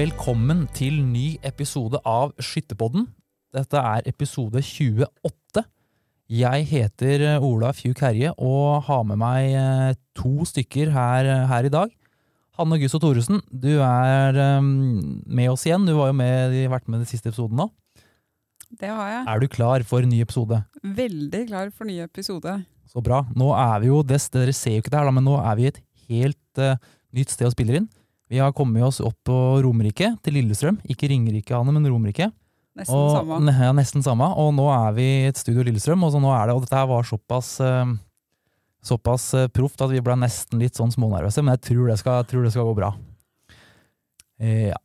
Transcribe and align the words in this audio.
velkommen 0.00 0.62
til 0.72 0.94
ny 1.04 1.34
episode 1.44 1.98
av 2.08 2.30
Skytterpodden. 2.40 3.02
Dette 3.52 3.80
er 3.84 4.06
episode 4.08 4.62
28. 4.64 5.60
Jeg 6.32 6.66
heter 6.70 7.24
eh, 7.26 7.44
Ola 7.44 7.74
Fjuk 7.76 8.00
Herje 8.00 8.30
og 8.40 8.86
har 8.86 9.02
med 9.04 9.20
meg 9.20 9.50
eh, 9.58 9.98
to 10.16 10.46
stykker 10.48 10.94
her, 10.94 11.28
her 11.50 11.68
i 11.68 11.72
dag. 11.74 11.92
Hanne 12.56 12.78
Gusso 12.80 13.02
Thoresen, 13.02 13.42
du 13.52 13.74
er 13.84 14.40
eh, 14.40 14.62
med 14.62 15.52
oss 15.52 15.66
igjen. 15.68 15.84
Du 15.84 15.92
har 15.98 16.14
jo 16.14 16.16
med, 16.22 16.56
vært 16.72 16.88
med 16.88 17.02
i 17.02 17.04
den 17.04 17.12
siste 17.12 17.28
episoden 17.34 17.60
nå. 17.60 17.68
Det 18.70 18.88
har 18.88 19.12
jeg. 19.18 19.22
Er 19.34 19.44
du 19.44 19.50
klar 19.52 19.84
for 19.84 20.08
ny 20.08 20.22
episode? 20.24 20.62
Veldig 20.80 21.44
klar 21.50 21.74
for 21.76 21.90
ny 21.90 22.00
episode. 22.06 22.56
Så 22.88 23.04
bra. 23.04 23.26
Nå 23.36 23.52
er 23.58 23.84
vi 23.84 23.92
jo, 23.92 24.00
Dere 24.06 24.56
ser 24.56 24.78
jo 24.78 24.86
ikke 24.86 24.96
det 24.96 25.02
her, 25.02 25.12
men 25.12 25.28
nå 25.28 25.36
er 25.42 25.60
vi 25.60 25.72
et 25.74 25.84
helt 26.08 26.62
uh, 26.62 26.78
nytt 27.12 27.34
sted 27.34 27.50
å 27.50 27.52
spille 27.52 27.82
inn. 27.82 27.90
Vi 28.30 28.38
har 28.38 28.52
kommet 28.54 28.84
oss 28.86 29.00
opp 29.02 29.16
på 29.26 29.36
Romerike, 29.64 30.12
til 30.22 30.36
Lillestrøm. 30.38 30.78
Ikke 30.88 31.08
Ringerike, 31.10 31.50
Anne, 31.56 31.72
men 31.74 31.88
Romerike. 31.90 32.30
Nesten 32.78 32.94
og, 32.94 33.16
samme. 33.16 33.40
ne- 33.48 33.56
Ja, 33.66 33.72
nesten 33.74 34.04
samme. 34.06 34.28
Og 34.38 34.52
nå 34.54 34.68
er 34.70 34.92
vi 34.94 35.02
i 35.02 35.26
et 35.28 35.36
studio 35.40 35.64
Lillestrøm, 35.66 36.04
og, 36.06 36.12
så 36.14 36.20
nå 36.22 36.30
er 36.30 36.46
det, 36.46 36.54
og 36.54 36.62
dette 36.62 36.78
her 36.78 36.86
var 36.86 37.02
såpass 37.08 37.56
uh, 37.60 37.90
Såpass 38.80 39.34
uh, 39.36 39.48
proft 39.52 39.82
at 39.84 39.90
vi 39.92 40.00
ble 40.00 40.14
nesten 40.16 40.62
litt 40.62 40.78
sånn 40.78 40.88
smånervøse, 40.94 41.42
men 41.44 41.52
jeg 41.58 41.66
tror 41.74 41.90
det 41.90 41.98
skal, 42.00 42.22
tror 42.24 42.46
det 42.46 42.52
skal 42.54 42.64
gå 42.70 42.76
bra. 42.78 42.92
Eh, 44.40 44.70
ja. 44.70 44.78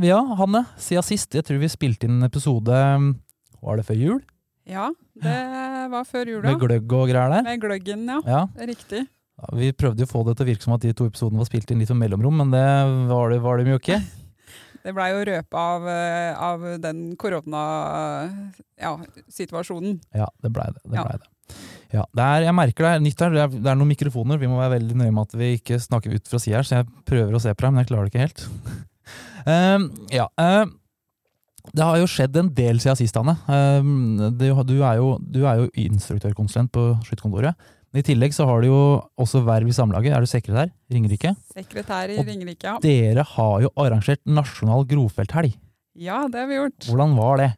Ja, 0.00 0.20
Hanne, 0.38 0.62
siden 0.80 1.04
sist, 1.04 1.34
jeg 1.36 1.44
tror 1.44 1.58
vi 1.60 1.68
spilte 1.68 2.06
inn 2.08 2.16
en 2.16 2.24
episode 2.30 2.72
Var 2.72 3.76
det 3.76 3.84
før 3.84 3.98
jul? 4.00 4.22
Ja, 4.64 4.86
det 5.20 5.34
var 5.92 6.06
før 6.08 6.30
jula. 6.30 6.46
Med 6.48 6.62
gløgg 6.62 6.94
og 6.96 7.10
greier 7.10 7.28
der? 7.34 7.42
Med 7.44 7.60
gløggen, 7.60 8.06
ja. 8.08 8.20
Ja. 8.24 8.40
Riktig. 8.70 9.02
Ja, 9.42 9.48
vi 9.58 9.72
prøvde 9.74 10.04
jo 10.04 10.06
å 10.06 10.12
få 10.12 10.20
det 10.28 10.36
til 10.38 10.46
å 10.46 10.50
virke 10.52 10.62
som 10.62 10.76
at 10.76 10.84
de 10.84 10.92
to 10.94 11.08
episodene 11.10 11.40
var 11.42 11.48
spilt 11.50 11.66
inn 11.74 11.80
litt 11.82 11.90
på 11.90 11.96
mellomrom, 11.98 12.36
men 12.44 12.52
det 12.54 12.62
var 13.10 13.26
det, 13.32 13.40
var 13.42 13.54
de 13.58 13.70
jo 13.74 13.78
ikke. 13.80 13.98
Det 14.82 14.90
blei 14.94 15.08
jo 15.12 15.24
røpa 15.28 15.58
av, 15.76 15.82
eh, 15.90 16.32
av 16.42 16.58
den 16.82 16.98
koronasituasjonen. 17.18 20.00
Ja, 20.14 20.26
det 20.42 20.50
blei 20.54 20.66
det. 20.74 20.80
det, 20.84 20.94
Ja. 20.98 21.02
ble 21.06 21.14
det. 21.18 21.26
Ja, 21.92 22.04
det 22.16 22.24
er, 22.24 22.40
jeg 22.46 22.54
merker 22.56 22.82
det 22.86 22.92
er 22.96 23.00
nytt 23.04 23.20
her. 23.20 23.30
Det 23.34 23.40
er, 23.42 23.48
det 23.52 23.68
er 23.70 23.76
noen 23.78 23.92
mikrofoner. 23.92 24.38
Vi 24.40 24.48
må 24.48 24.56
være 24.58 24.74
veldig 24.78 24.96
nøye 24.96 25.12
med 25.12 25.22
at 25.28 25.34
vi 25.38 25.48
ikke 25.58 25.76
snakker 25.82 26.14
ut 26.16 26.28
fra 26.30 26.38
sida 26.40 26.56
her, 26.58 26.64
så 26.66 26.72
jeg 26.80 26.86
prøver 27.08 27.32
å 27.36 27.40
se 27.42 27.50
på 27.52 27.60
deg, 27.66 27.70
men 27.74 27.80
jeg 27.82 27.90
klarer 27.90 28.04
det 28.06 28.12
ikke 28.14 28.26
helt. 28.26 28.40
uh, 29.46 29.78
ja, 30.18 30.26
uh, 30.40 30.64
det 31.76 31.84
har 31.84 31.96
jo 32.00 32.08
skjedd 32.10 32.34
en 32.40 32.50
del 32.56 32.76
siden 32.82 32.96
sist, 33.02 33.16
Anne. 33.20 33.34
Uh, 33.44 33.82
det, 34.32 34.48
du, 34.70 34.76
er 34.80 34.94
jo, 35.02 35.08
du 35.20 35.40
er 35.44 35.54
jo 35.60 35.66
instruktørkonsulent 35.84 36.70
på 36.74 36.82
skytterkontoret. 37.06 37.54
I 37.92 38.00
tillegg 38.00 38.32
så 38.32 38.46
har 38.48 38.62
du 38.62 38.70
jo 38.70 38.82
også 39.20 39.42
verv 39.44 39.68
i 39.68 39.74
Samlaget. 39.76 40.14
Er 40.16 40.24
du 40.24 40.30
sekretær? 40.30 40.70
Ringerike? 40.92 41.34
Sekretær 41.52 42.12
i 42.12 42.16
Og 42.20 42.24
Ringerike, 42.28 42.64
ja. 42.64 42.78
Dere 42.80 43.24
har 43.34 43.56
jo 43.66 43.72
arrangert 43.76 44.22
nasjonal 44.24 44.86
grovfelthelg. 44.88 45.52
Ja, 46.00 46.22
det 46.32 46.40
har 46.40 46.48
vi 46.48 46.56
gjort. 46.56 46.86
Hvordan 46.88 47.12
var 47.18 47.42
det? 47.42 47.50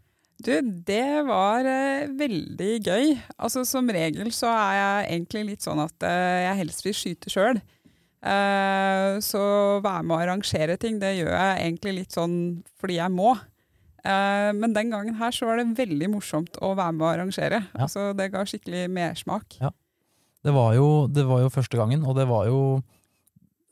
Du, 0.44 0.50
det 0.88 1.22
var 1.28 1.68
eh, 1.70 2.08
veldig 2.18 2.72
gøy. 2.82 3.14
Altså 3.38 3.62
Som 3.68 3.86
regel 3.94 4.32
så 4.34 4.50
er 4.50 4.74
jeg 4.80 5.06
egentlig 5.14 5.44
litt 5.52 5.64
sånn 5.64 5.84
at 5.84 6.06
eh, 6.08 6.42
jeg 6.48 6.60
helst 6.64 6.82
vil 6.84 6.98
skyte 6.98 7.30
sjøl. 7.30 7.62
Eh, 8.24 9.20
så 9.22 9.44
være 9.84 10.02
med 10.02 10.16
å 10.16 10.20
arrangere 10.24 10.78
ting, 10.80 10.98
det 10.98 11.14
gjør 11.20 11.30
jeg 11.30 11.62
egentlig 11.68 11.94
litt 12.00 12.18
sånn 12.18 12.36
fordi 12.83 12.98
jeg 12.98 13.14
må. 13.14 13.36
Eh, 14.02 14.50
men 14.58 14.74
den 14.74 14.90
gangen 14.92 15.14
her 15.23 15.33
så 15.33 15.46
var 15.48 15.62
det 15.62 15.70
veldig 15.78 16.11
morsomt 16.18 16.58
å 16.58 16.74
være 16.74 16.98
med 16.98 17.06
å 17.06 17.11
arrangere. 17.12 17.62
Ja. 17.70 17.86
Altså 17.86 18.11
Det 18.18 18.33
ga 18.34 18.42
skikkelig 18.50 18.89
mersmak. 18.98 19.61
Det 20.44 20.52
var, 20.52 20.74
jo, 20.77 20.88
det 21.08 21.24
var 21.28 21.44
jo 21.44 21.52
første 21.52 21.78
gangen, 21.78 22.05
og 22.05 22.18
det 22.18 22.27
var 22.28 22.48
jo 22.50 22.58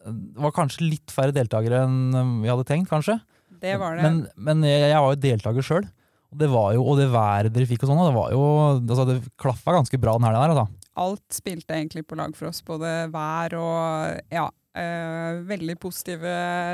Det 0.03 0.41
var 0.41 0.55
kanskje 0.57 0.87
litt 0.89 1.13
færre 1.15 1.35
deltakere 1.37 1.85
enn 1.87 2.41
vi 2.43 2.51
hadde 2.51 2.67
tenkt, 2.67 2.91
kanskje. 2.91 3.19
Det 3.63 3.77
var 3.79 3.99
det. 3.99 4.07
Men, 4.07 4.23
men 4.35 4.65
jeg, 4.67 4.89
jeg 4.91 5.03
var 5.05 5.13
jo 5.13 5.21
deltaker 5.23 5.67
sjøl. 5.67 5.85
Og 6.33 6.41
det 6.41 6.49
var 6.49 6.71
jo, 6.73 6.85
og 6.89 6.97
det 6.97 7.11
været 7.13 7.53
dere 7.53 7.69
fikk 7.69 7.85
og 7.85 7.91
sånn, 7.91 8.01
det 8.09 8.17
var 8.17 8.33
jo 8.33 8.45
altså 8.81 9.05
Det 9.11 9.19
klaffa 9.41 9.75
ganske 9.77 10.01
bra 10.01 10.17
den 10.17 10.27
helga 10.27 10.47
der, 10.47 10.55
altså. 10.55 10.79
Alt 11.03 11.37
spilte 11.37 11.77
egentlig 11.77 12.05
på 12.09 12.17
lag 12.19 12.35
for 12.37 12.51
oss, 12.51 12.61
både 12.65 12.89
vær 13.13 13.55
og 13.57 14.33
ja, 14.33 14.47
øh, 14.77 15.43
veldig 15.49 15.77
positive 15.81 16.33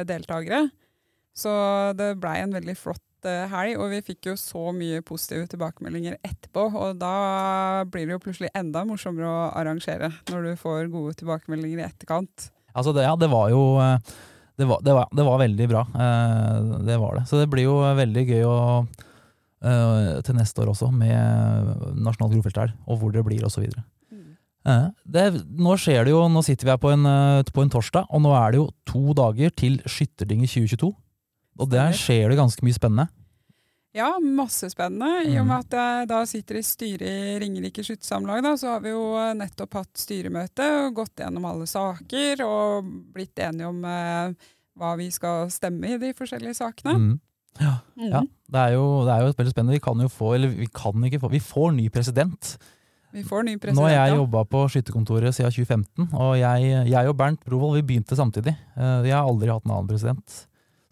deltakere. 0.08 0.64
Så 1.38 1.52
det 1.98 2.16
blei 2.22 2.38
en 2.42 2.54
veldig 2.54 2.74
flott 2.78 3.02
eh, 3.26 3.46
helg, 3.50 3.78
og 3.82 3.90
vi 3.90 4.00
fikk 4.06 4.28
jo 4.30 4.36
så 4.38 4.68
mye 4.76 5.00
positive 5.02 5.48
tilbakemeldinger 5.50 6.18
etterpå. 6.22 6.68
Og 6.78 6.98
da 7.00 7.84
blir 7.90 8.06
det 8.06 8.14
jo 8.16 8.22
plutselig 8.22 8.50
enda 8.54 8.84
morsommere 8.86 9.26
å 9.26 9.50
arrangere, 9.58 10.12
når 10.30 10.46
du 10.50 10.52
får 10.60 10.90
gode 10.92 11.16
tilbakemeldinger 11.18 11.82
i 11.82 11.86
etterkant. 11.88 12.50
Altså 12.78 12.92
det, 12.94 13.02
ja, 13.08 13.16
det 13.18 13.30
var 13.32 13.50
jo 13.50 13.62
eh, 13.82 13.98
det 14.58 14.66
var, 14.66 14.80
det, 14.82 14.94
var, 14.94 15.08
det 15.14 15.24
var 15.26 15.38
veldig 15.38 15.66
bra. 15.70 15.84
eh, 15.94 16.72
Det 16.86 16.96
var 16.98 17.18
det. 17.18 17.26
Så 17.30 17.38
det 17.40 17.48
blir 17.50 17.64
jo 17.68 17.76
veldig 17.82 18.24
gøy 18.28 18.42
å, 18.46 18.56
eh, 19.62 20.20
til 20.26 20.34
neste 20.38 20.62
år 20.64 20.72
også, 20.74 20.90
med 20.94 21.94
nasjonalt 21.98 22.34
grovfelthelg, 22.34 22.74
og 22.86 22.98
hvor 23.00 23.14
det 23.14 23.24
blir, 23.26 23.44
og 23.46 23.54
så 23.54 23.62
videre. 23.62 23.84
Eh, 24.68 25.36
nå 25.56 25.76
skjer 25.80 26.04
det 26.04 26.12
jo, 26.12 26.24
nå 26.28 26.42
sitter 26.44 26.66
vi 26.66 26.72
her 26.74 26.80
på 26.82 26.90
en, 26.92 27.06
på 27.54 27.62
en 27.62 27.70
torsdag, 27.72 28.08
og 28.10 28.20
nå 28.20 28.34
er 28.36 28.50
det 28.52 28.58
jo 28.60 28.66
to 28.90 29.14
dager 29.16 29.54
til 29.56 29.78
Skytterdinget 29.88 30.50
2022. 30.50 30.90
Og 31.58 31.70
der 31.72 31.94
skjer 31.96 32.30
det 32.30 32.38
ganske 32.38 32.64
mye 32.66 32.76
spennende. 32.76 33.08
Ja, 33.96 34.12
masse 34.20 34.68
spennende. 34.70 35.24
I 35.24 35.38
og 35.38 35.46
Mm. 35.46 35.48
med 35.48 35.58
at 35.58 35.70
jeg 35.74 36.08
da 36.08 36.24
sitter 36.26 36.58
i 36.58 36.62
styret 36.62 37.08
i 37.08 37.38
Ringerike 37.40 37.82
skyttersamlag, 37.82 38.44
så 38.58 38.74
har 38.74 38.80
vi 38.80 38.90
jo 38.90 39.16
eh, 39.16 39.34
nettopp 39.34 39.74
hatt 39.74 39.94
styremøte 39.96 40.86
og 40.86 40.94
gått 40.94 41.16
gjennom 41.16 41.44
alle 41.48 41.66
saker 41.66 42.44
og 42.44 42.84
blitt 43.14 43.38
enige 43.38 43.66
om 43.66 43.84
eh, 43.84 44.34
hva 44.78 44.96
vi 44.96 45.10
skal 45.10 45.48
stemme 45.50 45.94
i 45.94 45.98
de 45.98 46.12
forskjellige 46.14 46.54
sakene. 46.60 46.94
Mm. 46.94 47.20
Ja, 47.58 47.78
mm. 47.96 48.10
ja. 48.10 48.22
Det, 48.46 48.60
er 48.60 48.72
jo, 48.76 49.04
det 49.04 49.14
er 49.14 49.24
jo 49.24 49.32
veldig 49.32 49.54
spennende. 49.54 49.78
Vi 49.78 49.86
kan 49.88 50.00
jo 50.04 50.08
få, 50.08 50.34
eller 50.36 50.48
vi 50.48 50.68
kan 50.68 51.04
ikke 51.08 51.20
få, 51.20 51.32
vi 51.32 51.40
får 51.40 51.72
ny 51.72 51.88
president. 51.88 52.58
Vi 53.10 53.24
får 53.24 53.42
ny 53.42 53.56
president, 53.56 53.80
Nå 53.80 53.88
har 53.88 53.96
jeg 53.96 54.12
ja. 54.12 54.20
jobba 54.20 54.44
på 54.44 54.66
skytterkontoret 54.68 55.34
siden 55.34 55.50
2015, 55.50 56.10
og 56.12 56.36
jeg, 56.38 56.88
jeg 56.92 57.08
og 57.08 57.16
Bernt 57.16 57.40
Brovold 57.40 57.80
vi 57.80 57.86
begynte 57.88 58.14
samtidig. 58.14 58.52
Vi 58.76 59.08
Jeg 59.08 59.16
har 59.16 59.24
aldri 59.24 59.48
hatt 59.48 59.64
en 59.64 59.72
annen 59.72 59.88
president. 59.88 60.42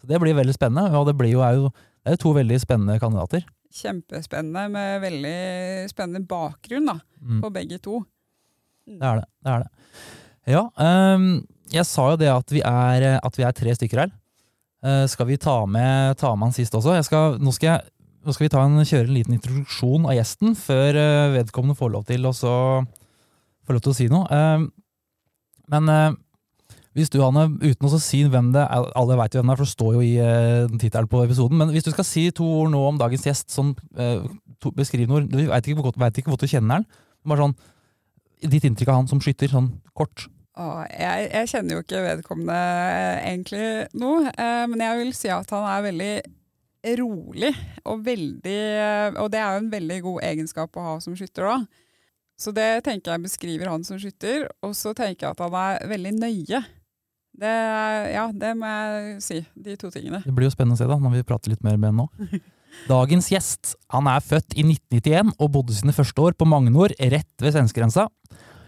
Så 0.01 0.07
Det 0.07 0.19
blir 0.21 0.35
veldig 0.37 0.53
spennende, 0.55 0.91
og 0.97 1.07
det, 1.07 1.15
blir 1.17 1.31
jo, 1.33 1.41
er 1.41 1.55
jo, 1.57 1.69
det 2.03 2.11
er 2.11 2.17
jo 2.17 2.21
to 2.25 2.33
veldig 2.37 2.59
spennende 2.61 2.99
kandidater. 3.01 3.43
Kjempespennende 3.73 4.67
med 4.71 5.01
veldig 5.03 5.89
spennende 5.91 6.27
bakgrunn 6.29 6.85
da, 6.93 6.99
Mm. 7.21 7.41
på 7.41 7.49
begge 7.51 7.79
to. 7.81 8.03
Det 8.87 9.01
er 9.03 9.15
det. 9.19 9.25
det, 9.43 9.51
er 9.51 9.59
det. 9.63 9.69
Ja, 10.47 10.61
um, 11.15 11.45
jeg 11.73 11.83
sa 11.89 12.11
jo 12.11 12.17
det 12.21 12.29
at 12.31 12.51
vi 12.53 12.61
er, 12.61 13.19
at 13.19 13.35
vi 13.37 13.43
er 13.43 13.51
tre 13.57 13.73
stykker 13.75 14.03
her. 14.05 14.11
Uh, 14.85 15.07
skal 15.09 15.25
vi 15.27 15.35
ta 15.41 15.65
med, 15.65 16.15
ta 16.21 16.35
med 16.35 16.47
han 16.47 16.53
sist 16.55 16.71
også? 16.77 16.93
Skal, 17.03 17.39
nå, 17.41 17.51
skal 17.51 17.67
jeg, 17.73 17.89
nå 18.23 18.31
skal 18.35 18.45
vi 18.45 18.51
ta 18.53 18.61
en, 18.63 18.77
kjøre 18.85 19.07
en 19.09 19.17
liten 19.17 19.33
introduksjon 19.35 20.05
av 20.07 20.13
gjesten, 20.15 20.53
før 20.55 20.95
eh, 21.01 21.33
vedkommende 21.39 21.75
får 21.79 21.91
lov 21.91 22.05
til 22.07 22.21
å 22.29 22.31
så- 22.37 22.85
får 23.67 23.73
lov 23.75 23.81
til 23.83 23.91
å 23.91 23.97
si 23.97 24.07
noe. 24.13 24.27
Uh, 24.31 24.69
men 25.73 25.89
eh, 25.89 26.15
hvis 26.97 27.11
du, 27.13 27.19
Hanne, 27.21 27.45
uten 27.61 27.85
å 27.85 27.99
si 28.01 28.23
hvem 28.25 28.49
det 28.55 28.63
er 28.65 28.87
Alle 28.97 29.17
veit 29.19 29.35
hvem 29.37 29.45
det 29.45 29.53
er, 29.53 29.59
for 29.59 29.67
det 29.67 29.75
står 29.75 29.97
jo 29.99 30.01
i 30.01 30.13
uh, 30.17 30.77
tittelen 30.81 31.09
på 31.11 31.21
episoden. 31.21 31.59
Men 31.61 31.73
hvis 31.73 31.85
du 31.85 31.91
skal 31.93 32.07
si 32.07 32.23
to 32.33 32.47
ord 32.63 32.71
nå 32.73 32.81
om 32.89 32.97
dagens 32.97 33.27
gjest, 33.27 33.51
sånn 33.53 33.75
uh, 33.99 34.25
to, 34.63 34.73
beskriv 34.73 35.09
noe 35.11 35.27
Du 35.29 35.37
veit 35.37 35.69
ikke, 35.69 35.93
vet 36.01 36.17
ikke 36.17 36.33
hvor 36.33 36.41
du 36.41 36.49
kjenner 36.49 36.79
han. 36.79 36.87
Bare 37.27 37.45
sånn 37.45 37.57
Ditt 38.49 38.65
inntrykk 38.67 38.91
av 38.93 38.99
han 38.99 39.07
som 39.09 39.21
skytter, 39.21 39.49
sånn 39.49 39.71
kort. 39.97 40.27
Åh, 40.57 40.83
jeg, 40.89 41.29
jeg 41.33 41.49
kjenner 41.51 41.77
jo 41.77 41.83
ikke 41.83 42.01
vedkommende 42.01 42.57
eh, 42.57 43.17
egentlig 43.31 43.65
nå, 43.97 44.11
eh, 44.29 44.63
men 44.69 44.81
jeg 44.81 44.99
vil 45.01 45.11
si 45.17 45.29
at 45.33 45.53
han 45.53 45.65
er 45.69 45.83
veldig 45.85 46.13
rolig 46.97 47.51
og 47.89 48.03
veldig 48.05 48.61
Og 49.19 49.27
det 49.33 49.39
er 49.41 49.49
jo 49.53 49.61
en 49.63 49.71
veldig 49.73 49.97
god 50.05 50.19
egenskap 50.29 50.77
å 50.77 50.85
ha 50.85 50.95
som 51.03 51.17
skytter 51.17 51.49
òg. 51.49 51.65
Så 52.37 52.53
det 52.53 52.85
tenker 52.85 53.15
jeg 53.15 53.25
beskriver 53.25 53.69
han 53.71 53.85
som 53.85 53.97
skytter. 53.99 54.45
Og 54.65 54.75
så 54.77 54.93
tenker 54.97 55.27
jeg 55.27 55.35
at 55.35 55.41
han 55.41 55.57
er 55.57 55.89
veldig 55.89 56.13
nøye. 56.21 56.61
Det, 57.37 57.55
ja, 58.15 58.27
det 58.33 58.53
må 58.57 58.69
jeg 58.69 59.17
si. 59.21 59.41
De 59.53 59.75
to 59.77 59.91
tingene. 59.93 60.23
Det 60.25 60.33
blir 60.33 60.49
jo 60.49 60.53
spennende 60.53 60.77
å 60.77 60.81
se 60.81 60.89
da, 60.89 60.97
når 61.01 61.19
vi 61.19 61.27
prater 61.27 61.53
litt 61.53 61.65
mer 61.65 61.77
med 61.77 61.91
henne 61.91 62.07
nå. 62.07 62.41
Dagens 62.89 63.29
gjest 63.31 63.75
han 63.93 64.09
er 64.09 64.23
født 64.23 64.57
i 64.57 64.65
1991 64.65 65.37
og 65.37 65.53
bodde 65.53 65.75
sine 65.77 65.95
første 65.95 66.23
år 66.23 66.35
på 66.37 66.47
Magnor, 66.49 66.93
rett 66.97 67.45
ved 67.45 67.55
svenskegrensa. 67.55 68.07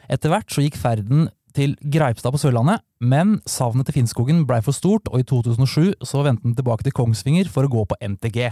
Etter 0.09 0.33
hvert 0.33 0.49
så 0.53 0.63
gikk 0.65 0.79
ferden 0.81 1.27
til 1.57 1.75
Greipstad 1.81 2.33
på 2.33 2.39
Sørlandet, 2.41 2.83
men 3.01 3.37
savnet 3.49 3.89
til 3.89 3.99
Finnskogen 3.99 4.45
blei 4.49 4.61
for 4.65 4.75
stort, 4.75 5.09
og 5.09 5.21
i 5.21 5.27
2007 5.27 6.05
så 6.05 6.23
vendte 6.25 6.45
han 6.47 6.57
tilbake 6.57 6.85
til 6.85 6.95
Kongsvinger 6.95 7.49
for 7.51 7.65
å 7.65 7.71
gå 7.73 7.85
på 7.89 7.97
NTG. 8.05 8.51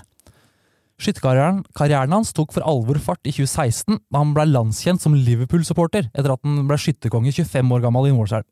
Skytterkarrieren 0.97 2.13
hans 2.15 2.33
tok 2.33 2.55
for 2.55 2.65
alvor 2.65 2.97
fart 3.01 3.21
i 3.29 3.33
2016, 3.35 3.99
da 4.09 4.21
han 4.23 4.33
ble 4.33 4.47
landskjent 4.49 5.03
som 5.03 5.13
Liverpool-supporter 5.13 6.09
etter 6.09 6.33
at 6.33 6.41
han 6.41 6.63
ble 6.69 6.79
skytterkonge 6.81 7.33
25 7.35 7.75
år 7.77 7.85
gammel 7.85 8.09
i 8.09 8.15
Målselv. 8.17 8.47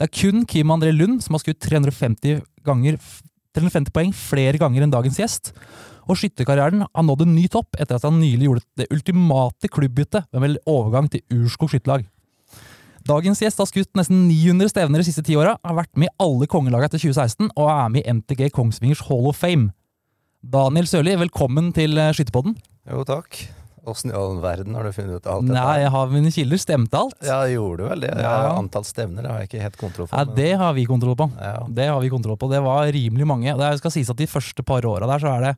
Det 0.00 0.06
er 0.06 0.16
kun 0.16 0.46
Kim 0.48 0.70
André 0.72 0.94
Lund 0.96 1.18
som 1.20 1.34
har 1.36 1.42
skutt 1.42 1.58
350, 1.60 2.38
ganger, 2.64 2.96
350 3.52 3.92
poeng 3.92 4.14
flere 4.16 4.56
ganger 4.56 4.86
enn 4.86 4.94
dagens 4.94 5.18
gjest, 5.20 5.50
og 6.08 6.16
skytterkarrieren 6.16 6.86
har 6.86 7.04
nådd 7.04 7.26
en 7.26 7.34
ny 7.36 7.44
topp 7.52 7.76
etter 7.76 7.98
at 7.98 8.06
han 8.08 8.16
nylig 8.16 8.48
gjorde 8.48 8.64
det 8.80 8.88
ultimate 8.96 9.68
klubbbyttet 9.68 10.24
med 10.32 10.46
vel 10.46 10.56
overgang 10.64 11.10
til 11.12 11.20
Urskog 11.36 11.74
skytterlag. 11.74 12.08
Dagens 13.04 13.44
gjest 13.44 13.60
har 13.60 13.68
skutt 13.68 13.92
nesten 14.00 14.24
900 14.24 14.72
stevner 14.72 15.04
de 15.04 15.10
siste 15.10 15.26
ti 15.28 15.36
åra, 15.36 15.58
har 15.60 15.76
vært 15.82 15.92
med 16.00 16.08
i 16.08 16.16
alle 16.24 16.48
kongelagene 16.48 16.88
etter 16.88 17.04
2016 17.04 17.52
og 17.52 17.68
er 17.68 17.92
med 17.92 18.00
i 18.00 18.16
MTG 18.16 18.54
Kongsvingers 18.56 19.04
Hall 19.10 19.28
of 19.28 19.36
Fame. 19.36 19.74
Daniel 20.40 20.88
Sørli, 20.88 21.12
velkommen 21.20 21.74
til 21.76 22.00
eh, 22.00 22.14
Skytterpodden. 22.16 22.56
Jo, 22.88 23.04
takk. 23.04 23.42
Åssen 23.88 24.10
i 24.10 24.14
all 24.14 24.40
verden 24.42 24.74
har 24.76 24.84
du 24.84 24.92
funnet 24.92 25.16
ut 25.22 25.26
alt 25.30 25.46
dette? 25.46 25.56
Nei, 25.56 25.80
jeg 25.80 25.90
har 25.94 26.12
mine 26.12 26.30
kilder. 26.34 26.60
Stemte 26.60 27.00
alt? 27.00 27.16
Ja, 27.24 27.40
gjorde 27.48 27.82
du 27.84 27.88
vel 27.88 28.04
det? 28.04 28.12
Ja. 28.20 28.52
Antall 28.52 28.84
stevner 28.84 29.24
det 29.24 29.30
har 29.32 29.42
jeg 29.42 29.50
ikke 29.50 29.62
helt 29.64 29.80
kontroll 29.80 30.08
på. 30.10 30.16
Nei, 30.16 30.36
det 30.36 30.52
har 30.60 30.72
vi 30.76 30.86
kontroll 30.90 31.16
på. 31.16 31.30
Ja. 31.40 31.66
Det 31.80 31.86
har 31.90 32.00
vi 32.04 32.10
kontroll 32.12 32.36
på. 32.40 32.50
Det 32.52 32.60
var 32.64 32.90
rimelig 32.92 33.28
mange. 33.28 33.56
Det 33.56 33.70
skal 33.80 33.94
sies 33.94 34.10
at 34.12 34.20
De 34.20 34.28
første 34.30 34.64
par 34.66 34.84
åra 34.84 35.08
der, 35.08 35.22
så 35.22 35.32
er 35.36 35.46
det 35.48 35.54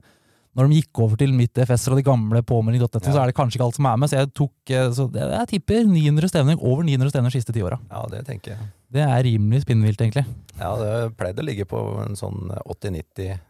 når 0.53 0.69
de 0.69 0.81
gikk 0.83 1.01
over 1.01 1.17
til 1.17 1.31
mitt 1.33 1.57
FS 1.65 1.87
og 1.89 1.97
de 1.97 2.03
gamle 2.05 2.43
påmelding.net, 2.45 3.07
så 3.09 3.23
er 3.23 3.31
det 3.31 3.37
kanskje 3.39 3.57
ikke 3.57 3.69
alt 3.71 3.79
som 3.79 3.87
er 3.89 4.01
med. 4.03 4.11
Så 4.13 4.19
jeg 4.19 4.29
tok 4.37 4.73
eh, 4.77 4.91
så 4.93 5.07
det, 5.09 5.23
Jeg 5.33 5.49
tipper 5.55 5.87
900 5.89 6.29
stevner, 6.29 6.59
over 6.61 6.85
900 6.85 7.09
stevner 7.15 7.33
de 7.33 7.39
siste 7.41 7.55
ti 7.57 7.63
åra. 7.65 7.79
ja, 7.89 8.03
det 8.13 8.21
tenker 8.29 8.53
jeg. 8.53 8.67
Det 8.93 9.01
er 9.01 9.23
rimelig 9.25 9.63
spinnvilt, 9.65 10.03
egentlig. 10.05 10.27
Ja, 10.59 10.75
det 10.77 11.17
pleide 11.17 11.41
å 11.41 11.47
ligge 11.49 11.65
på 11.65 11.81
en 12.05 12.19
sånn 12.21 12.53
80-90 12.69 13.41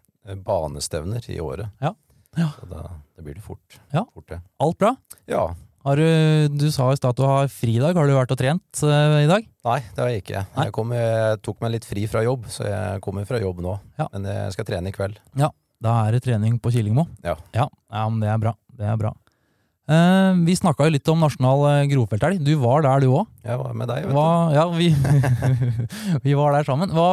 banestevner 0.47 1.27
i 1.35 1.41
året. 1.43 1.73
Ja. 1.83 1.91
Ja. 2.39 2.49
Så 2.59 2.69
da 2.71 2.83
da, 3.23 3.23
blir 3.23 3.39
det 3.39 3.45
fort. 3.45 3.81
Ja. 3.93 4.07
fort 4.15 4.29
det. 4.29 4.41
Alt 4.59 4.79
bra? 4.79 4.97
Ja. 5.31 5.55
Har 5.83 5.99
du, 5.99 6.07
du 6.55 6.69
sa 6.71 6.93
i 6.93 6.99
stad 6.99 7.15
at 7.15 7.19
du 7.19 7.25
har 7.27 7.49
fridag. 7.51 7.97
Har 7.99 8.07
du 8.07 8.15
vært 8.15 8.35
og 8.35 8.39
trent 8.39 8.83
uh, 8.87 9.19
i 9.23 9.31
dag? 9.31 9.47
Nei, 9.67 9.79
det 9.95 10.03
har 10.03 10.11
jeg 10.11 10.23
ikke. 10.23 10.45
Jeg, 10.59 10.75
kom, 10.75 10.95
jeg 10.95 11.41
tok 11.43 11.63
meg 11.63 11.75
litt 11.77 11.87
fri 11.87 12.07
fra 12.11 12.23
jobb, 12.27 12.47
så 12.51 12.67
jeg 12.67 13.03
kommer 13.03 13.27
fra 13.27 13.41
jobb 13.43 13.63
nå. 13.65 13.75
Ja. 13.99 14.07
Men 14.15 14.31
jeg 14.31 14.55
skal 14.55 14.69
trene 14.69 14.91
i 14.91 14.95
kveld. 14.95 15.19
Ja, 15.39 15.51
Da 15.83 15.97
er 16.07 16.15
det 16.15 16.23
trening 16.23 16.61
på 16.63 16.71
Killingmo. 16.75 17.09
Ja. 17.27 17.35
ja. 17.55 17.67
men 17.91 18.23
det 18.23 18.31
er 18.31 18.39
bra. 18.43 18.55
Det 18.79 18.87
er 18.87 19.01
bra. 19.01 19.15
Uh, 19.91 20.39
vi 20.47 20.55
snakka 20.55 20.87
jo 20.87 20.95
litt 20.95 21.09
om 21.11 21.19
nasjonal 21.21 21.65
eh, 21.73 21.89
grovfelthelg. 21.91 22.39
Du 22.47 22.53
var 22.63 22.85
der, 22.87 23.03
du 23.03 23.11
òg. 23.19 23.27
Jeg 23.43 23.59
var 23.59 23.75
med 23.75 23.91
deg, 23.91 24.07
vet 24.07 24.15
Hva, 24.15 24.29
ja, 24.55 24.69
vi, 24.71 24.93
vi 26.27 26.37
var 26.39 26.55
der 26.55 26.69
sammen. 26.69 26.95
Hva, 26.95 27.09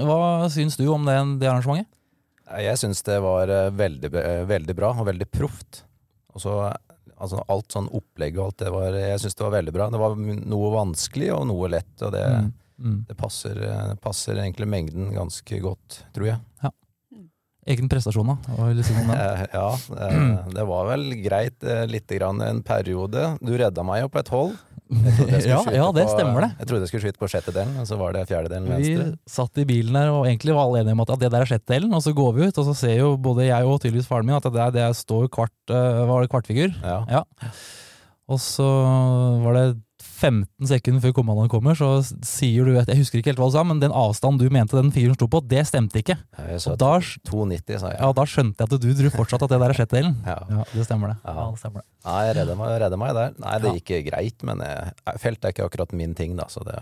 hva 0.00 0.48
syns 0.52 0.80
du 0.80 0.86
om 0.88 1.04
det, 1.04 1.18
det 1.42 1.52
arrangementet? 1.52 1.92
Nei, 2.46 2.62
Jeg 2.66 2.80
syns 2.82 3.02
det 3.06 3.20
var 3.24 3.50
eh, 3.52 3.70
veldig, 3.74 4.10
eh, 4.22 4.42
veldig 4.48 4.76
bra 4.78 4.92
og 4.94 5.08
veldig 5.08 5.28
proft. 5.30 5.82
Og 6.34 6.42
så 6.44 6.58
altså 7.16 7.40
alt 7.48 7.72
sånn 7.72 7.88
opplegg 7.96 8.36
og 8.36 8.50
alt 8.50 8.58
det 8.60 8.70
var 8.74 8.96
Jeg 9.00 9.20
syns 9.22 9.38
det 9.38 9.44
var 9.46 9.54
veldig 9.56 9.72
bra. 9.72 9.88
Det 9.90 10.00
var 10.02 10.16
noe 10.20 10.72
vanskelig 10.74 11.30
og 11.32 11.46
noe 11.48 11.72
lett, 11.72 11.94
og 12.02 12.12
det, 12.16 12.26
Mm, 12.76 12.90
mm. 12.92 12.98
det 13.08 13.16
passer, 13.16 13.62
eh, 13.64 13.94
passer 14.04 14.36
egentlig 14.36 14.68
mengden 14.68 15.14
ganske 15.16 15.60
godt, 15.64 16.02
tror 16.12 16.34
jeg. 16.34 16.40
Egen 17.66 17.88
prestasjon, 17.90 18.28
da? 18.30 18.36
Si? 18.86 18.94
Eh, 18.94 19.40
ja, 19.52 19.70
eh, 19.98 20.50
det 20.54 20.64
var 20.68 20.86
vel 20.86 21.08
greit 21.18 21.64
eh, 21.66 21.82
lite 21.90 22.14
grann 22.20 22.38
en 22.40 22.60
periode. 22.62 23.32
Du 23.42 23.50
redda 23.58 23.82
meg 23.82 24.04
jo 24.04 24.10
på 24.12 24.20
et 24.22 24.30
hold. 24.30 24.52
Ja, 25.46 25.58
ja, 25.74 25.86
det 25.92 26.04
på- 26.06 26.12
stemmer 26.14 26.44
det. 26.44 26.50
Jeg 26.60 26.68
trodde 26.68 26.84
jeg 26.84 26.90
skulle 26.92 27.04
skyte 27.06 27.18
på 27.22 27.28
sjettedelen, 27.30 27.72
og 27.82 27.86
så 27.88 27.96
var 27.98 28.12
det 28.14 28.26
fjerdedelen 28.28 28.68
Vi 28.78 28.92
satt 29.26 29.58
i 29.58 29.64
bilen 29.66 29.96
der 29.98 30.12
og 30.14 30.26
egentlig 30.28 30.54
var 30.54 30.68
alle 30.68 30.84
enige 30.84 30.94
om 30.94 31.02
at 31.06 31.14
det 31.18 31.30
der 31.32 31.42
er 31.42 31.50
sjettedelen, 31.50 31.94
og 31.96 32.04
så 32.04 32.14
går 32.14 32.32
vi 32.36 32.46
ut, 32.46 32.58
og 32.62 32.68
så 32.70 32.74
ser 32.78 32.94
jo 33.00 33.16
både 33.18 33.48
jeg 33.48 33.66
og 33.66 33.80
tydeligvis 33.82 34.06
faren 34.10 34.26
min 34.28 34.36
at 34.38 34.46
det 34.46 34.54
der 34.54 34.70
det 34.76 34.86
står 35.00 35.26
kvart, 35.34 35.54
eh, 35.74 36.04
var 36.06 36.22
det 36.22 36.30
kvartfigur. 36.30 36.70
Ja. 36.84 37.00
Ja. 37.10 37.24
Og 38.28 38.38
så 38.42 38.66
var 39.44 39.54
det 39.58 39.66
15 40.16 40.68
sekunder 40.70 41.02
før 41.04 41.12
kommandoen 41.18 41.50
kommer, 41.52 41.76
så 41.76 41.90
sier 42.24 42.64
du 42.64 42.76
at 42.80 42.88
Jeg 42.88 43.02
husker 43.02 43.20
ikke 43.20 43.32
helt 43.34 43.40
hva 43.42 43.48
du 43.50 43.56
sa, 43.56 43.62
men 43.68 43.80
den 43.82 43.92
avstanden 43.92 44.40
du 44.40 44.48
mente 44.54 44.76
den 44.78 44.90
figuren 44.94 45.14
sto 45.18 45.28
på, 45.28 45.42
det 45.46 45.62
stemte 45.68 46.00
ikke. 46.00 46.16
Sa 46.62 46.74
da, 46.80 46.94
2,90, 47.28 47.78
sa 47.82 47.92
jeg. 47.92 48.00
ja, 48.00 48.10
da 48.16 48.24
skjønte 48.24 48.64
jeg 48.64 48.70
at 48.72 48.80
du 48.86 48.88
tror 49.02 49.16
fortsatt 49.20 49.44
at 49.46 49.52
det 49.52 49.60
der 49.60 49.74
er 49.74 49.78
sjettedelen. 49.80 50.16
Ja. 50.26 50.38
Ja, 50.50 50.64
det 50.72 50.86
stemmer 50.88 51.12
det. 51.12 51.18
Ja. 51.24 51.34
Ja, 51.36 51.48
det 51.52 51.60
stemmer 51.60 51.84
det. 51.84 51.88
Nei, 52.06 52.20
jeg 52.28 52.36
redder 52.40 52.56
meg, 52.60 52.74
redder 52.84 53.02
meg 53.02 53.14
der. 53.18 53.34
Nei, 53.44 53.56
det 53.60 53.72
Ja. 53.72 53.80
gikk 53.80 53.94
greit, 54.10 54.42
men 54.46 54.62
jeg, 54.64 54.94
felt 55.20 55.44
er 55.44 55.52
ikke 55.54 55.66
akkurat 55.68 55.92
min 55.92 56.14
ting, 56.14 56.36
da, 56.38 56.46
så 56.48 56.64
det, 56.64 56.78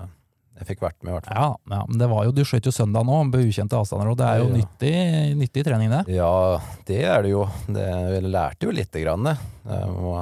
jeg 0.58 0.66
fikk 0.68 0.82
vært 0.84 0.96
med, 1.02 1.10
i 1.10 1.14
hvert 1.16 1.26
fall. 1.26 1.36
Ja, 1.36 1.76
ja, 1.76 1.80
men 1.88 1.98
det 1.98 2.06
var 2.10 2.24
jo, 2.28 2.32
du 2.36 2.42
skjøt 2.46 2.68
jo 2.68 2.72
søndag 2.74 3.02
nå, 3.08 3.16
på 3.32 3.40
ukjente 3.42 3.74
avstander, 3.78 4.10
og 4.12 4.18
det 4.20 4.26
er 4.28 4.38
jo 4.38 4.48
Ja, 4.48 4.54
nyttig, 4.60 4.92
nyttig 5.40 5.64
trening, 5.66 5.90
det. 5.90 6.02
Ja, 6.14 6.60
det 6.86 7.00
er 7.04 7.22
det 7.26 7.32
jo. 7.32 7.46
Det, 7.66 7.86
jeg 8.14 8.22
lærte 8.30 8.68
jo 8.68 8.74
lite 8.76 9.02
grann. 9.02 9.24
det. 9.26 9.36
Jeg 9.66 9.88
må 9.98 10.14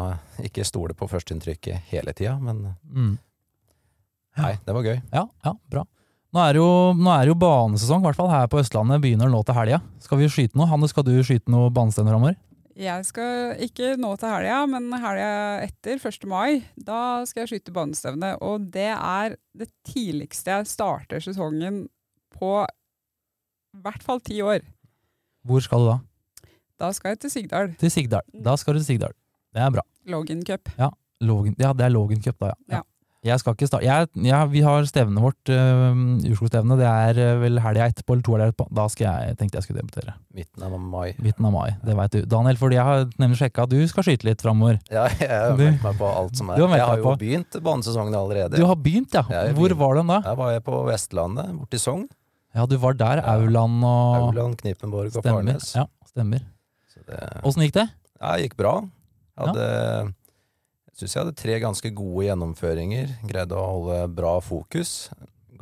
ikke 0.48 0.64
stole 0.64 0.94
på 0.96 1.08
førsteinntrykket 1.10 1.90
hele 1.92 2.12
tida, 2.16 2.38
men 2.40 2.74
Mm. 2.92 3.18
nei, 4.38 4.54
det 4.64 4.72
var 4.74 4.82
gøy. 4.86 5.02
Ja, 5.12 5.26
ja, 5.44 5.52
bra. 5.70 5.84
Nå 6.32 6.40
er, 6.48 6.54
jo, 6.56 6.66
nå 6.96 7.10
er 7.12 7.26
det 7.26 7.34
jo 7.34 7.34
banesesong, 7.36 8.00
i 8.00 8.06
hvert 8.08 8.16
fall 8.16 8.30
her 8.32 8.46
på 8.48 8.56
Østlandet. 8.62 9.02
Begynner 9.04 9.28
nå 9.28 9.42
til 9.44 9.52
helga. 9.58 9.82
Skal 10.00 10.16
vi 10.22 10.30
skyte 10.32 10.56
noe? 10.56 10.64
Hanne, 10.70 10.88
skal 10.88 11.04
du 11.04 11.12
skyte 11.20 11.52
noe 11.52 11.68
banestevner 11.68 12.14
framover? 12.14 12.38
Jeg 12.82 13.06
skal 13.06 13.60
ikke 13.62 13.92
nå 14.00 14.10
til 14.18 14.32
helga, 14.32 14.62
men 14.66 14.88
helga 14.98 15.32
etter, 15.62 16.00
1. 16.02 16.24
mai, 16.30 16.62
da 16.74 17.22
skal 17.28 17.44
jeg 17.44 17.52
skyte 17.52 17.74
banestevne. 17.76 18.32
Og 18.42 18.64
det 18.74 18.88
er 18.90 19.36
det 19.58 19.68
tidligste 19.86 20.56
jeg 20.56 20.70
starter 20.72 21.22
sesongen 21.22 21.84
på 22.34 22.54
i 22.66 23.82
hvert 23.84 24.02
fall 24.04 24.20
ti 24.26 24.40
år. 24.44 24.64
Hvor 25.46 25.62
skal 25.64 25.84
du 25.84 25.90
da? 25.92 25.98
Da 26.82 26.90
skal 26.96 27.14
jeg 27.14 27.22
til 27.22 27.30
Sigdal. 27.36 27.74
Til 27.78 27.92
Sigdal. 27.94 28.26
Da 28.44 28.56
skal 28.58 28.74
du 28.74 28.82
til 28.82 28.88
Sigdal. 28.94 29.14
Det 29.54 29.62
er 29.62 29.70
bra. 29.74 29.84
Logan 30.10 30.42
Cup. 30.46 30.72
Logan, 31.22 31.54
ja, 31.60 31.70
det 31.78 31.86
er 31.86 31.92
Logan 31.94 32.22
Cup, 32.24 32.40
da, 32.42 32.50
ja. 32.66 32.80
Ja. 32.80 32.82
Jeg 33.22 33.38
skal 33.38 33.54
ikke 33.54 33.68
starte. 33.70 33.84
Jeg, 33.86 34.08
ja, 34.26 34.40
vi 34.50 34.60
har 34.66 34.82
stevnet 34.90 35.22
vårt, 35.22 35.50
uh, 35.54 35.94
Urskogstevnet. 36.26 36.80
Det 36.80 36.86
er 36.90 37.20
uh, 37.36 37.40
vel 37.42 37.60
helga 37.62 37.84
etterpå, 37.92 38.16
eller 38.16 38.24
to 38.26 38.32
helger 38.34 38.50
etterpå. 38.50 38.66
Da 38.74 38.86
skal 38.90 39.06
jeg, 39.06 39.36
tenkte 39.38 39.60
jeg 39.60 39.66
skulle 39.68 39.82
debutere. 39.84 40.14
Midten 40.34 40.64
av 40.66 40.74
mai. 40.80 41.12
Midten 41.22 41.46
av 41.46 41.52
mai. 41.54 41.68
Det 41.86 41.94
veit 42.00 42.16
du. 42.16 42.20
Daniel, 42.32 42.58
fordi 42.58 42.78
jeg 42.80 42.86
har 42.88 43.04
nemlig 43.22 43.38
sjekka 43.38 43.62
at 43.68 43.70
du 43.70 43.78
skal 43.92 44.06
skyte 44.08 44.26
litt 44.26 44.42
framover. 44.42 44.80
Ja, 44.90 45.04
jeg 45.20 45.30
har 45.30 45.54
Du- 45.54 45.62
meldt 45.62 45.84
meg 45.86 46.00
på 46.00 46.08
alt 46.10 46.34
som 46.40 46.50
er. 46.50 46.58
Har 46.66 46.74
jeg 46.80 46.88
har 46.88 46.98
jo 46.98 47.06
på. 47.06 47.14
begynt 47.22 47.60
banesesongen 47.62 48.16
allerede. 48.18 48.58
Du 48.58 48.66
har 48.66 48.74
begynt, 48.88 49.14
ja. 49.14 49.22
Har 49.30 49.52
Hvor 49.54 49.68
begynt. 49.70 49.78
var 49.84 49.94
den 50.00 50.10
da? 50.10 50.18
Der 50.26 50.34
var 50.42 50.50
jeg 50.56 50.64
på 50.66 50.80
Vestlandet, 50.90 51.52
borti 51.60 51.78
Sogn. 51.78 52.08
Ja, 52.58 52.66
du 52.66 52.74
var 52.82 52.92
der. 52.98 53.22
Ja. 53.22 53.36
Auland 53.38 53.84
og 53.86 54.16
Auland, 54.34 54.58
Knippenborg 54.60 55.14
og 55.14 55.22
Stemmer. 55.22 55.40
Farnes. 55.46 55.70
Ja, 55.78 55.86
stemmer. 56.10 56.42
Så 56.92 57.54
det 57.54 57.70
gikk 57.70 57.78
det? 57.78 57.86
ja, 58.20 58.34
det 58.36 58.48
gikk 58.50 58.56
bra. 58.58 58.74
Hadde, 59.38 59.62
Jeg 59.62 60.10
syns 60.96 61.14
jeg 61.16 61.22
hadde 61.24 61.36
tre 61.38 61.58
ganske 61.62 61.92
gode 61.96 62.26
gjennomføringer. 62.28 63.14
Greide 63.28 63.56
å 63.58 63.66
holde 63.68 64.00
bra 64.14 64.36
fokus. 64.44 65.10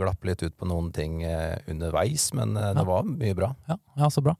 Glapp 0.00 0.24
litt 0.24 0.42
ut 0.42 0.56
på 0.56 0.66
noen 0.68 0.88
ting 0.96 1.22
eh, 1.26 1.58
underveis, 1.70 2.30
men 2.34 2.54
det 2.56 2.72
Ja. 2.76 2.84
var 2.88 3.04
mye 3.04 3.34
bra. 3.36 3.54
Ja, 3.68 3.76
ja 4.00 4.08
så 4.10 4.22
bra. 4.24 4.34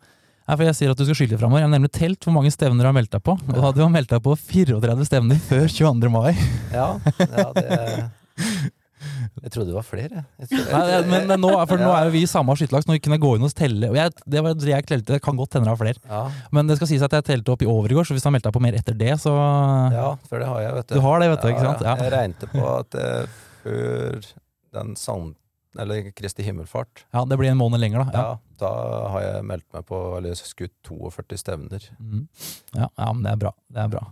Ja, 0.48 0.56
for 0.56 0.64
jeg 0.66 0.74
sier 0.74 0.90
at 0.90 0.98
du 0.98 1.04
skal 1.06 1.14
skylde 1.14 1.38
framover. 1.38 1.60
Jeg 1.62 1.68
har 1.68 1.74
nemlig 1.78 1.92
telt 1.94 2.24
hvor 2.26 2.34
mange 2.34 2.50
stevner 2.50 2.82
du 2.82 2.88
har 2.88 2.96
meldt 2.96 3.12
deg 3.14 3.22
på. 3.22 3.36
Og 3.38 3.52
da 3.54 3.60
hadde 3.68 3.78
du 3.78 3.88
meldt 3.92 4.10
deg 4.10 4.22
på 4.24 4.32
34 4.34 5.04
stevner 5.06 5.38
før 5.46 5.68
22. 5.70 6.10
mai. 6.10 6.32
Ja, 6.74 6.88
ja 7.20 7.52
det 7.54 8.10
Jeg 9.42 9.52
trodde 9.54 9.68
det 9.70 9.76
var 9.76 9.86
flere. 9.86 10.22
Trodde, 10.42 10.66
Nei, 10.72 11.00
men 11.10 11.26
men 11.30 11.42
nå, 11.44 11.50
for 11.68 11.80
nå 11.82 11.90
er 11.96 12.08
jo 12.08 12.12
vi 12.14 12.22
i 12.24 12.30
samme 12.30 12.54
skytterlag, 12.58 12.84
så 12.86 12.92
nå 12.92 12.98
kunne 13.02 13.18
jeg 13.18 13.24
gå 13.24 13.32
inn 13.38 13.46
og 13.48 13.54
telle. 13.58 13.90
Jeg, 13.96 14.14
det 14.34 14.42
var 14.46 14.54
det 14.58 14.70
jeg 14.72 14.86
telte. 14.90 15.12
Det 15.16 15.22
kan 15.24 15.36
godt 15.40 15.56
hende 15.58 15.68
det 15.68 15.74
var 15.74 15.80
flere. 15.82 16.00
ja, 16.10 16.22
Men 16.56 16.70
det 16.70 16.76
skal 16.80 16.90
sies 16.92 17.04
at 17.06 17.12
jeg 17.18 17.26
telte 17.30 17.54
opp 17.54 17.64
i 17.64 17.68
overgård, 17.70 18.08
så 18.08 18.16
hvis 18.16 18.24
du 18.24 18.30
har 18.30 18.34
meldt 18.36 18.48
deg 18.48 18.56
på 18.56 18.62
mer 18.64 18.78
etter 18.80 18.96
det, 19.00 19.12
så 19.22 19.34
ja, 19.94 20.06
for 20.30 20.42
det 20.42 20.48
har 20.50 20.64
jeg, 20.66 20.72
vet 20.80 20.88
du. 20.90 20.94
Du 20.96 21.04
har 21.04 21.20
det, 21.24 21.28
vet 21.34 21.44
du, 21.44 21.48
ikke 21.54 21.66
sant? 21.68 21.84
Ja, 21.86 21.96
Ja. 21.96 22.04
Jeg 22.06 22.12
regnet 22.16 22.48
på 22.54 22.64
at 22.78 22.98
eh, 23.00 23.38
før 23.64 24.32
den 24.80 24.96
sand... 24.96 25.36
Eller 25.78 26.08
Kristi 26.18 26.42
himmelfart, 26.42 27.04
Ja, 27.14 27.20
det 27.30 27.36
blir 27.38 27.52
en 27.52 27.58
måned 27.60 27.78
lenger, 27.78 28.02
da. 28.02 28.10
ja. 28.10 28.22
Ja, 28.32 28.38
da 28.58 28.70
har 29.12 29.20
jeg 29.22 29.44
meldt 29.46 29.66
meg 29.70 29.84
på, 29.86 30.00
eller 30.18 30.34
skutt 30.34 30.72
42 30.88 31.38
stevner. 31.38 31.84
Mm. 32.02 32.24
ja, 32.74 32.88
ja 32.90 33.12
men 33.14 33.22
det 33.22 33.30
er 33.36 33.38
bra. 33.44 33.52
Det 33.70 33.84
er 33.84 33.92
bra. 33.92 34.02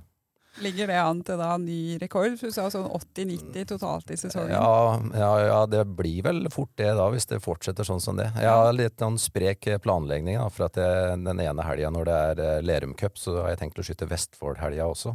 Ligger 0.63 0.91
det 0.91 0.97
an 0.99 1.21
til 1.27 1.39
da 1.39 1.53
ny 1.61 1.99
rekord? 2.03 2.35
Du 2.41 2.51
sa 2.55 2.67
sånn 2.73 2.89
80-90 2.91 3.69
totalt 3.71 4.11
i 4.11 4.17
sesongen. 4.19 4.55
Ja, 4.55 4.99
ja, 5.15 5.31
ja, 5.47 5.61
det 5.71 5.85
blir 5.99 6.25
vel 6.27 6.49
fort 6.53 6.73
det 6.81 6.91
da, 6.99 7.07
hvis 7.13 7.29
det 7.31 7.41
fortsetter 7.45 7.87
sånn 7.87 8.03
som 8.03 8.19
det. 8.19 8.31
Jeg 8.35 8.51
har 8.51 8.73
litt 8.75 8.99
sånn 8.99 9.21
sprek 9.23 9.69
planlegging, 9.85 10.35
da, 10.35 10.49
for 10.53 10.67
at 10.67 10.81
jeg, 10.81 11.21
den 11.27 11.45
ene 11.45 11.67
helga 11.67 11.93
når 11.95 12.09
det 12.09 12.17
er 12.31 12.43
eh, 12.47 12.59
Lerum 12.67 12.97
Cup, 12.99 13.21
så 13.21 13.37
har 13.43 13.55
jeg 13.55 13.63
tenkt 13.63 13.79
å 13.79 13.87
skyte 13.87 14.09
Vestfold-helga 14.11 14.89
også. 14.91 15.15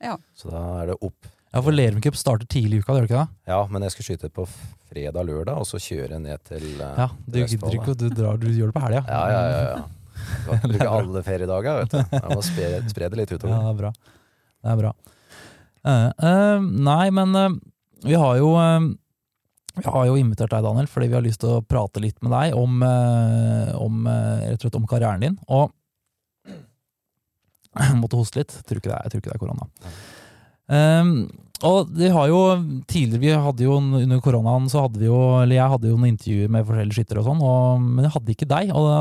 Ja. 0.00 0.16
Så 0.38 0.52
da 0.52 0.64
er 0.80 0.92
det 0.92 0.98
opp. 1.04 1.28
Ja, 1.50 1.60
for 1.60 1.74
Lerum 1.74 2.00
Cup 2.04 2.16
starter 2.16 2.48
tidlig 2.48 2.78
i 2.78 2.84
uka, 2.84 2.94
gjør 2.94 3.04
det 3.04 3.10
ikke 3.10 3.24
det? 3.24 3.40
Ja, 3.50 3.62
men 3.68 3.84
jeg 3.84 3.96
skal 3.96 4.06
skyte 4.06 4.30
på 4.32 4.46
fredag-lørdag, 4.92 5.58
og 5.60 5.68
så 5.68 5.80
kjøre 5.82 6.22
ned 6.22 6.40
til 6.48 6.68
eh, 6.78 7.00
Ja, 7.04 7.10
du 7.26 7.40
gidder 7.42 7.76
ikke, 7.80 7.96
du, 7.98 8.06
drar, 8.14 8.40
du 8.40 8.48
gjør 8.48 8.70
det 8.70 8.78
på 8.78 8.84
helga. 8.86 9.04
Ja, 9.10 9.24
ja, 9.34 9.42
ja. 9.50 9.64
ja. 9.74 9.88
Du 10.30 10.46
kan 10.46 10.58
ikke 10.58 10.68
bruke 10.70 10.88
alle 10.94 11.20
feriedager, 11.26 11.78
vet 11.80 11.94
du. 11.94 12.16
Jeg 12.16 12.36
må 12.36 12.42
spre, 12.44 12.66
spre 12.92 13.08
det 13.10 13.18
litt 13.18 13.30
utover. 13.32 13.54
Ja, 13.54 13.60
det 13.64 13.70
er 13.72 13.78
bra. 13.78 14.18
Det 14.60 14.72
er 14.72 14.80
bra. 14.80 14.94
Uh, 15.80 16.08
uh, 16.20 16.58
nei, 16.60 17.06
men 17.16 17.36
uh, 17.36 17.52
vi 18.04 18.16
har 18.20 18.36
jo 18.36 18.52
Vi 19.80 19.84
har 19.86 20.06
jo 20.08 20.16
invitert 20.20 20.52
deg, 20.52 20.64
Daniel, 20.66 20.88
fordi 20.90 21.08
vi 21.08 21.16
har 21.16 21.24
lyst 21.24 21.40
til 21.40 21.56
å 21.56 21.64
prate 21.64 22.02
litt 22.02 22.18
med 22.20 22.34
deg 22.34 22.56
om, 22.58 22.82
om, 23.80 24.08
slett 24.60 24.76
om 24.76 24.88
karrieren 24.88 25.22
din. 25.22 25.36
Og 25.48 25.70
jeg 27.78 27.96
måtte 28.02 28.18
hoste 28.18 28.42
litt. 28.42 28.56
Tror 28.66 28.80
ikke 28.80 28.90
det 28.90 28.96
er, 28.96 29.06
jeg 29.06 29.12
tror 29.12 29.22
ikke 29.22 29.30
det 29.30 29.36
er 29.36 29.44
korona. 29.44 29.68
Um, 30.70 31.12
Og 31.66 31.90
de 31.92 32.08
har 32.08 32.28
jo 32.30 32.38
tidligere, 32.88 33.20
vi 33.20 33.32
hadde 33.44 33.64
jo 33.66 33.74
under 33.76 34.20
koronaen 34.24 34.68
så 34.72 34.86
hadde 34.86 35.00
vi 35.02 35.10
jo, 35.10 35.18
eller 35.42 35.58
jeg 35.58 35.72
hadde 35.74 35.90
jo 35.90 35.98
noen 35.98 36.14
intervjuer 36.14 36.52
med 36.54 36.64
forskjellige 36.64 36.96
skyttere 36.96 37.20
og 37.20 37.26
sånn, 37.28 37.84
men 37.84 38.06
jeg 38.06 38.14
hadde 38.14 38.32
ikke 38.32 38.48
deg. 38.48 38.72
Og 38.72 38.86
da, 38.88 39.00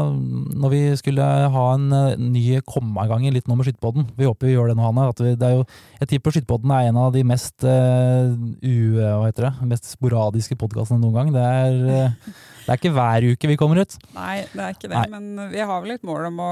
når 0.65 0.73
vi 0.73 0.81
skulle 0.99 1.29
ha 1.55 1.63
en 1.77 1.87
eh, 1.95 2.19
ny 2.19 2.43
komme 2.67 3.07
i 3.23 3.31
litt 3.31 3.47
nå 3.47 3.55
med 3.55 3.69
Skytterpodden, 3.69 4.09
vi 4.17 4.27
håper 4.27 4.49
vi 4.49 4.57
gjør 4.57 4.73
det 4.73 4.75
nå, 4.75 4.83
Hanne. 4.89 5.07
At 5.13 5.23
vi, 5.23 5.33
det 5.39 5.47
er 5.47 5.55
jo, 5.55 5.65
jeg 6.01 6.11
tipper 6.11 6.35
Skytterpodden 6.35 6.75
er 6.75 6.89
en 6.89 6.99
av 6.99 7.15
de 7.15 7.23
mest 7.31 7.63
uh, 7.63 8.27
u, 8.35 8.75
hva 8.99 9.23
heter 9.29 9.47
det, 9.47 9.53
mest 9.71 9.87
sporadiske 9.93 10.59
podkastene 10.59 10.99
noen 10.99 11.15
gang. 11.15 11.33
Det 11.35 11.45
er, 11.47 11.79
uh, 11.87 12.39
det 12.69 12.75
er 12.75 12.77
ikke 12.83 12.91
hver 12.93 13.25
uke 13.31 13.47
vi 13.49 13.55
kommer 13.57 13.79
ut. 13.81 13.95
Nei, 14.13 14.43
det 14.53 14.61
er 14.61 14.75
ikke 14.75 14.89
det. 14.91 14.93
Nei. 14.93 15.07
Men 15.09 15.49
vi 15.49 15.63
har 15.65 15.81
vel 15.81 15.95
et 15.95 16.03
mål 16.05 16.27
om 16.29 16.38
å 16.45 16.49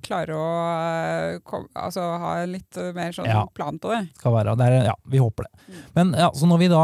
klare 0.00 0.32
å 0.32 0.46
eh, 0.72 1.38
kom, 1.44 1.66
altså, 1.76 2.06
ha 2.22 2.30
litt 2.48 2.78
mer 2.96 3.12
sånn 3.12 3.28
Ja. 3.28 3.42
plan 3.52 3.76
på 3.82 3.92
det. 3.92 4.06
skal 4.16 4.32
være. 4.38 4.56
Det 4.56 4.64
er, 4.70 4.78
ja, 4.88 4.94
vi 5.12 5.20
håper 5.20 5.44
det. 5.44 5.52
Mm. 5.68 5.82
Men 5.98 6.14
ja, 6.24 6.30
så 6.32 6.48
når 6.48 6.62
vi 6.64 6.70
da 6.72 6.82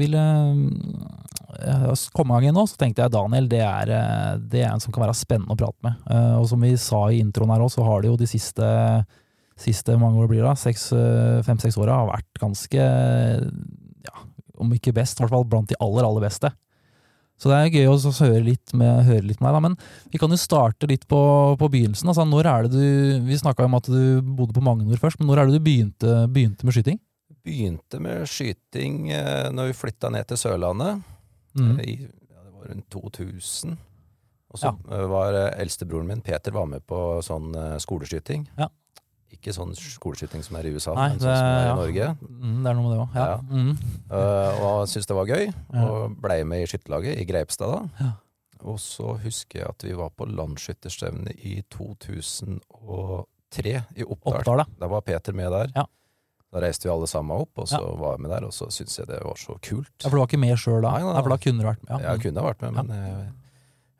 ville 0.00 0.24
eh, 1.60 1.92
komme 2.16 2.32
i 2.32 2.36
gang 2.38 2.46
igjen 2.48 2.56
nå, 2.58 2.64
så 2.70 2.78
tenkte 2.80 3.04
jeg 3.04 3.12
Daniel, 3.14 3.48
det 3.52 3.60
er, 3.64 3.92
eh, 3.98 4.32
det 4.40 4.62
er 4.64 4.72
en 4.72 4.80
som 4.80 4.94
kan 4.94 5.04
være 5.04 5.16
spennende 5.18 5.52
å 5.52 5.58
prate 5.60 5.84
med. 5.84 6.00
Eh, 6.10 6.34
Og 6.40 6.48
som 6.48 6.60
vi 6.64 6.72
sa 6.80 7.04
i 7.12 7.20
introen 7.20 7.52
her 7.52 7.64
òg, 7.64 7.72
så 7.74 7.84
har 7.84 8.00
det 8.02 8.08
jo 8.12 8.16
de 8.20 8.28
siste, 8.30 8.70
siste 9.58 9.98
mange 10.00 10.20
år 10.22 10.28
blir 10.30 10.42
da, 10.48 10.52
eh, 10.54 11.42
fem-seks 11.44 11.76
åra, 11.76 12.00
har 12.06 12.12
vært 12.14 12.40
ganske, 12.40 12.88
ja, 14.08 14.16
om 14.58 14.72
ikke 14.72 14.94
best, 14.94 15.18
i 15.20 15.24
hvert 15.24 15.30
fall 15.36 15.44
blant 15.44 15.68
de 15.68 15.76
aller, 15.80 16.04
aller 16.08 16.24
beste. 16.28 16.52
Så 17.38 17.50
det 17.50 17.58
er 17.58 17.76
gøy 17.78 17.90
å 17.92 17.98
så 18.02 18.10
høre 18.26 18.42
litt 18.48 18.72
med, 18.76 19.04
høre 19.06 19.22
litt 19.22 19.42
med 19.42 19.48
deg, 19.48 19.56
da. 19.56 19.62
Men 19.68 19.76
vi 20.10 20.20
kan 20.20 20.32
jo 20.34 20.38
starte 20.40 20.88
litt 20.90 21.06
på, 21.10 21.20
på 21.60 21.68
begynnelsen. 21.70 22.10
Altså, 22.10 22.26
når 22.26 22.50
er 22.50 22.66
det 22.66 22.72
du, 22.74 23.26
vi 23.28 23.38
snakka 23.38 23.68
om 23.68 23.76
at 23.78 23.90
du 23.90 24.18
bodde 24.22 24.56
på 24.56 24.64
Magnor 24.66 24.98
først, 24.98 25.20
men 25.20 25.30
når 25.30 25.42
er 25.42 25.50
det 25.50 25.60
du 25.60 25.66
begynte, 25.68 26.14
begynte 26.34 26.66
med 26.66 26.74
skyting? 26.74 26.98
Begynte 27.46 28.00
med 28.02 28.24
skyting 28.28 29.12
eh, 29.14 29.50
når 29.54 29.70
vi 29.70 29.78
flytta 29.78 30.10
ned 30.12 30.26
til 30.28 30.40
Sørlandet. 30.42 31.04
Mm. 31.58 31.76
I, 31.84 31.94
ja, 32.02 32.42
det 32.42 32.56
var 32.56 32.72
rundt 32.72 32.90
2000. 32.92 33.78
Og 34.48 34.60
så 34.60 34.72
ja. 34.72 35.06
var 35.14 35.38
eh, 35.38 35.52
eldstebroren 35.62 36.10
min, 36.10 36.24
Peter, 36.26 36.54
var 36.56 36.66
med 36.70 36.82
på 36.88 37.20
sånn 37.24 37.54
eh, 37.54 37.76
skoleskyting. 37.84 38.48
Ja. 38.58 38.70
Ikke 39.38 39.52
sånn 39.54 39.70
skoleskyting 39.78 40.42
som 40.42 40.56
er 40.58 40.66
i 40.66 40.72
USA, 40.74 40.94
Nei, 40.98 41.08
men 41.14 41.20
sånn 41.22 41.36
som 41.38 41.46
er 41.46 41.68
i. 41.68 41.74
Norge. 41.78 42.06
Mm, 42.26 42.56
det 42.64 42.70
er 42.70 42.74
noe 42.74 42.82
med 42.82 42.92
det 42.92 43.02
òg. 43.04 43.10
Ja. 43.14 43.38
Mm. 43.48 43.74
Uh, 44.10 44.62
og 44.66 44.88
syntes 44.90 45.06
det 45.06 45.16
var 45.18 45.26
gøy, 45.30 45.44
og 45.78 46.16
blei 46.24 46.40
med 46.44 46.64
i 46.64 46.66
skytterlaget 46.70 47.20
i 47.22 47.24
Greipstad 47.28 47.70
da. 47.70 47.80
Ja. 48.02 48.10
Og 48.66 48.80
så 48.82 49.12
husker 49.22 49.60
jeg 49.60 49.68
at 49.70 49.84
vi 49.86 49.92
var 49.94 50.10
på 50.18 50.26
landsskytterstevne 50.26 51.30
i 51.46 51.60
2003 51.70 52.58
i 53.94 54.02
Oppdal. 54.04 54.34
Oppdal, 54.40 54.58
da. 54.62 54.66
Da 54.80 54.88
var 54.90 55.00
Peter 55.06 55.32
med 55.32 55.52
der. 55.54 55.70
Ja. 55.76 55.84
Da 56.48 56.62
reiste 56.64 56.88
vi 56.88 56.92
alle 56.94 57.06
sammen 57.10 57.36
opp, 57.44 57.52
og 57.60 57.68
så 57.68 57.78
Ja. 57.78 57.94
var 58.00 58.16
jeg 58.16 58.20
med 58.24 58.30
der, 58.30 58.44
og 58.48 58.52
så 58.56 58.66
syntes 58.72 58.96
jeg 58.98 59.06
det 59.06 59.20
var 59.22 59.36
så 59.36 59.58
kult. 59.60 59.92
Ja, 60.02 60.08
for 60.08 60.16
du 60.16 60.20
var 60.22 60.26
ikke 60.26 60.38
med 60.40 60.56
sjøl 60.58 60.80
da? 60.82 60.90
Nei, 60.90 61.02
nei, 61.02 61.12
nei. 61.12 61.14
Ja, 61.14 61.22
for 61.22 61.28
da 61.28 61.36
kunne 61.36 61.58
du 61.60 61.66
vært 61.68 61.82
med. 61.84 61.90
Ja. 62.02 62.10
Jeg 62.14 62.20
kunne 62.24 62.42
vært 62.42 62.62
med, 62.62 62.72
men 62.72 62.88
jeg 62.88 63.32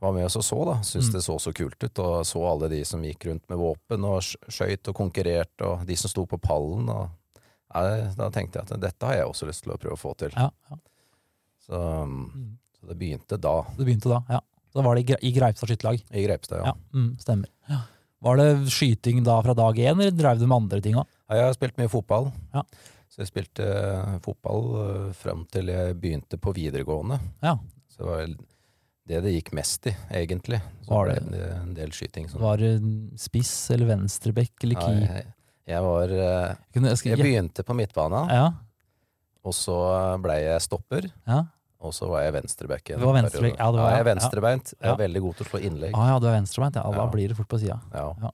var 0.00 0.12
med 0.14 0.24
og 0.24 0.30
så, 0.44 0.58
da. 0.64 0.74
Syntes 0.86 1.08
Mm. 1.08 1.12
det 1.12 1.22
så 1.24 1.36
så 1.40 1.52
kult 1.54 1.82
ut, 1.84 1.98
og 1.98 2.24
så 2.26 2.42
alle 2.50 2.68
de 2.70 2.84
som 2.84 3.02
gikk 3.02 3.26
rundt 3.26 3.48
med 3.50 3.58
våpen 3.58 4.04
og 4.04 4.20
sk- 4.22 4.48
skøyt 4.48 4.88
og 4.88 4.94
konkurrerte, 4.94 5.64
og 5.66 5.86
de 5.86 5.96
som 5.96 6.08
sto 6.10 6.24
på 6.26 6.38
pallen. 6.40 6.88
Og, 6.88 7.08
ja, 7.74 8.10
da 8.16 8.30
tenkte 8.30 8.60
jeg 8.60 8.70
at 8.70 8.80
dette 8.80 9.06
har 9.06 9.14
jeg 9.14 9.26
også 9.26 9.46
lyst 9.48 9.62
til 9.64 9.72
å 9.72 9.78
prøve 9.78 9.96
å 9.96 9.98
få 9.98 10.16
til. 10.16 10.30
Ja, 10.36 10.50
ja. 10.70 10.76
Så, 11.66 11.74
um, 12.02 12.30
Mm. 12.34 12.58
så 12.80 12.88
det 12.88 12.98
begynte 12.98 13.40
da, 13.40 13.62
Det 13.76 13.84
begynte 13.86 14.08
da, 14.08 14.22
ja. 14.30 14.40
Da 14.74 14.82
var 14.82 14.94
det 14.94 15.10
i 15.22 15.32
Greipstad 15.32 15.66
skytterlag. 15.68 16.02
i 16.12 16.22
Greipstad. 16.26 16.58
Ja. 16.58 16.64
Ja. 16.66 16.74
Mm, 16.94 17.16
stemmer. 17.18 17.48
Ja. 17.68 17.80
Var 18.22 18.36
det 18.36 18.66
skyting 18.70 19.24
da 19.24 19.40
fra 19.42 19.54
dag 19.54 19.74
én, 19.76 19.98
eller 20.00 20.10
drev 20.10 20.38
du 20.38 20.46
med 20.46 20.56
andre 20.62 20.80
ting 20.80 20.94
òg? 20.94 21.06
Ja, 21.30 21.34
Jeg 21.36 21.44
har 21.44 21.54
spilt 21.54 21.76
mye 21.78 21.88
fotball. 21.88 22.32
Ja. 22.54 22.62
Så 23.08 23.18
jeg 23.24 23.26
spilte 23.28 23.64
eh, 23.66 24.18
fotball 24.20 25.08
uh, 25.08 25.12
fram 25.12 25.46
til 25.50 25.66
jeg 25.66 25.98
begynte 26.00 26.38
på 26.38 26.52
videregående. 26.54 27.18
Ja. 27.42 27.56
Så 27.88 27.98
det 27.98 28.06
var 28.06 28.26
det 29.08 29.22
det 29.24 29.32
gikk 29.34 29.52
mest 29.56 29.86
i, 29.90 29.94
egentlig. 30.12 30.60
Så 30.84 30.92
Var 30.94 31.06
ble 31.08 31.14
det- 31.18 31.30
det 31.32 31.50
en 31.56 31.74
del 31.74 31.90
skyting. 31.96 32.28
Sånn. 32.28 32.40
Var 32.44 32.56
det 32.60 32.72
spiss 33.18 33.70
eller 33.74 33.86
venstrebekk 33.96 34.64
eller 34.64 34.74
Ja, 34.74 34.86
keeper? 34.86 35.14
jeg, 35.16 35.26
jeg 35.66 35.82
var 35.82 36.08
eh, 36.08 36.56
jeg 36.74 37.04
Jeg 37.04 37.18
begynte 37.18 37.64
på 37.64 37.74
midtbana, 37.76 38.26
Ja, 38.30 38.52
og 39.44 39.52
så 39.54 39.76
blei 40.20 40.42
jeg 40.44 40.60
stopper. 40.60 41.10
ja. 41.26 41.44
Og 41.80 41.92
så 41.94 42.08
var 42.10 42.22
jeg 42.24 42.32
venstrebekk. 42.34 42.88
Ja, 42.90 42.96
var 42.98 43.14
ja, 43.14 43.22
jeg 43.22 43.94
er 43.94 43.98
ja. 43.98 44.02
venstrebeint. 44.14 44.74
Jeg 44.82 44.90
er 44.90 44.96
veldig 44.98 45.20
god 45.22 45.36
til 45.36 45.46
å 45.46 45.48
slå 45.48 45.60
innlegg. 45.62 45.92
Ah, 45.94 46.08
ja, 46.08 46.18
du 46.18 46.26
er 46.26 46.32
venstrebeint, 46.40 46.74
ja. 46.74 46.82
Da 46.82 46.90
Ja. 46.90 47.06
blir 47.06 47.28
det 47.28 47.36
fort 47.36 47.46
på 47.48 47.58
sida. 47.60 47.80
Ja. 47.94 48.30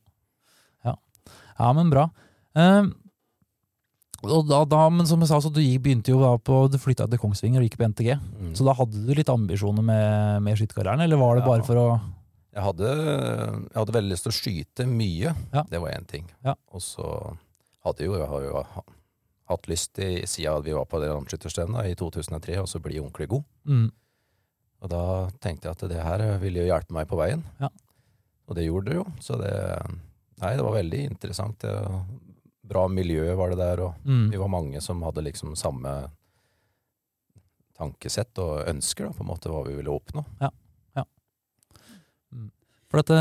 Ja, 1.58 1.72
men 1.72 1.90
bra. 1.90 2.08
Og 2.56 2.94
da, 4.48 4.58
da, 4.64 4.80
men 4.90 5.06
som 5.06 5.20
jeg 5.20 5.28
sa, 5.30 5.38
så 5.44 5.50
du 5.52 5.60
begynte 5.60 6.12
jo 6.12 6.18
på 6.44 6.56
Du 6.72 6.78
flytta 6.80 7.06
til 7.10 7.18
Kongsvinger 7.20 7.60
og 7.62 7.66
gikk 7.68 7.76
på 7.80 7.88
NTG. 7.90 8.10
Mm. 8.18 8.52
Så 8.56 8.64
da 8.66 8.74
hadde 8.78 9.02
du 9.06 9.12
litt 9.16 9.28
ambisjoner 9.32 9.82
med, 9.84 10.42
med 10.46 10.56
skytterkarrieren, 10.60 11.02
eller 11.04 11.20
var 11.20 11.36
det 11.36 11.44
Ja. 11.44 11.48
bare 11.52 11.66
for 11.66 11.80
å 11.80 11.86
Jeg, 12.54 12.62
hadde, 12.62 12.90
jeg 12.94 13.78
hadde 13.80 13.94
veldig 13.96 14.12
lyst 14.14 14.22
til 14.28 14.30
å 14.32 14.36
skyte 14.38 14.86
mye. 14.86 15.34
Ja. 15.52 15.64
Det 15.70 15.80
var 15.82 15.90
én 15.96 16.06
ting. 16.06 16.28
Ja. 16.46 16.54
Og 16.72 16.80
så 16.84 17.08
hadde 17.84 18.04
jo, 18.06 18.14
jeg 18.16 18.28
har 18.30 18.42
jo 18.46 18.62
hatt 19.50 19.66
lyst 19.68 19.98
i, 19.98 20.22
siden 20.30 20.62
vi 20.64 20.72
var 20.72 20.86
på 20.86 21.00
det 21.02 21.10
landsskytterstevnet 21.10 21.90
i 21.90 21.96
2003, 21.98 22.60
og 22.62 22.68
så 22.70 22.80
bli 22.80 23.00
ordentlig 23.02 23.28
god. 23.28 23.42
mm, 23.66 23.90
Og 24.84 24.90
da 24.92 25.02
tenkte 25.42 25.66
jeg 25.68 25.74
at 25.76 25.88
det 25.90 26.02
her 26.04 26.38
ville 26.38 26.62
jo 26.62 26.70
hjelpe 26.70 26.94
meg 26.94 27.08
på 27.10 27.18
veien. 27.18 27.42
Ja. 27.60 27.68
Og 28.48 28.54
det 28.56 28.66
gjorde 28.68 28.90
det 28.92 28.96
jo. 29.00 29.04
Så 29.20 29.36
det 29.40 29.52
Nei, 30.42 30.56
det 30.58 30.64
var 30.66 30.74
veldig 30.74 30.98
interessant. 31.10 31.62
Bra 32.64 32.86
miljø 32.88 33.34
var 33.36 33.52
det 33.52 33.60
der, 33.60 33.82
og 33.84 34.06
mm. 34.08 34.28
vi 34.32 34.40
var 34.40 34.52
mange 34.52 34.80
som 34.80 35.02
hadde 35.04 35.24
liksom 35.26 35.56
samme 35.58 35.94
tankesett 37.74 38.38
og 38.42 38.68
ønsker, 38.70 39.08
da, 39.08 39.16
på 39.16 39.24
en 39.24 39.32
måte, 39.32 39.50
hva 39.52 39.64
vi 39.66 39.74
ville 39.78 39.92
oppnå. 39.92 40.24
Ja. 40.40 40.50
ja. 40.96 41.04
For 42.94 43.02
dette 43.02 43.16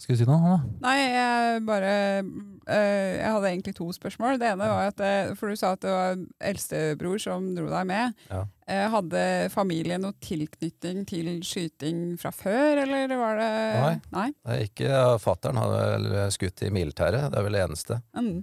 Skal 0.00 0.16
du 0.16 0.20
si 0.22 0.26
noe, 0.28 0.38
Anna? 0.40 0.58
Nei, 0.80 0.96
jeg 1.12 1.64
bare 1.68 1.90
eh, 1.92 3.18
Jeg 3.18 3.32
hadde 3.34 3.50
egentlig 3.50 3.74
to 3.76 3.90
spørsmål. 3.92 4.38
Det 4.40 4.48
ene 4.48 4.68
var 4.70 4.88
at 4.88 5.02
eh, 5.04 5.32
For 5.36 5.52
du 5.52 5.60
sa 5.60 5.74
at 5.76 5.82
det 5.84 5.92
var 5.92 6.22
eldstebror 6.50 7.20
som 7.20 7.50
dro 7.56 7.66
deg 7.68 7.90
med. 7.90 8.22
Ja. 8.30 8.46
Eh, 8.64 8.86
hadde 8.94 9.24
familien 9.52 10.06
noe 10.06 10.16
tilknytning 10.24 11.04
til 11.10 11.28
skyting 11.44 12.16
fra 12.22 12.32
før, 12.32 12.80
eller 12.86 13.12
var 13.20 13.42
det 13.42 13.50
Nei. 13.76 13.92
Nei? 14.16 14.28
Det 14.46 14.70
Ikke 14.70 15.02
Fattern 15.20 15.60
hadde 15.60 15.84
vel 15.90 16.32
skutt 16.32 16.64
i 16.64 16.72
militæret, 16.72 17.28
det 17.28 17.40
er 17.42 17.44
vel 17.44 17.58
det 17.58 17.66
eneste. 17.66 18.00
Mm. 18.16 18.40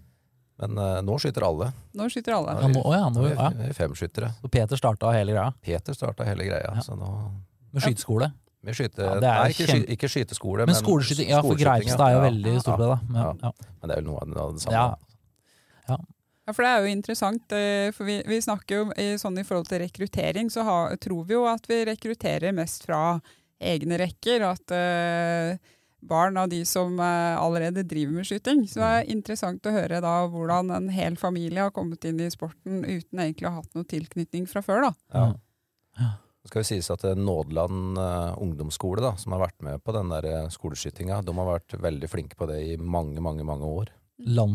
Men 0.60 0.78
uh, 0.78 1.02
nå 1.06 1.18
skyter 1.22 1.44
alle. 1.46 1.68
Nå 1.94 2.08
skyter 2.10 2.34
alle. 2.34 2.56
Ja, 2.62 2.68
nå, 2.74 2.82
å 2.82 2.94
ja, 2.96 3.10
nå, 3.14 3.22
Vi 3.28 3.34
ja. 3.36 3.48
er- 3.52 3.58
vi 3.60 3.68
er 3.70 3.74
femskyttere. 3.78 4.32
Så 4.42 4.50
Peter 4.50 4.76
starta 4.80 5.12
hele 5.14 5.32
greia 5.36 5.52
Peter 5.62 5.94
starta 5.94 6.26
hele 6.26 6.44
greia. 6.48 6.72
Ja. 6.76 6.82
Så 6.82 6.96
nå 6.98 7.12
med 7.74 7.84
skyteskole. 7.84 8.32
Med 8.66 8.74
skyte, 8.76 9.04
Ja, 9.06 9.20
det 9.22 9.30
er 9.30 9.38
Nei, 9.44 9.50
ikke, 9.54 9.66
sky, 9.68 9.74
kjempe- 9.74 9.94
ikke 9.96 10.10
skyteskole, 10.10 10.66
Men 10.66 10.76
skoleskyting, 10.76 11.30
ja, 11.30 11.42
for 11.46 11.56
Greipstad 11.56 12.02
er 12.08 12.16
jo 12.16 12.22
ja. 12.24 12.26
veldig 12.30 12.54
stort 12.64 12.80
på 12.80 12.82
det, 12.82 12.90
da. 12.90 13.00
Men, 13.08 13.22
Ja. 13.22 13.34
ja. 13.44 13.52
Men 13.82 13.90
det 13.92 13.98
er 13.98 14.02
jo 14.02 14.08
noe 14.08 14.18
av 14.22 14.28
det- 14.34 14.54
det 14.58 14.62
samme. 14.66 14.74
Ja. 15.88 15.98
Ja, 16.48 16.54
for 16.56 16.64
det 16.64 16.70
er 16.72 16.80
jo 16.86 16.92
interessant, 16.96 17.52
eh, 17.52 17.92
for 17.92 18.06
vi, 18.08 18.22
vi 18.26 18.38
snakker 18.42 18.72
jo 18.80 18.84
i, 18.98 19.08
sånn 19.20 19.38
i 19.38 19.44
forhold 19.44 19.68
til 19.68 19.82
rekruttering, 19.84 20.50
så 20.50 20.64
ha, 20.64 20.78
tror 20.96 21.26
vi 21.28 21.34
jo 21.36 21.46
at 21.46 21.66
vi 21.68 21.82
rekrutterer 21.86 22.54
mest 22.56 22.86
fra 22.88 23.20
egne 23.60 23.98
rekker, 24.00 24.46
at 24.48 24.72
eh, 24.72 25.58
barn 26.02 26.38
av 26.38 26.50
de 26.50 26.62
som 26.66 27.00
eh, 27.00 27.38
allerede 27.40 27.84
driver 27.88 28.20
med 28.20 28.28
skyting. 28.30 28.66
Så 28.70 28.80
det 28.82 28.92
er 29.00 29.10
interessant 29.16 29.66
å 29.66 29.74
høre 29.74 30.02
da 30.04 30.14
hvordan 30.30 30.72
en 30.76 30.90
hel 30.94 31.18
familie 31.18 31.66
har 31.66 31.74
kommet 31.76 32.06
inn 32.06 32.20
i 32.22 32.30
sporten 32.32 32.84
uten 32.86 33.20
egentlig 33.24 33.48
å 33.50 33.56
ha 33.56 33.62
hatt 33.64 33.76
noe 33.76 33.88
tilknytning 33.90 34.48
fra 34.48 34.62
før. 34.62 34.90
da. 34.90 34.94
Ja. 35.14 35.28
Ja. 35.98 36.10
Det 36.48 36.52
skal 36.52 36.62
jo 36.64 36.68
sies 36.70 36.88
at 36.94 37.04
eh, 37.04 37.18
Nådeland 37.20 37.98
eh, 38.00 38.34
ungdomsskole, 38.40 39.02
da, 39.04 39.16
som 39.20 39.34
har 39.36 39.42
vært 39.48 39.62
med 39.66 39.82
på 39.84 39.92
den 39.98 40.14
der 40.14 40.50
skoleskytinga, 40.54 41.22
de 41.26 41.34
har 41.36 41.50
vært 41.58 41.76
veldig 41.82 42.08
flinke 42.12 42.38
på 42.40 42.48
det 42.48 42.62
i 42.64 42.78
mange, 42.78 43.20
mange 43.20 43.44
mange 43.44 43.68
år. 43.68 43.90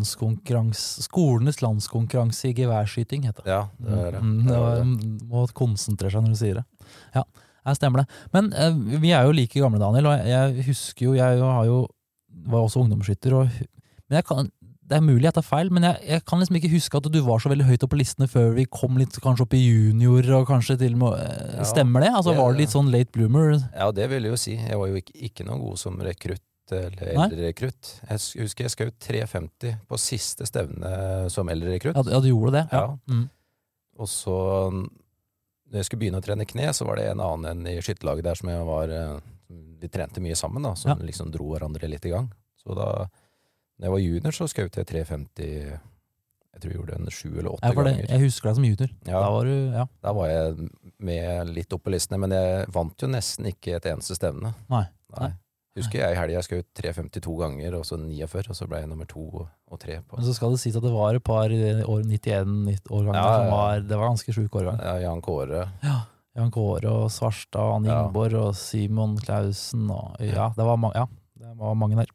Landskonkurranse 0.03 1.05
Skolenes 1.07 1.61
landskonkurranse 1.63 2.49
i 2.49 2.55
geværskyting, 2.57 3.27
heter 3.29 3.45
det. 3.45 3.53
Ja, 3.53 3.61
det 3.79 3.99
er 3.99 4.11
det. 4.17 4.23
Mm, 4.23 4.39
det 4.47 4.49
Det 4.49 4.59
er 4.59 4.81
det. 4.81 5.29
må 5.31 5.45
konsentrere 5.55 6.11
seg 6.15 6.25
når 6.25 6.35
du 6.35 6.41
sier 6.41 6.59
det. 6.61 6.65
Ja, 7.15 7.23
her 7.67 7.77
stemmer 7.79 8.03
det. 8.03 8.09
Men 8.35 8.53
eh, 8.53 8.73
vi 9.03 9.13
er 9.15 9.29
jo 9.29 9.35
like 9.37 9.61
gamle, 9.63 9.79
Daniel, 9.83 10.07
og 10.13 10.27
jeg, 10.27 10.65
husker 10.67 11.07
jo 11.11 11.15
Jeg 11.19 11.39
har 11.43 11.65
jo, 11.69 11.87
var 12.51 12.65
også 12.67 12.83
ungdomsskytter. 12.83 13.37
Og, 13.39 13.63
men 14.11 14.23
kan, 14.27 14.51
det 14.83 14.99
er 14.99 15.05
mulig 15.07 15.25
jeg 15.29 15.37
tar 15.39 15.47
feil, 15.47 15.71
men 15.73 15.87
jeg, 15.87 16.01
jeg 16.11 16.25
kan 16.29 16.43
liksom 16.43 16.57
ikke 16.59 16.73
huske 16.75 16.99
at 16.99 17.07
du 17.15 17.21
var 17.25 17.41
så 17.41 17.49
veldig 17.53 17.65
høyt 17.69 17.85
oppe 17.87 17.95
på 17.95 18.01
listene 18.03 18.27
før 18.29 18.51
vi 18.59 18.67
kom 18.69 18.99
litt 19.01 19.15
kanskje 19.25 19.47
opp 19.47 19.55
i 19.57 19.63
junior, 19.63 20.27
og 20.41 20.49
kanskje 20.51 20.77
til 20.83 20.97
og 20.99 21.03
med 21.05 21.21
eh, 21.23 21.59
Ja, 21.63 21.69
Stemmer 21.71 22.05
det? 22.05 22.11
Altså 22.13 22.33
det- 22.35 22.41
Var 22.43 22.53
det 22.57 22.61
litt 22.65 22.75
sånn 22.75 22.91
late 22.93 23.15
bloomer? 23.15 23.55
Ja, 23.73 23.91
det 23.95 24.09
vil 24.11 24.27
jeg 24.27 24.35
jo 24.35 24.41
si. 24.43 24.57
Jeg 24.59 24.79
var 24.83 24.91
jo 24.91 24.99
ikke, 25.01 25.15
ikke 25.31 25.47
noe 25.49 25.61
god 25.63 25.79
som 25.81 26.01
rekrutt 26.03 26.43
eller 26.73 27.09
eldrerekrutt. 27.13 27.89
Jeg 28.09 28.21
husker 28.43 28.65
jeg 28.65 28.73
skjøt 28.73 28.95
350 29.05 29.75
på 29.91 29.99
siste 30.01 30.47
stevne 30.49 30.93
som 31.33 31.49
eldrerekrutt. 31.53 31.97
Ja, 31.99 32.05
ja, 32.15 32.21
du 32.25 32.29
gjorde 32.31 32.53
det? 32.59 32.63
Ja. 32.73 32.83
Ja. 32.87 32.99
Mm. 33.13 33.27
Og 34.01 34.09
så, 34.09 34.37
når 35.73 35.81
jeg 35.81 35.89
skulle 35.89 36.01
begynne 36.05 36.21
å 36.21 36.25
trene 36.27 36.45
kne, 36.47 36.69
så 36.77 36.85
var 36.87 36.97
det 37.01 37.07
en 37.11 37.21
annen 37.25 37.49
enn 37.65 37.67
i 37.73 37.79
skytterlaget 37.81 38.27
der 38.29 38.35
som 38.39 38.51
jeg 38.53 38.67
var 38.69 38.93
eh, 38.93 39.21
Vi 39.83 39.89
trente 39.89 40.21
mye 40.23 40.37
sammen, 40.39 40.63
da, 40.63 40.75
som 40.79 40.93
Ja. 40.93 40.95
liksom 41.07 41.33
dro 41.33 41.49
hverandre 41.51 41.89
litt 41.91 42.05
i 42.07 42.11
gang. 42.13 42.29
Så 42.63 42.75
da 42.77 43.09
når 43.81 43.89
jeg 43.89 43.91
var 43.91 43.99
junior, 44.05 44.33
så 44.37 44.47
skjøt 44.47 44.77
jeg 44.79 44.87
350 44.87 45.81
Jeg 46.53 46.61
tror 46.61 46.71
jeg 46.71 46.79
gjorde 46.79 46.97
en 47.01 47.11
sju 47.11 47.29
eller 47.39 47.51
åtte 47.57 47.75
ganger. 47.75 48.07
jeg 48.09 48.21
husker 48.21 48.49
deg 48.51 48.55
som 48.59 48.65
junior. 48.69 48.91
Ja, 49.09 49.21
Da 49.25 49.31
var 49.33 49.45
du 49.45 49.73
Ja. 49.73 49.87
da 50.03 50.13
var 50.13 50.29
jeg 50.29 50.71
med 51.01 51.49
litt 51.49 51.73
opp 51.73 51.83
på 51.85 51.91
listene, 51.91 52.19
men 52.21 52.31
jeg 52.31 52.67
vant 52.71 52.97
jo 53.01 53.09
nesten 53.09 53.47
ikke 53.51 53.77
et 53.77 53.85
eneste 53.91 54.15
stevne. 54.15 54.55
Nei. 54.71 54.85
Nei. 55.19 55.33
Husker 55.79 56.03
jeg 56.03 56.13
i 56.13 56.17
helga 56.19 56.35
jeg 56.37 56.45
skjøt 56.45 56.67
3,52 56.83 57.35
ganger, 57.41 57.75
og 57.79 57.85
så 57.89 57.97
49, 57.97 58.51
og 58.53 58.57
så 58.59 58.67
ble 58.69 58.83
jeg 58.83 58.91
nummer 58.91 59.07
to 59.09 59.23
og 59.47 59.79
tre 59.81 60.01
på 60.05 60.19
Men 60.19 60.27
så 60.27 60.35
skal 60.37 60.53
det 60.53 60.61
sies 60.61 60.77
at 60.77 60.85
det 60.85 60.93
var 60.93 61.17
et 61.17 61.25
par 61.25 61.49
år 61.49 62.03
91-årganger 62.05 63.17
Ja, 63.17 63.31
som 63.39 63.53
var 63.55 63.81
Det 63.89 63.97
var 63.97 64.11
ganske 64.11 64.35
sjuk 64.37 64.59
årgang. 64.61 64.81
ja, 64.85 64.99
Jan 65.07 65.23
Kåre. 65.25 65.63
Ja. 65.83 65.95
Jan 66.37 66.51
Kåre 66.53 66.93
og 66.93 67.11
Svarstad, 67.13 67.77
Anne 67.79 67.89
Ja. 67.89 68.03
Ingeborg 68.03 68.37
og 68.41 68.53
Simon 68.57 69.17
Klausen 69.21 69.89
og 69.93 70.21
Ja, 70.21 70.51
det 70.57 70.65
var, 70.69 70.77
ma 70.81 70.93
ja, 70.97 71.07
det 71.41 71.57
var 71.57 71.75
mange 71.75 71.97
der. 71.97 72.13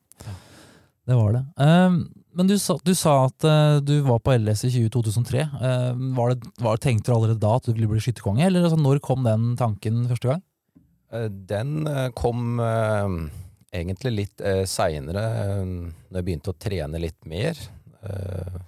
Det 1.07 1.15
var 1.15 1.31
det. 1.37 1.43
Um, 1.55 1.99
men 2.37 2.47
du 2.49 2.57
sa, 2.59 2.75
du 2.83 2.93
sa 2.93 3.13
at 3.25 3.45
uh, 3.47 3.79
du 3.81 4.01
var 4.05 4.19
på 4.19 4.33
LS 4.37 4.65
i 4.67 4.89
2003. 4.91 5.45
Uh, 5.55 5.93
var 6.17 6.33
det, 6.33 6.49
var, 6.59 6.77
tenkte 6.77 7.09
du 7.09 7.15
allerede 7.15 7.39
da 7.41 7.55
at 7.55 7.65
du 7.65 7.71
ville 7.73 7.87
bli 7.89 8.01
skytterkonge, 8.03 8.43
eller 8.45 8.67
altså, 8.67 8.77
når 8.77 8.99
kom 9.05 9.23
den 9.25 9.55
tanken 9.57 10.03
første 10.11 10.33
gang? 10.33 10.43
Uh, 11.13 11.29
Den 11.29 11.87
eh, 11.87 12.09
kom 12.17 12.59
eh, 12.59 13.13
egentlig 13.73 14.13
litt 14.13 14.41
eh, 14.41 14.63
seinere, 14.69 15.23
eh, 15.43 15.63
når 15.65 16.19
jeg 16.19 16.27
begynte 16.29 16.53
å 16.53 16.57
trene 16.59 17.01
litt 17.01 17.25
mer. 17.25 17.59
Eh, 18.01 18.59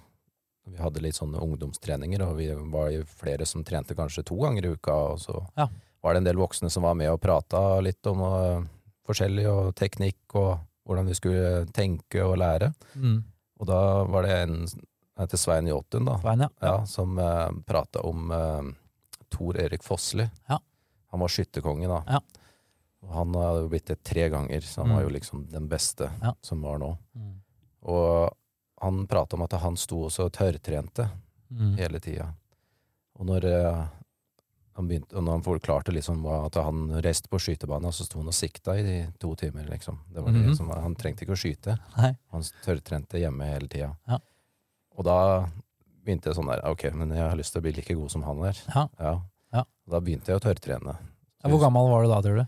vi 0.70 0.78
hadde 0.78 1.02
litt 1.02 1.18
sånne 1.18 1.40
ungdomstreninger, 1.42 2.22
og 2.22 2.36
vi 2.38 2.50
var 2.72 2.90
jo 2.94 3.06
flere 3.08 3.46
som 3.48 3.64
trente 3.66 3.96
kanskje 3.98 4.24
to 4.28 4.36
ganger 4.42 4.66
i 4.68 4.74
uka. 4.76 4.94
Og 5.14 5.18
så 5.18 5.46
Ja. 5.56 5.68
var 6.02 6.14
det 6.14 6.18
en 6.18 6.24
del 6.30 6.36
voksne 6.36 6.70
som 6.70 6.82
var 6.82 6.94
med 6.94 7.10
og 7.10 7.20
prata 7.20 7.80
litt 7.80 8.06
om 8.06 8.20
eh, 8.20 8.68
forskjellig, 9.08 9.46
og 9.50 9.74
teknikk, 9.74 10.20
og 10.34 10.60
hvordan 10.86 11.06
vi 11.06 11.14
skulle 11.14 11.66
tenke 11.72 12.22
og 12.24 12.38
lære. 12.38 12.72
Mm. 12.94 13.24
Og 13.60 13.66
da 13.66 14.04
var 14.04 14.22
det 14.22 14.30
en 14.42 14.66
han 15.16 15.26
heter 15.26 15.36
Svein 15.36 15.66
Jåtun, 15.66 16.06
da, 16.06 16.14
Svein, 16.22 16.40
ja. 16.40 16.48
ja, 16.64 16.86
som 16.86 17.18
uh, 17.18 17.50
prata 17.66 18.00
om 18.08 18.30
eh, 18.32 18.62
Tor 19.28 19.58
Erik 19.60 19.82
Fossli. 19.84 20.24
Ja. 20.48 20.56
Han 21.12 21.20
var 21.20 21.28
skytterkonge, 21.28 21.88
da. 21.90 22.20
Han 23.08 23.34
hadde 23.34 23.62
jo 23.62 23.68
blitt 23.72 23.86
det 23.86 24.02
tre 24.04 24.28
ganger, 24.28 24.60
så 24.60 24.82
han 24.82 24.88
Mm. 24.90 24.96
var 24.96 25.02
jo 25.02 25.08
liksom 25.08 25.46
den 25.50 25.68
beste 25.68 26.10
Ja. 26.22 26.34
som 26.42 26.60
var 26.62 26.78
nå. 26.78 26.98
Mm. 27.16 27.40
Og 27.82 28.36
han 28.82 29.06
prata 29.06 29.36
om 29.36 29.42
at 29.42 29.52
han 29.52 29.76
sto 29.76 30.04
også 30.04 30.24
og 30.26 30.32
tørrtrente 30.32 31.10
Mm. 31.50 31.76
hele 31.78 31.98
tida. 32.00 32.34
Og 33.18 33.26
når 33.26 33.44
eh, 33.44 33.86
han 34.76 34.88
begynte, 34.88 35.16
og 35.16 35.24
når 35.24 35.32
han 35.32 35.42
forklarte 35.42 35.92
liksom 35.92 36.24
at 36.46 36.54
han 36.54 36.88
reiste 37.02 37.28
på 37.28 37.38
skytebanen, 37.40 37.90
så 37.92 38.04
sto 38.04 38.18
han 38.18 38.28
og 38.28 38.34
sikta 38.34 38.78
i 38.78 38.82
de 38.82 39.12
to 39.18 39.34
timer, 39.34 39.64
liksom. 39.68 39.98
Det 40.12 40.22
var 40.22 40.32
det 40.32 40.40
Mhm. 40.46 40.54
som, 40.56 40.68
han 40.70 40.94
trengte 40.94 41.22
ikke 41.26 41.32
å 41.32 41.40
skyte. 41.56 41.78
Nei. 41.96 42.16
Han 42.30 42.42
tørrtrente 42.64 43.18
hjemme 43.18 43.44
hele 43.44 43.68
tida. 43.68 43.96
Ja. 44.08 44.18
Og 44.96 45.04
da 45.04 45.48
begynte 46.04 46.26
jeg 46.26 46.34
sånn 46.36 46.46
der, 46.46 46.60
ok, 46.70 46.92
men 46.94 47.10
jeg 47.10 47.28
har 47.28 47.36
lyst 47.36 47.52
til 47.52 47.60
å 47.60 47.62
bli 47.62 47.72
like 47.72 47.94
god 47.94 48.10
som 48.10 48.22
han 48.22 48.38
er. 48.44 48.56
Ja. 48.74 48.88
Ja. 49.52 49.64
Da 49.88 49.98
begynte 50.00 50.26
jeg 50.28 50.40
å 50.40 50.40
tørrtrene. 50.40 50.96
Ja, 51.42 51.50
Hvor 51.50 51.58
gammel 51.60 51.90
var 51.90 52.02
du 52.02 52.08
da, 52.08 52.20
tror 52.22 52.36
du? 52.36 52.46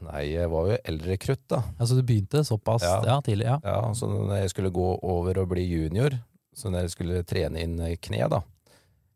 Nei, 0.00 0.22
jeg 0.32 0.48
var 0.50 0.70
jo 0.70 0.78
eldre 0.92 1.16
krutt, 1.20 1.42
da. 1.50 1.60
Så 1.82 1.98
Du 1.98 2.04
begynte 2.06 2.42
såpass 2.46 2.84
ja. 2.86 3.00
Ja. 3.06 3.18
tidlig? 3.24 3.46
Ja. 3.48 3.58
Ja, 3.64 3.78
så 3.94 4.08
når 4.08 4.44
jeg 4.44 4.52
skulle 4.54 4.72
gå 4.74 4.86
over 5.02 5.42
og 5.42 5.50
bli 5.52 5.66
junior, 5.66 6.16
så 6.56 6.70
når 6.70 6.86
jeg 6.86 6.94
skulle 6.94 7.22
trene 7.28 7.62
inn 7.64 7.76
kne, 8.02 8.24
da, 8.30 8.40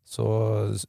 så 0.04 0.26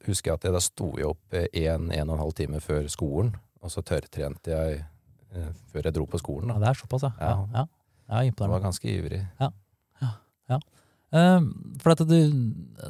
husker 0.06 0.32
jeg 0.32 0.40
at 0.40 0.48
jeg 0.50 0.56
da 0.56 0.62
sto 0.64 0.92
jeg 1.00 1.08
opp 1.08 1.38
en, 1.40 1.90
en 1.92 2.10
og 2.10 2.18
en 2.18 2.24
halv 2.26 2.36
time 2.38 2.62
før 2.64 2.90
skolen, 2.92 3.32
og 3.64 3.72
så 3.74 3.82
tørrtrente 3.86 4.52
jeg 4.52 4.82
eh, 4.84 5.52
før 5.72 5.88
jeg 5.90 5.96
dro 5.96 6.06
på 6.10 6.22
skolen. 6.22 6.52
Da. 6.52 6.58
ja, 6.58 6.64
Det 6.66 6.72
er 6.72 6.82
såpass, 6.82 7.08
ja. 7.08 7.14
ja. 7.20 7.32
Ja. 7.32 7.46
ja. 7.62 7.66
ja 8.12 8.24
Jeg 8.28 8.36
var 8.52 8.66
ganske 8.66 8.92
ivrig. 8.92 9.22
Ja, 9.40 9.50
ja, 10.04 10.12
ja. 10.52 10.60
for 11.82 11.96
at 11.96 12.04
du, 12.10 12.18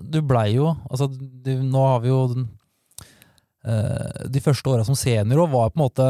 du 0.01 0.19
blei 0.25 0.55
jo 0.55 0.71
altså 0.89 1.07
du, 1.13 1.51
Nå 1.61 1.83
har 1.85 1.99
vi 2.03 2.09
jo 2.09 2.21
den, 2.33 2.47
eh, 2.49 2.64
De 3.65 4.41
første 4.45 4.69
åra 4.69 4.83
som 4.85 4.97
senior 4.97 5.47
var 5.49 5.71
på 5.73 5.79
en 5.79 5.81
måte 5.81 6.05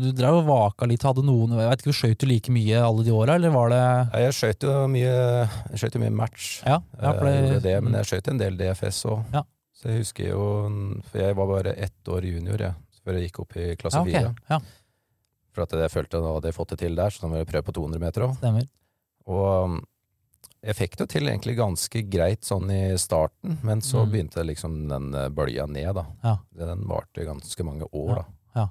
Du 0.00 0.06
drev 0.16 0.38
og 0.38 0.46
vaka 0.48 0.86
litt, 0.88 1.02
hadde 1.04 1.24
noen 1.26 1.52
Jeg 1.58 1.68
vet 1.68 1.82
ikke, 1.84 1.94
Skøyt 1.98 2.22
du 2.22 2.26
like 2.30 2.54
mye 2.54 2.78
alle 2.80 3.04
de 3.04 3.12
åra, 3.12 3.34
eller 3.36 3.52
var 3.52 3.68
det 3.74 3.80
Ja, 3.82 4.22
Jeg 4.24 4.36
skjøt 4.38 4.64
jo 4.64 4.76
mye, 4.94 5.10
jeg 5.74 5.82
skjøt 5.82 5.98
jo 5.98 6.02
mye 6.06 6.14
match, 6.22 6.46
Ja, 6.64 6.78
ja 7.02 7.12
for 7.12 7.28
det, 7.28 7.34
gjorde 7.36 7.60
det, 7.66 7.74
men 7.84 7.98
jeg 8.00 8.10
skjøt 8.12 8.32
en 8.32 8.40
del 8.40 8.56
DFS 8.60 9.02
òg. 9.12 9.36
Så 9.76 9.90
jeg 9.92 10.06
husker 10.06 10.30
jo 10.30 10.46
For 11.10 11.20
jeg 11.20 11.36
var 11.36 11.52
bare 11.52 11.76
ett 11.88 12.12
år 12.16 12.28
junior 12.30 12.64
jeg, 12.64 12.78
før 13.04 13.18
jeg 13.18 13.28
gikk 13.28 13.42
opp 13.44 13.58
i 13.60 13.68
klasse 13.76 14.00
fire. 14.08 14.32
Ja, 14.48 14.60
For 15.52 15.66
at 15.66 15.76
jeg 15.76 15.92
følte 15.92 16.16
at 16.16 16.24
jeg 16.24 16.38
hadde 16.38 16.56
fått 16.56 16.72
det 16.74 16.80
til 16.86 16.96
der, 16.96 17.12
så 17.12 17.26
da 17.26 17.32
må 17.32 17.42
jeg 17.42 17.50
prøve 17.52 17.68
på 17.68 17.76
200 17.76 18.02
meter 18.02 18.24
òg. 18.30 18.40
Og 19.26 19.76
jeg 20.64 20.74
fikk 20.76 20.96
det 20.98 21.08
til 21.12 21.26
egentlig 21.28 21.56
ganske 21.58 22.02
greit 22.10 22.42
sånn 22.44 22.70
i 22.70 22.96
starten, 22.98 23.58
men 23.62 23.80
så 23.80 24.04
Mm. 24.06 24.10
begynte 24.12 24.44
liksom 24.46 24.88
den 24.88 25.14
eh, 25.14 25.28
bølja 25.28 25.66
ned, 25.66 25.94
da. 25.94 26.06
Ja. 26.24 26.36
Den 26.56 26.86
varte 26.88 27.24
ganske 27.26 27.64
mange 27.64 27.86
år, 27.92 28.24
da. 28.54 28.64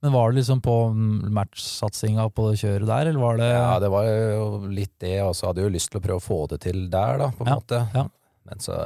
Men 0.00 0.12
var 0.12 0.30
det 0.30 0.38
liksom 0.42 0.60
på 0.62 0.74
mm, 0.94 1.32
matchsatsinga 1.34 2.28
på 2.30 2.50
det 2.52 2.58
kjøret 2.60 2.86
der, 2.86 3.06
eller 3.10 3.18
var 3.20 3.36
det 3.36 3.48
Ja, 3.50 3.78
det 3.82 3.88
var 3.90 4.04
jo 4.06 4.66
litt 4.70 4.92
det, 5.02 5.16
og 5.24 5.34
så 5.34 5.46
hadde 5.48 5.62
jeg 5.62 5.70
jo 5.70 5.74
lyst 5.74 5.90
til 5.90 5.98
å 6.00 6.04
prøve 6.04 6.20
å 6.20 6.26
få 6.26 6.48
det 6.52 6.60
til 6.60 6.84
der, 6.90 7.18
da, 7.18 7.30
på 7.34 7.42
en 7.46 7.50
Ja, 7.50 7.56
måte. 7.58 7.80
ja. 7.94 8.04
Men 8.46 8.58
så 8.62 8.76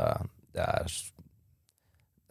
det 0.55 0.63
er 0.65 0.87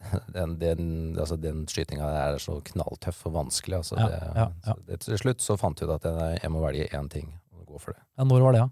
den, 0.34 0.56
den, 0.58 1.16
altså 1.18 1.36
den 1.38 1.64
skytinga 1.70 2.08
er 2.24 2.38
så 2.42 2.56
knalltøff 2.72 3.20
og 3.30 3.36
vanskelig. 3.36 3.76
Altså 3.84 3.98
Ja, 4.00 4.08
det, 4.10 4.18
ja, 4.34 4.46
ja. 4.66 4.74
Så 4.74 4.86
det, 4.88 4.98
til 5.04 5.18
slutt 5.20 5.44
så 5.44 5.56
fant 5.60 5.78
vi 5.78 5.86
ut 5.86 5.94
at 5.94 6.08
jeg, 6.08 6.40
jeg 6.42 6.50
må 6.50 6.62
velge 6.64 6.88
én 6.90 7.08
ting 7.12 7.28
og 7.54 7.66
gå 7.70 7.78
for 7.84 7.94
det. 7.94 8.02
ja, 8.18 8.24
Når 8.26 8.42
var 8.48 8.52
det, 8.56 8.64
ja? 8.64 8.68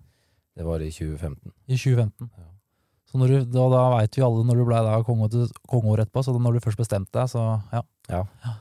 Det 0.57 0.67
var 0.67 0.83
i 0.83 0.91
2015. 0.91 1.53
I 1.67 1.77
2015. 1.77 2.31
Ja. 2.37 2.49
Så 3.11 3.19
når 3.19 3.27
du, 3.27 3.39
da, 3.51 3.63
da 3.73 3.85
veit 3.97 4.17
vi 4.17 4.23
alle 4.23 4.43
når 4.47 4.61
du 4.61 4.67
ble 4.69 4.83
da 4.87 4.99
etterpå, 5.01 6.23
så 6.23 6.35
når 6.37 6.59
du 6.59 6.61
først 6.63 6.79
bestemte 6.79 7.11
deg, 7.17 7.31
så 7.33 7.43
ja. 7.73 7.83
Ja. 8.11 8.25
ja. 8.47 8.53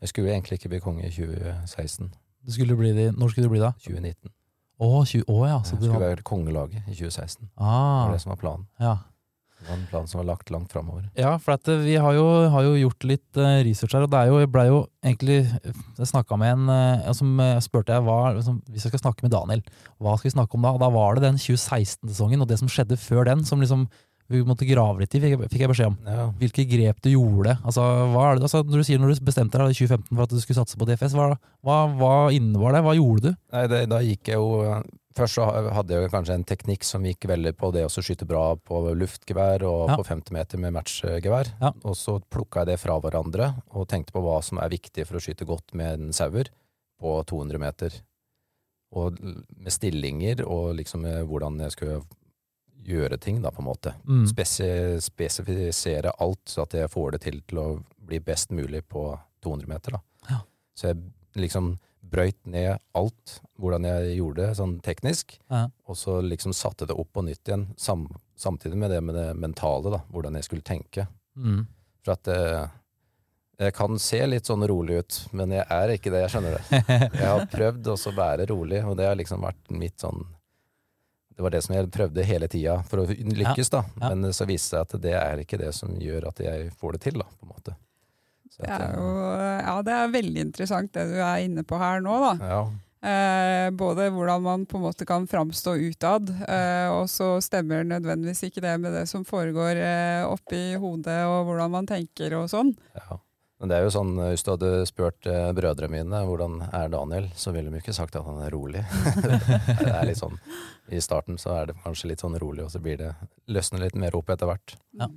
Jeg 0.00 0.08
skulle 0.08 0.32
egentlig 0.32 0.56
ikke 0.56 0.72
bli 0.72 0.80
konge 0.80 1.04
i 1.04 1.12
2016. 1.12 2.08
Du 2.46 2.54
skulle 2.54 2.76
bli 2.78 2.94
det, 2.96 3.10
når 3.18 3.34
skulle 3.34 3.50
du 3.50 3.52
bli 3.52 3.60
da? 3.60 3.74
2019. 3.84 4.32
Å, 4.76 4.88
20, 5.08 5.26
å 5.28 5.36
ja. 5.44 5.58
Så 5.64 5.74
Jeg 5.74 5.82
skulle 5.82 5.92
hadde, 5.96 6.08
være 6.14 6.24
kongelaget 6.24 6.88
i 6.88 6.96
2016. 6.96 7.44
Det 7.44 7.52
ah, 7.56 8.06
var 8.06 8.16
det 8.16 8.22
som 8.24 8.32
var 8.32 8.40
planen. 8.40 8.66
ja. 8.80 8.96
Det 9.56 9.68
var 9.70 9.76
en 9.78 9.86
plan 9.90 10.08
som 10.08 10.20
var 10.20 10.26
lagt 10.28 10.50
langt 10.52 10.72
framover. 10.72 11.06
Ja, 11.18 11.32
for 11.42 11.56
at 11.56 11.68
eh, 11.72 11.80
vi 11.82 11.96
har 12.00 12.16
jo, 12.16 12.24
har 12.52 12.66
jo 12.66 12.74
gjort 12.76 13.06
litt 13.08 13.40
eh, 13.40 13.62
research 13.66 13.96
her, 13.96 14.04
og 14.06 14.12
det 14.12 14.20
er 14.20 14.30
jo, 14.30 14.40
jeg 14.42 14.50
blei 14.52 14.66
jo 14.68 14.80
egentlig 15.06 15.38
Jeg 15.96 16.10
snakka 16.10 16.36
med 16.40 16.52
en 16.54 16.72
eh, 16.74 17.12
som 17.16 17.40
eh, 17.40 17.56
spurte 17.64 17.94
jeg 17.94 18.04
hva 18.04 18.18
liksom, 18.36 18.58
Hvis 18.68 18.86
jeg 18.86 18.92
skal 18.92 19.04
snakke 19.06 19.26
med 19.26 19.32
Daniel, 19.34 19.62
hva 20.02 20.16
skal 20.18 20.30
vi 20.30 20.34
snakke 20.36 20.58
om 20.58 20.66
da? 20.66 20.74
Og 20.76 20.82
da 20.82 20.90
var 20.92 21.16
det 21.16 21.24
den 21.24 21.40
2016-sesongen 21.40 22.44
og 22.44 22.50
det 22.50 22.60
som 22.60 22.70
skjedde 22.70 23.00
før 23.00 23.24
den, 23.30 23.46
som 23.48 23.62
liksom 23.64 23.88
vi 24.26 24.42
måtte 24.42 24.66
grave 24.66 25.04
litt 25.04 25.14
i, 25.14 25.20
jeg, 25.22 25.38
fikk 25.38 25.62
jeg 25.62 25.70
beskjed 25.70 25.92
om. 25.92 25.96
Ja. 26.02 26.24
Hvilke 26.40 26.64
grep 26.66 27.02
du 27.04 27.12
gjorde. 27.12 27.56
Altså, 27.62 27.84
hva 28.10 28.24
er 28.26 28.38
det, 28.38 28.48
altså, 28.48 28.62
når 28.66 28.82
du 28.82 28.86
sier 28.88 28.98
når 28.98 29.12
du 29.14 29.26
bestemte 29.28 29.60
deg 29.60 29.70
i 29.70 29.76
2015 29.78 30.08
for 30.10 30.24
at 30.24 30.32
du 30.34 30.40
skulle 30.42 30.58
satse 30.58 30.80
på 30.80 30.88
DFS, 30.88 31.14
hva, 31.14 31.28
hva, 31.66 31.76
hva 31.94 32.14
innebar 32.34 32.74
det? 32.74 32.82
Hva 32.86 32.96
gjorde 32.98 33.28
du? 33.28 33.42
Nei, 33.54 33.66
det, 33.70 33.84
da 33.92 34.00
gikk 34.02 34.32
jeg 34.32 34.40
jo 34.40 34.80
Først 35.16 35.38
så 35.38 35.46
hadde 35.72 35.96
jeg 35.96 36.10
kanskje 36.12 36.34
en 36.36 36.44
teknikk 36.44 36.84
som 36.84 37.04
gikk 37.08 37.24
veldig 37.30 37.54
på 37.56 37.70
det 37.72 37.86
å 37.86 37.92
skyte 38.04 38.26
bra 38.28 38.50
på 38.60 38.82
luftgevær 39.00 39.62
og 39.64 39.88
Ja. 39.88 39.96
på 39.96 40.04
50 40.04 40.32
meter 40.36 40.58
med 40.60 40.74
matchgevær. 40.76 41.52
Ja. 41.60 41.70
Og 41.84 41.96
så 41.96 42.18
plukka 42.20 42.60
jeg 42.64 42.66
det 42.74 42.80
fra 42.80 42.98
hverandre 43.00 43.62
og 43.72 43.88
tenkte 43.88 44.12
på 44.12 44.20
hva 44.22 44.42
som 44.44 44.58
er 44.58 44.68
viktig 44.68 45.06
for 45.06 45.16
å 45.16 45.22
skyte 45.24 45.46
godt 45.48 45.72
med 45.74 46.00
en 46.00 46.12
sauer 46.12 46.50
på 47.00 47.24
200 47.24 47.58
meter. 47.58 47.96
Og 48.92 49.16
med 49.20 49.72
stillinger 49.72 50.44
og 50.46 50.76
liksom 50.76 51.02
hvordan 51.26 51.58
jeg 51.64 51.72
skulle 51.72 52.02
gjøre 52.86 53.18
ting, 53.18 53.40
da, 53.42 53.50
på 53.50 53.58
en 53.64 53.66
måte. 53.66 53.94
Mm. 54.06 54.26
Spesi 54.30 55.00
spesifisere 55.02 56.12
alt, 56.20 56.44
så 56.46 56.62
at 56.62 56.76
jeg 56.78 56.88
får 56.92 57.16
det 57.16 57.20
til 57.24 57.40
til 57.42 57.58
å 57.58 57.66
bli 58.06 58.20
best 58.20 58.50
mulig 58.54 58.84
på 58.88 59.18
200 59.42 59.66
meter. 59.66 59.96
Da. 59.96 60.00
Ja. 60.30 60.38
Så 60.76 60.92
jeg 60.92 61.02
liksom 61.34 61.78
brøyt 62.16 62.38
ned 62.48 62.78
alt, 62.96 63.36
hvordan 63.60 63.84
jeg 63.88 64.16
gjorde 64.18 64.42
det 64.48 64.56
sånn 64.58 64.78
teknisk, 64.84 65.36
Ja. 65.52 65.66
og 65.86 65.96
så 66.00 66.18
liksom 66.24 66.56
satte 66.56 66.88
det 66.88 66.96
opp 66.96 67.12
på 67.12 67.22
nytt 67.26 67.44
igjen, 67.48 67.68
sam 67.76 68.08
samtidig 68.36 68.76
med 68.76 68.90
det 68.92 68.98
med 69.04 69.14
det 69.16 69.30
mentale, 69.40 69.92
da, 69.94 70.02
hvordan 70.12 70.34
jeg 70.36 70.44
skulle 70.48 70.64
tenke. 70.66 71.06
Mm. 71.36 71.62
For 72.04 72.12
at 72.12 72.22
det, 72.28 72.40
jeg 73.58 73.72
kan 73.72 73.96
se 73.98 74.18
litt 74.28 74.44
sånn 74.44 74.66
rolig 74.68 74.98
ut, 75.00 75.18
men 75.32 75.54
jeg 75.56 75.64
er 75.72 75.92
ikke 75.94 76.10
det, 76.12 76.20
jeg 76.26 76.34
skjønner 76.34 76.58
det. 76.58 76.80
Jeg 77.22 77.24
har 77.30 77.46
prøvd 77.48 77.88
å 77.88 77.96
være 78.16 78.44
rolig, 78.50 78.82
og 78.84 78.98
det 78.98 79.06
har 79.08 79.16
liksom 79.16 79.40
vært 79.46 79.70
mitt 79.72 79.96
sånn 80.04 80.26
Det 81.36 81.42
var 81.44 81.52
det 81.52 81.62
som 81.64 81.74
jeg 81.76 81.88
prøvde 81.92 82.24
hele 82.24 82.48
tida 82.48 82.78
for 82.88 83.02
å 83.02 83.06
lykkes, 83.12 83.68
da. 83.72 83.82
ja. 84.00 84.08
Men 84.14 84.32
så 84.32 84.44
viste 84.48 84.76
det 84.76 84.84
seg 84.84 84.84
at 84.86 85.02
det 85.04 85.16
er 85.20 85.42
ikke 85.42 85.58
det 85.60 85.72
som 85.76 85.90
gjør 86.00 86.28
at 86.30 86.38
jeg 86.40 86.70
får 86.80 86.96
det 86.96 87.00
til, 87.08 87.18
da, 87.20 87.26
på 87.28 87.44
en 87.44 87.50
måte. 87.52 87.74
Så 88.56 88.64
Det 88.64 88.72
er 88.72 88.96
jo 88.96 89.12
ja, 89.66 89.76
det 89.84 89.94
er 89.94 90.12
veldig 90.16 90.42
interessant 90.48 90.92
det 90.96 91.06
du 91.10 91.16
er 91.20 91.44
inne 91.44 91.64
på 91.66 91.78
her 91.80 92.00
nå, 92.04 92.16
da. 92.22 92.34
ja, 92.40 92.60
Eh, 93.06 93.70
både 93.70 94.08
hvordan 94.10 94.42
man 94.42 94.64
på 94.66 94.80
en 94.80 94.82
måte 94.82 95.06
kan 95.06 95.28
framstå 95.30 95.76
utad, 95.76 96.32
eh, 96.48 96.88
og 96.90 97.10
så 97.10 97.36
stemmer 97.44 97.84
nødvendigvis 97.86 98.48
ikke 98.48 98.64
det 98.64 98.72
med 98.82 98.96
det 98.96 99.04
som 99.06 99.22
foregår 99.24 99.78
eh, 99.78 100.24
oppi 100.26 100.74
hodet, 100.80 101.20
og 101.28 101.44
hvordan 101.46 101.70
man 101.76 101.86
tenker 101.86 102.34
og 102.40 102.50
sånn. 102.50 102.74
ja. 102.96 103.20
Men 103.56 103.70
det 103.70 103.76
er 103.78 103.86
jo 103.86 103.92
sånn, 103.94 104.10
hvis 104.20 104.42
du 104.44 104.50
hadde 104.52 104.70
spurt 104.84 105.26
eh, 105.32 105.46
brødrene 105.56 105.88
mine 105.88 106.18
hvordan 106.28 106.58
er 106.76 106.90
Daniel, 106.92 107.30
så 107.40 107.54
ville 107.54 107.70
de 107.72 107.78
ikke 107.80 107.94
sagt 107.96 108.18
at 108.18 108.26
han 108.26 108.42
er 108.44 108.52
rolig. 108.52 108.82
det 109.80 109.94
er 109.94 110.02
litt 110.04 110.20
sånn, 110.20 110.36
I 110.92 111.00
starten 111.00 111.40
så 111.40 111.54
er 111.54 111.70
det 111.70 111.78
kanskje 111.86 112.10
litt 112.10 112.24
sånn 112.24 112.36
rolig, 112.42 112.66
og 112.66 112.74
så 112.74 112.82
blir 112.84 113.00
det 113.00 113.14
løsner 113.48 113.86
litt 113.86 113.96
mer 113.96 114.18
opp 114.18 114.28
etter 114.34 114.50
hvert. 114.50 114.76
Ja. 115.00 115.08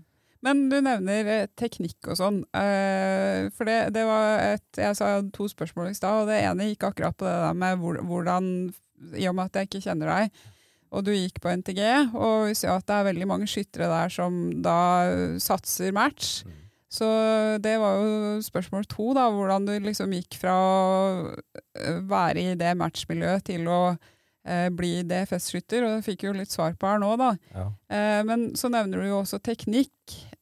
Men 0.45 0.67
du 0.71 0.78
nevner 0.80 1.32
eh, 1.34 1.47
teknikk 1.60 2.12
og 2.12 2.19
sånn. 2.19 2.43
eh, 2.56 3.49
For 3.56 3.67
det, 3.67 3.80
det 3.95 4.06
var 4.08 4.39
et 4.54 4.80
Jeg 4.80 4.95
sa 4.95 5.10
to 5.36 5.49
spørsmål 5.52 5.91
i 5.91 5.97
stad, 5.97 6.21
og 6.23 6.32
det 6.32 6.39
ene 6.45 6.69
gikk 6.69 6.88
akkurat 6.91 7.17
på 7.19 7.28
det 7.28 7.36
der 7.43 7.58
med 7.60 7.84
hvordan 8.08 8.47
I 9.19 9.28
og 9.32 9.36
med 9.36 9.49
at 9.49 9.60
jeg 9.60 9.69
ikke 9.69 9.84
kjenner 9.89 10.13
deg, 10.13 10.39
og 10.89 11.04
du 11.06 11.12
gikk 11.13 11.38
på 11.43 11.52
NTG, 11.60 11.82
og 12.17 12.47
vi 12.49 12.56
ser 12.58 12.73
at 12.73 12.88
det 12.89 12.95
er 12.95 13.10
veldig 13.12 13.28
mange 13.30 13.47
skyttere 13.47 13.88
der 13.91 14.10
som 14.12 14.39
da 14.65 14.80
satser 15.39 15.93
match. 15.95 16.39
Mm. 16.47 16.56
Så 16.89 17.06
det 17.62 17.75
var 17.78 17.99
jo 18.02 18.39
spørsmål 18.41 18.88
to, 18.89 19.12
da. 19.13 19.28
Hvordan 19.30 19.67
du 19.67 19.75
liksom 19.86 20.13
gikk 20.17 20.39
fra 20.41 20.56
å 20.58 20.71
eh, 21.78 21.99
være 22.10 22.47
i 22.47 22.56
det 22.58 22.71
matchmiljøet 22.80 23.45
til 23.52 23.69
å 23.69 23.82
eh, 23.93 24.67
bli 24.73 25.04
DFS-skytter, 25.06 25.86
og 25.86 25.99
det 25.99 26.08
fikk 26.08 26.25
jo 26.25 26.34
litt 26.34 26.49
svar 26.49 26.73
på 26.73 26.89
her 26.89 26.97
nå, 27.04 27.13
da. 27.21 27.30
Ja. 27.54 27.67
Eh, 27.93 28.21
men 28.25 28.49
så 28.58 28.73
nevner 28.73 29.04
du 29.04 29.12
jo 29.12 29.19
også 29.21 29.38
teknikk. 29.45 29.93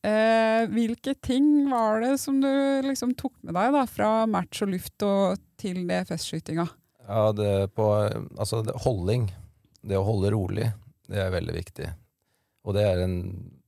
Eh, 0.05 0.63
hvilke 0.69 1.15
ting 1.23 1.67
var 1.71 2.03
det 2.03 2.17
som 2.21 2.37
du 2.41 2.49
liksom 2.85 3.15
tok 3.17 3.33
med 3.41 3.57
deg 3.57 3.73
da, 3.73 3.85
fra 3.89 4.11
match 4.29 4.61
og 4.63 4.71
luft 4.75 5.05
og 5.05 5.39
til 5.59 5.83
det 5.89 6.03
festskytinga? 6.09 6.67
Ja, 7.07 7.31
det 7.33 7.71
på, 7.75 7.87
altså 8.37 8.61
det, 8.67 8.75
holding, 8.83 9.29
det 9.81 9.97
å 9.97 10.05
holde 10.05 10.33
rolig, 10.35 10.69
det 11.07 11.21
er 11.23 11.33
veldig 11.33 11.55
viktig. 11.55 11.89
Og 12.67 12.75
det 12.75 12.83
er 12.83 13.05
en 13.05 13.19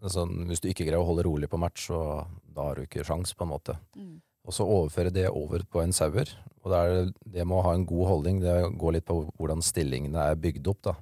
altså, 0.04 0.26
Hvis 0.28 0.60
du 0.60 0.68
ikke 0.70 0.84
greier 0.84 1.00
å 1.00 1.08
holde 1.08 1.24
rolig 1.24 1.48
på 1.50 1.60
match, 1.60 1.88
så 1.88 2.26
da 2.44 2.68
har 2.68 2.76
du 2.76 2.84
ikke 2.84 3.06
sjans 3.08 3.32
på 3.34 3.46
en 3.46 3.54
måte. 3.54 3.78
Og 4.44 4.56
så 4.56 4.65
overføre 4.68 5.13
det 5.13 5.30
over 5.30 5.63
på 5.63 5.82
en 5.84 5.94
sauer. 5.96 6.32
Og 6.63 6.72
det, 6.72 6.80
er, 6.80 7.12
det 7.24 7.46
med 7.48 7.60
å 7.60 7.63
ha 7.68 7.74
en 7.78 7.86
god 7.88 8.10
holdning, 8.10 8.42
det 8.44 8.56
går 8.80 8.98
litt 8.98 9.08
på 9.08 9.22
hvordan 9.38 9.63
stillingene 9.63 10.26
er 10.32 10.39
bygd 10.39 10.68
opp. 10.72 10.82
da. 10.89 10.96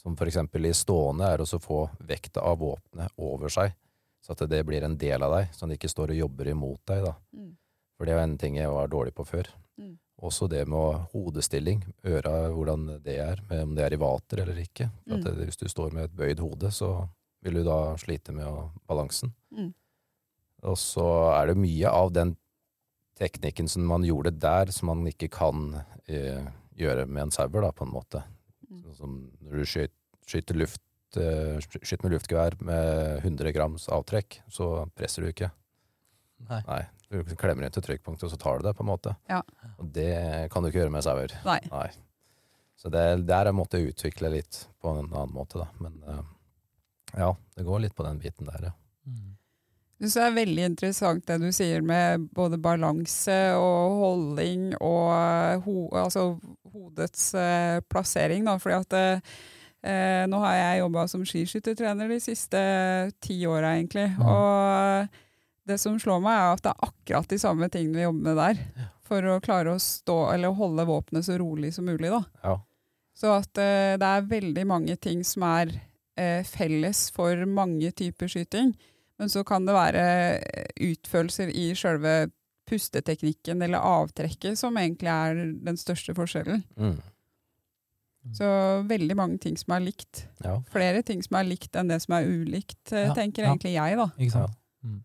Som 0.00 0.16
for 0.18 0.30
eksempel 0.30 0.66
i 0.66 0.74
stående 0.76 1.28
er 1.28 1.44
å 1.44 1.60
få 1.62 1.84
vekta 2.08 2.44
av 2.48 2.60
våpenet 2.62 3.12
over 3.20 3.52
seg, 3.52 3.74
så 4.22 4.36
at 4.36 4.44
det 4.50 4.62
blir 4.68 4.84
en 4.86 4.96
del 4.98 5.22
av 5.26 5.32
deg, 5.34 5.50
så 5.52 5.66
den 5.66 5.76
ikke 5.76 5.90
står 5.90 6.12
og 6.14 6.20
jobber 6.22 6.52
imot 6.52 6.80
deg. 6.86 7.04
da. 7.04 7.14
Mm. 7.34 7.50
For 7.98 8.06
det 8.08 8.14
var 8.16 8.22
en 8.28 8.38
ting 8.38 8.56
jeg 8.56 8.70
var 8.70 8.90
dårlig 8.90 9.14
på 9.18 9.26
før. 9.26 9.48
Mm. 9.80 9.96
Også 10.22 10.46
det 10.50 10.62
med 10.70 11.08
hodestilling, 11.12 11.82
øra, 12.06 12.48
hvordan 12.54 12.86
det 13.02 13.16
er, 13.18 13.42
om 13.62 13.74
det 13.74 13.84
er 13.84 13.96
i 13.96 13.98
vater 13.98 14.44
eller 14.44 14.60
ikke. 14.62 14.90
For 15.08 15.16
at 15.18 15.24
Mm. 15.24 15.24
det, 15.24 15.46
hvis 15.48 15.56
du 15.58 15.68
står 15.68 15.92
med 15.92 16.04
et 16.04 16.16
bøyd 16.16 16.38
hode, 16.40 16.70
så 16.70 17.08
vil 17.42 17.54
du 17.54 17.64
da 17.64 17.96
slite 17.98 18.32
med 18.32 18.46
å, 18.46 18.70
balansen. 18.86 19.32
Mm. 19.50 19.72
Og 20.62 20.76
så 20.78 21.06
er 21.34 21.46
det 21.50 21.56
mye 21.58 21.90
av 21.90 22.12
den 22.14 22.36
teknikken 23.18 23.68
som 23.68 23.82
man 23.86 24.04
gjorde 24.06 24.30
der, 24.38 24.70
som 24.70 24.86
man 24.86 25.04
ikke 25.06 25.28
kan 25.28 25.82
eh, 26.06 26.46
gjøre 26.78 27.06
med 27.06 27.22
en 27.24 27.30
sauer, 27.34 27.72
på 27.72 27.84
en 27.84 27.92
måte. 27.92 28.22
Mm. 28.70 28.82
Sånn 28.84 28.94
som 28.96 29.18
når 29.42 29.58
du 29.58 29.64
skyter, 29.64 29.94
skyter, 30.26 30.54
luft, 30.62 30.80
eh, 31.20 31.98
med 32.02 32.14
luftgevær 32.14 32.56
med 32.64 33.24
100 33.24 33.52
grams 33.56 33.88
avtrekk, 33.92 34.40
så 34.50 34.86
presser 34.96 35.24
du 35.24 35.32
ikke. 35.32 35.50
Nei. 36.48 36.62
Nei, 36.66 36.82
du 37.10 37.36
klemmer 37.38 37.66
inn 37.66 37.74
til 37.74 37.84
trykkpunktet, 37.86 38.26
og 38.26 38.32
så 38.32 38.40
tar 38.40 38.58
du 38.58 38.66
det, 38.66 38.74
på 38.78 38.84
en 38.86 38.90
måte. 38.90 39.14
Ja. 39.30 39.42
Og 39.78 39.92
det 39.94 40.14
kan 40.52 40.62
du 40.62 40.70
ikke 40.70 40.82
gjøre 40.82 40.94
med 40.94 41.06
sauer. 41.06 41.34
Nei. 41.46 41.60
Nei. 41.70 41.88
Så 42.82 42.90
det, 42.90 43.04
der 43.28 43.46
jeg 43.46 43.54
måtte 43.54 43.78
utvikle 43.78 44.32
litt 44.32 44.64
på 44.82 44.96
en 44.96 45.06
annen 45.12 45.34
måte, 45.36 45.60
da. 45.62 45.68
Men 45.78 46.00
uh, 46.02 46.24
ja, 47.14 47.30
det 47.54 47.66
går 47.68 47.84
litt 47.84 47.94
på 47.94 48.06
den 48.06 48.18
biten 48.22 48.48
der, 48.50 48.72
ja. 48.72 48.74
Mm. 49.06 49.36
Synes 50.02 50.16
det 50.18 50.22
er 50.24 50.34
veldig 50.34 50.62
interessant 50.66 51.26
det 51.30 51.36
du 51.38 51.52
sier 51.54 51.82
med 51.86 52.24
både 52.34 52.58
balanse 52.58 53.36
og 53.54 54.00
holdning 54.00 54.72
og 54.80 55.12
eh, 55.14 55.60
ho, 55.62 55.74
altså 55.94 56.24
hodets 56.72 57.28
uh, 57.38 57.78
plassering. 57.86 58.48
Da, 58.48 58.56
fordi 58.58 58.80
at 58.80 58.96
eh, 58.98 59.36
eh, 59.82 60.22
nå 60.30 60.40
har 60.44 60.56
jeg 60.56 60.80
jobba 60.82 61.06
som 61.10 61.26
skiskyttertrener 61.26 62.10
de 62.10 62.18
siste 62.22 62.62
ti 63.22 63.38
åra, 63.46 63.74
egentlig. 63.76 64.08
Ja. 64.18 64.32
Og 64.32 65.20
det 65.68 65.78
som 65.78 65.98
slår 66.00 66.22
meg, 66.24 66.34
er 66.34 66.56
at 66.56 66.64
det 66.64 66.72
er 66.72 66.88
akkurat 66.88 67.30
de 67.30 67.38
samme 67.38 67.68
tingene 67.72 68.00
vi 68.00 68.06
jobber 68.06 68.28
med 68.28 68.40
der. 68.40 68.90
For 69.06 69.28
å 69.28 69.40
klare 69.44 69.74
å 69.74 69.82
stå, 69.82 70.18
eller 70.34 70.56
holde 70.56 70.86
våpenet 70.88 71.26
så 71.26 71.36
rolig 71.40 71.74
som 71.76 71.86
mulig. 71.86 72.10
Da. 72.10 72.22
Ja. 72.42 72.58
Så 73.18 73.32
at 73.36 73.58
eh, 73.60 73.94
det 74.00 74.08
er 74.08 74.30
veldig 74.30 74.64
mange 74.68 74.96
ting 74.96 75.22
som 75.26 75.44
er 75.46 75.74
eh, 76.18 76.40
felles 76.48 77.10
for 77.14 77.44
mange 77.46 77.92
typer 77.94 78.30
skyting. 78.30 78.72
Men 79.20 79.30
så 79.30 79.44
kan 79.46 79.66
det 79.68 79.76
være 79.76 80.04
eh, 80.42 80.70
utførelser 80.92 81.52
i 81.52 81.70
sjølve 81.78 82.32
pusteteknikken 82.70 83.62
eller 83.62 83.84
avtrekket 83.84 84.58
som 84.58 84.78
egentlig 84.80 85.10
er 85.12 85.42
den 85.66 85.78
største 85.78 86.14
forskjellen. 86.16 86.62
Mm. 86.78 86.96
Så 88.38 88.48
veldig 88.86 89.16
mange 89.18 89.38
ting 89.42 89.56
som 89.58 89.74
er 89.74 89.80
likt. 89.82 90.26
ja. 90.44 90.58
Flere 90.70 91.02
ting 91.02 91.22
som 91.24 91.36
er 91.40 91.48
likt 91.48 91.74
enn 91.76 91.88
det 91.90 91.98
som 92.04 92.14
er 92.14 92.28
ulikt, 92.28 92.92
eh, 92.92 93.08
Ja, 93.08 93.14
tenker 93.16 93.42
ja. 93.42 93.50
egentlig 93.50 93.72
jeg, 93.74 93.96
da. 93.98 94.06
Ikke 94.18 94.32
sant? 94.36 94.54
Mm. 94.84 95.00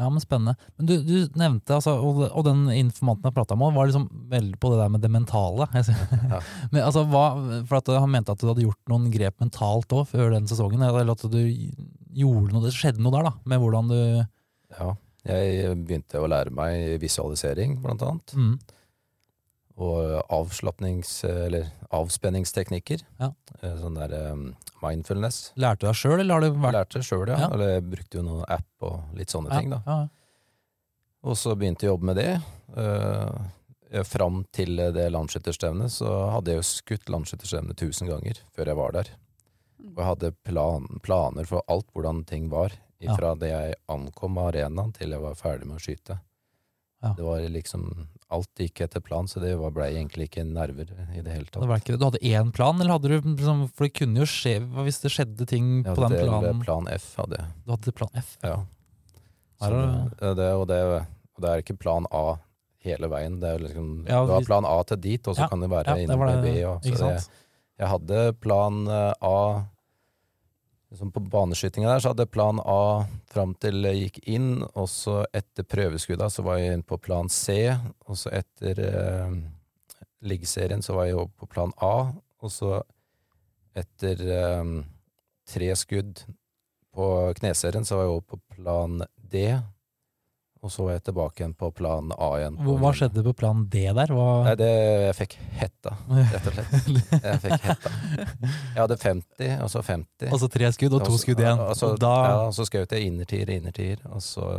Ja, 0.00 0.08
men 0.08 0.20
spennende. 0.20 0.54
Men 0.78 0.86
du, 0.88 0.94
du 1.04 1.14
nevnte, 1.36 1.74
altså, 1.76 1.92
og, 2.00 2.22
og 2.30 2.44
den 2.46 2.62
informanten 2.72 3.28
jeg 3.28 3.34
prata 3.36 3.56
med, 3.56 3.74
var 3.76 3.88
liksom 3.90 4.06
veldig 4.32 4.56
på 4.60 4.70
det 4.72 4.78
der 4.80 4.92
med 4.94 5.02
det 5.04 5.10
mentale. 5.12 5.66
Jeg 5.76 5.96
Ja. 6.30 6.38
Men 6.72 6.82
altså, 6.86 7.02
hva, 7.04 7.24
for 7.68 7.76
at 7.82 7.90
Han 8.00 8.10
mente 8.12 8.32
at 8.32 8.40
du 8.40 8.46
hadde 8.48 8.64
gjort 8.64 8.80
noen 8.88 9.10
grep 9.12 9.40
mentalt 9.44 9.92
òg 9.92 10.06
før 10.08 10.32
den 10.32 10.48
sesongen. 10.48 10.80
Eller 10.86 11.12
at 11.12 11.24
du 11.28 11.40
gjorde 12.16 12.52
noe, 12.54 12.64
det 12.64 12.72
skjedde 12.76 13.02
noe 13.04 13.12
der, 13.12 13.28
da, 13.28 13.34
med 13.44 13.60
hvordan 13.60 13.88
du 13.92 13.98
ja. 14.78 14.90
Jeg 15.28 15.74
begynte 15.84 16.16
å 16.16 16.28
lære 16.32 16.48
meg 16.56 16.94
visualisering, 17.02 17.74
blant 17.84 18.00
annet. 18.06 18.32
mm, 18.32 18.54
Og 19.80 20.18
avslapnings- 20.28 21.22
eller 21.24 21.70
avspenningsteknikker. 21.96 23.00
Ja. 23.20 23.30
Eh, 23.62 23.76
Sånn 23.80 23.94
der 23.96 24.12
um, 24.32 24.42
mindfulness. 24.82 25.52
Lærte 25.56 25.86
du 25.86 25.86
deg 25.88 25.96
sjøl, 25.96 26.18
eller 26.20 26.34
har 26.36 26.44
du 26.44 26.58
vært 26.60 26.76
lærte 26.76 27.02
sjøl, 27.06 27.28
ja. 27.32 27.38
Ja. 27.46 27.48
Eller 27.54 27.72
jeg 27.78 27.86
brukte 27.88 28.18
jo 28.20 28.24
noen 28.26 28.44
app 28.48 28.84
og 28.90 29.16
litt 29.16 29.32
sånne 29.32 29.56
ting, 29.56 29.70
da. 29.72 29.80
Ja, 29.86 29.96
ja. 30.04 30.08
Og 31.30 31.36
så 31.36 31.52
begynte 31.56 31.84
jeg 31.84 31.90
å 31.92 31.94
jobbe 31.96 32.10
med 32.10 32.16
det. 32.20 32.28
Uh, 32.76 34.04
fram 34.06 34.44
til 34.54 34.76
det 34.94 35.08
landsskytterstevnet 35.10 35.90
så 35.90 36.10
hadde 36.30 36.52
jeg 36.52 36.60
jo 36.60 36.66
skutt 36.68 37.08
landsskytterstevnet 37.10 37.76
tusen 37.80 38.06
ganger 38.08 38.38
før 38.54 38.70
jeg 38.70 38.78
var 38.78 38.92
der. 38.94 39.10
Og 39.80 39.96
jeg 39.98 40.06
hadde 40.10 40.30
plan, 40.46 40.86
planer 41.02 41.48
for 41.48 41.64
alt 41.72 41.88
hvordan 41.96 42.24
ting 42.28 42.48
var, 42.52 42.76
Ja. 43.00 43.14
fra 43.16 43.34
det 43.34 43.48
jeg 43.48 43.74
ankom 43.88 44.36
arenaen 44.38 44.92
til 44.92 45.10
jeg 45.10 45.20
var 45.22 45.34
ferdig 45.34 45.64
med 45.66 45.78
å 45.78 45.80
skyte. 45.80 46.20
Ja. 47.02 47.14
Det 47.16 47.24
var 47.24 47.40
liksom 47.48 47.86
Alt 48.30 48.48
gikk 48.62 48.80
etter 48.84 49.02
plan, 49.02 49.26
så 49.26 49.40
det 49.42 49.56
ble 49.58 49.86
egentlig 49.90 50.28
ikke 50.28 50.44
nerver 50.46 50.86
i 51.16 51.20
det 51.20 51.32
hele 51.32 51.44
Det 51.48 51.52
tatt. 51.56 51.66
var 51.66 51.80
ikke, 51.82 51.96
du 51.98 52.04
hadde 52.06 52.20
én 52.22 52.52
plan, 52.54 52.78
eller 52.80 52.92
hadde 52.94 53.08
du 53.10 53.16
liksom, 53.32 53.64
For 53.74 53.88
det 53.88 53.94
kunne 53.98 54.22
jo 54.22 54.28
skje 54.30 54.52
hvis 54.84 55.00
det 55.02 55.10
skjedde 55.10 55.46
ting 55.50 55.70
Jeg 55.84 55.96
på 55.96 56.04
hadde 56.04 56.14
den 56.14 56.20
det 56.20 56.28
planen. 56.28 56.60
plan 56.62 56.86
F 56.94 57.08
hadde 57.18 57.40
jeg. 57.40 57.48
Du 57.66 57.72
hadde 57.74 57.92
plan 57.98 58.10
F. 58.22 58.36
Ja. 58.46 58.60
Så 59.60 59.70
det, 60.20 60.36
det, 60.38 60.46
og, 60.56 60.62
det, 60.70 60.78
og 61.36 61.42
det 61.44 61.50
er 61.50 61.64
ikke 61.64 61.76
plan 61.82 62.06
A 62.14 62.36
hele 62.86 63.10
veien. 63.12 63.40
Det 63.42 63.50
er 63.56 63.58
liksom, 63.66 63.90
Ja, 64.08 64.22
du 64.24 64.32
har 64.32 64.46
plan 64.46 64.64
A 64.64 64.78
til 64.88 64.96
dit, 65.04 65.26
og 65.28 65.34
så 65.36 65.42
Ja, 65.44 65.48
kan 65.52 65.60
det 65.60 65.68
være 65.74 65.84
Ja, 65.90 65.94
det 65.98 66.06
inne 66.06 66.16
på. 66.16 66.30
B. 66.46 66.54
Og, 66.70 66.80
det, 66.86 66.96
sant? 67.02 67.30
jeg 67.80 67.88
hadde 67.92 68.22
plan 68.40 68.86
eh, 68.88 69.12
A 69.20 69.36
liksom 70.90 71.12
På 71.12 71.20
baneskytinga 71.20 71.88
der 71.88 72.02
så 72.02 72.12
hadde 72.12 72.26
plan 72.26 72.60
A 72.64 73.06
fram 73.30 73.54
til 73.62 73.84
jeg 73.86 74.00
gikk 74.04 74.20
inn, 74.34 74.50
og 74.74 74.88
så 74.90 75.20
etter 75.32 75.66
prøveskudda 75.66 76.26
så 76.30 76.42
var 76.46 76.58
jeg 76.58 76.74
inne 76.74 76.86
på 76.86 76.98
plan 76.98 77.30
C, 77.30 77.70
og 78.06 78.18
så 78.18 78.32
etter 78.40 78.80
eh, 78.88 79.36
liggeserien 80.26 80.82
så 80.82 80.96
var 80.96 81.06
jeg 81.06 81.20
over 81.20 81.30
på 81.38 81.50
plan 81.54 81.74
A, 81.78 82.10
og 82.42 82.50
så 82.52 82.80
etter 83.78 84.24
eh, 84.34 84.74
tre 85.46 85.70
skudd 85.78 86.24
på 86.90 87.06
kneserien 87.38 87.86
så 87.86 88.00
var 88.00 88.08
jeg 88.08 88.16
over 88.16 88.26
på 88.34 88.40
plan 88.56 89.04
D, 89.30 89.54
og 90.60 90.72
så 90.72 90.84
var 90.84 90.92
jeg 90.98 91.02
tilbake 91.08 91.40
igjen 91.40 91.54
på 91.56 91.70
plan 91.72 92.10
A 92.20 92.28
igjen. 92.36 92.56
Hva 92.60 92.74
hva 92.82 92.90
skjedde 92.96 93.22
på 93.24 93.32
plan 93.40 93.62
D 93.72 93.82
der? 93.96 94.12
Hva, 94.12 94.26
Nei, 94.44 94.54
det, 94.60 94.68
jeg 95.06 95.16
fikk 95.20 95.36
hetta, 95.60 95.94
rett 96.18 96.48
og 96.50 96.56
slett. 96.56 96.74
Jeg 97.24 97.40
fikk 97.46 97.64
hetta. 97.64 97.92
Jeg 98.44 98.80
hadde 98.82 98.98
50, 99.04 99.54
og 99.64 99.70
så 99.72 99.82
50. 99.86 100.28
altså 100.30 100.50
tre 100.52 100.72
skudd 100.76 100.96
og 100.98 101.04
to 101.08 101.16
skudd 101.22 101.40
igjen. 101.44 101.62
Og 101.64 101.72
så, 101.80 101.94
da, 102.00 102.14
ja, 102.28 102.40
og 102.48 102.56
så 102.58 102.66
skjøt 102.68 102.92
jeg 102.96 103.08
innertier, 103.08 103.54
innertier, 103.56 104.02
og 104.12 104.20
så 104.24 104.50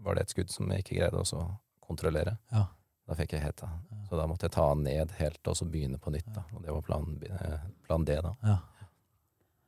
var 0.00 0.16
det 0.16 0.28
et 0.28 0.36
skudd 0.36 0.54
som 0.54 0.70
jeg 0.70 0.84
ikke 0.86 1.00
greide 1.00 1.24
å 1.24 1.42
kontrollere. 1.90 2.36
Ja. 2.54 2.68
Da 3.10 3.16
fikk 3.18 3.34
jeg 3.34 3.42
hetta. 3.42 3.66
Så 4.06 4.14
da 4.18 4.28
måtte 4.30 4.46
jeg 4.46 4.54
ta 4.54 4.68
den 4.70 4.84
ned 4.86 5.10
helt 5.18 5.48
og 5.50 5.56
så 5.58 5.66
begynne 5.66 5.98
på 5.98 6.12
nytt. 6.14 6.30
da. 6.30 6.44
Og 6.54 6.62
det 6.62 6.70
var 6.70 6.86
plan, 6.86 7.08
eh, 7.26 7.64
plan 7.88 8.06
D, 8.06 8.14
da. 8.22 8.30
ja. 8.46 8.56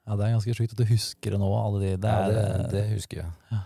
ja, 0.06 0.16
det 0.18 0.28
er 0.28 0.36
ganske 0.36 0.54
sjukt 0.54 0.76
at 0.76 0.78
du 0.78 0.86
husker 0.86 1.34
det 1.34 1.40
nå. 1.42 1.50
Alle 1.58 1.82
de, 1.82 1.92
det, 2.06 2.12
Ja, 2.14 2.30
er, 2.30 2.62
det, 2.62 2.70
det 2.76 2.84
husker 2.94 3.24
jeg. 3.24 3.60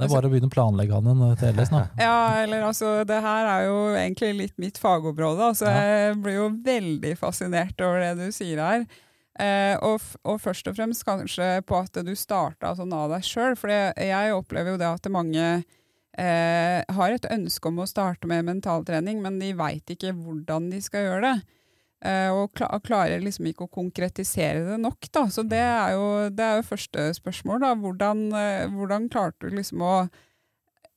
Det 0.00 0.08
er 0.08 0.14
bare 0.14 0.28
å 0.28 0.32
begynne 0.32 0.48
å 0.50 0.54
planlegge 0.54 0.96
han 0.96 1.10
en 1.12 1.36
til 1.40 1.52
LS 1.54 1.70
nå. 1.74 1.82
Ja, 2.00 2.16
eller 2.42 2.64
altså, 2.70 2.94
det 3.08 3.20
her 3.24 3.50
er 3.52 3.66
jo 3.68 3.78
egentlig 3.94 4.32
litt 4.38 4.56
mitt 4.62 4.80
fagområde, 4.80 5.52
så 5.60 5.68
Ja. 5.68 5.84
jeg 5.84 6.18
blir 6.24 6.38
jo 6.40 6.48
veldig 6.66 7.14
fascinert 7.20 7.80
over 7.84 8.00
det 8.00 8.14
du 8.18 8.32
sier 8.34 8.62
her. 8.64 8.86
Eh, 9.40 9.76
og, 9.86 10.02
og 10.26 10.40
først 10.42 10.66
og 10.68 10.76
fremst 10.76 11.04
kanskje 11.06 11.62
på 11.64 11.78
at 11.78 12.00
du 12.04 12.10
starta 12.18 12.74
sånn 12.76 12.92
av 12.92 13.12
deg 13.14 13.22
sjøl, 13.24 13.54
for 13.56 13.70
jeg 13.72 14.34
opplever 14.36 14.74
jo 14.74 14.80
det 14.80 14.88
at 14.90 15.08
mange 15.12 15.44
eh, 16.18 16.80
har 16.84 17.14
et 17.14 17.28
ønske 17.30 17.70
om 17.70 17.80
å 17.80 17.88
starte 17.88 18.28
med 18.28 18.44
mentaltrening, 18.48 19.22
men 19.22 19.38
de 19.40 19.52
veit 19.56 19.94
ikke 19.94 20.12
hvordan 20.16 20.68
de 20.72 20.82
skal 20.84 21.06
gjøre 21.06 21.22
det. 21.30 21.36
Eh, 22.00 22.30
og 22.32 22.54
klarer 22.56 23.20
liksom 23.20 23.50
ikke 23.50 23.66
å 23.66 23.72
konkretisere 23.72 24.64
det 24.64 24.78
nok. 24.80 25.04
Da. 25.12 25.26
Så 25.28 25.44
det 25.44 25.60
er, 25.60 25.92
jo, 25.98 26.30
det 26.32 26.46
er 26.46 26.60
jo 26.60 26.68
første 26.70 27.10
spørsmål. 27.18 27.60
Da. 27.60 27.74
Hvordan, 27.76 28.22
eh, 28.32 28.66
hvordan 28.72 29.08
klarte 29.12 29.50
du 29.50 29.58
liksom 29.58 29.84
å 29.84 29.94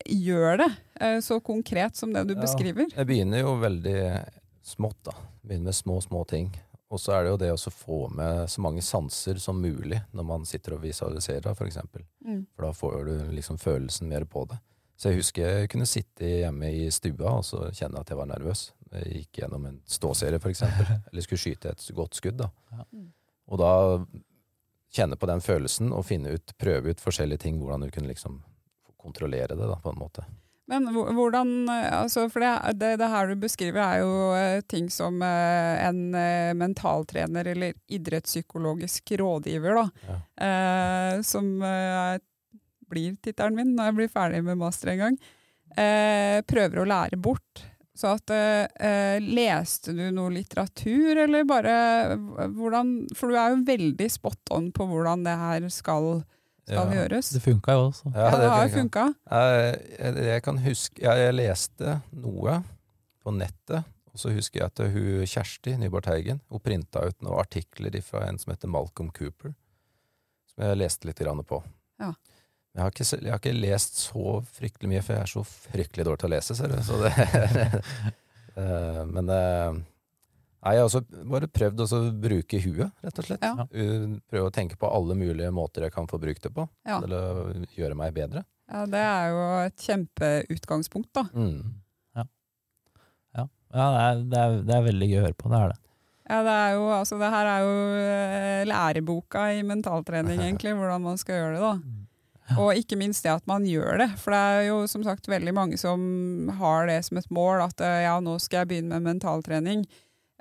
gjøre 0.08 0.58
det 0.64 0.70
eh, 1.02 1.18
så 1.24 1.40
konkret 1.44 2.00
som 2.00 2.14
det 2.14 2.28
du 2.28 2.36
Ja. 2.36 2.42
beskriver? 2.42 2.88
Jeg 2.96 3.08
begynner 3.08 3.44
jo 3.44 3.58
veldig 3.60 4.30
smått, 4.64 5.02
da. 5.04 5.12
Begynner 5.44 5.72
med 5.72 5.76
små, 5.76 6.00
små 6.02 6.24
ting. 6.28 6.54
Og 6.94 7.00
så 7.00 7.16
er 7.18 7.24
det 7.24 7.32
jo 7.32 7.38
det 7.42 7.52
å 7.52 7.72
få 7.74 8.10
med 8.14 8.48
så 8.50 8.62
mange 8.62 8.82
sanser 8.86 9.40
som 9.42 9.60
mulig 9.60 10.00
når 10.14 10.24
man 10.24 10.46
sitter 10.46 10.76
og 10.76 10.84
visualiserer, 10.84 11.56
for 11.58 11.66
eksempel. 11.66 12.04
Mm. 12.26 12.46
For 12.56 12.68
da 12.68 12.72
får 12.72 13.06
du 13.06 13.32
liksom 13.34 13.58
følelsen 13.58 14.08
mer 14.08 14.24
på 14.30 14.46
det. 14.48 14.60
Så 14.96 15.10
jeg 15.10 15.24
husker 15.24 15.42
jeg 15.50 15.70
kunne 15.74 15.90
sitte 15.90 16.24
hjemme 16.46 16.70
i 16.70 16.90
stua 16.94 17.40
og 17.40 17.44
så 17.44 17.66
kjenne 17.74 18.00
at 18.00 18.08
jeg 18.08 18.20
var 18.20 18.30
nervøs. 18.30 18.72
Gikk 18.94 19.40
gjennom 19.42 19.66
en 19.66 19.80
ståserie, 19.90 20.40
for 20.40 20.52
eksempel. 20.54 20.86
Eller 21.12 21.26
skulle 21.26 21.42
skyte 21.42 21.74
et 21.74 21.88
godt 21.98 22.20
skudd, 22.20 22.38
da. 22.44 22.50
Og 23.50 23.60
da 23.60 23.72
kjenne 24.94 25.18
på 25.18 25.26
den 25.30 25.42
følelsen 25.42 25.90
og 25.96 26.06
finne 26.06 26.36
ut, 26.38 26.54
prøve 26.62 26.94
ut 26.94 27.02
forskjellige 27.02 27.42
ting, 27.48 27.58
hvordan 27.60 27.82
du 27.88 27.92
kunne 27.92 28.12
liksom 28.12 28.42
kontrollere 29.02 29.56
det, 29.58 29.66
da, 29.68 29.80
på 29.82 29.90
en 29.92 30.00
måte. 30.00 30.24
Men 30.72 30.86
hvordan 30.94 31.50
eh, 31.68 31.90
altså 31.92 32.30
For 32.32 32.40
det, 32.40 32.52
det, 32.80 32.94
det 33.02 33.10
her 33.12 33.28
du 33.28 33.34
beskriver, 33.42 33.82
er 33.84 33.98
jo 34.00 34.14
eh, 34.38 34.62
ting 34.72 34.86
som 34.94 35.18
eh, 35.26 35.82
en 35.90 36.00
mentaltrener 36.56 37.50
eller 37.52 37.74
idrettspsykologisk 37.92 39.12
rådgiver, 39.20 39.82
da, 39.82 39.90
Ja. 40.08 40.16
eh, 40.48 41.22
som 41.28 41.50
blir 42.94 43.16
tittelen 43.26 43.58
min 43.58 43.74
når 43.76 43.90
jeg 43.90 43.98
blir 43.98 44.14
ferdig 44.14 44.44
med 44.46 44.60
master 44.62 44.94
en 44.94 45.02
gang, 45.04 45.20
eh, 45.76 46.40
prøver 46.48 46.80
å 46.84 46.88
lære 46.88 47.20
bort. 47.20 47.66
Så 47.94 48.10
at 48.16 48.32
eh, 48.34 48.66
eh, 48.82 49.20
Leste 49.22 49.94
du 49.94 50.04
noe 50.16 50.32
litteratur, 50.34 51.18
eller 51.28 51.44
bare 51.46 51.74
hvordan 52.50 52.94
For 53.14 53.30
du 53.30 53.38
er 53.38 53.54
jo 53.54 53.60
veldig 53.68 54.08
spot 54.10 54.54
on 54.56 54.72
på 54.74 54.88
hvordan 54.90 55.26
det 55.28 55.36
her 55.38 55.68
skal, 55.70 56.24
skal 56.66 56.90
Ja. 56.90 57.04
gjøres. 57.04 57.30
Det 57.36 57.44
funka 57.46 57.76
jo 57.78 57.84
også. 57.92 58.14
Ja, 58.16 58.32
det 58.34 58.50
har 58.50 58.68
jo 58.68 58.74
funka. 58.80 59.06
Jeg, 59.30 60.16
jeg, 60.26 60.44
kan 60.46 60.58
huske 60.66 61.04
jeg, 61.06 61.26
Jeg 61.28 61.38
leste 61.38 62.00
noe 62.18 62.64
på 63.24 63.32
nettet, 63.38 63.86
og 64.14 64.20
så 64.20 64.34
husker 64.34 64.60
jeg 64.64 64.72
at 64.74 64.82
hun 64.94 65.24
Kjersti 65.30 65.78
Nyborg 65.80 66.04
Teigen 66.10 66.42
hun 66.50 66.60
printa 66.66 67.06
ut 67.08 67.22
noen 67.22 67.40
artikler 67.40 67.96
fra 68.04 68.26
en 68.28 68.42
som 68.42 68.52
heter 68.52 68.68
Malcolm 68.74 69.14
Cooper, 69.16 69.54
som 70.50 70.66
jeg 70.66 70.82
leste 70.82 71.08
litt 71.08 71.22
grann 71.22 71.46
på. 71.46 71.62
Ja. 72.02 72.10
Jeg 72.74 72.82
har, 72.82 72.90
ikke, 72.90 73.06
jeg 73.22 73.30
har 73.30 73.40
ikke 73.42 73.54
lest 73.54 74.00
så 74.02 74.40
fryktelig 74.56 74.90
mye, 74.90 75.02
for 75.06 75.14
jeg 75.14 75.22
er 75.28 75.30
så 75.30 75.44
fryktelig 75.46 76.06
dårlig 76.08 76.22
til 76.24 76.30
å 76.30 76.34
lese, 76.34 76.56
ser 76.58 76.72
du. 76.74 76.78
Så 76.86 77.02
det, 77.04 77.14
Eh, 78.54 79.00
men 79.10 79.30
eh, 79.34 79.72
Nei, 80.64 80.74
jeg 80.76 80.84
har 80.84 80.86
også 80.86 81.00
bare 81.26 81.48
prøvd 81.50 81.80
å 81.82 82.00
bruke 82.22 82.60
huet, 82.62 82.92
rett 83.02 83.18
og 83.20 83.26
slett. 83.26 83.42
Ja. 83.44 83.66
Prøve 84.30 84.46
å 84.48 84.52
tenke 84.54 84.78
på 84.80 84.88
alle 84.94 85.16
mulige 85.18 85.50
måter 85.52 85.88
jeg 85.88 85.92
kan 85.96 86.06
få 86.08 86.20
brukt 86.22 86.46
det 86.46 86.52
på, 86.54 86.68
Ja. 86.86 87.00
til 87.02 87.16
å 87.18 87.22
gjøre 87.74 87.98
meg 87.98 88.14
bedre. 88.16 88.44
Ja, 88.70 88.84
det 88.88 89.02
er 89.02 89.34
jo 89.34 89.42
et 89.66 89.84
kjempeutgangspunkt, 89.88 91.10
da. 91.18 91.26
Mm. 91.34 91.74
Ja, 93.74 93.88
det 93.90 94.04
er, 94.06 94.20
det, 94.30 94.38
er, 94.40 94.56
det 94.70 94.74
er 94.78 94.84
veldig 94.86 95.06
gøy 95.10 95.18
å 95.18 95.26
høre 95.26 95.34
på. 95.42 95.50
Det 95.50 95.60
er 95.60 95.72
det. 95.74 95.80
Ja, 96.30 96.40
det 96.46 96.52
er 96.62 96.74
jo, 96.78 96.84
altså 96.94 97.18
det 97.20 97.30
her 97.34 97.48
er 97.50 97.64
jo 97.66 97.72
eh, 98.06 98.66
læreboka 98.70 99.48
i 99.58 99.64
mentaltrening, 99.66 100.40
egentlig, 100.46 100.76
hvordan 100.78 101.02
man 101.10 101.18
skal 101.20 101.40
gjøre 101.42 101.56
det. 101.58 101.64
da. 101.66 102.03
Og 102.60 102.76
ikke 102.76 102.98
minst 103.00 103.24
det 103.24 103.32
at 103.32 103.46
man 103.48 103.64
gjør 103.66 104.02
det. 104.04 104.10
For 104.20 104.36
det 104.36 104.40
er 104.40 104.66
jo 104.68 104.80
som 104.92 105.04
sagt 105.06 105.30
veldig 105.32 105.54
mange 105.56 105.78
som 105.80 106.50
har 106.60 106.90
det 106.90 107.00
som 107.08 107.18
et 107.18 107.30
mål, 107.34 107.62
at 107.70 107.80
eh, 107.82 108.02
ja, 108.04 108.18
nå 108.20 108.36
skal 108.44 108.64
jeg 108.64 108.72
begynne 108.74 109.00
med 109.00 109.14
mentaltrening. 109.16 109.86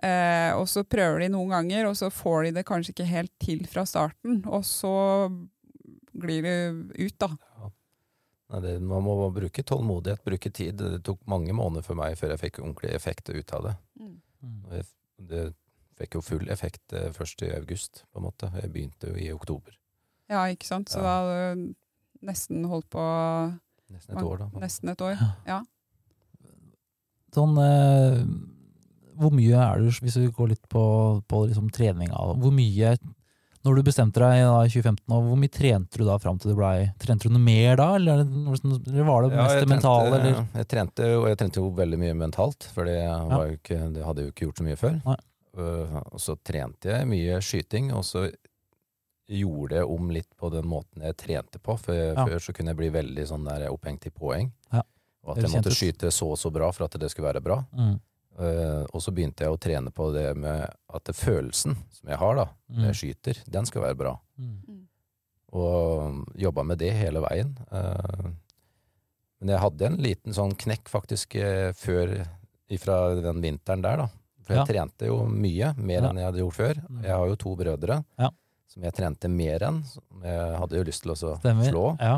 Eh, 0.03 0.51
og 0.59 0.67
så 0.69 0.83
prøver 0.83 1.23
de 1.23 1.29
noen 1.31 1.53
ganger, 1.55 1.87
og 1.87 1.95
så 1.97 2.11
får 2.11 2.49
de 2.49 2.55
det 2.59 2.67
kanskje 2.67 2.91
ikke 2.97 3.07
helt 3.07 3.33
til 3.43 3.62
fra 3.71 3.85
starten. 3.87 4.41
Og 4.51 4.65
så 4.67 4.95
glir 6.12 6.43
det 6.43 6.57
ut, 6.99 7.17
da. 7.23 7.31
Nei, 8.53 8.61
det, 8.67 8.73
man 8.85 9.05
må 9.07 9.15
bruke 9.33 9.62
tålmodighet, 9.65 10.25
bruke 10.27 10.51
tid. 10.53 10.77
Det 10.83 11.05
tok 11.07 11.23
mange 11.31 11.55
måneder 11.57 11.87
for 11.87 11.97
meg 11.97 12.19
før 12.21 12.35
jeg 12.35 12.43
fikk 12.43 12.59
ordentlig 12.65 12.91
effekt 12.99 13.31
ut 13.33 13.55
av 13.57 13.69
det. 13.71 13.77
Mm. 14.03 14.17
Og 14.67 14.75
jeg, 14.77 14.88
det 15.31 15.45
fikk 16.03 16.19
jo 16.19 16.25
full 16.27 16.51
effekt 16.53 16.93
eh, 16.99 17.09
først 17.15 17.47
i 17.47 17.53
august, 17.57 18.03
på 18.12 18.21
en 18.21 18.27
måte. 18.27 18.51
Jeg 18.59 18.75
begynte 18.75 19.12
jo 19.15 19.17
i 19.23 19.31
oktober. 19.33 19.79
Ja, 20.33 20.45
ikke 20.51 20.67
sant? 20.69 20.91
Så 20.93 21.01
Ja. 21.01 21.15
da 21.23 21.55
du 21.55 21.73
nesten 22.23 22.65
holdt 22.71 22.89
på 22.93 23.03
Nesten 23.93 24.17
et 24.17 24.25
år, 24.25 24.39
da. 24.45 24.61
nesten 24.63 24.93
et 24.93 25.03
år. 25.05 25.19
Ja. 25.49 25.61
Sånn 27.33 27.57
eh, 27.61 28.21
Hvor 29.21 29.33
mye 29.35 29.57
er 29.65 29.81
du, 29.83 29.91
hvis 30.05 30.19
vi 30.21 30.29
går 30.33 30.53
litt 30.55 30.65
på, 30.73 30.85
på 31.29 31.43
liksom 31.49 31.71
treninga, 31.73 32.17
hvor 32.41 32.53
mye 32.55 32.95
Når 33.65 33.79
du 33.79 33.83
bestemte 33.87 34.21
deg 34.21 34.43
da, 34.45 34.59
i 34.67 34.73
2015, 34.73 35.05
og 35.17 35.29
hvor 35.31 35.41
mye 35.41 35.53
trente 35.53 36.01
du 36.01 36.05
da 36.09 36.17
fram 36.21 36.41
til 36.43 36.53
du 36.53 36.59
blei 36.59 36.91
Trente 37.01 37.29
du 37.29 37.35
noe 37.35 37.45
mer 37.45 37.77
da, 37.81 37.89
eller, 37.97 38.23
er 38.25 38.61
eller 38.61 39.07
var 39.09 39.27
det 39.27 39.33
Ja, 39.37 39.43
mest 39.47 39.61
det 39.61 39.71
mentale, 39.73 40.15
eller? 40.21 40.41
Jeg 40.61 40.71
trente, 40.73 41.11
jo- 41.13 41.21
og 41.25 41.29
jeg 41.33 41.41
trente 41.43 41.61
jo 41.63 41.73
veldig 41.83 42.01
mye 42.05 42.17
mentalt, 42.25 42.69
for 42.75 42.89
det, 42.89 42.99
var 43.07 43.47
jo 43.49 43.59
ikke, 43.61 43.79
det 43.97 44.07
hadde 44.09 44.25
jeg 44.25 44.29
jo 44.31 44.35
ikke 44.35 44.49
gjort 44.49 44.63
så 44.63 44.69
mye 44.69 44.81
før. 44.81 44.99
Nei. 45.07 45.21
Uh, 45.53 45.99
og 46.09 46.21
så 46.25 46.33
trente 46.41 46.89
jeg 46.89 47.09
mye 47.11 47.39
skyting, 47.45 47.91
og 47.93 48.07
så 48.09 48.23
gjorde 49.40 49.77
det 49.79 49.85
om 49.85 50.11
litt 50.11 50.29
på 50.37 50.51
den 50.53 50.66
måten 50.68 51.03
jeg 51.03 51.16
trente 51.16 51.59
på. 51.62 51.77
For 51.81 51.95
Ja. 51.95 52.27
Før 52.27 52.38
så 52.40 52.53
kunne 52.55 52.71
jeg 52.75 52.77
bli 52.77 52.90
veldig 52.90 53.27
sånn 53.29 53.45
der 53.49 53.68
opphengt 53.73 54.07
i 54.07 54.11
poeng. 54.11 54.53
Ja. 54.73 54.83
Og 55.25 55.37
at 55.37 55.42
jeg 55.45 55.51
måtte 55.53 55.71
kjentes. 55.71 55.79
skyte 55.79 56.11
så 56.12 56.31
og 56.33 56.38
så 56.38 56.51
bra 56.53 56.71
for 56.73 56.85
at 56.85 56.99
det 56.99 57.11
skulle 57.11 57.33
være 57.33 57.42
bra. 57.42 57.64
Mm. 57.73 58.01
Uh, 58.33 58.87
og 58.95 59.03
så 59.05 59.12
begynte 59.12 59.45
jeg 59.45 59.53
å 59.53 59.59
trene 59.61 59.90
på 59.92 60.07
det 60.14 60.35
med 60.37 60.64
at 60.88 61.05
det 61.05 61.14
følelsen 61.14 61.77
som 61.92 62.09
jeg 62.09 62.16
har 62.18 62.35
da, 62.37 62.47
når 62.73 62.87
jeg 62.88 62.97
skyter, 63.03 63.42
den 63.47 63.66
skal 63.68 63.83
være 63.83 63.95
bra. 64.01 64.14
Mm. 64.38 64.87
Og 65.53 66.25
jobba 66.40 66.62
med 66.64 66.79
det 66.81 66.92
hele 66.97 67.21
veien. 67.21 67.53
Uh, 67.71 68.31
men 69.42 69.53
jeg 69.53 69.61
hadde 69.61 69.87
en 69.90 69.99
liten 70.01 70.33
sånn 70.37 70.55
knekk 70.57 70.88
faktisk 70.88 71.37
uh, 71.37 71.73
før 71.77 72.23
ifra 72.73 73.14
den 73.21 73.42
vinteren 73.45 73.83
der, 73.85 73.97
da. 74.07 74.09
For 74.42 74.55
jeg 74.57 74.62
Ja. 74.62 74.64
trente 74.66 75.07
jo 75.07 75.27
mye, 75.29 75.75
mer 75.77 76.01
Ja. 76.03 76.09
enn 76.09 76.16
jeg 76.16 76.25
hadde 76.25 76.40
gjort 76.42 76.57
før. 76.57 76.75
Mm. 76.88 77.03
Jeg 77.05 77.12
har 77.14 77.27
jo 77.29 77.37
to 77.37 77.57
brødre 77.57 78.05
Ja. 78.18 78.31
Som 78.73 78.83
jeg 78.89 78.95
trente 78.97 79.29
mer 79.31 79.63
enn. 79.69 79.83
Som 79.89 80.23
jeg 80.27 80.57
hadde 80.63 80.79
jo 80.81 80.85
lyst 80.89 81.05
til 81.05 81.13
å 81.15 81.19
Stemmer. 81.39 81.69
slå. 81.71 81.85
Ja. 82.01 82.17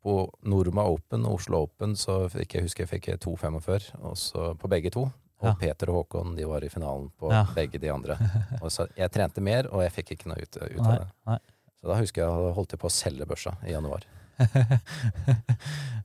På 0.00 0.14
Norma 0.48 0.86
Open 0.88 1.26
og 1.28 1.34
Oslo 1.40 1.64
Open 1.66 1.92
så 1.98 2.22
fikk 2.32 2.54
jeg 2.56 2.64
husker 2.68 2.86
jeg 2.86 2.92
fikk 2.94 3.10
2,45 3.20 3.90
og 4.00 4.14
så 4.16 4.52
på 4.56 4.70
begge 4.72 4.90
to. 4.94 5.08
Og 5.40 5.46
Ja. 5.48 5.54
Peter 5.56 5.88
og 5.90 6.02
Håkon 6.04 6.34
de 6.36 6.44
var 6.44 6.60
i 6.64 6.68
finalen 6.68 7.10
på 7.18 7.30
Ja. 7.32 7.44
begge 7.56 7.78
de 7.80 7.88
andre. 7.88 8.16
Og 8.62 8.68
så 8.70 8.86
jeg 8.96 9.08
trente 9.10 9.40
mer, 9.40 9.68
og 9.72 9.80
jeg 9.82 9.92
fikk 9.92 10.10
ikke 10.18 10.26
noe 10.28 10.36
ut, 10.42 10.56
ut 10.60 10.76
Nei, 10.76 10.90
av 10.92 10.98
det. 10.98 11.06
nei. 11.26 11.38
Så 11.80 11.88
da 11.88 11.94
husker 11.96 12.20
jeg 12.22 12.28
jeg 12.44 12.54
holdt 12.58 12.74
jeg 12.74 12.80
på 12.82 12.88
å 12.90 12.92
selge 12.92 13.24
børsa 13.26 13.54
i 13.64 13.72
januar 13.72 14.02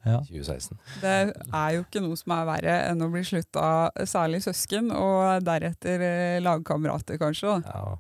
ja. 0.06 0.20
2016. 0.24 0.78
Det 1.02 1.12
er 1.54 1.70
jo 1.76 1.84
ikke 1.84 2.02
noe 2.04 2.16
som 2.20 2.34
er 2.36 2.48
verre 2.48 2.76
enn 2.92 3.04
å 3.04 3.10
bli 3.12 3.24
slutta, 3.28 3.92
særlig 4.08 4.42
søsken, 4.46 4.92
og 4.96 5.44
deretter 5.48 6.04
eh, 6.06 6.40
lagkamerater, 6.44 7.20
kanskje. 7.22 7.58
Da. 7.66 7.76
Ja. 7.76 7.98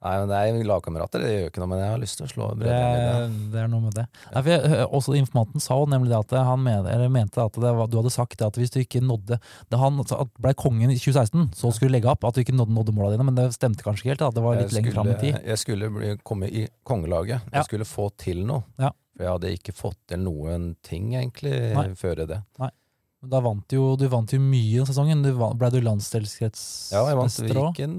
Nei, 0.00 0.12
men 0.16 0.30
det 0.30 0.36
er 0.40 0.58
lagkamerater, 0.64 1.20
det 1.20 1.30
gjør 1.34 1.48
ikke 1.50 1.60
noe, 1.60 1.70
men 1.74 1.80
jeg 1.82 1.90
har 1.92 1.98
lyst 2.00 2.16
til 2.16 2.24
å 2.24 2.30
slå 2.30 2.46
brødrene 2.56 2.92
mine. 2.96 3.40
det 3.52 3.58
er 3.60 3.66
noe 3.68 3.84
med 3.84 3.96
det. 3.98 4.04
Nei, 4.32 4.42
jeg, 4.48 4.86
også 4.96 5.16
Informanten 5.18 5.60
sa 5.60 5.76
jo 5.76 5.90
nemlig 5.92 6.14
at 6.16 6.32
han 6.40 6.62
men, 6.64 6.88
eller 6.88 7.12
mente 7.12 7.42
at 7.44 7.58
det 7.60 7.72
var, 7.76 7.90
du 7.90 7.98
hadde 8.00 8.12
sagt 8.14 8.40
at 8.46 8.56
hvis 8.56 8.72
du 8.72 8.78
ikke 8.80 9.02
nådde 9.04 9.36
Da 9.68 9.80
han 9.80 10.00
ble 10.40 10.54
kongen 10.56 10.88
i 10.92 10.96
2016, 10.96 11.50
så 11.56 11.72
skulle 11.76 11.92
du 11.92 11.96
legge 11.98 12.08
opp 12.08 12.24
at 12.24 12.38
du 12.38 12.40
ikke 12.40 12.56
nådde, 12.56 12.72
nådde 12.78 12.96
måla 12.96 13.12
dine, 13.12 13.28
men 13.28 13.36
det 13.36 13.50
stemte 13.58 13.84
kanskje 13.84 14.06
ikke 14.06 14.14
helt? 14.14 14.24
at 14.30 14.38
Det 14.38 14.44
var 14.46 14.56
litt 14.62 14.72
lenger 14.72 14.96
fram 14.96 15.12
i 15.12 15.18
tid. 15.20 15.36
jeg 15.52 15.60
skulle 15.60 15.92
bli, 15.92 16.14
komme 16.24 16.48
i 16.48 16.64
kongelaget. 16.86 17.52
Ja. 17.52 17.64
Skulle 17.68 17.84
få 17.88 18.08
til 18.16 18.40
noe. 18.48 18.64
Ja. 18.80 18.94
For 19.16 19.26
jeg 19.26 19.34
hadde 19.36 19.52
ikke 19.58 19.74
fått 19.76 19.98
til 20.08 20.22
noen 20.24 20.70
ting, 20.86 21.12
egentlig, 21.12 21.52
Nei. 21.76 21.90
før 21.98 22.24
det. 22.24 22.40
Da 23.20 23.40
vant 23.44 23.68
jo, 23.76 23.96
du 24.00 24.06
vant 24.08 24.32
jo 24.32 24.40
mye 24.40 24.80
den 24.80 24.88
sesongen. 24.88 25.20
Du 25.20 25.34
vant, 25.36 25.58
ble 25.60 25.68
du 25.74 25.82
landsdelskretsmester 25.84 26.96
Ja, 26.96 27.02
jeg 27.10 27.18
vant 27.18 27.36
Viken. 27.44 27.66
Viken, 27.68 27.96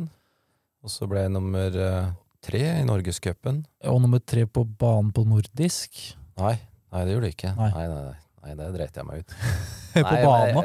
og 0.82 0.90
så 0.90 1.08
ble 1.10 1.26
jeg 1.26 1.34
nummer 1.34 1.76
eh, 1.78 2.10
tre 2.42 2.62
i 2.80 2.86
Norgescupen. 2.88 3.62
Og 3.90 4.02
nummer 4.02 4.22
tre 4.24 4.48
på 4.50 4.64
banen 4.66 5.12
på 5.14 5.24
nordisk. 5.30 6.00
Nei, 6.42 6.56
nei, 6.94 7.04
det 7.06 7.16
gjorde 7.16 7.30
jeg 7.30 7.38
ikke. 7.38 7.54
Nei. 7.60 7.70
Nei, 7.76 7.84
nei, 7.92 8.16
nei. 8.42 8.56
det 8.58 8.70
dreit 8.78 8.98
jeg 8.98 9.08
meg 9.08 9.22
ut. 9.22 9.36
på 9.94 10.16
banen 10.26 10.58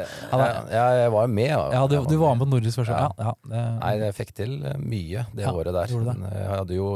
Ja, 0.72 0.86
jeg, 1.02 1.12
var 1.12 1.26
jo 1.26 1.34
med. 1.34 1.52
Ja, 1.52 1.82
du, 1.90 1.98
Jeg 1.98 2.08
du 2.08 2.16
var 2.22 2.32
med 2.36 2.46
på 2.46 2.50
nordisk 2.54 2.80
først. 2.80 2.94
Ja. 2.94 3.10
Ja. 3.20 3.34
Det, 3.44 3.66
Nei, 3.82 3.92
jeg 4.06 4.16
fikk 4.22 4.32
til 4.40 4.56
eh, 4.62 4.80
mye 4.80 5.26
det 5.36 5.52
året 5.52 5.76
der. 5.76 5.92
det. 5.92 6.16
Men 6.16 6.26
Jeg 6.32 6.48
hadde 6.54 6.80
jo 6.80 6.88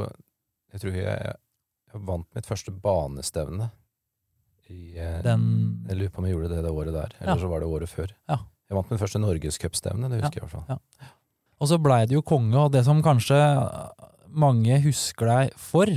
Jeg 0.72 0.84
tror 0.84 0.98
jeg, 1.02 1.36
jeg 1.92 2.02
vant 2.08 2.28
mitt 2.38 2.48
første 2.48 2.72
banestevne. 2.72 3.70
I, 4.70 4.94
eh, 4.96 5.20
den 5.26 5.44
Jeg 5.90 5.98
lurer 5.98 6.14
på 6.14 6.22
om 6.22 6.30
jeg 6.30 6.38
gjorde 6.38 6.54
det 6.54 6.64
det 6.64 6.72
året 6.72 6.94
der, 6.94 7.16
eller 7.20 7.42
så 7.42 7.48
var 7.50 7.60
det 7.60 7.68
året 7.68 7.90
før. 7.90 8.12
Ja. 8.30 8.38
Jeg 8.70 8.78
vant 8.78 8.92
min 8.92 9.00
første 9.02 9.18
norgescupstevne, 9.18 10.08
det 10.08 10.20
husker 10.22 10.38
jeg 10.38 10.46
i 10.46 10.46
hvert 10.46 10.56
fall. 10.70 11.10
Og 11.60 11.68
så 11.68 11.76
blei 11.82 12.04
du 12.08 12.16
jo 12.18 12.22
konge, 12.24 12.56
og 12.56 12.72
det 12.72 12.84
som 12.86 13.02
kanskje 13.04 13.36
mange 14.30 14.78
husker 14.84 15.28
deg 15.28 15.54
for 15.60 15.90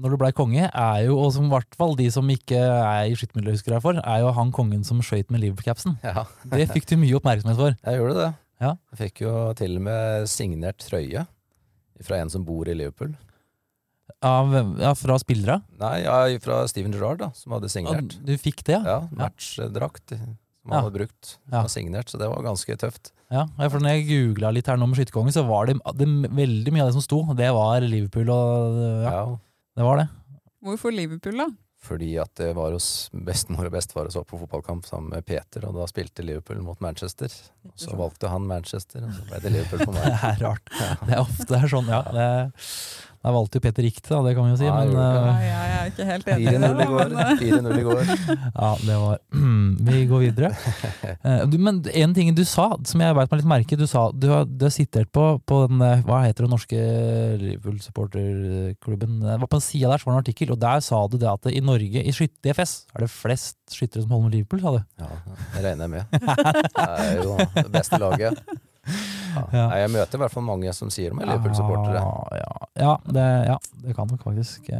når 0.00 0.14
du 0.14 0.16
blei 0.20 0.30
konge, 0.32 0.64
er 0.68 1.00
jo, 1.04 1.16
og 1.20 1.32
som 1.34 1.48
i 1.48 1.52
hvert 1.52 1.74
fall 1.76 1.92
de 1.98 2.06
som 2.12 2.28
ikke 2.32 2.56
er 2.56 3.10
i 3.10 3.16
skyttermiljøet 3.18 3.58
husker 3.58 3.74
deg 3.74 3.82
for, 3.84 3.98
er 4.00 4.22
jo 4.22 4.30
han 4.36 4.52
kongen 4.54 4.84
som 4.86 5.02
skøyt 5.04 5.32
med 5.34 5.42
Liverpool-capsen. 5.42 5.98
Ja, 6.06 6.24
Det 6.54 6.68
fikk 6.72 6.86
du 6.88 6.94
mye 7.00 7.18
oppmerksomhet 7.18 7.58
for. 7.58 7.74
jeg 7.76 8.00
gjorde 8.00 8.16
det. 8.16 8.30
Ja. 8.60 8.70
Jeg 8.92 9.00
fikk 9.00 9.22
jo 9.24 9.34
til 9.56 9.76
og 9.80 9.84
med 9.88 10.28
signert 10.30 10.80
trøye 10.84 11.26
fra 12.04 12.20
en 12.22 12.32
som 12.32 12.46
bor 12.48 12.68
i 12.70 12.76
Liverpool. 12.76 13.12
Av, 14.24 14.52
ja, 14.80 14.92
fra 14.98 15.16
spillere. 15.20 15.60
Nei, 15.80 15.94
ja, 16.04 16.16
fra 16.44 16.62
Steven 16.68 16.92
Gerrard, 16.96 17.20
da, 17.22 17.30
som 17.36 17.54
hadde 17.56 17.70
signert. 17.72 18.16
du 18.24 18.34
fikk 18.40 18.64
det, 18.68 18.76
ja? 18.80 18.82
Ja, 18.84 18.98
matchdrakt 19.16 20.12
som 20.16 20.72
han 20.72 20.84
hadde 20.84 20.96
brukt. 20.96 21.36
Ja. 21.52 21.64
signert, 21.72 22.12
så 22.12 22.20
det 22.20 22.28
var 22.28 22.44
ganske 22.44 22.76
tøft. 22.80 23.12
Ja, 23.30 23.44
for 23.70 23.78
når 23.78 23.92
jeg 23.94 24.06
googla 24.10 24.50
litt 24.52 24.66
her 24.66 24.78
nå 24.80 24.88
med 24.90 24.98
skytterkongen, 24.98 25.30
så 25.34 25.44
var 25.46 25.68
det, 25.70 25.76
det 26.00 26.06
veldig 26.34 26.72
mye 26.74 26.82
av 26.82 26.90
det 26.90 26.96
som 26.98 27.04
sto. 27.04 27.20
Det 27.38 27.50
var 27.54 27.80
Liverpool 27.86 28.30
og 28.34 28.78
Ja, 29.04 29.10
Ja. 29.14 29.26
det 29.78 29.86
var 29.86 30.00
det. 30.02 30.08
Hvorfor 30.66 30.92
Liverpool, 30.92 31.36
da? 31.38 31.46
Fordi 31.80 32.10
at 32.20 32.34
det 32.36 32.50
var 32.58 32.74
hos 32.76 33.08
bestemor 33.14 33.64
og 33.64 33.72
bestefar 33.72 34.04
og 34.10 34.12
så 34.12 34.20
på 34.28 34.36
fotballkamp 34.42 34.84
sammen 34.84 35.14
med 35.14 35.24
Peter, 35.24 35.62
og 35.64 35.78
da 35.78 35.86
spilte 35.88 36.20
Liverpool 36.26 36.58
mot 36.60 36.78
Manchester. 36.84 37.32
Og 37.64 37.72
så 37.80 37.94
valgte 37.96 38.28
han 38.28 38.44
Manchester, 38.50 39.06
og 39.06 39.14
så 39.16 39.24
ble 39.30 39.40
det 39.46 39.52
Liverpool 39.54 39.86
for 39.86 39.94
Det 39.96 40.10
er 40.12 40.42
rart. 40.44 40.74
Det 41.06 41.14
er 41.14 41.22
ofte 41.22 41.46
det 41.54 41.62
er 41.62 41.72
sånn, 41.72 41.88
ja. 41.88 42.02
Det, 42.12 42.26
da 43.20 43.32
valgte 43.34 43.58
jo 43.58 43.62
Peter 43.66 43.84
riktig, 43.84 44.08
da, 44.08 44.18
det 44.24 44.30
kan 44.36 44.46
vi 44.46 44.52
jo 44.54 44.56
si. 44.56 44.64
Ja, 44.64 44.76
Men 44.80 44.94
uh, 44.96 45.26
Nei, 45.26 45.44
jeg 45.44 45.72
er 45.76 45.90
ikke 45.90 46.04
helt 46.08 46.28
enig 46.32 46.40
i 46.40 46.52
det. 46.54 46.70
4-0 46.70 46.80
i 46.80 46.86
går. 46.88 47.10
eh, 47.12 47.42
4-0 47.42 47.74
i 47.76 47.82
går. 47.84 48.00
ja, 48.62 48.70
det 48.86 48.96
var 49.02 49.18
Vi 49.90 50.00
går 50.08 50.22
videre. 50.24 50.50
Uh, 51.24 51.42
du, 51.52 51.58
men 51.60 51.82
en 52.00 52.14
ting 52.16 52.30
du 52.36 52.44
sa, 52.48 52.70
som 52.88 53.02
jeg 53.04 53.16
beit 53.18 53.30
meg 53.34 53.42
litt 53.42 53.50
merke 53.52 53.76
Du 53.80 53.84
sa 53.90 54.06
du 54.12 54.26
har, 54.32 54.46
du 54.48 54.64
har 54.64 54.72
sitert 54.72 55.10
på, 55.12 55.24
på 55.48 55.58
den 55.68 55.82
eh, 55.84 56.00
Hva 56.08 56.22
heter 56.24 56.46
den 56.46 56.54
norske 56.54 56.80
Liverpool-supporterklubben? 57.42 59.20
Det 59.26 59.36
var 59.44 59.46
På 59.52 59.60
en 59.60 59.64
side 59.68 59.88
der 59.90 59.98
så 60.00 60.08
var 60.08 60.14
det 60.14 60.18
en 60.18 60.24
artikkel, 60.24 60.52
og 60.54 60.60
der 60.62 60.80
sa 60.84 61.02
du 61.10 61.18
det 61.20 61.28
at 61.30 61.50
i 61.52 61.60
Norge, 61.64 62.00
i 62.06 62.12
skyt- 62.16 62.38
DFS, 62.44 62.74
er 62.94 63.04
det 63.04 63.10
flest 63.12 63.56
skyttere 63.74 64.02
som 64.04 64.10
holder 64.16 64.28
med 64.30 64.34
Liverpool, 64.38 64.60
sa 64.64 64.74
du? 64.76 64.80
Ja, 65.00 65.12
det 65.54 65.64
regner 65.66 65.86
jeg 65.86 65.90
med. 65.90 66.04
Det 66.16 66.88
er 66.88 67.20
jo 67.20 67.36
det 67.54 67.70
beste 67.74 68.00
laget. 68.00 68.40
Ja. 69.54 69.64
Jeg 69.78 69.90
møter 69.94 70.18
i 70.18 70.22
hvert 70.24 70.34
fall 70.34 70.46
mange 70.46 70.72
som 70.74 70.90
sier 70.90 71.14
de 71.14 71.22
er 71.22 71.28
Liverpool-supportere. 71.30 72.00
Ja, 72.02 72.42
ja, 72.42 72.60
ja, 72.82 72.92
det, 73.14 73.26
ja, 73.46 73.56
det 73.86 73.96
kan 73.96 74.10
nok 74.10 74.22
faktisk 74.26 74.70
eh, 74.74 74.76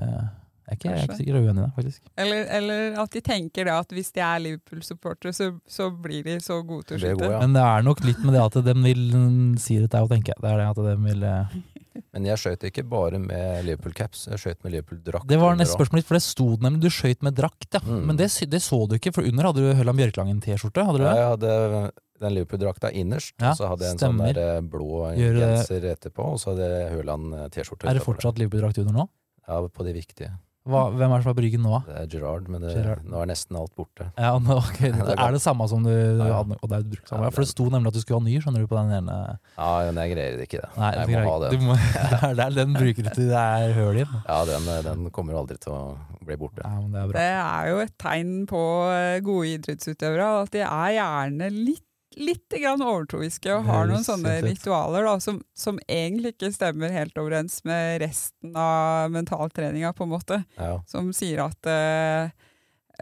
Jeg 0.70 0.74
er 0.74 0.78
ikke, 0.78 0.88
jeg 0.90 0.98
er 0.98 1.06
ikke 1.08 1.18
sikkert 1.20 1.38
uenig 1.40 1.54
i 1.54 1.64
det, 1.64 1.70
faktisk. 1.76 2.02
Eller, 2.24 2.44
eller 2.58 2.98
at 3.02 3.14
de 3.14 3.22
tenker 3.26 3.66
da 3.70 3.78
at 3.82 3.94
hvis 3.94 4.10
de 4.14 4.22
er 4.26 4.42
Liverpool-supportere, 4.44 5.32
så, 5.34 5.48
så 5.70 5.88
blir 5.90 6.22
de 6.26 6.36
så 6.42 6.60
gode 6.66 6.86
til 6.90 6.98
å 6.98 7.02
skyte. 7.02 7.30
ja. 7.30 7.40
Men 7.42 7.54
det 7.58 7.64
er 7.66 7.86
nok 7.86 8.02
litt 8.06 8.22
med 8.26 8.34
det 8.38 8.42
at 8.44 8.58
de 8.68 8.74
vil 8.84 9.06
mm, 9.14 9.54
si 9.62 9.78
det 9.80 9.88
til 9.88 9.96
deg 9.96 10.06
å 10.06 10.12
tenke. 10.14 10.36
Det 10.38 10.50
er 10.52 10.60
det 10.62 10.68
at 10.70 10.82
de 10.90 10.96
vil 11.06 11.26
eh, 11.30 11.56
Men 12.14 12.26
jeg 12.26 12.38
skøyt 12.42 12.62
ikke 12.70 12.84
bare 12.90 13.18
med 13.22 13.64
Liverpool-caps, 13.66 14.28
jeg 14.30 14.38
skøyt 14.42 14.60
med 14.66 14.76
Liverpool-drakt. 14.76 15.26
Det 15.30 15.38
var 15.42 15.58
neste 15.58 15.74
spørsmål, 15.74 16.04
for 16.06 16.16
det 16.18 16.22
sto 16.26 16.46
nemlig 16.62 16.84
du 16.86 16.90
skøyt 16.94 17.22
med 17.26 17.34
drakt, 17.38 17.66
ja. 17.74 17.82
Mm. 17.86 18.04
Men 18.10 18.18
det, 18.18 18.30
det 18.50 18.62
så 18.62 18.78
du 18.90 18.94
ikke, 18.98 19.12
for 19.14 19.26
under 19.26 19.50
hadde 19.50 19.62
du 19.66 19.74
Hølland 19.78 19.98
Bjørklangen-T-skjorte. 20.00 20.86
hadde 20.86 21.02
du 21.02 21.04
Ja, 21.06 21.10
det? 21.10 21.18
jeg 21.18 21.32
hadde 21.34 21.90
den 22.20 22.34
Liverpool-drakta 22.36 22.90
innerst, 22.92 23.34
Ja, 23.40 23.50
og 23.54 23.56
så 23.60 23.70
hadde 23.72 23.86
jeg 23.88 23.96
en 23.96 24.02
stemmer. 24.02 24.30
sånn 24.30 24.34
der 24.40 24.56
eh, 24.58 24.60
blå 24.60 25.00
Gjør 25.16 25.38
det- 25.40 25.48
genser 25.48 25.88
etterpå, 25.94 26.28
og 26.34 26.38
så 26.42 26.52
hadde 26.54 26.68
jeg 26.68 26.92
Høland-T-skjorte. 26.98 27.88
Er 27.88 27.94
det 28.00 28.04
fortsatt 28.06 28.38
Liverpool-drakt 28.38 28.78
under 28.84 28.92
nå? 29.02 29.08
Ja, 29.48 29.60
på 29.66 29.84
de 29.88 29.92
viktige. 29.96 30.30
Hva, 30.68 30.90
hvem 30.92 31.08
er 31.10 31.16
det 31.16 31.24
som 31.24 31.30
er 31.32 31.36
på 31.38 31.42
ryggen 31.42 31.62
nå? 31.64 31.78
Det 31.86 31.94
er 31.96 32.06
Gerard, 32.12 32.48
men 32.52 32.60
det, 32.60 32.74
Gerard. 32.76 33.00
nå 33.08 33.16
er 33.22 33.26
nesten 33.30 33.56
alt 33.56 33.72
borte. 33.74 34.04
Ja, 34.20 34.34
nå, 34.38 34.58
ok, 34.60 34.76
Det 34.82 34.90
er 34.92 35.06
det 35.08 35.14
er 35.24 35.32
det 35.32 35.40
samme 35.40 35.66
som 35.66 35.82
du 35.82 35.88
ja. 35.90 36.26
hadde 36.36 36.58
Og 36.60 36.68
det 36.68 36.76
er 36.76 36.84
brukt 36.92 37.08
samme. 37.08 37.24
Ja, 37.24 37.30
for 37.32 37.40
det 37.46 37.48
sto 37.48 37.64
nemlig 37.72 37.88
at 37.88 37.96
du 37.96 38.00
skulle 38.04 38.20
ha 38.20 38.24
ny, 38.28 38.34
skjønner 38.44 38.60
du, 38.60 38.66
på 38.68 38.76
den 38.76 38.92
ene 39.00 39.16
Ja, 39.56 39.70
men 39.88 39.96
jeg 40.04 40.12
greier 40.12 40.44
ikke 40.44 40.60
det. 40.60 40.68
Nei, 40.76 40.90
jeg 41.00 41.08
må 41.16 41.24
ha 41.32 41.38
det. 41.46 41.50
Du 41.56 41.64
må, 41.64 41.78
det 42.36 42.44
er 42.44 42.54
den 42.60 42.76
bruker 42.76 43.02
du 43.08 43.10
til 43.16 43.32
det 43.32 43.40
er 43.40 43.72
høl 43.80 43.96
i 43.96 44.04
den. 44.04 44.22
Ja, 44.28 44.38
den, 44.52 44.70
den 44.84 45.10
kommer 45.16 45.40
aldri 45.40 45.56
til 45.64 45.72
å 45.72 45.82
bli 46.28 46.36
borte. 46.44 46.60
Ja, 46.62 46.76
men 46.76 46.92
det 46.92 47.00
er 47.00 47.08
bra. 47.08 47.24
Det 47.24 47.28
er 47.40 47.70
jo 47.72 47.78
et 47.88 47.96
tegn 48.04 48.34
på 48.52 48.62
eh, 48.92 49.18
gode 49.24 49.54
idrettsutøvere 49.56 50.28
at 50.44 50.52
de 50.54 50.66
er 50.68 50.90
gjerne 51.00 51.48
litt 51.56 51.86
Litt 52.18 52.50
grann 52.50 52.82
overtroiske 52.82 53.52
og 53.54 53.68
har 53.68 53.86
noen 53.86 54.02
sånne 54.02 54.40
ritualer 54.42 55.06
da, 55.06 55.12
som, 55.22 55.38
som 55.54 55.78
egentlig 55.86 56.34
ikke 56.34 56.50
stemmer 56.54 56.90
helt 56.90 57.18
overens 57.20 57.60
med 57.68 58.00
resten 58.02 58.56
av 58.58 59.12
mentaltreninga, 59.14 59.92
på 59.94 60.06
en 60.06 60.10
måte. 60.10 60.40
Ja, 60.58 60.80
Som 60.90 61.12
sier 61.14 61.44
at 61.44 61.70
uh, 61.70 62.32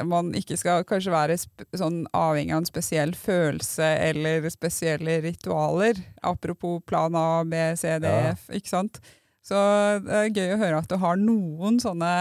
man 0.04 0.28
ikke 0.36 0.58
skal 0.60 0.84
kanskje 0.88 1.14
være 1.14 1.38
sånn 1.40 2.02
avhengig 2.12 2.52
av 2.52 2.60
en 2.62 2.68
spesiell 2.68 3.16
følelse 3.16 3.88
eller 4.10 4.44
spesielle 4.52 5.22
ritualer. 5.24 5.98
Apropos 6.20 6.82
plan 6.86 7.16
A, 7.16 7.44
B, 7.48 7.64
C, 7.80 7.96
D, 8.04 8.12
Ja. 8.12 8.36
F, 8.36 8.50
ikke 8.52 8.74
sant. 8.74 9.00
Så 9.48 9.56
det 10.04 10.20
er 10.20 10.32
gøy 10.36 10.54
å 10.58 10.60
høre 10.60 10.84
at 10.84 10.92
du 10.92 10.98
har 11.00 11.16
noen 11.16 11.80
sånne 11.80 12.12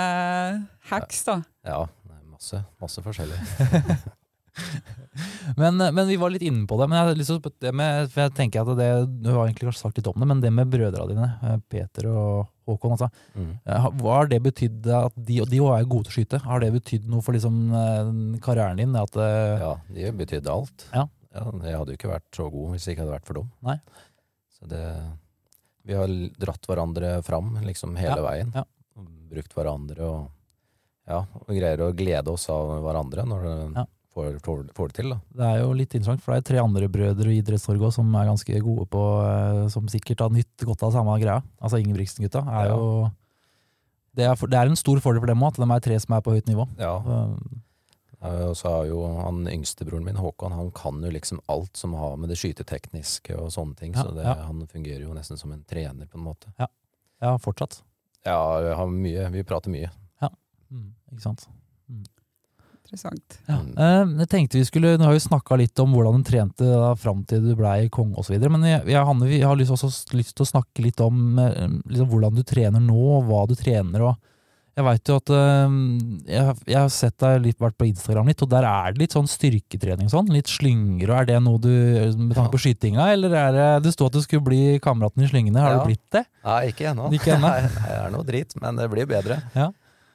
hacks, 0.88 1.26
da. 1.28 1.42
ja 1.68 1.84
masse, 2.38 2.64
masse 2.80 3.02
forskjellig. 3.02 3.38
Men, 5.58 5.78
men 5.80 6.08
vi 6.08 6.16
var 6.22 6.30
litt 6.30 6.44
inne 6.46 6.68
på 6.70 6.78
det. 6.78 6.86
Men 6.92 7.08
jeg, 7.16 7.26
spørre 7.26 7.54
det 7.64 7.72
med, 7.74 8.10
for 8.14 8.22
jeg 8.28 8.34
tenker 8.38 8.62
at 8.62 8.78
det, 8.78 8.90
Du 9.24 9.30
har 9.34 9.48
egentlig 9.48 9.66
kanskje 9.70 9.82
sagt 9.88 9.98
litt 9.98 10.10
om 10.12 10.20
det, 10.22 10.28
men 10.30 10.42
det 10.44 10.52
med 10.54 10.70
brødrene 10.70 11.08
dine, 11.10 11.30
eh, 11.48 11.58
Peter 11.72 12.10
og 12.12 12.48
Håkon 12.68 12.94
altså, 12.98 13.08
Mm. 13.38 13.54
eh, 13.66 13.88
Hva 14.02 14.14
har 14.20 14.28
det 14.30 14.42
betydd 14.44 14.86
at 14.94 15.16
de, 15.18 15.40
og 15.42 15.50
de 15.50 15.58
er 15.64 15.88
gode 15.90 16.06
til 16.10 16.14
å 16.14 16.18
skyte? 16.20 16.42
Har 16.44 16.60
det 16.62 16.70
betydd 16.76 17.08
noe 17.10 17.22
for 17.26 17.34
liksom, 17.34 17.58
eh, 17.74 18.40
karrieren 18.44 18.78
din? 18.78 18.96
At, 18.96 19.16
eh, 19.18 19.58
Ja, 19.64 19.74
de 19.94 20.12
betydde 20.12 20.52
alt. 20.54 20.86
Ja. 20.94 21.08
jeg 21.34 21.78
hadde 21.78 21.92
jo 21.94 21.98
ikke 21.98 22.14
vært 22.14 22.30
så 22.34 22.52
god 22.52 22.72
hvis 22.76 22.86
jeg 22.86 22.96
ikke 22.98 23.06
hadde 23.08 23.18
vært 23.20 23.26
for 23.26 23.34
dum. 23.42 23.52
Nei. 23.64 23.80
Så 24.60 24.68
det, 24.70 24.84
vi 25.86 25.94
har 25.98 26.08
dratt 26.38 26.66
hverandre 26.68 27.24
fram 27.24 27.56
liksom 27.64 27.96
hele 27.98 28.18
Ja, 28.22 28.24
veien. 28.30 28.52
ja. 28.54 28.64
Brukt 29.32 29.54
hverandre 29.54 30.00
og 30.02 30.30
ja, 31.08 31.20
og 31.24 31.48
greier 31.48 31.80
å 31.80 31.94
glede 31.96 32.28
oss 32.34 32.50
av 32.50 32.68
hverandre 32.84 33.24
når 33.26 33.44
det 33.44 33.76
Ja. 33.78 33.86
Får, 34.18 34.40
får, 34.46 34.64
får 34.78 34.90
det 34.92 34.98
til. 34.98 35.14
da. 35.14 35.20
Det 35.40 35.46
er 35.52 35.62
jo 35.62 35.70
litt 35.78 35.94
interessant, 35.96 36.24
for 36.26 36.34
det 36.34 36.42
er 36.42 36.48
tre 36.50 36.60
andre 36.64 36.90
brødre 36.92 37.32
i 37.32 37.38
Idretts-Norge 37.44 37.94
som 37.96 38.10
er 38.18 38.28
ganske 38.32 38.60
gode 38.66 38.88
på 38.94 39.04
eh, 39.28 39.62
Som 39.74 39.88
sikkert 39.94 40.26
har 40.26 40.34
nytt 40.34 40.66
godt 40.66 40.84
av 40.90 40.96
samme 40.98 41.16
greia. 41.22 41.40
Altså 41.62 41.80
Ingebrigtsen-gutta 41.84 42.42
er 42.48 42.72
Ja. 42.72 42.76
jo 42.76 43.12
det 44.18 44.26
er, 44.26 44.34
for, 44.34 44.50
det 44.50 44.58
er 44.58 44.66
en 44.66 44.76
stor 44.80 44.98
fordel 44.98 45.22
for 45.22 45.30
dem 45.30 45.44
òg, 45.46 45.54
at 45.54 45.62
de 45.62 45.70
er 45.76 45.82
tre 45.86 45.98
som 46.02 46.16
er 46.18 46.24
på 46.26 46.34
høyt 46.34 46.48
nivå. 46.50 46.66
Ja, 46.82 46.98
Eh, 48.18 48.48
Og 48.50 48.56
så 48.58 48.72
har 48.74 48.86
jo 48.90 49.04
han 49.22 49.44
yngstebroren 49.46 50.04
min, 50.04 50.16
Håkon, 50.18 50.52
han 50.58 50.72
kan 50.74 51.04
jo 51.06 51.12
liksom 51.14 51.38
alt 51.54 51.78
som 51.78 51.94
har 51.94 52.16
med 52.18 52.32
det 52.34 52.38
skytetekniske 52.42 53.36
og 53.38 53.52
sånne 53.54 53.78
ting. 53.78 53.94
Ja, 53.94 54.02
så 54.08 54.16
det, 54.16 54.24
ja. 54.26 54.34
han 54.48 54.64
fungerer 54.72 55.04
jo 55.06 55.14
nesten 55.14 55.38
som 55.38 55.52
en 55.54 55.62
trener, 55.70 56.08
på 56.10 56.18
en 56.18 56.26
måte. 56.26 56.50
Ja, 56.58 57.36
fortsatt. 57.38 57.84
Ja, 58.26 58.40
vi, 58.66 58.74
har 58.74 58.90
mye, 58.90 59.28
vi 59.38 59.44
prater 59.46 59.70
mye. 59.70 59.92
Mm, 60.74 60.88
ikke 61.14 61.22
sant. 61.24 61.46
Interessant. 62.88 63.36
Ja. 63.52 63.58
Eh, 63.60 64.14
jeg 64.24 64.30
tenkte 64.32 64.58
vi 64.62 64.64
skulle, 64.68 64.94
Nå 64.98 65.10
har 65.10 65.16
vi 65.18 65.20
snakka 65.20 65.58
litt 65.60 65.80
om 65.84 65.92
hvordan 65.92 66.22
du 66.24 66.30
trente 66.30 66.64
da, 66.64 66.94
fram 66.96 67.26
til 67.28 67.44
du 67.44 67.52
blei 67.60 67.90
konge 67.92 68.16
osv., 68.22 68.38
men 68.48 68.64
jeg, 68.64 68.86
jeg, 68.88 69.04
Hanne, 69.10 69.28
vi 69.28 69.42
har 69.44 69.60
lyst, 69.60 69.76
også 69.76 69.92
lyst 70.16 70.38
til 70.40 70.46
å 70.48 70.52
snakke 70.56 70.86
litt 70.86 71.04
om 71.04 71.36
eh, 71.44 71.68
liksom, 71.92 72.08
hvordan 72.14 72.40
du 72.40 72.46
trener 72.48 72.80
nå, 72.80 72.96
og 73.20 73.28
hva 73.28 73.44
du 73.52 73.56
trener. 73.60 74.06
og 74.08 74.16
Jeg 74.78 74.86
veit 74.88 75.10
jo 75.12 75.18
at 75.20 75.34
eh, 75.36 75.76
jeg, 76.32 76.56
jeg 76.72 76.78
har 76.80 76.92
sett 76.96 77.18
deg 77.26 77.42
litt, 77.44 77.58
vært 77.60 77.76
på 77.82 77.90
Instagram 77.90 78.30
litt, 78.32 78.44
og 78.46 78.52
der 78.56 78.68
er 78.70 78.94
det 78.96 79.02
litt 79.04 79.16
sånn 79.18 79.28
styrketrening 79.28 80.08
sånn. 80.14 80.32
Litt 80.32 80.48
slynger, 80.48 81.12
og 81.12 81.18
er 81.20 81.28
det 81.34 81.40
noe 81.44 81.60
du 81.60 81.68
med 82.22 82.38
tanke 82.38 82.54
på 82.56 82.62
skytinga, 82.70 83.10
eller 83.18 83.36
er 83.36 83.52
det 83.58 83.68
Det 83.90 83.94
sto 83.98 84.08
at 84.08 84.16
du 84.16 84.22
skulle 84.24 84.46
bli 84.48 84.78
kameraten 84.80 85.26
i 85.26 85.28
slyngene, 85.34 85.60
har 85.60 85.76
Ja. 85.76 85.82
du 85.84 85.92
blitt 85.92 86.08
det? 86.16 86.24
Nei, 86.48 86.62
ikke 86.72 86.88
ennå. 86.94 87.12
Ikke 87.20 87.36
ennå? 87.36 87.52
Nei, 87.52 87.68
det 87.68 88.00
er 88.00 88.16
noe 88.16 88.24
drit, 88.32 88.56
men 88.64 88.80
det 88.80 88.88
blir 88.96 89.10
bedre. 89.12 89.42
Ja. 89.58 89.68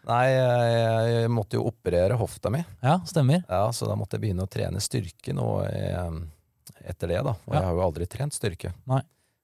Nei, 0.09 0.25
jeg, 0.35 1.11
jeg 1.23 1.31
måtte 1.31 1.55
jo 1.59 1.67
operere 1.71 2.17
hofta 2.19 2.51
mi, 2.51 2.65
Ja, 2.83 2.97
stemmer. 3.07 3.45
ja, 3.49 3.69
så 3.71 3.87
da 3.87 3.95
måtte 3.95 4.17
jeg 4.19 4.25
begynne 4.25 4.47
å 4.47 4.51
trene 4.51 4.81
styrke 4.83 5.35
nå 5.37 5.47
eh, 5.69 6.17
etter 6.91 7.13
det. 7.13 7.21
da. 7.23 7.37
Og 7.47 7.53
Ja. 7.55 7.61
jeg 7.61 7.69
har 7.69 7.77
jo 7.79 7.85
aldri 7.87 8.09
trent 8.11 8.35
styrke. 8.35 8.73
Nei. 8.91 8.99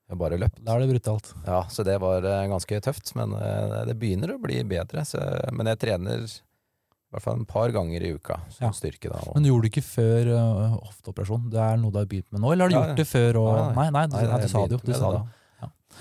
Jeg 0.08 0.16
har 0.16 0.20
bare 0.22 0.38
løpt. 0.40 0.58
Da 0.64 0.74
er 0.74 0.80
det 0.80 0.88
brutalt. 0.90 1.30
Ja, 1.46 1.62
Så 1.68 1.84
det 1.84 1.98
var 2.00 2.24
eh, 2.24 2.46
ganske 2.48 2.80
tøft, 2.82 3.14
men 3.14 3.34
eh, 3.38 3.84
det 3.86 3.94
begynner 4.00 4.34
å 4.34 4.40
bli 4.42 4.62
bedre. 4.64 5.04
Så, 5.04 5.20
men 5.52 5.66
jeg 5.70 5.78
trener 5.84 6.24
i 6.26 7.12
hvert 7.12 7.22
fall 7.24 7.38
en 7.38 7.44
par 7.48 7.70
ganger 7.72 8.02
i 8.02 8.10
uka 8.16 8.40
som 8.50 8.66
Ja. 8.66 8.70
styrke. 8.72 9.08
da. 9.12 9.20
Men 9.34 9.44
du 9.44 9.50
gjorde 9.50 9.68
det 9.68 9.72
ikke 9.76 9.86
før 9.86 10.32
uh, 10.34 10.78
hofteoperasjon? 10.88 11.46
Det 11.52 11.60
er 11.60 11.76
noe 11.80 11.92
du 11.94 11.98
har 12.02 12.06
begynt 12.10 12.32
med 12.32 12.40
nå, 12.42 12.50
eller 12.52 12.64
har 12.64 12.68
du 12.68 12.74
Ja, 12.74 12.82
gjort 12.88 12.96
det 12.96 13.06
før? 13.08 13.38
Og, 13.40 13.52
nei, 13.76 13.86
Nei, 13.88 13.90
nei, 13.94 14.06
du, 14.08 14.16
Nei, 14.16 14.26
nei, 14.32 14.40
du 14.42 14.48
sa 14.48 14.66
det 14.66 14.76
jo. 14.76 14.80
Du 14.84 14.92
sa 14.92 15.12
det. 15.14 15.22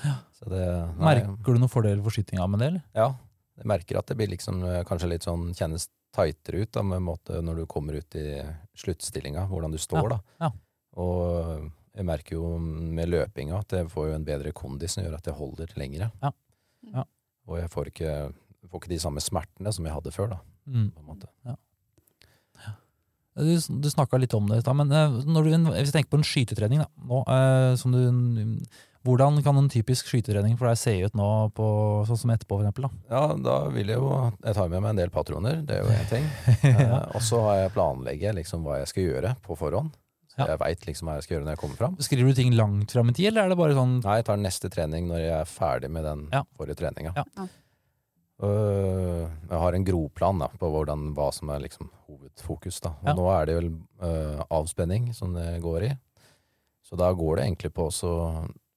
Ja. 0.04 0.16
Så 0.40 0.50
det, 0.52 0.66
Merker 1.00 1.54
du 1.54 1.60
noen 1.62 1.72
fordeler 1.72 2.02
for 2.04 2.12
skytinga 2.12 2.48
med 2.50 2.60
det, 2.60 2.68
eller? 2.74 2.84
Ja, 2.96 3.08
jeg 3.58 3.66
merker 3.70 3.98
at 4.00 4.08
det 4.12 4.18
blir 4.20 4.30
liksom 4.32 4.64
eh, 4.68 4.84
kanskje 4.88 5.10
litt 5.12 5.26
sånn 5.28 5.50
kjennes 5.58 5.88
tightere 6.16 6.64
ut 6.64 6.72
da, 6.74 6.84
med 6.88 7.04
måte 7.06 7.42
når 7.44 7.62
du 7.62 7.66
kommer 7.70 7.98
ut 8.00 8.16
i 8.18 8.26
sluttstillinga, 8.80 9.48
hvordan 9.52 9.74
du 9.74 9.78
står 9.82 10.10
da. 10.16 10.20
ja. 10.46 10.52
Og 10.98 11.68
jeg 11.98 12.06
merker 12.06 12.38
jo 12.38 12.56
med 12.62 13.10
løpinga 13.10 13.60
at 13.60 13.74
jeg 13.74 13.90
får 13.90 14.08
jo 14.12 14.16
en 14.18 14.26
bedre 14.26 14.52
kondis 14.54 14.94
som 14.96 15.04
gjør 15.04 15.16
at 15.18 15.28
jeg 15.30 15.38
holder 15.38 15.72
lengre. 15.78 16.12
Ja. 16.22 16.32
Ja. 16.94 17.04
Og 17.50 17.58
jeg 17.60 17.70
får 17.74 17.90
ikke, 17.92 18.12
får 18.70 18.82
ikke 18.84 18.92
de 18.94 19.00
samme 19.02 19.22
smertene 19.22 19.74
som 19.74 19.86
jeg 19.90 19.94
hadde 19.98 20.14
før 20.16 20.36
da, 20.36 20.40
Mm. 20.68 20.90
på 20.92 21.00
en 21.00 21.08
måte. 21.08 21.30
Du, 23.38 23.54
du 23.54 23.88
snakka 23.94 24.18
litt 24.18 24.34
om 24.34 24.48
det, 24.50 24.58
i 24.58 24.64
stad, 24.66 24.74
men 24.80 24.90
eh, 24.92 25.18
når 25.30 25.46
du, 25.46 25.52
hvis 25.76 25.92
du 25.92 25.94
tenker 25.94 26.10
på 26.10 26.18
en 26.18 26.26
skytetrening, 26.26 26.80
da, 26.82 26.88
nå, 27.06 27.20
eh, 27.30 27.74
som 27.78 27.94
du, 27.94 28.00
Hvordan 29.08 29.38
kan 29.46 29.58
en 29.62 29.70
typisk 29.72 30.10
skytetrening 30.12 30.58
for 30.60 30.68
deg 30.68 30.78
se 30.82 30.94
ut 31.08 31.14
nå, 31.16 31.28
på, 31.56 31.68
sånn 32.10 32.20
som 32.20 32.34
etterpå, 32.34 32.58
for 32.60 32.66
eksempel? 32.66 32.88
Da? 32.90 33.14
Ja, 33.16 33.22
da 33.48 33.56
vil 33.72 33.88
jeg 33.94 34.02
jo 34.02 34.10
Jeg 34.44 34.58
tar 34.58 34.68
med 34.74 34.82
meg 34.84 34.90
en 34.92 35.00
del 35.00 35.10
patroner, 35.14 35.62
det 35.66 35.78
er 35.78 35.86
jo 35.86 35.94
én 35.96 36.10
ting. 36.14 36.28
Ja. 36.68 36.74
Eh, 36.82 37.16
og 37.16 37.24
så 37.24 37.40
har 37.46 37.62
jeg 37.64 37.74
planlegger 37.78 38.36
liksom 38.36 38.68
hva 38.68 38.82
jeg 38.82 38.92
skal 38.92 39.08
gjøre 39.08 39.32
på 39.48 39.56
forhånd. 39.60 39.96
Så 40.28 40.44
Ja. 40.44 40.50
jeg 40.52 40.60
veit 40.62 40.84
liksom 40.86 41.08
hva 41.08 41.16
jeg 41.18 41.24
skal 41.26 41.36
gjøre 41.38 41.46
når 41.48 41.56
jeg 41.56 41.62
kommer 41.64 41.78
fram. 41.80 41.96
Skriver 42.04 42.28
du 42.28 42.34
ting 42.38 42.52
langt 42.54 42.92
fram 42.94 43.10
i 43.10 43.14
tid, 43.18 43.32
eller 43.32 43.48
er 43.48 43.50
det 43.56 43.58
bare 43.58 43.74
sånn 43.80 43.96
Nei, 44.04 44.18
jeg 44.20 44.26
tar 44.28 44.38
neste 44.44 44.70
trening 44.70 45.08
når 45.10 45.24
jeg 45.24 45.34
er 45.40 45.48
ferdig 45.50 45.90
med 45.90 46.04
den 46.06 46.28
Ja. 46.36 46.44
forrige 46.60 46.78
treninga. 46.84 47.14
Ja. 47.16 47.48
Øh, 48.44 49.24
jeg 49.50 49.58
har 49.64 49.74
en 49.74 49.86
groplan 49.88 50.38
da, 50.44 50.48
på 50.62 50.70
hvordan, 50.70 51.08
hva 51.18 51.32
som 51.34 51.50
er 51.50 51.64
liksom 51.64 51.90
hovedfokus. 52.06 52.82
Da. 52.84 52.92
Og 53.02 53.08
Ja. 53.10 53.14
Nå 53.18 53.26
er 53.34 53.46
det 53.50 53.56
vel 53.58 53.72
uh, 54.04 54.44
avspenning 54.54 55.10
som 55.16 55.34
det 55.34 55.62
går 55.64 55.88
i. 55.90 55.92
Så 56.86 56.96
da 57.00 57.10
går 57.14 57.38
det 57.38 57.46
egentlig 57.48 57.74
på 57.74 57.88
å 57.88 57.92
så 57.92 58.12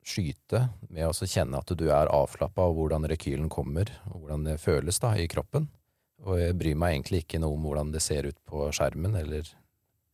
skyte 0.07 0.69
med 0.89 1.07
å 1.09 1.13
kjenne 1.13 1.59
at 1.61 1.73
du 1.77 1.87
er 1.93 2.11
avslappa, 2.13 2.65
og 2.69 2.79
hvordan 2.79 3.07
rekylen 3.11 3.51
kommer, 3.53 3.91
og 4.11 4.23
hvordan 4.23 4.47
det 4.49 4.61
føles 4.63 4.99
da 5.03 5.15
i 5.21 5.29
kroppen. 5.31 5.69
Og 6.25 6.39
jeg 6.41 6.57
bryr 6.61 6.77
meg 6.77 6.95
egentlig 6.97 7.23
ikke 7.25 7.41
noe 7.41 7.57
om 7.57 7.65
hvordan 7.69 7.93
det 7.95 8.03
ser 8.05 8.29
ut 8.29 8.37
på 8.49 8.67
skjermen 8.77 9.17
eller 9.17 9.49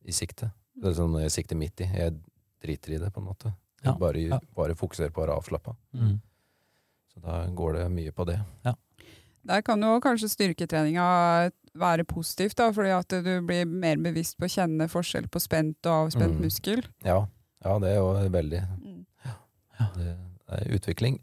i 0.07 0.15
sikte. 0.15 0.51
Det 0.77 0.91
er 0.91 0.97
sånn 0.99 1.15
jeg 1.19 1.33
sikter 1.33 1.59
midt 1.59 1.81
i. 1.83 1.89
Jeg 1.91 2.15
driter 2.63 2.95
i 2.95 2.99
det, 3.01 3.11
på 3.11 3.19
en 3.23 3.27
måte. 3.27 3.51
Ja, 3.83 3.93
bare, 3.99 4.21
ja. 4.21 4.39
bare 4.55 4.75
fokuserer 4.77 5.11
på 5.13 5.21
å 5.21 5.25
være 5.25 5.37
avslappa. 5.41 5.75
mm. 5.93 6.17
Så 7.13 7.21
da 7.23 7.39
går 7.49 7.79
det 7.79 7.85
mye 7.89 8.11
på 8.13 8.25
det. 8.29 8.37
Der 9.47 9.61
kan 9.65 9.81
jo 9.81 9.95
kanskje 10.03 10.29
styrketreninga 10.29 11.05
være 11.77 12.03
positivt, 12.05 12.57
da, 12.59 12.67
fordi 12.73 12.91
at 12.93 13.15
du 13.25 13.31
blir 13.45 13.65
mer 13.65 13.97
bevisst 14.01 14.37
på 14.37 14.45
å 14.45 14.51
kjenne 14.51 14.89
forskjell 14.91 15.29
på 15.31 15.41
spent 15.41 15.85
og 15.85 16.07
avspent 16.07 16.35
Mm. 16.35 16.41
muskel. 16.45 16.83
Ja, 17.05 17.27
ja 17.65 17.79
det 17.79 17.89
er 17.93 17.95
jo 17.97 18.29
veldig 18.33 18.61
Det 19.97 20.59
er 20.61 20.75
utvikling. 20.77 21.19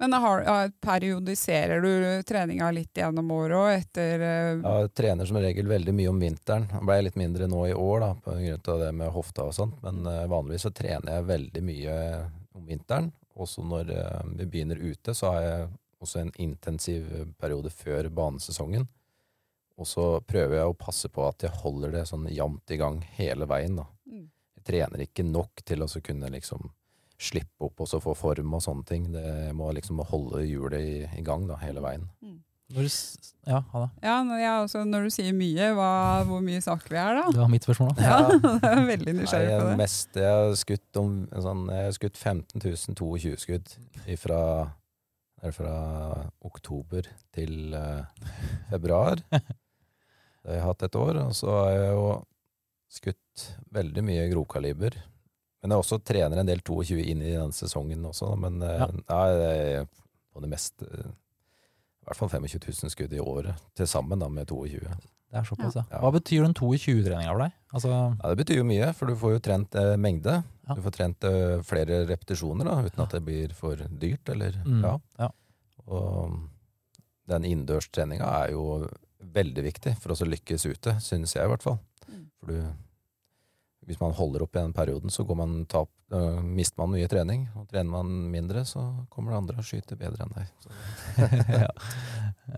Men 0.00 0.12
har, 0.12 0.70
periodiserer 0.80 1.80
du 1.80 2.22
treninga 2.22 2.70
litt 2.70 2.96
gjennom 2.96 3.30
året 3.30 3.56
òg, 3.56 3.72
etter 3.82 4.22
eh, 4.24 4.62
Jeg 4.62 4.92
trener 4.96 5.28
som 5.28 5.36
regel 5.36 5.68
veldig 5.68 5.92
mye 5.92 6.08
om 6.08 6.22
vinteren. 6.22 6.64
Det 6.72 6.80
ble 6.88 6.96
litt 7.04 7.18
mindre 7.20 7.48
nå 7.52 7.66
i 7.68 7.74
år 7.76 8.00
da, 8.00 8.08
av 8.32 8.80
det 8.80 8.88
med 8.96 9.12
hofta 9.12 9.44
og 9.50 9.52
sånt, 9.52 9.76
men 9.84 10.08
eh, 10.08 10.24
vanligvis 10.32 10.64
så 10.64 10.72
trener 10.72 11.18
jeg 11.18 11.26
veldig 11.28 11.64
mye 11.68 11.98
om 12.56 12.64
vinteren. 12.64 13.10
Også 13.44 13.60
når 13.60 13.92
eh, 13.98 14.24
vi 14.40 14.48
begynner 14.54 14.80
ute, 14.80 15.12
så 15.12 15.34
har 15.34 15.44
jeg 15.44 15.68
også 16.00 16.22
en 16.22 16.32
intensiv 16.46 17.12
periode 17.36 17.68
før 17.68 18.08
banesesongen. 18.08 18.88
Og 19.76 19.92
så 19.92 20.10
prøver 20.24 20.62
jeg 20.62 20.72
å 20.72 20.80
passe 20.80 21.12
på 21.12 21.28
at 21.28 21.44
jeg 21.44 21.60
holder 21.60 21.98
det 21.98 22.08
sånn 22.08 22.24
jevnt 22.32 22.72
i 22.72 22.80
gang 22.80 23.02
hele 23.20 23.44
veien. 23.52 23.76
da. 23.82 23.84
Mm. 24.08 24.30
Jeg 24.56 24.68
trener 24.72 25.04
ikke 25.04 25.28
nok 25.28 25.60
til 25.60 25.84
å 25.84 25.92
kunne 26.00 26.32
liksom 26.32 26.72
slippe 27.20 27.66
opp 27.68 27.82
og 27.84 27.88
så 27.90 28.00
få 28.02 28.14
form 28.16 28.54
og 28.56 28.62
sånne 28.64 28.86
ting. 28.88 29.10
Det 29.12 29.50
må 29.56 29.70
liksom 29.76 30.00
holde 30.08 30.44
hjulet 30.48 30.80
i, 30.80 30.94
i 31.20 31.24
gang 31.26 31.44
da, 31.50 31.58
hele 31.60 31.82
veien. 31.84 32.06
Når 32.70 32.86
du 32.86 32.90
Ja, 33.50 33.58
ha 33.72 33.80
det. 33.82 33.88
Ja, 34.04 34.16
ja, 34.38 34.50
også, 34.62 34.84
når 34.86 35.08
du 35.08 35.12
sier 35.12 35.34
mye, 35.34 35.70
hva, 35.74 35.90
hvor 36.28 36.42
mye 36.44 36.60
snakker 36.62 36.92
vi 36.92 37.00
her 37.00 37.16
da? 37.18 37.24
Det 37.34 37.40
var 37.42 37.50
mitt 37.50 37.66
spørsmål. 37.66 37.94
da. 37.96 38.04
Ja, 38.04 38.18
jeg 38.62 38.70
er 38.70 38.84
veldig 38.90 39.14
nysgjerrig 39.18 39.54
på 39.56 39.68
det. 39.70 39.78
mest, 39.80 40.20
jeg 40.20 40.36
har 40.36 40.52
skutt, 40.60 41.00
om, 41.00 41.16
sånn, 41.46 41.64
jeg 41.74 41.88
har 41.88 41.96
skutt 41.96 42.20
15 42.20 42.64
022 43.00 43.34
skudd 43.42 43.74
fra, 44.22 44.42
er 45.42 45.56
fra 45.56 45.74
oktober 46.46 47.10
til 47.34 47.74
uh, 47.74 48.04
februar. 48.70 49.24
Det 50.40 50.54
har 50.54 50.56
jeg 50.56 50.68
hatt 50.70 50.82
et 50.86 50.96
år. 50.96 51.18
Og 51.26 51.34
så 51.36 51.52
har 51.52 51.72
jeg 51.74 51.88
jo 51.92 52.04
skutt 52.90 53.42
veldig 53.76 54.04
mye 54.06 54.28
grovkaliber. 54.30 54.94
Men 55.62 55.74
jeg 55.74 55.82
også 55.84 55.98
trener 56.04 56.40
en 56.40 56.48
del 56.48 56.62
22 56.64 57.02
inn 57.12 57.20
i 57.22 57.34
den 57.36 57.52
sesongen 57.52 58.04
også. 58.08 58.32
Men 58.40 58.62
eh, 58.64 58.78
Ja. 58.80 58.86
nei, 58.88 59.24
er 59.80 59.86
på 60.32 60.40
det 60.44 60.48
meste 60.52 60.86
eh, 60.88 61.10
i 61.10 62.04
hvert 62.08 62.16
fall 62.16 62.30
25 62.32 62.62
000 62.84 62.90
skudd 62.94 63.12
i 63.12 63.20
året 63.20 63.60
til 63.76 63.86
sammen 63.86 64.18
da, 64.22 64.28
med 64.32 64.48
22. 64.48 64.80
Det 65.30 65.38
er 65.38 65.44
såpass, 65.46 65.76
ja. 65.78 65.84
Hva 66.02 66.10
betyr 66.10 66.42
den 66.42 66.54
22-treninga 66.58 67.30
for 67.30 67.42
deg? 67.44 67.52
Altså, 67.76 67.90
Ja, 67.92 68.30
Det 68.32 68.38
betyr 68.40 68.56
jo 68.58 68.64
mye, 68.66 68.88
for 68.98 69.06
du 69.06 69.14
får 69.20 69.34
jo 69.36 69.42
trent 69.46 69.76
eh, 69.78 69.92
mengde. 70.00 70.38
Ja. 70.66 70.74
Du 70.74 70.80
får 70.82 70.96
trent 70.96 71.24
eh, 71.28 71.60
flere 71.62 72.00
repetisjoner 72.08 72.66
da, 72.66 72.80
uten 72.82 73.04
at 73.04 73.14
det 73.14 73.20
blir 73.28 73.52
for 73.54 73.76
dyrt. 73.76 74.28
Eller, 74.32 74.56
Mm, 74.64 74.80
ja. 74.82 74.96
ja. 75.20 75.28
Og 75.86 76.40
den 77.30 77.44
innendørstreninga 77.46 78.26
er 78.44 78.52
jo 78.56 78.64
veldig 79.20 79.62
viktig 79.68 79.92
for 80.02 80.14
oss 80.16 80.22
å 80.24 80.26
lykkes 80.26 80.64
ute, 80.66 80.96
synes 81.04 81.36
jeg 81.36 81.44
i 81.46 81.52
hvert 81.52 81.62
fall. 81.62 81.78
Mm. 82.08 82.24
For 82.40 82.50
du, 82.50 82.72
hvis 83.90 84.00
man 84.00 84.14
holder 84.14 84.44
opp 84.44 84.54
i 84.54 84.60
den 84.60 84.74
perioden, 84.74 85.10
så 85.10 85.24
går 85.26 85.38
man 85.40 85.54
tap, 85.70 85.90
øh, 86.14 86.40
mister 86.46 86.78
man 86.80 86.92
mye 86.94 87.08
trening. 87.10 87.48
Og 87.58 87.66
trener 87.70 87.90
man 87.90 88.10
mindre, 88.30 88.62
så 88.68 88.84
kommer 89.10 89.34
det 89.34 89.40
andre 89.40 89.62
og 89.62 89.66
skyter 89.66 89.98
bedre 89.98 90.26
enn 90.26 90.36
deg. 90.36 90.52
Ja. 91.60 91.68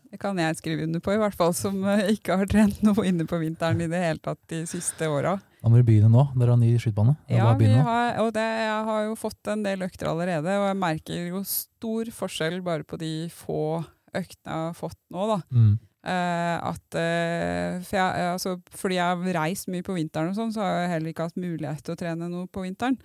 Det 0.09 0.19
kan 0.21 0.39
jeg 0.41 0.57
skrive 0.57 0.87
under 0.87 1.03
på, 1.05 1.13
i 1.13 1.21
hvert 1.21 1.37
fall, 1.37 1.53
som 1.57 1.83
eh, 1.89 2.15
ikke 2.15 2.37
har 2.41 2.49
trent 2.49 2.81
noe 2.85 3.05
inne 3.09 3.27
på 3.29 3.37
vinteren 3.41 3.81
i 3.85 3.89
det 3.91 4.01
hele 4.01 4.23
tatt 4.25 4.41
de 4.53 4.63
siste 4.69 5.09
åra. 5.11 5.35
Da 5.61 5.71
må 5.71 5.81
du 5.81 5.87
begynne 5.87 6.11
nå. 6.13 6.27
Dere 6.37 6.55
har 6.55 6.61
ny 6.61 6.71
skytebane. 6.81 7.17
Ja, 7.31 7.51
vi 7.59 7.69
har, 7.71 8.17
og 8.25 8.33
det, 8.37 8.47
jeg 8.65 8.85
har 8.89 9.05
jo 9.09 9.17
fått 9.21 9.53
en 9.53 9.65
del 9.67 9.85
økter 9.85 10.11
allerede, 10.11 10.57
og 10.59 10.69
jeg 10.71 10.79
merker 10.81 11.29
jo 11.29 11.43
stor 11.49 12.13
forskjell 12.17 12.61
bare 12.65 12.89
på 12.89 12.99
de 13.01 13.13
få 13.33 13.83
øktene 14.13 14.57
jeg 14.57 14.69
har 14.71 14.77
fått 14.77 14.99
nå. 15.13 15.29
da. 15.29 15.39
Mm. 15.53 15.75
Eh, 16.03 16.57
at, 16.59 16.97
eh, 16.99 17.79
for 17.87 17.99
jeg, 17.99 18.31
altså, 18.33 18.57
fordi 18.75 18.99
jeg 18.99 19.07
har 19.07 19.37
reist 19.39 19.69
mye 19.71 19.87
på 19.87 19.95
vinteren, 19.95 20.33
og 20.33 20.39
sånn, 20.39 20.55
så 20.55 20.65
har 20.65 20.81
jeg 20.81 20.95
heller 20.97 21.13
ikke 21.13 21.29
hatt 21.29 21.43
mulighet 21.43 21.85
til 21.87 21.95
å 21.95 22.01
trene 22.01 22.31
noe 22.31 22.49
på 22.51 22.65
vinteren. 22.65 22.99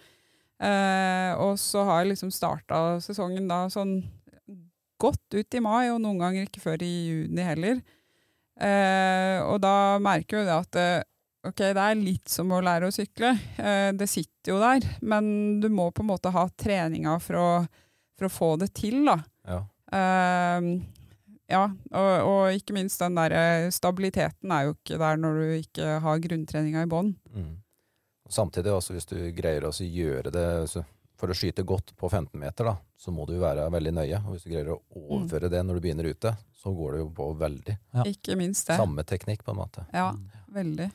Eh, 0.57 1.33
og 1.37 1.59
så 1.61 1.83
har 1.85 2.01
jeg 2.01 2.15
liksom 2.15 2.31
starta 2.33 2.97
sesongen 3.03 3.45
da 3.49 3.67
sånn 3.69 3.99
godt 4.97 5.37
ut 5.37 5.53
i 5.53 5.61
mai, 5.61 5.91
og 5.91 6.01
noen 6.01 6.23
ganger 6.23 6.47
ikke 6.47 6.63
før 6.63 6.81
i 6.81 6.93
juni 7.11 7.45
heller. 7.45 7.83
Eh, 8.57 9.37
og 9.45 9.61
da 9.61 10.01
merker 10.01 10.39
jo 10.39 10.47
det 10.47 10.55
at 10.55 10.81
eh, 10.81 11.05
ok, 11.45 11.61
det 11.61 11.83
er 11.83 11.99
litt 12.01 12.33
som 12.33 12.49
å 12.49 12.63
lære 12.65 12.89
å 12.89 12.95
sykle. 12.95 13.35
Eh, 13.61 13.91
det 13.93 14.09
sitter 14.09 14.55
jo 14.55 14.61
der, 14.63 14.87
men 15.05 15.59
du 15.61 15.69
må 15.69 15.91
på 15.93 16.01
en 16.01 16.09
måte 16.09 16.33
ha 16.33 16.47
treninga 16.57 17.19
for 17.21 17.37
å, 17.37 17.49
for 18.17 18.25
å 18.25 18.33
få 18.33 18.51
det 18.63 18.73
til, 18.81 19.03
da. 19.05 19.19
ja. 19.45 19.63
Eh, 19.93 20.71
ja, 21.49 21.63
og, 21.91 22.27
og 22.27 22.57
ikke 22.57 22.75
minst 22.75 22.99
den 22.99 23.15
der 23.17 23.31
eh, 23.37 23.69
stabiliteten 23.71 24.51
er 24.51 24.67
jo 24.67 24.75
ikke 24.75 24.97
der 24.99 25.17
når 25.21 25.39
du 25.39 25.55
ikke 25.61 25.87
har 26.03 26.19
grunntreninga 26.23 26.83
i 26.83 26.89
bånn. 26.91 27.13
Mm. 27.33 27.55
Samtidig 28.29 28.73
også, 28.75 28.93
hvis 28.97 29.07
du 29.07 29.15
greier 29.37 29.63
å 29.63 29.71
gjøre 29.71 30.31
det 30.35 30.47
så 30.67 30.81
For 31.17 31.31
å 31.33 31.33
skyte 31.33 31.63
godt 31.65 31.95
på 31.97 32.09
15 32.11 32.37
meter, 32.37 32.67
da, 32.67 32.75
så 33.01 33.09
må 33.09 33.23
du 33.25 33.39
være 33.41 33.63
veldig 33.73 33.93
nøye. 33.97 34.19
Og 34.27 34.35
hvis 34.35 34.43
du 34.45 34.51
greier 34.51 34.67
å 34.75 34.81
overføre 34.93 35.49
det 35.49 35.63
når 35.65 35.79
du 35.79 35.81
begynner 35.87 36.05
ute, 36.11 36.35
så 36.53 36.69
går 36.77 36.91
det 36.93 36.99
jo 36.99 37.07
på 37.17 37.29
veldig. 37.39 37.73
Ja. 37.97 38.03
Ikke 38.05 38.35
minst 38.37 38.67
det. 38.69 38.75
Samme 38.77 39.01
teknikk, 39.07 39.41
på 39.47 39.55
en 39.55 39.57
måte. 39.63 39.87
Ja, 39.95 40.11
Mm. 40.13 40.27
veldig. 40.53 40.91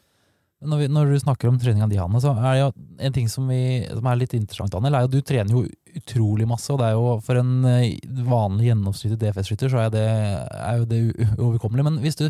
Når, 0.63 0.79
vi, 0.79 0.89
når 0.93 1.11
du 1.11 1.19
snakker 1.19 1.51
om 1.51 1.59
treninga 1.61 1.89
di, 1.91 1.99
Hanne, 1.99 2.21
så 2.23 2.33
er 2.37 2.49
det 2.49 2.61
jo 2.61 2.73
en 3.07 3.15
ting 3.15 3.29
som, 3.31 3.49
vi, 3.51 3.83
som 3.91 4.09
er 4.09 4.19
litt 4.21 4.35
interessant, 4.37 4.73
Daniel, 4.75 4.95
er 4.95 5.05
jo 5.05 5.11
at 5.11 5.15
du 5.15 5.25
trener 5.27 5.57
jo 5.57 5.63
utrolig 5.99 6.47
masse. 6.49 6.71
Og 6.73 6.81
det 6.81 6.89
er 6.89 6.97
jo 6.97 7.15
for 7.25 7.41
en 7.41 7.55
eh, 7.69 7.97
vanlig 8.29 8.71
gjennomsnittlig 8.71 9.19
DFS-skytter, 9.21 9.73
så 9.73 9.83
er, 9.85 9.91
det, 9.95 10.05
er 10.07 10.81
jo 10.81 10.89
det 10.91 11.01
uoverkommelig. 11.39 11.87
Men 11.89 11.99
hvis 12.05 12.19
du, 12.21 12.29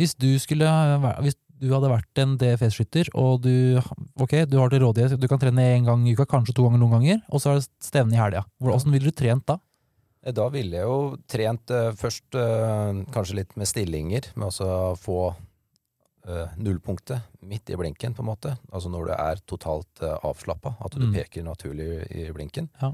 hvis 0.00 0.16
du 0.18 0.30
skulle 0.42 0.68
Hvis 1.24 1.38
du 1.58 1.70
hadde 1.72 1.90
vært 1.90 2.22
en 2.22 2.36
DFS-skytter, 2.38 3.12
og 3.18 3.42
du, 3.46 3.80
okay, 4.22 4.44
du 4.46 4.58
har 4.60 4.70
til 4.70 4.84
rådighet 4.84 5.18
Du 5.18 5.26
kan 5.30 5.40
trene 5.42 5.64
én 5.74 5.88
gang 5.88 6.04
i 6.06 6.14
uka, 6.14 6.28
kanskje 6.28 6.54
to 6.54 6.66
ganger 6.66 6.82
noen 6.82 6.98
ganger, 6.98 7.24
og 7.32 7.42
så 7.42 7.54
er 7.54 7.60
det 7.62 7.70
stevne 7.82 8.14
i 8.14 8.20
helga. 8.20 8.44
Hvordan 8.62 8.94
ville 8.94 9.10
du 9.10 9.16
trent 9.16 9.46
da? 9.48 9.58
Eh, 10.22 10.34
Da 10.34 10.48
ville 10.54 10.78
jeg 10.78 10.86
jo 10.86 11.16
trent 11.30 11.74
eh, 11.74 11.92
først 11.98 12.38
kanskje 13.14 13.40
litt 13.42 13.58
med 13.58 13.70
stillinger, 13.70 14.32
med 14.36 14.50
å 14.50 14.94
få 14.98 15.20
nullpunktet 16.56 17.22
midt 17.40 17.70
i 17.70 17.76
blinken, 17.76 18.14
på 18.14 18.22
en 18.22 18.26
måte. 18.28 18.56
Altså 18.72 18.90
når 18.92 19.06
du 19.06 19.12
er 19.14 19.40
totalt 19.48 20.02
uh, 20.02 20.16
avslappa, 20.28 20.74
at 20.84 20.92
du 20.92 21.06
Mm. 21.06 21.14
peker 21.14 21.42
naturlig 21.46 21.88
i 22.10 22.26
blinken. 22.32 22.68
Ja. 22.82 22.92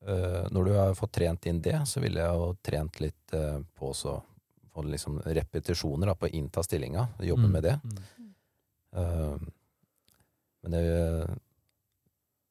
Uh, 0.00 0.46
når 0.50 0.64
du 0.64 0.72
har 0.78 0.94
fått 0.96 1.12
trent 1.12 1.44
inn 1.46 1.60
det, 1.60 1.76
så 1.86 2.00
ville 2.00 2.20
jeg 2.22 2.32
jo 2.40 2.56
trent 2.64 3.00
litt 3.00 3.34
uh, 3.36 3.58
på 3.76 3.90
å 3.92 4.22
få 4.72 4.82
liksom 4.86 5.18
repetisjoner 5.26 6.06
da, 6.06 6.14
på 6.14 6.26
å 6.28 6.32
innta 6.32 6.62
stillinga, 6.64 7.08
jobbe 7.20 7.48
Mm. 7.48 7.52
med 7.52 7.62
det. 7.62 7.76
Mm. 7.84 8.34
Uh, 8.96 9.38
men 10.62 10.70
det 10.72 11.38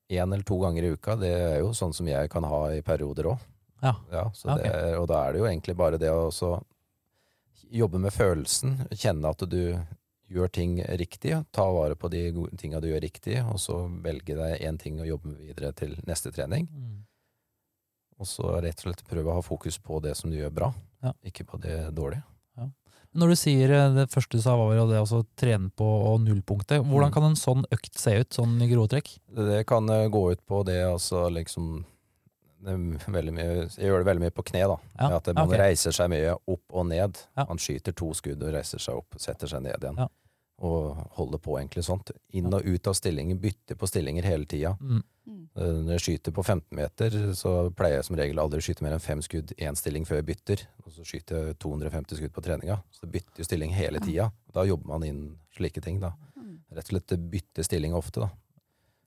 én 0.10 0.34
eller 0.34 0.44
to 0.44 0.58
ganger 0.60 0.84
i 0.84 0.92
uka, 0.96 1.16
det 1.16 1.30
er 1.34 1.60
jo 1.62 1.72
sånn 1.78 1.94
som 1.94 2.08
jeg 2.10 2.30
kan 2.30 2.44
ha 2.44 2.62
i 2.74 2.82
perioder 2.82 3.28
òg. 3.34 3.40
Ja. 3.82 3.96
Ja, 4.12 4.24
Ok. 4.26 4.58
det 4.58 4.66
er, 4.66 4.98
og 5.00 5.08
da 5.08 5.24
er 5.28 5.34
det 5.34 5.40
jo 5.40 5.46
egentlig 5.46 5.76
bare 5.78 5.98
det 6.02 6.10
å 6.12 6.30
jobbe 7.72 8.00
med 8.00 8.14
følelsen, 8.14 8.88
kjenne 8.92 9.30
at 9.30 9.44
du 9.50 9.78
gjør 10.30 10.52
ting 10.54 10.78
riktig, 11.00 11.34
ta 11.52 11.66
vare 11.74 11.96
på 11.98 12.10
de 12.14 12.28
tinga 12.58 12.80
du 12.80 12.88
gjør 12.92 13.02
riktig, 13.02 13.40
og 13.50 13.58
så 13.60 13.80
velge 14.04 14.36
deg 14.38 14.62
én 14.62 14.78
ting 14.80 15.00
å 15.02 15.08
jobbe 15.08 15.32
med 15.34 15.40
videre 15.42 15.72
til 15.74 15.96
neste 16.06 16.32
trening. 16.32 16.68
Mm. 16.70 17.00
Og 18.20 18.28
så 18.28 18.60
rett 18.62 18.78
og 18.84 18.90
slett 18.90 19.06
prøve 19.08 19.32
å 19.32 19.40
ha 19.40 19.42
fokus 19.46 19.78
på 19.82 20.02
det 20.04 20.16
som 20.20 20.30
du 20.30 20.38
gjør 20.38 20.52
bra, 20.54 20.74
Ja. 21.02 21.14
ikke 21.24 21.46
på 21.48 21.58
det 21.62 21.94
dårlige. 21.96 22.24
Når 23.16 23.28
du 23.32 23.36
sier 23.36 23.72
eh, 23.74 23.94
det 23.96 24.12
første 24.14 24.38
du 24.38 24.42
sa 24.44 24.54
var 24.56 24.76
jo 24.76 24.84
det 24.86 25.00
å 25.02 25.24
trene 25.36 25.72
på 25.74 25.86
og 26.12 26.20
nullpunktet, 26.22 26.84
hvordan 26.86 27.10
Mm. 27.10 27.14
kan 27.16 27.24
en 27.24 27.36
sånn 27.40 27.64
økt 27.74 27.98
se 27.98 28.20
ut, 28.20 28.30
sånn 28.30 28.62
i 28.62 28.68
grove 28.70 28.88
trekk? 28.88 29.18
Det 29.34 29.66
kan 29.66 29.90
eh, 29.90 30.08
gå 30.10 30.32
ut 30.32 30.46
på 30.46 30.64
det 30.64 30.84
altså 30.86 31.26
liksom 31.34 31.86
mye, 32.60 33.68
jeg 33.72 33.90
gjør 33.90 34.02
det 34.02 34.08
veldig 34.10 34.24
mye 34.26 34.36
på 34.36 34.46
kne, 34.52 34.64
da. 34.72 34.78
Ja, 35.00 35.10
at 35.18 35.30
man 35.34 35.46
okay. 35.48 35.62
reiser 35.64 35.96
seg 35.96 36.10
mye 36.12 36.34
opp 36.36 36.76
og 36.76 36.88
ned. 36.90 37.22
Ja. 37.38 37.46
Man 37.50 37.62
skyter 37.62 37.96
to 37.96 38.12
skudd 38.18 38.44
og 38.44 38.56
reiser 38.56 38.82
seg 38.84 39.00
opp, 39.00 39.20
setter 39.22 39.52
seg 39.52 39.64
ned 39.66 39.78
igjen. 39.78 40.02
Ja. 40.02 40.10
Og 40.68 40.98
holder 41.16 41.40
på 41.40 41.56
egentlig 41.56 41.86
sånt. 41.88 42.12
Inn 42.36 42.52
og 42.52 42.66
ut 42.68 42.90
av 42.92 42.98
stillinger, 42.98 43.40
bytter 43.40 43.80
på 43.80 43.88
stillinger 43.88 44.28
hele 44.28 44.50
tida. 44.50 44.74
Mm. 44.82 45.04
Eh, 45.30 45.78
Når 45.86 45.94
jeg 45.96 46.04
skyter 46.06 46.36
på 46.36 46.44
15 46.44 46.76
meter, 46.76 47.16
så 47.38 47.54
pleier 47.76 48.00
jeg 48.00 48.08
som 48.10 48.18
regel 48.20 48.42
aldri 48.44 48.60
å 48.60 48.66
skyte 48.66 48.84
mer 48.84 48.98
enn 48.98 49.04
fem 49.04 49.22
skudd 49.24 49.54
én 49.56 49.78
stilling 49.80 50.08
før 50.08 50.20
jeg 50.20 50.28
bytter. 50.34 50.66
Og 50.84 50.94
så 50.98 51.08
skyter 51.08 51.50
jeg 51.50 51.60
250 51.64 52.20
skudd 52.20 52.36
på 52.36 52.44
treninga. 52.44 52.82
Så 52.92 53.06
det 53.06 53.14
bytter 53.16 53.44
jo 53.44 53.48
stilling 53.48 53.76
hele 53.78 54.04
tida. 54.04 54.30
Da 54.56 54.68
jobber 54.68 54.92
man 54.92 55.08
inn 55.08 55.24
slike 55.56 55.84
ting, 55.86 56.02
da. 56.04 56.12
Rett 56.76 56.92
og 56.92 56.94
slett 56.94 57.16
bytte 57.32 57.66
stilling 57.66 57.96
ofte, 57.98 58.28
da. 58.28 58.30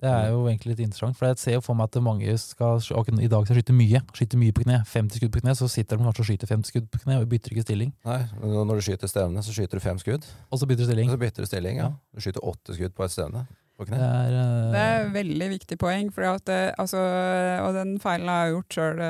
Det 0.03 0.11
er 0.11 0.32
jo 0.32 0.40
egentlig 0.50 0.72
litt 0.72 0.80
interessant, 0.82 1.14
for 1.14 1.28
jeg 1.30 1.38
ser 1.38 1.55
jo 1.55 1.62
for 1.62 1.78
meg 1.78 1.86
at 1.86 2.03
mange 2.03 2.32
skal 2.42 2.80
I 2.82 3.28
dag 3.30 3.46
skal 3.46 3.59
skyte 3.59 3.76
mye. 3.76 4.00
Skyte 4.18 4.40
mye 4.40 4.55
på 4.57 4.64
kne. 4.66 4.80
50 4.90 5.20
skudd 5.20 5.30
på 5.36 5.42
kne, 5.44 5.55
så 5.55 5.68
sitter 5.70 5.96
de 6.00 6.07
kanskje 6.09 6.24
og 6.24 6.28
skyter 6.32 6.50
50 6.50 6.72
skudd 6.72 6.88
på 6.90 7.03
kne 7.05 7.20
og 7.22 7.28
bytter 7.30 7.55
ikke 7.55 7.62
stilling. 7.68 7.92
Nei, 8.09 8.20
men 8.40 8.57
Når 8.66 8.80
du 8.80 8.86
skyter 8.88 9.11
stevne, 9.11 9.44
så 9.46 9.55
skyter 9.55 9.78
du 9.78 9.84
fem 9.84 10.00
skudd. 10.03 10.26
Og 10.50 10.59
så 10.59 10.66
bytter 10.66 10.82
du 10.82 10.90
stilling. 10.90 11.11
Og 11.11 11.14
så 11.14 11.22
bytter 11.22 11.46
du 11.46 11.50
stilling, 11.53 11.78
ja. 11.84 11.92
Du 12.11 12.24
skyter 12.24 12.42
åtte 12.50 12.74
skudd 12.74 12.96
på 12.98 13.07
et 13.07 13.14
stevne 13.14 13.44
på 13.78 13.86
Det 13.86 13.92
kne. 13.94 14.00
er, 14.03 14.34
uh... 14.34 14.72
Det 14.74 14.82
er 14.82 14.98
et 15.07 15.14
veldig 15.14 15.48
viktig 15.55 15.78
poeng, 15.80 16.11
for 16.12 16.26
at, 16.32 16.50
eh, 16.53 16.72
altså, 16.82 16.98
og 17.62 17.78
den 17.78 17.94
feilen 18.03 18.28
har 18.28 18.42
jeg 18.46 18.57
gjort 18.57 18.76
sjøl 18.76 19.00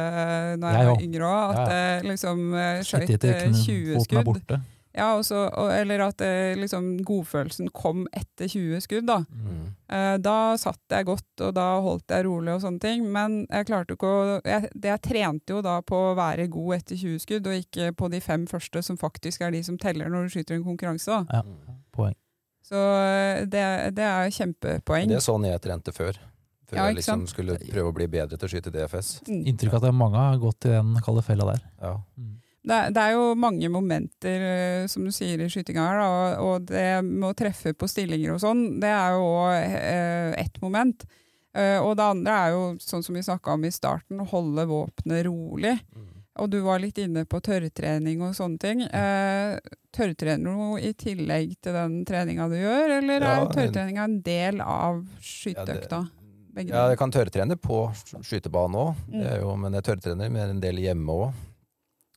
når 0.60 0.76
jeg 0.76 0.92
var 0.92 1.02
yngre 1.08 1.32
òg. 1.32 1.56
At 1.56 1.58
Ja, 1.62 1.80
jeg 1.96 2.06
liksom 2.12 2.44
eh, 2.54 2.78
eh, 2.78 3.08
kne- 3.08 3.64
20 3.64 3.96
er 3.96 4.06
skudd. 4.06 4.54
Ja, 4.94 5.14
også, 5.16 5.46
eller 5.72 6.02
at 6.04 6.20
eh, 6.20 6.52
liksom, 6.60 6.98
godfølelsen 7.08 7.70
kom 7.72 8.02
etter 8.12 8.44
20 8.52 8.80
skudd. 8.84 9.06
da. 9.08 9.22
Mm. 9.30 9.62
Eh, 9.88 10.16
Da 10.20 10.56
satt 10.60 10.80
jeg 10.92 11.06
godt, 11.08 11.24
og 11.40 11.54
da 11.56 11.80
holdt 11.80 12.12
jeg 12.12 12.26
rolig 12.26 12.52
og 12.54 12.60
sånne 12.60 12.80
ting. 12.80 13.06
Men 13.12 13.46
jeg 13.50 13.66
klarte 13.70 13.96
ikke 13.96 14.10
å 14.10 14.40
jeg, 14.44 14.68
det 14.74 14.90
jeg 14.92 15.02
trente 15.02 15.54
jo 15.56 15.62
da 15.64 15.78
på 15.80 15.96
å 16.10 16.16
være 16.18 16.48
god 16.52 16.74
etter 16.76 16.96
20 17.00 17.18
skudd, 17.24 17.46
og 17.46 17.56
ikke 17.64 17.92
på 17.96 18.10
de 18.12 18.20
fem 18.20 18.44
første, 18.46 18.82
som 18.84 18.98
faktisk 19.00 19.40
er 19.40 19.50
de 19.56 19.62
som 19.64 19.78
teller 19.78 20.08
når 20.12 20.28
du 20.28 20.34
skyter 20.36 20.54
en 20.58 20.64
konkurranse. 20.64 21.06
da. 21.06 21.24
Ja, 21.32 21.42
Mm. 21.42 21.80
poeng. 21.92 22.14
Så 22.62 22.76
eh, 22.76 23.44
det, 23.46 23.94
det 23.96 24.04
er 24.04 24.28
kjempepoeng. 24.30 25.08
Det 25.08 25.16
er 25.16 25.24
sånn 25.24 25.44
jeg 25.48 25.60
trente 25.60 25.92
før. 25.92 26.20
Før 26.68 26.76
Ja, 26.78 26.84
jeg 26.88 26.96
liksom 27.00 27.26
skulle 27.28 27.56
prøve 27.58 27.90
å 27.90 27.94
bli 27.96 28.06
bedre 28.08 28.36
til 28.38 28.48
å 28.48 28.52
skyte 28.52 28.70
DFS. 28.72 29.22
Mm. 29.28 29.42
Inntrykk 29.50 29.72
av 29.74 29.82
at 29.82 29.88
er 29.88 29.92
mange 29.96 30.16
har 30.16 30.38
gått 30.40 30.64
i 30.68 30.68
den 30.76 30.94
kalde 31.04 31.22
fella 31.26 31.44
der. 31.52 31.64
Ja. 31.82 31.96
Mm. 32.16 32.38
Det, 32.62 32.76
det 32.94 33.02
er 33.02 33.12
jo 33.16 33.34
mange 33.34 33.66
momenter, 33.74 34.44
eh, 34.46 34.86
som 34.86 35.02
du 35.04 35.10
sier 35.10 35.40
i 35.42 35.48
skytinga 35.50 35.82
her, 35.82 36.02
og, 36.04 36.44
og 36.46 36.66
det 36.68 36.84
med 37.04 37.26
å 37.32 37.34
treffe 37.34 37.72
på 37.74 37.88
stillinger 37.90 38.36
og 38.36 38.40
sånn, 38.44 38.78
det 38.82 38.92
er 38.94 39.16
jo 39.16 39.24
òg 39.26 40.36
ett 40.38 40.60
moment. 40.62 41.02
Eh, 41.58 41.78
og 41.82 41.96
det 41.98 42.06
andre 42.06 42.36
er 42.46 42.54
jo, 42.54 42.62
sånn 42.80 43.02
som 43.04 43.18
vi 43.18 43.22
snakka 43.26 43.56
om 43.58 43.66
i 43.66 43.72
starten, 43.74 44.22
holde 44.30 44.64
våpenet 44.70 45.26
rolig. 45.26 45.74
Mm. 45.92 46.08
Og 46.40 46.48
du 46.48 46.60
var 46.64 46.78
litt 46.80 46.96
inne 47.02 47.26
på 47.28 47.42
tørrtrening 47.44 48.22
og 48.24 48.32
sånne 48.38 48.62
ting. 48.62 48.80
Eh, 48.88 49.58
tørrtrener 49.92 50.54
du 50.54 50.78
i 50.86 50.94
tillegg 50.96 51.58
til 51.60 51.74
den 51.76 51.98
treninga 52.08 52.46
du 52.48 52.56
gjør, 52.56 52.94
eller 53.02 53.20
Ja, 53.26 53.34
er 53.42 53.50
tørrtreninga 53.52 54.06
en 54.08 54.20
del 54.24 54.62
av 54.64 55.02
skyteøkta? 55.20 56.04
Ja, 56.06 56.62
Ja, 56.68 56.88
jeg 56.92 56.98
kan 57.00 57.10
tørrtrene 57.12 57.56
på 57.56 57.86
sk- 57.96 58.22
skytebanen 58.28 58.76
òg, 58.76 58.94
Mm. 59.10 59.60
men 59.60 59.72
jeg 59.72 59.84
tørrtrener 59.90 60.30
med 60.30 60.50
en 60.50 60.60
del 60.60 60.76
hjemme 60.86 61.08
òg. 61.26 61.32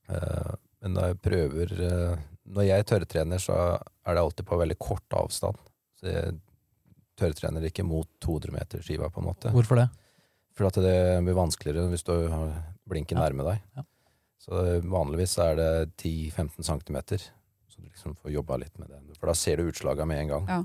Men 0.07 0.93
når 0.93 1.07
jeg 1.11 1.19
prøver 1.25 1.71
eh, 1.81 2.17
Når 2.45 2.67
jeg 2.67 2.85
tørrtrener, 2.85 3.39
så 3.41 3.55
er 4.05 4.13
det 4.13 4.21
alltid 4.21 4.45
på 4.45 4.57
veldig 4.59 4.77
kort 4.77 5.15
avstand. 5.17 5.57
Så 5.97 6.11
jeg 6.11 6.35
tørrtrener 7.17 7.63
ikke 7.65 7.85
mot 7.87 8.07
200 8.21 8.53
meter 8.53 8.83
skiva, 8.85 9.09
på 9.09 9.21
en 9.23 9.29
måte. 9.31 9.49
Hvorfor 9.55 9.79
det? 9.81 9.87
For 10.55 10.67
at 10.69 10.77
det 10.83 11.23
blir 11.25 11.35
vanskeligere 11.35 11.89
hvis 11.89 12.05
du 12.05 12.13
har 12.29 12.53
blinken 12.87 13.17
Ja. 13.17 13.23
nærme 13.25 13.47
deg. 13.49 13.63
Ja. 13.75 13.83
Så 14.45 14.61
vanligvis 14.85 15.33
er 15.41 15.55
det 15.57 15.71
10-15 15.97 16.61
cm. 16.63 16.97
Så 17.67 17.81
du 17.81 17.87
liksom 17.89 18.15
får 18.21 18.31
jobba 18.35 18.57
litt 18.61 18.77
med 18.77 18.89
det. 18.93 19.01
For 19.17 19.27
da 19.31 19.33
ser 19.33 19.57
du 19.57 19.71
utslaga 19.71 20.05
med 20.05 20.21
en 20.21 20.27
gang. 20.35 20.47
Ja. 20.47 20.63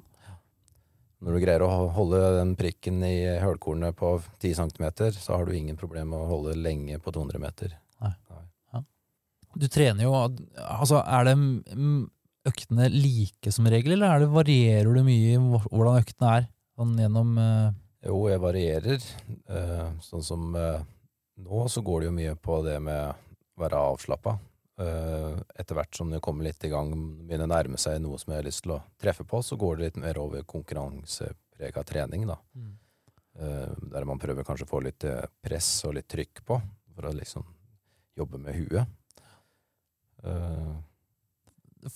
Når 1.21 1.33
du 1.37 1.41
greier 1.43 1.63
å 1.65 1.89
holde 1.93 2.21
den 2.39 2.55
prikken 2.57 3.03
i 3.05 3.25
hølkornet 3.41 3.97
på 3.97 4.15
10 4.41 4.55
cm, 4.57 4.87
så 5.17 5.37
har 5.37 5.45
du 5.49 5.53
ingen 5.57 5.77
problem 5.81 6.13
med 6.13 6.19
å 6.21 6.29
holde 6.29 6.55
lenge 6.57 6.99
på 7.01 7.13
200 7.13 7.41
meter. 7.41 7.75
Du 9.59 9.67
trener 9.71 10.07
jo 10.07 10.15
Altså, 10.15 11.01
er 11.03 11.27
det 11.27 11.37
øktene 12.49 12.89
like 12.93 13.53
som 13.53 13.69
regel, 13.71 13.97
eller 13.97 14.15
er 14.15 14.25
det, 14.25 14.33
varierer 14.33 14.91
du 14.95 15.03
mye 15.05 15.35
i 15.35 15.39
hvordan 15.41 16.01
øktene 16.01 16.35
er? 16.39 16.47
Sånn 16.79 16.95
gjennom 17.01 17.35
uh... 17.37 17.73
Jo, 18.07 18.21
jeg 18.31 18.41
varierer. 18.41 19.09
Uh, 19.51 19.91
sånn 20.05 20.25
som 20.25 20.55
uh, 20.57 20.81
nå, 21.45 21.67
så 21.69 21.83
går 21.85 22.01
det 22.01 22.09
jo 22.09 22.15
mye 22.17 22.37
på 22.41 22.61
det 22.65 22.79
med 22.85 23.11
å 23.11 23.61
være 23.61 23.83
avslappa. 23.91 24.39
Etter 24.81 25.77
hvert 25.77 25.93
som 25.93 26.09
det 26.09 26.23
kommer 26.25 26.47
litt 26.47 26.63
i 26.65 26.71
gang, 26.73 26.89
begynner 27.29 27.45
å 27.45 27.51
nærme 27.53 27.77
seg 27.77 27.99
noe 28.01 28.17
som 28.17 28.31
jeg 28.33 28.41
har 28.41 28.47
lyst 28.47 28.63
til 28.65 28.73
å 28.73 28.79
treffe 28.97 29.27
på, 29.29 29.43
så 29.45 29.59
går 29.61 29.77
det 29.77 29.85
litt 29.85 29.99
mer 30.01 30.17
over 30.23 30.47
konkurranseprega 30.49 31.83
trening, 31.85 32.25
da. 32.31 32.39
mm. 32.57 32.71
Der 33.93 34.07
man 34.09 34.23
prøver 34.23 34.47
kanskje 34.49 34.65
å 34.65 34.71
få 34.71 34.81
litt 34.87 35.05
press 35.45 35.69
og 35.85 35.99
litt 35.99 36.09
trykk 36.09 36.41
på, 36.49 36.57
for 36.97 37.11
å 37.11 37.13
liksom 37.13 37.45
jobbe 38.17 38.41
med 38.41 38.57
huet. 38.57 38.97
Eh, 40.25 40.71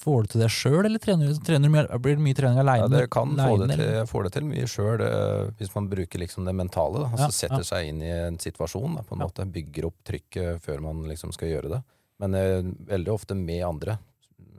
Får 0.01 0.23
du 0.25 0.29
til 0.33 0.41
det 0.41 0.47
sjøl, 0.49 0.87
eller 0.89 1.01
trener, 1.03 1.29
trener 1.45 1.69
du 1.69 1.73
mye, 1.75 1.99
blir 2.01 2.15
det 2.17 2.23
mye 2.25 2.37
trening 2.39 2.57
aleine? 2.63 3.03
Ja, 3.03 3.09
kan 3.13 3.35
få 3.37 3.59
det 3.61 3.75
til, 3.77 3.83
får 4.09 4.25
det 4.25 4.31
til 4.33 4.47
mye 4.49 4.69
sjøl, 4.71 5.03
hvis 5.59 5.75
man 5.75 5.91
bruker 5.91 6.23
liksom 6.23 6.49
det 6.49 6.55
mentale. 6.57 7.03
Da, 7.03 7.11
altså 7.11 7.27
Ja, 7.29 7.35
setter 7.37 7.61
ja. 7.61 7.69
seg 7.69 7.91
inn 7.91 8.01
i 8.01 8.09
en 8.09 8.39
situasjon, 8.41 8.95
da, 8.97 9.05
på 9.05 9.13
en 9.19 9.21
måte. 9.27 9.45
Bygger 9.45 9.91
opp 9.91 9.99
trykket 10.09 10.65
før 10.65 10.81
man 10.87 11.05
liksom 11.11 11.35
skal 11.37 11.53
gjøre 11.53 11.75
det. 11.75 11.83
Men 12.25 12.35
eh, 12.39 12.65
veldig 12.95 13.13
ofte 13.13 13.37
med 13.37 13.61
andre. 13.67 13.99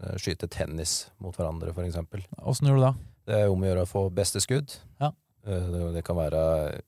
Eh, 0.04 0.16
Skyte 0.22 0.48
tennis 0.52 1.08
mot 1.18 1.36
hverandre, 1.38 1.74
for 1.74 1.88
eksempel. 1.88 2.22
Åssen 2.46 2.70
gjør 2.70 2.78
du 2.78 2.86
det? 2.86 2.94
Det 3.26 3.40
er 3.42 3.50
om 3.50 3.64
å 3.64 3.70
gjøre 3.72 3.86
å 3.88 3.90
få 3.90 4.04
beste 4.14 4.42
skudd. 4.44 4.76
Ja. 5.02 5.10
Eh, 5.48 5.70
det, 5.96 6.04
kan 6.06 6.20
være 6.20 6.44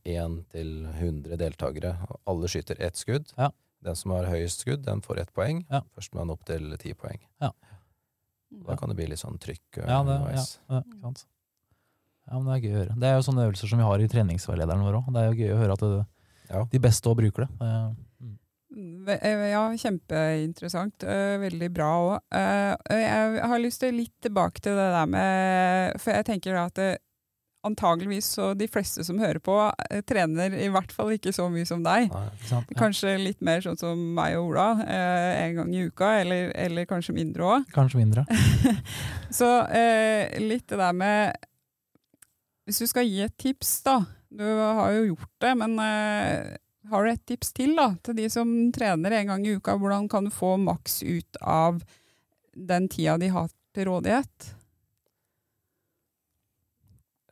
én 0.05 0.43
til 0.53 0.75
100 0.93 1.39
deltakere. 1.41 1.95
Alle 2.29 2.49
skyter 2.51 2.77
ett 2.83 2.99
skudd. 2.99 3.31
Ja. 3.37 3.49
Den 3.87 3.95
som 3.95 4.11
har 4.15 4.27
høyest 4.27 4.65
skudd, 4.65 4.83
den 4.85 4.99
får 5.05 5.21
ett 5.23 5.33
poeng. 5.37 5.63
Ja. 5.71 5.81
Førstemann 5.95 6.31
opp 6.33 6.43
til 6.49 6.73
ti 6.81 6.91
poeng. 6.97 7.21
Ja. 7.43 7.53
Da 8.67 8.75
kan 8.79 8.91
det 8.91 8.95
bli 8.99 9.07
litt 9.11 9.19
sånn 9.19 9.39
trykk 9.43 9.79
eh, 9.81 9.87
Ja, 9.87 10.03
det, 10.07 10.13
ja, 10.13 10.19
underveis. 10.21 10.51
ja, 10.71 10.81
sant? 11.03 11.25
ja, 12.27 12.37
men 12.39 12.45
det 12.47 12.55
er 12.57 12.63
gøy 12.67 12.75
å 12.75 12.79
høre. 12.81 12.95
Det 12.99 13.07
er 13.09 13.15
jo 13.17 13.25
sånne 13.27 13.45
øvelser 13.47 13.71
som 13.71 13.79
vi 13.81 13.87
har 13.87 14.03
i 14.03 14.07
treningsveilederen 14.11 14.83
vår 14.87 14.99
òg. 15.01 15.09
Det 15.15 15.23
er 15.23 15.27
jo 15.31 15.39
gøy 15.41 15.53
å 15.55 15.61
høre 15.63 15.75
at 15.79 15.83
det, 15.87 16.05
Ja. 16.51 16.61
de 16.71 16.79
beste 16.79 17.09
òg 17.11 17.17
bruker 17.19 17.47
det. 17.47 17.49
Eh, 17.61 17.95
Ve- 19.07 19.19
eh, 19.23 19.49
Ja, 19.51 19.61
kjempeinteressant. 19.79 21.03
Eh, 21.03 21.37
Veldig 21.39 21.69
bra 21.73 21.87
òg. 21.97 22.19
Jeg 22.31 23.41
har 23.47 23.59
lyst 23.63 23.79
til 23.79 23.95
litt 23.95 24.13
tilbake 24.21 24.59
til 24.61 24.75
det 24.75 24.89
der 24.93 25.05
med 25.07 25.99
For 26.01 26.11
jeg 26.11 26.25
tenker 26.25 26.55
at 26.59 26.73
det, 26.75 26.97
antageligvis 27.67 28.29
så 28.37 28.49
de 28.57 28.67
fleste 28.71 29.03
som 29.05 29.19
hører 29.21 29.39
på, 29.43 29.55
eh, 29.89 30.01
trener 30.07 30.53
i 30.57 30.69
hvert 30.73 30.91
fall 30.95 31.13
ikke 31.15 31.33
så 31.35 31.47
mye 31.51 31.67
som 31.67 31.83
deg. 31.85 32.09
Ja, 32.11 32.61
Kanskje 32.79 33.15
litt 33.21 33.41
mer 33.45 33.61
sånn 33.65 33.77
som 33.79 34.01
meg 34.17 34.37
og 34.39 34.51
Ola, 34.51 34.67
eh, 34.83 35.31
en 35.45 35.55
gang 35.61 35.73
i 35.75 35.85
uka, 35.87 36.13
eller, 36.21 36.51
eller 36.55 36.87
kanskje 36.89 37.15
mindre 37.17 37.43
òg. 37.43 37.67
kanskje 37.75 38.01
mindre. 38.01 38.25
Så 39.39 39.47
eh, 39.67 40.37
litt 40.41 40.67
det 40.71 40.79
der 40.79 40.93
med 40.95 41.35
Hvis 42.67 42.79
du 42.83 42.87
skal 42.89 43.05
gi 43.07 43.21
et 43.23 43.37
tips, 43.39 43.81
da. 43.85 44.01
Du 44.29 44.43
har 44.43 44.91
jo 44.91 45.05
gjort 45.13 45.29
det, 45.39 45.53
men 45.55 45.77
eh, 45.79 46.57
har 46.91 47.03
du 47.05 47.11
et 47.11 47.25
tips 47.27 47.53
til 47.55 47.75
da, 47.77 47.93
til 48.03 48.17
de 48.19 48.25
som 48.31 48.49
trener 48.75 49.11
en 49.21 49.31
gang 49.31 49.45
i 49.47 49.53
uka? 49.55 49.77
Hvordan 49.79 50.09
kan 50.11 50.27
du 50.27 50.31
få 50.31 50.57
maks 50.59 51.01
ut 51.03 51.39
av 51.41 51.79
den 52.57 52.89
tida 52.91 53.15
de 53.21 53.29
har 53.31 53.47
til 53.75 53.87
rådighet? 53.87 54.49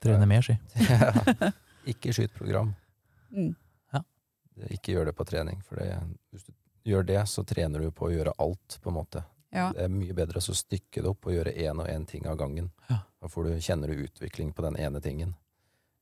Trene 0.05 0.29
mer, 0.29 0.45
si. 0.45 0.55
ikke 1.91 2.13
skyt 2.15 2.33
program. 2.37 2.73
Mm. 3.35 3.53
Ikke 4.71 4.93
gjør 4.95 5.09
det 5.09 5.15
på 5.17 5.25
trening. 5.27 5.61
For 5.67 5.79
det, 5.79 5.95
hvis 6.31 6.45
du 6.47 6.53
gjør 6.87 7.03
det, 7.03 7.21
så 7.27 7.43
trener 7.43 7.81
du 7.83 7.91
på 7.91 8.07
å 8.07 8.13
gjøre 8.13 8.35
alt, 8.39 8.77
på 8.81 8.91
en 8.91 8.97
måte. 8.99 9.23
Ja. 9.55 9.69
Det 9.75 9.85
er 9.85 9.91
mye 9.91 10.15
bedre 10.15 10.41
å 10.41 10.55
stykke 10.55 11.01
det 11.01 11.09
opp 11.09 11.27
og 11.27 11.35
gjøre 11.35 11.55
én 11.55 11.79
og 11.79 11.89
én 11.89 12.05
ting 12.07 12.27
av 12.27 12.37
gangen. 12.39 12.69
Ja. 12.89 13.01
Da 13.21 13.31
får 13.31 13.49
du, 13.49 13.51
kjenner 13.63 13.91
du 13.91 14.05
utvikling 14.05 14.53
på 14.55 14.65
den 14.65 14.77
ene 14.79 15.01
tingen. 15.03 15.35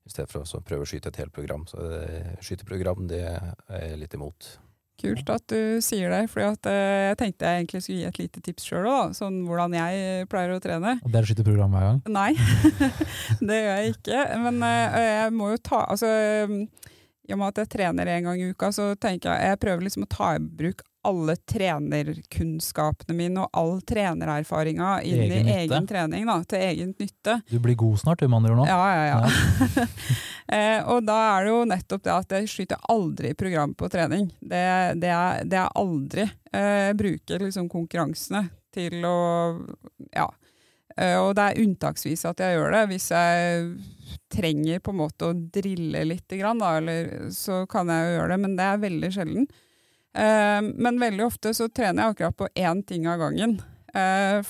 I 0.03 0.11
stedet 0.11 0.31
for 0.31 0.43
å 0.43 0.61
prøve 0.65 0.83
å 0.83 0.89
skyte 0.89 1.13
et 1.13 1.21
helt 1.21 1.33
program. 1.35 1.65
Så 1.69 1.79
det, 1.79 2.37
skyteprogram, 2.43 3.07
det 3.07 3.23
er 3.23 3.85
jeg 3.87 4.01
litt 4.01 4.17
imot. 4.17 4.49
Kult 5.01 5.29
at 5.33 5.43
du 5.49 5.81
sier 5.83 6.13
det, 6.13 6.21
for 6.31 6.43
jeg 6.43 7.17
tenkte 7.19 7.49
jeg 7.49 7.63
egentlig 7.63 7.81
skulle 7.83 7.97
gi 8.03 8.07
et 8.11 8.19
lite 8.21 8.43
tips 8.45 8.67
sjøl 8.69 8.87
òg, 8.87 9.15
sånn 9.17 9.41
hvordan 9.47 9.73
jeg 9.75 10.27
pleier 10.31 10.53
å 10.53 10.61
trene. 10.63 10.95
Og 11.01 11.09
det 11.11 11.19
er 11.19 11.25
å 11.25 11.31
skyte 11.31 11.45
program 11.47 11.73
hver 11.73 11.87
gang? 11.89 11.99
Nei, 12.13 12.31
det 13.49 13.59
gjør 13.59 13.73
jeg 13.73 13.95
ikke. 13.97 14.23
Men 14.45 14.63
eh, 14.69 15.01
jeg 15.09 15.35
må 15.35 15.51
jo 15.55 15.59
ta 15.65 15.83
altså, 15.95 16.13
I 17.25 17.35
og 17.35 17.41
med 17.41 17.49
at 17.49 17.63
jeg 17.63 17.73
trener 17.73 18.13
en 18.13 18.29
gang 18.29 18.41
i 18.41 18.51
uka, 18.53 18.71
så 18.75 18.93
tenker 18.93 19.33
jeg 19.33 19.53
jeg 19.53 19.61
prøver 19.65 19.87
liksom 19.87 20.05
å 20.05 20.11
ta 20.13 20.35
i 20.37 20.43
bruk 20.43 20.85
alle 21.07 21.35
trenerkunnskapene 21.49 23.15
mine 23.17 23.43
og 23.43 23.59
all 23.59 23.81
trenererfaringa 23.87 24.89
inn 25.03 25.23
i 25.23 25.27
Egen 25.27 25.45
nytte. 25.45 25.57
egen 25.59 25.87
trening, 25.89 26.25
da, 26.29 26.37
til 26.47 26.65
egen 26.65 26.93
nytte. 26.99 27.37
Du 27.49 27.57
blir 27.63 27.77
god 27.79 27.99
snart, 28.01 28.23
du, 28.23 28.27
med 28.27 28.39
andre 28.39 28.53
ord 28.53 28.61
nå. 28.61 28.67
Ja, 28.69 28.83
ja, 28.93 29.05
ja. 29.11 29.87
eh, 30.57 30.79
og 30.87 31.03
da 31.07 31.17
er 31.33 31.47
det 31.47 31.53
jo 31.53 31.63
nettopp 31.73 32.05
det 32.05 32.13
at 32.15 32.37
jeg 32.37 32.51
skyter 32.53 32.85
aldri 32.93 33.33
program 33.37 33.75
på 33.77 33.89
trening. 33.91 34.29
Det, 34.39 34.63
det, 35.01 35.11
er, 35.11 35.43
det 35.43 35.59
er 35.59 35.75
aldri. 35.79 36.29
Eh, 36.53 36.69
jeg 36.89 36.99
bruker 37.03 37.45
liksom 37.47 37.67
konkurransene 37.71 38.47
til 38.73 39.03
å 39.05 39.17
Ja. 40.15 40.29
Eh, 40.97 41.17
og 41.17 41.33
det 41.37 41.45
er 41.49 41.61
unntaksvis 41.63 42.21
at 42.29 42.41
jeg 42.43 42.57
gjør 42.57 42.75
det. 42.75 42.81
Hvis 42.91 43.09
jeg 43.13 43.69
trenger 44.33 44.81
på 44.83 44.93
en 44.93 44.99
måte 45.01 45.29
å 45.29 45.33
drille 45.33 46.03
litt, 46.05 46.27
grann, 46.37 46.61
da, 46.61 46.75
eller, 46.79 47.31
så 47.33 47.63
kan 47.69 47.89
jeg 47.89 48.07
jo 48.07 48.17
gjøre 48.17 48.33
det, 48.33 48.39
men 48.45 48.57
det 48.59 48.67
er 48.69 48.83
veldig 48.83 49.11
sjelden. 49.15 49.47
Eh, 50.13 50.61
men 50.61 50.99
veldig 50.99 51.25
ofte 51.25 51.53
så 51.57 51.67
trener 51.69 52.03
jeg 52.03 52.13
akkurat 52.13 52.37
på 52.37 52.49
én 52.55 52.83
ting 52.85 53.07
av 53.09 53.19
gangen. 53.21 53.57
Eh, 53.93 54.41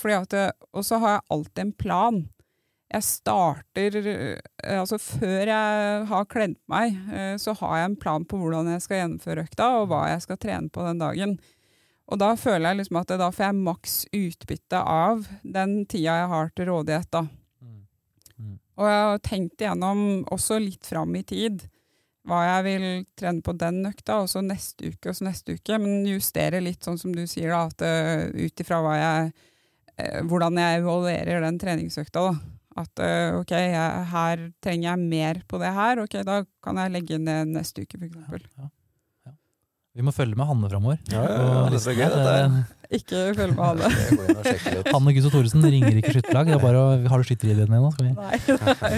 og 0.71 0.85
så 0.85 0.99
har 0.99 1.17
jeg 1.17 1.27
alltid 1.35 1.63
en 1.63 1.73
plan. 1.73 2.21
Jeg 2.93 3.05
starter 3.07 3.95
eh, 3.97 4.39
Altså 4.79 4.99
før 5.01 5.49
jeg 5.49 6.05
har 6.09 6.29
kledd 6.29 6.55
meg, 6.69 6.95
så 7.41 7.55
har 7.59 7.77
jeg 7.77 7.89
en 7.89 7.99
plan 7.99 8.25
på 8.25 8.37
hvordan 8.39 8.69
jeg 8.71 8.83
skal 8.83 8.99
gjennomføre 9.01 9.43
økta, 9.47 9.69
og 9.81 9.89
hva 9.91 10.05
jeg 10.11 10.23
skal 10.23 10.39
trene 10.39 10.71
på 10.71 10.85
den 10.85 11.01
dagen. 11.01 11.37
Og 12.11 12.19
da 12.19 12.33
føler 12.39 12.69
jeg 12.69 12.81
liksom 12.81 12.99
at 12.99 13.13
da 13.19 13.29
får 13.31 13.45
jeg 13.47 13.63
maks 13.63 13.95
utbytte 14.13 14.79
av 14.79 15.27
den 15.43 15.83
tida 15.87 16.17
jeg 16.21 16.31
har 16.31 16.51
til 16.55 16.69
rådighet, 16.69 17.09
da. 17.15 17.23
Mm. 17.63 18.57
Og 18.79 18.89
jeg 18.89 19.03
har 19.07 19.23
tenkt 19.23 19.63
igjennom 19.63 20.01
også 20.33 20.59
litt 20.59 20.87
fram 20.87 21.15
i 21.15 21.23
tid 21.27 21.63
hva 22.27 22.39
jeg 22.45 22.65
vil 22.67 22.85
trene 23.19 23.43
på 23.43 23.55
den 23.59 23.81
økta, 23.89 24.21
og 24.23 24.29
så 24.31 24.43
neste 24.43 24.93
uke 24.93 25.11
og 25.11 25.17
så 25.17 25.27
neste 25.27 25.57
uke. 25.57 25.79
Men 25.81 26.05
justere 26.07 26.61
litt, 26.63 26.83
sånn 26.85 26.99
som 26.99 27.15
du 27.15 27.25
sier, 27.27 27.51
da, 27.51 27.65
at 27.67 27.83
uh, 27.83 28.45
ut 28.45 28.63
ifra 28.63 28.79
hva 28.83 28.93
jeg 28.99 29.33
eh, 29.97 30.21
hvordan 30.29 30.59
jeg 30.61 30.83
evaluerer 30.83 31.43
den 31.43 31.59
treningsøkta. 31.61 32.27
da. 32.29 32.35
At 32.83 33.03
uh, 33.03 33.41
ok, 33.41 33.51
jeg, 33.53 34.05
her 34.13 34.45
trenger 34.63 34.87
jeg 34.89 35.09
mer 35.11 35.41
på 35.49 35.59
det 35.61 35.73
her, 35.75 36.05
ok, 36.05 36.21
da 36.25 36.39
kan 36.63 36.79
jeg 36.81 36.95
legge 36.95 37.19
ned 37.21 37.51
neste 37.53 37.83
uke, 37.83 37.99
f.eks. 37.99 38.15
Ja, 38.17 38.39
ja, 38.39 38.69
ja. 39.27 39.35
Vi 39.93 40.05
må 40.07 40.15
følge 40.15 40.39
med 40.39 40.49
Hanne 40.49 40.71
framover. 40.71 41.03
Ja, 41.11 41.21
ja, 41.27 41.43
ja, 41.43 41.59
det 41.69 41.77
er 41.77 41.83
så 41.83 41.93
gøy, 41.93 42.07
dette. 42.07 42.63
Ikke 42.93 43.21
følg 43.37 43.55
med 43.57 43.83
og. 43.83 44.89
Hanne 44.93 45.13
Guss 45.15 45.27
og 45.29 45.33
Thoresen 45.33 45.63
ringer 45.65 45.97
ikke 45.99 46.13
skytterlag. 46.17 46.49
Det 46.51 46.57
er 46.57 46.61
bare 46.63 46.81
å, 46.81 46.89
har 47.09 47.21
du 47.23 47.27
skytterideen 47.29 47.71
din 47.71 47.81
nå? 47.83 47.91
Skal 47.95 48.09
vi? 48.09 48.13
Nei, 48.17 48.39
nei. 48.83 48.93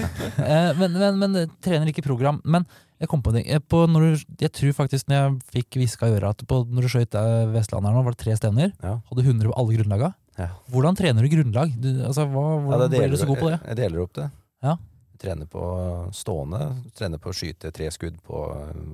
Eh, 0.45 0.71
men, 0.79 0.97
men, 0.99 1.19
men 1.21 1.39
eh, 1.43 1.53
trener 1.63 1.91
ikke 1.91 2.03
program. 2.05 2.41
Men 2.43 2.65
jeg 3.01 3.09
kom 3.11 3.23
på 3.25 3.33
det. 3.35 3.45
eh, 3.51 3.59
På 3.63 3.83
når 3.91 4.05
du, 4.07 4.25
jeg 4.45 4.51
tror 4.55 4.75
faktisk 4.81 5.09
når 5.11 5.17
jeg 5.19 5.37
fikk 5.57 5.79
hviska 5.81 6.09
i 6.11 6.15
øret 6.17 6.31
at 6.35 6.45
på, 6.49 6.61
når 6.67 6.87
du 6.87 6.91
skøyt 6.95 7.17
Vestlandet 7.53 7.91
her 7.91 7.97
nå, 7.99 8.03
var 8.07 8.15
det 8.17 8.21
tre 8.25 8.35
stevner. 8.39 8.73
Ja. 8.83 8.97
Hadde 9.11 9.25
100 9.27 9.51
på 9.51 9.55
alle 9.61 9.77
grunnlaga. 9.79 10.11
Ja. 10.39 10.49
Hvordan 10.73 10.97
trener 10.99 11.23
du 11.23 11.31
grunnlag? 11.31 11.71
Du, 11.79 11.89
altså, 12.09 12.25
hva, 12.27 12.43
Ja, 12.57 12.59
hvordan 12.67 12.91
det 12.91 12.99
ble 13.05 13.13
du 13.13 13.17
så 13.21 13.29
god 13.29 13.39
på 13.43 13.53
det? 13.53 13.59
Jeg, 13.69 13.79
deler 13.83 14.03
opp 14.03 14.15
det. 14.19 14.27
Ja. 14.65 14.75
Jeg 15.15 15.21
trener 15.23 15.47
på 15.47 15.65
stående, 16.11 16.59
trener 16.99 17.21
på 17.23 17.31
å 17.31 17.35
skyte 17.35 17.69
tre 17.73 17.87
skudd 17.95 18.17
på 18.27 18.41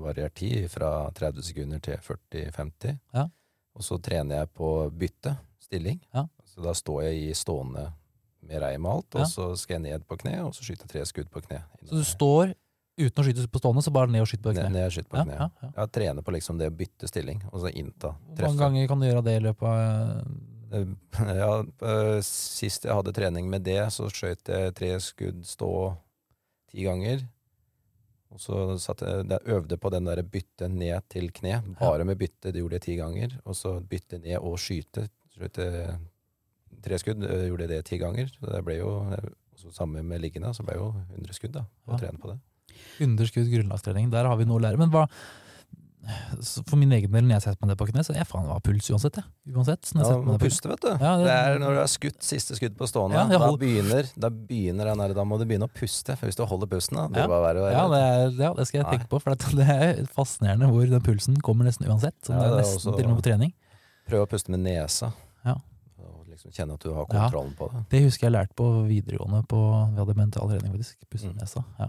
variert 0.03 0.35
tid, 0.37 0.67
fra 0.69 0.91
30 1.17 1.47
sekunder 1.47 1.81
til 1.81 1.97
40-50. 2.05 2.99
Ja. 3.17 3.23
Og 3.76 3.84
så 3.86 3.97
trener 4.03 4.41
jeg 4.41 4.51
på 4.57 4.69
bytte, 4.91 5.36
stilling. 5.63 5.99
Ja. 6.13 6.26
Så 6.45 6.61
da 6.65 6.74
står 6.76 7.03
jeg 7.07 7.30
i 7.30 7.34
stående 7.38 7.88
med 8.43 8.59
reim 8.61 8.86
og 8.89 8.97
alt, 8.97 9.19
Ja. 9.22 9.26
så 9.30 9.51
skal 9.57 9.78
jeg 9.80 9.86
ned 9.91 10.07
på 10.07 10.17
kne, 10.19 10.41
og 10.43 10.53
så 10.53 10.63
skyter 10.65 10.84
jeg 10.88 10.89
tre 10.89 11.05
skudd 11.05 11.30
på 11.32 11.41
kne. 11.45 11.61
Så 11.86 11.95
du 12.01 12.03
står 12.03 12.53
uten 12.99 13.24
å 13.24 13.26
skyte 13.26 13.47
på 13.47 13.61
stående, 13.61 13.82
så 13.86 13.93
bare 13.93 14.11
ned 14.11 14.22
og 14.22 14.28
skyte 14.28 14.43
på 14.43 14.53
kne? 14.57 14.69
ned 14.74 14.86
og 14.89 14.91
skyter 14.91 15.09
på 15.13 15.17
Ja, 15.17 15.24
kne. 15.24 15.36
ja, 15.39 15.49
ja. 15.63 15.69
Jeg 15.78 15.91
trener 15.91 16.22
på 16.26 16.34
liksom 16.36 16.57
det 16.59 16.67
å 16.72 16.76
bytte 16.76 17.07
stilling, 17.07 17.41
og 17.53 17.61
så 17.61 17.72
innta. 17.74 18.15
Hvor 18.36 18.47
mange 18.49 18.59
ganger 18.59 18.88
kan 18.88 18.99
du 18.99 19.05
gjøre 19.07 19.24
det 19.24 19.36
i 19.38 19.45
løpet 19.45 19.63
av 19.63 19.78
eh, 19.78 20.24
Eh, 20.72 20.86
Ja, 21.41 21.59
eh, 21.84 22.22
sist 22.24 22.86
jeg 22.86 22.93
hadde 22.95 23.11
trening 23.13 23.49
med 23.49 23.63
det, 23.63 23.80
så 23.91 24.07
skjøt 24.07 24.47
jeg 24.47 24.74
tre 24.74 24.93
skudd 25.03 25.41
stå 25.43 25.97
ti 26.72 26.84
ganger. 26.88 27.26
Og 28.32 28.39
så 28.39 28.57
satt 28.79 29.01
jeg, 29.03 29.25
øvde 29.51 29.77
på 29.77 29.89
den 29.91 30.05
der 30.07 30.21
bytte 30.23 30.69
ned 30.71 31.03
til 31.11 31.29
kne. 31.36 31.57
Bare 31.79 32.05
med 32.07 32.17
bytte, 32.17 32.51
det 32.53 32.61
gjorde 32.61 32.77
jeg 32.79 32.86
ti 32.86 32.95
ganger. 32.95 33.34
Og 33.45 33.55
så 33.59 33.73
bytte 33.84 34.21
ned 34.23 34.38
og 34.39 34.55
skyte. 34.61 35.09
skyte 35.36 35.65
jeg 35.67 35.99
tre 36.82 36.97
skudd, 37.01 37.23
eh, 37.27 37.47
gjorde 37.49 37.67
jeg 37.67 37.69
det 37.75 37.82
ti 37.86 37.97
ganger. 38.01 38.32
Så 38.39 38.47
det 38.53 38.63
ble 38.65 38.77
jo 38.79 38.93
eh, 39.11 39.29
så 39.61 39.69
Sammen 39.75 40.07
med 40.07 40.21
liggende, 40.23 40.49
så 40.55 40.63
ble 40.65 40.73
jo 40.79 40.88
100 41.13 41.36
skudd 41.38 41.51
da, 41.53 41.65
å 41.86 41.91
Ja. 41.93 41.97
trene 42.07 42.17
på 42.17 42.32
det. 42.32 42.39
underskudd 43.03 43.49
grunnlagstrening? 43.51 44.09
Der 44.09 44.25
har 44.25 44.38
vi 44.38 44.45
noe 44.45 44.57
å 44.57 44.63
lære. 44.63 44.77
Men 44.79 44.89
hva 44.89 45.03
For 46.65 46.75
min 46.81 46.91
egen 46.91 47.11
del, 47.13 47.23
når 47.27 47.35
jeg 47.37 47.43
setter 47.45 47.61
meg 47.61 47.69
ned 47.71 47.77
på 47.77 47.85
kne, 47.91 48.01
så 48.03 48.15
jeg 48.15 48.25
faen, 48.25 48.47
har 48.49 48.59
puls 48.65 48.87
uansett. 48.89 49.19
Jeg. 49.19 49.55
Uansett, 49.55 49.91
når 49.93 50.01
jeg 50.01 50.11
Ja, 50.15 50.21
meg 50.31 50.39
puste, 50.41 50.69
vet 50.71 50.81
du. 50.81 50.87
Ja, 50.89 51.11
det- 51.17 51.25
det, 51.27 51.35
er 51.35 51.59
når 51.61 51.69
du 51.75 51.79
har 51.81 51.91
skutt 51.91 52.23
siste 52.25 52.55
skudd 52.57 52.75
på 52.75 52.87
stående. 52.89 53.13
Ja, 53.21 53.37
da, 53.37 53.51
begynner, 53.55 54.09
da 54.17 54.29
begynner 54.29 54.85
den 54.89 54.97
der, 54.97 55.13
da 55.13 55.23
må 55.23 55.37
du 55.37 55.45
begynne 55.45 55.69
å 55.69 55.73
puste. 55.73 56.17
For 56.17 56.25
hvis 56.27 56.35
du 56.35 56.45
holder 56.45 56.67
pusten, 56.67 56.97
da, 56.97 57.07
det 57.07 57.17
Ja. 57.17 57.23
er 57.25 57.27
bare 57.27 57.53
verre 57.53 57.61
og 57.61 57.91
verre. 57.91 58.01
Ja, 58.01 58.27
det, 58.49 58.57
det 58.57 58.67
skal 58.67 58.81
jeg 58.83 58.87
tenke 58.99 59.09
på. 59.09 59.21
For 59.21 59.35
det, 59.35 59.55
det 59.55 59.69
er 59.69 60.05
fascinerende 60.09 60.71
hvor 60.71 60.89
den 60.89 61.01
pulsen 61.01 61.37
kommer 61.41 61.65
nesten 61.65 61.85
uansett. 61.87 62.17
Som 62.25 62.35
det 62.39 62.47
er 62.49 62.57
nesten 62.61 62.77
også- 62.81 62.97
til 62.97 63.05
og 63.05 63.09
med 63.13 63.21
på 63.23 63.27
trening. 63.29 63.53
Prøv 64.09 64.25
å 64.25 64.29
puste 64.29 64.49
med 64.49 64.59
nesa. 64.61 65.13
Ja. 65.45 65.55
Og 66.01 66.25
liksom 66.27 66.51
kjenne 66.51 66.73
at 66.73 66.79
du 66.81 66.93
har 66.93 67.05
kontrollen 67.05 67.53
på 67.55 67.69
det. 67.71 67.85
Det 67.89 68.01
husker 68.09 68.25
jeg 68.29 68.33
lærte 68.33 68.55
på 68.57 68.65
videregående. 68.89 69.45
På, 69.47 69.61
vi 69.93 69.97
hadde 70.01 70.15
mental 70.17 70.49
trening, 70.49 70.71
faktisk. 70.73 70.95
Puste 71.11 71.27
Mm. 71.29 71.35
med 71.35 71.43
nesa. 71.45 71.63
Ja. 71.79 71.87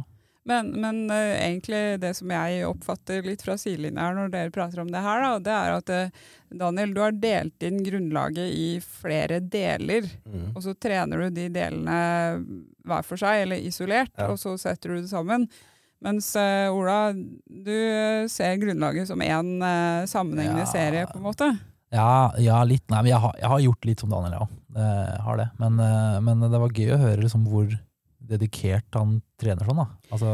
Men, 0.48 0.72
men 0.82 0.96
uh, 1.06 1.14
egentlig 1.38 2.00
det 2.02 2.16
som 2.18 2.30
jeg 2.34 2.64
oppfatter 2.66 3.22
litt 3.22 3.44
fra 3.46 3.54
sidelinja 3.60 4.08
her 4.08 4.16
når 4.16 4.32
dere 4.32 4.50
prater 4.54 4.80
om 4.82 4.88
det 4.90 5.02
her, 5.04 5.22
da, 5.22 5.36
det 5.38 5.52
er 5.54 5.74
at 5.76 5.92
uh, 5.94 6.30
Daniel, 6.64 6.94
du 6.96 6.98
har 7.04 7.14
delt 7.14 7.62
inn 7.68 7.78
grunnlaget 7.86 8.48
i 8.50 8.66
flere 8.82 9.38
deler. 9.38 10.08
Mm. 10.26 10.48
Og 10.56 10.64
så 10.64 10.74
trener 10.74 11.22
du 11.22 11.36
de 11.36 11.44
delene 11.54 11.98
hver 12.82 13.06
for 13.06 13.22
seg, 13.22 13.44
eller 13.44 13.62
isolert, 13.62 14.10
Ja. 14.18 14.32
og 14.32 14.40
så 14.42 14.56
setter 14.58 14.90
du 14.96 15.04
det 15.04 15.12
sammen. 15.12 15.46
Mens 16.02 16.32
uh, 16.34 16.74
Ola, 16.74 17.12
du 17.14 17.76
ser 18.26 18.58
grunnlaget 18.58 19.06
som 19.12 19.22
én 19.22 19.54
sammenhengende 20.10 20.66
Ja. 20.66 20.72
serie, 20.72 21.06
på 21.06 21.20
en 21.22 21.28
måte. 21.28 21.52
Ja, 21.94 22.32
ja, 22.42 22.58
litt. 22.66 22.82
Nei, 22.90 23.04
men 23.04 23.12
jeg 23.12 23.20
har, 23.22 23.38
jeg 23.38 23.50
har 23.52 23.62
gjort 23.68 23.86
litt 23.86 24.02
som 24.02 24.10
Daniel, 24.10 24.34
ja. 24.40 24.50
Jeg 24.74 25.22
har 25.22 25.36
det. 25.38 25.48
Men, 25.60 25.78
men 26.26 26.42
det 26.50 26.58
var 26.58 26.72
gøy 26.74 26.94
å 26.96 27.02
høre 27.04 27.22
liksom 27.22 27.46
hvor 27.46 27.68
dedikert 28.32 28.98
han 28.98 29.20
trener 29.40 29.68
sånn, 29.68 29.82
da. 29.84 29.88
Altså, 30.10 30.32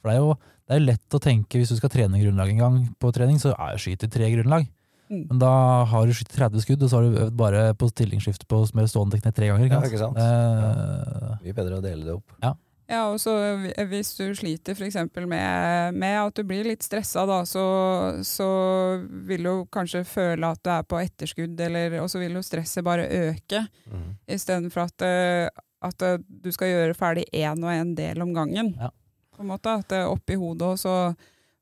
for 0.00 0.10
det 0.10 0.16
er 0.16 0.24
jo 0.24 0.34
det 0.70 0.76
er 0.76 0.84
lett 0.84 1.16
å 1.16 1.18
tenke, 1.18 1.58
hvis 1.58 1.72
du 1.72 1.80
skal 1.80 1.90
trene 1.90 2.20
grunnlag 2.20 2.52
en 2.52 2.60
gang 2.62 2.76
på 3.02 3.10
trening, 3.10 3.40
så 3.42 3.50
er 3.56 3.80
skyter 3.82 4.10
tre 4.12 4.28
grunnlag. 4.30 4.68
Mm. 5.10 5.24
Men 5.26 5.40
da 5.42 5.52
har 5.90 6.06
du 6.06 6.14
skutt 6.14 6.30
30 6.30 6.62
skudd, 6.62 6.84
og 6.86 6.90
så 6.92 7.00
har 7.00 7.06
du 7.08 7.16
øvd 7.24 7.38
bare 7.38 7.62
på 7.74 7.88
stillingsskifte 7.90 8.46
på 8.46 8.62
med 8.78 8.90
stående 8.90 9.16
teknikk 9.16 9.34
tre 9.34 9.48
ganger. 9.50 9.66
Ja, 9.66 9.80
Ikke 9.80 9.96
ikke 9.96 10.04
sant? 10.04 10.20
Eh, 10.22 11.24
ja. 11.26 11.38
Mye 11.42 11.56
bedre 11.56 11.80
å 11.80 11.82
dele 11.82 12.06
det 12.06 12.14
opp. 12.14 12.36
Ja, 12.90 13.04
og 13.12 13.20
så 13.22 13.32
Hvis 13.86 14.16
du 14.18 14.32
sliter 14.34 14.74
f.eks. 14.74 14.96
Med, 15.14 15.94
med 15.94 16.16
at 16.18 16.38
du 16.38 16.42
blir 16.46 16.66
litt 16.66 16.86
stressa, 16.86 17.22
da, 17.26 17.40
så, 17.46 17.64
så 18.26 18.48
vil 19.26 19.46
du 19.46 19.52
kanskje 19.74 20.04
føle 20.06 20.54
at 20.54 20.62
du 20.62 20.70
er 20.74 20.86
på 20.86 21.02
etterskudd, 21.02 21.58
eller, 21.66 21.98
og 22.02 22.10
så 22.10 22.22
vil 22.22 22.38
jo 22.38 22.44
stresset 22.46 22.86
bare 22.86 23.10
øke. 23.30 23.64
Mm. 23.90 24.08
Istedenfor 24.38 24.86
at, 24.86 25.06
eh, 25.06 25.66
at 25.82 26.02
eh, 26.02 26.18
du 26.28 26.50
skal 26.52 26.68
gjøre 26.72 26.94
ferdig 26.98 27.24
én 27.32 27.60
og 27.64 27.70
én 27.72 27.94
del 27.96 28.20
om 28.22 28.32
gangen. 28.36 28.74
Ja. 28.78 28.90
På 29.36 29.42
en 29.44 29.48
måte, 29.52 29.78
At 29.80 29.92
er 29.96 30.08
oppi 30.10 30.36
hodet, 30.36 30.62
og 30.74 30.78
så 30.78 30.94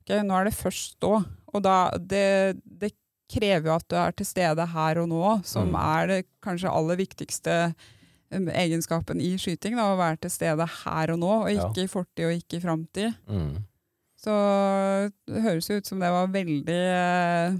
Ok, 0.08 0.14
nå 0.24 0.32
er 0.40 0.44
det 0.48 0.54
først 0.56 0.94
da. 1.04 1.18
Og 1.52 1.62
da, 1.62 1.90
det, 2.00 2.56
det 2.64 2.94
krever 3.28 3.68
jo 3.68 3.74
at 3.76 3.84
du 3.92 3.96
er 4.00 4.14
til 4.16 4.24
stede 4.26 4.64
her 4.72 4.98
og 5.02 5.08
nå, 5.10 5.44
som 5.44 5.68
Mm. 5.68 5.76
er 5.76 6.06
det 6.08 6.18
kanskje 6.40 6.70
aller 6.72 6.96
viktigste 6.96 7.74
um, 8.32 8.48
egenskapen 8.48 9.20
i 9.20 9.34
skyting. 9.36 9.76
Da, 9.76 9.90
å 9.92 9.98
være 10.00 10.16
til 10.24 10.30
stede 10.32 10.64
her 10.84 11.12
og 11.12 11.18
nå, 11.20 11.32
og 11.44 11.50
Ja. 11.52 11.68
ikke 11.68 11.84
i 11.84 11.90
fortid 11.92 12.24
og 12.24 12.32
ikke 12.40 12.56
i 12.56 12.60
framtid. 12.64 13.14
Mm. 13.28 13.64
Så 14.18 14.32
det 15.28 15.42
høres 15.44 15.68
jo 15.68 15.76
ut 15.76 15.86
som 15.86 16.00
det 16.00 16.08
var 16.10 16.26
veldig 16.32 16.80
eh, 16.88 17.58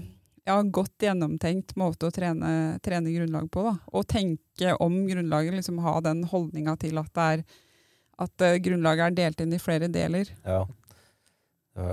ja, 0.49 0.57
godt 0.65 1.05
gjennomtenkt 1.05 1.75
måte 1.79 2.09
å 2.09 2.13
trene, 2.13 2.79
trene 2.85 3.13
grunnlag 3.13 3.47
på. 3.53 3.63
Da. 3.67 3.75
Og 3.93 4.07
tenke 4.09 4.73
om 4.81 4.97
grunnlaget, 5.07 5.59
liksom 5.59 5.79
ha 5.85 5.99
den 6.05 6.25
holdninga 6.31 6.73
til 6.81 6.97
at, 7.01 7.11
det 7.13 7.27
er, 7.35 7.45
at 8.25 8.45
eh, 8.47 8.57
grunnlaget 8.65 9.05
er 9.11 9.17
delt 9.21 9.45
inn 9.45 9.53
i 9.55 9.61
flere 9.61 9.91
deler. 9.93 10.33
Ja. 10.43 10.65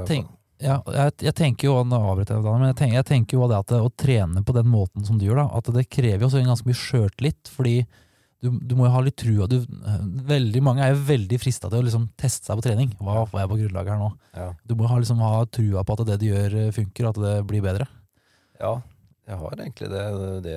Tenk- 0.08 0.32
ja, 0.56 0.78
jeg, 0.88 1.12
jeg 1.26 1.36
tenker 1.36 1.68
jo, 1.68 1.74
nå 1.84 1.98
avbryter 2.00 2.38
jeg, 2.38 2.44
men 2.48 2.70
jeg 2.70 2.78
tenker, 2.78 2.96
jeg 2.96 3.06
tenker 3.10 3.36
jo 3.36 3.48
det 3.50 3.58
at 3.60 3.72
det, 3.74 3.80
å 3.84 3.92
trene 3.92 4.40
på 4.40 4.54
den 4.56 4.70
måten 4.72 5.04
som 5.04 5.18
du 5.20 5.26
gjør, 5.26 5.42
da, 5.42 5.50
at 5.58 5.68
det 5.76 5.84
krever 5.92 6.24
jo 6.24 6.30
også 6.30 6.40
en 6.40 6.48
ganske 6.48 6.68
mye 6.70 6.80
sjøltillit. 6.80 7.50
Fordi 7.52 7.74
du, 8.40 8.48
du 8.64 8.72
må 8.78 8.86
jo 8.86 8.94
ha 8.94 9.02
litt 9.04 9.18
trua. 9.20 9.48
Du, 9.52 9.58
veldig 10.30 10.62
mange 10.64 10.84
er 10.84 10.94
jo 10.94 11.02
veldig 11.10 11.38
frista 11.42 11.68
til 11.68 11.82
å 11.82 11.86
liksom 11.86 12.08
teste 12.16 12.48
seg 12.48 12.56
på 12.56 12.64
trening. 12.64 12.94
Hva 13.04 13.26
får 13.28 13.42
jeg 13.42 13.52
på 13.52 13.60
grunnlaget 13.60 13.92
her 13.92 14.00
nå? 14.00 14.10
Ja. 14.32 14.48
Du 14.64 14.74
må 14.80 14.88
ha, 14.88 14.98
liksom, 15.02 15.20
ha 15.20 15.44
trua 15.44 15.84
på 15.84 15.98
at 15.98 16.06
det 16.08 16.18
du 16.24 16.26
gjør, 16.30 16.58
eh, 16.62 16.72
funker, 16.76 17.10
at 17.12 17.20
det 17.20 17.36
blir 17.52 17.64
bedre. 17.64 17.88
Ja, 18.60 18.74
jeg 19.26 19.36
har 19.40 19.50
egentlig 19.58 19.88
det. 19.90 20.04
Det 20.44 20.54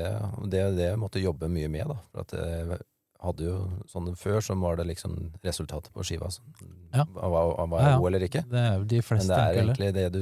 det, 0.52 0.64
det 0.78 0.88
jeg 0.92 1.00
måtte 1.02 1.22
jobbe 1.24 1.50
mye 1.50 1.70
med. 1.70 1.88
da. 1.88 1.96
For 2.12 2.22
at 2.22 2.32
jeg 2.38 2.80
hadde 3.20 3.44
jo 3.44 3.56
sånn 3.92 4.16
før, 4.16 4.40
så 4.46 4.56
var 4.62 4.78
det 4.80 4.86
liksom 4.88 5.16
resultatet 5.44 5.92
på 5.92 6.04
skiva 6.08 6.30
Så, 6.32 6.42
Ja. 6.94 7.04
var, 7.14 7.30
var, 7.68 7.80
jeg 7.80 7.86
Ja, 7.86 7.90
ja. 7.92 7.98
god 8.00 8.08
eller 8.14 8.26
ikke. 8.28 8.44
Det 8.50 8.60
er 8.60 8.78
jo 8.78 8.84
de 8.86 8.96
Men 8.96 9.04
fleste 9.04 9.28
det 9.28 9.38
er 9.40 9.62
egentlig 9.64 9.94
det 9.94 10.12
du 10.14 10.22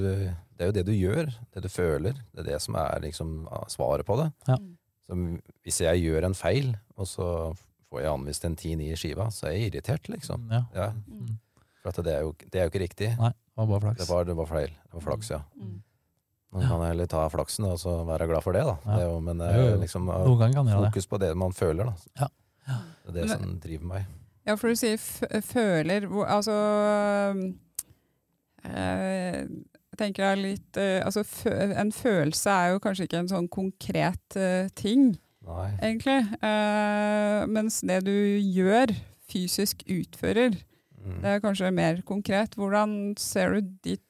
Det 0.58 0.64
er 0.64 0.66
jo 0.72 0.72
det 0.80 0.86
du 0.88 0.92
gjør, 0.92 1.28
det 1.54 1.62
du 1.64 1.70
føler. 1.70 2.14
Det 2.34 2.40
er 2.40 2.44
det 2.54 2.62
som 2.62 2.76
er 2.76 3.00
liksom 3.04 3.48
svaret 3.70 4.06
på 4.08 4.16
det. 4.18 4.32
Ja. 4.48 4.56
Så 5.08 5.14
hvis 5.64 5.78
jeg 5.82 6.02
gjør 6.04 6.26
en 6.26 6.34
feil, 6.34 6.76
og 6.98 7.06
så 7.06 7.56
får 7.92 8.02
jeg 8.02 8.10
anvist 8.12 8.44
en 8.46 8.56
10-9 8.56 8.92
i 8.92 8.96
skiva, 8.96 9.28
så 9.32 9.48
er 9.48 9.52
jeg 9.60 9.72
irritert, 9.72 10.10
liksom. 10.10 10.50
Ja. 10.52 10.64
Ja, 10.74 10.92
Mm. 11.08 11.38
for 11.84 11.90
at 11.90 12.04
det 12.04 12.14
er 12.16 12.22
jo, 12.22 12.34
det 12.52 12.56
er 12.60 12.64
jo 12.66 12.70
ikke 12.72 12.82
riktig. 12.90 13.18
Nei, 13.20 13.30
det 13.30 13.56
var 13.56 13.68
bare 13.68 13.80
flaks. 13.82 13.98
Det 14.00 14.10
var, 14.10 14.24
det 14.26 14.36
var 14.36 14.46
feil. 14.46 14.68
Det 14.74 14.94
var 14.94 15.02
flaks, 15.02 15.30
ja. 15.30 15.40
Mm. 15.62 15.84
Man 16.54 16.64
kan 16.68 16.82
heller 16.88 17.06
ta 17.12 17.26
flaksen 17.30 17.66
og 17.68 17.76
så 17.82 17.98
være 18.08 18.28
glad 18.30 18.42
for 18.46 18.56
det, 18.56 18.62
da. 18.64 18.78
Ja. 18.86 18.96
Det 18.98 19.04
jo, 19.10 19.20
men 19.22 19.38
det 19.42 19.48
er 19.52 19.58
jo. 19.72 19.80
liksom 19.82 20.06
Noen 20.08 20.40
ganger 20.40 20.54
kan 20.64 20.70
fokus 20.88 21.08
på 21.12 21.20
det 21.20 21.32
man 21.38 21.52
føler, 21.54 21.90
da. 21.92 21.94
Ja. 22.22 22.28
Ja. 22.68 22.78
Det 23.08 23.10
er 23.10 23.28
det 23.28 23.30
som 23.36 23.60
driver 23.64 23.86
meg. 23.94 24.06
Ja, 24.48 24.56
for 24.56 24.72
du 24.72 24.76
sier 24.80 24.96
f 24.96 25.22
føler 25.44 26.06
Altså 26.24 26.54
eh, 28.64 29.44
Jeg 29.44 30.00
tenker 30.00 30.24
er 30.32 30.40
litt 30.40 30.80
eh, 30.80 31.02
altså, 31.04 31.24
En 31.84 31.92
følelse 31.96 32.54
er 32.54 32.74
jo 32.76 32.82
kanskje 32.84 33.08
ikke 33.10 33.22
en 33.24 33.32
sånn 33.32 33.50
konkret 33.52 34.38
eh, 34.40 34.70
ting, 34.80 35.10
Nei. 35.48 35.68
egentlig. 35.82 36.20
Eh, 36.44 37.44
mens 37.52 37.82
det 37.88 38.02
du 38.08 38.14
gjør, 38.40 38.96
fysisk 39.32 39.84
utfører, 39.92 40.56
Mm. 41.08 41.22
det 41.24 41.30
er 41.30 41.40
kanskje 41.40 41.70
mer 41.72 42.02
konkret. 42.04 42.56
Hvordan 42.60 43.14
ser 43.22 43.54
du 43.54 43.62
dit 43.86 44.02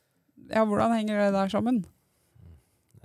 Ja, 0.49 0.63
hvordan 0.65 0.95
henger 0.95 1.19
det 1.19 1.33
der 1.35 1.49
sammen? 1.51 1.83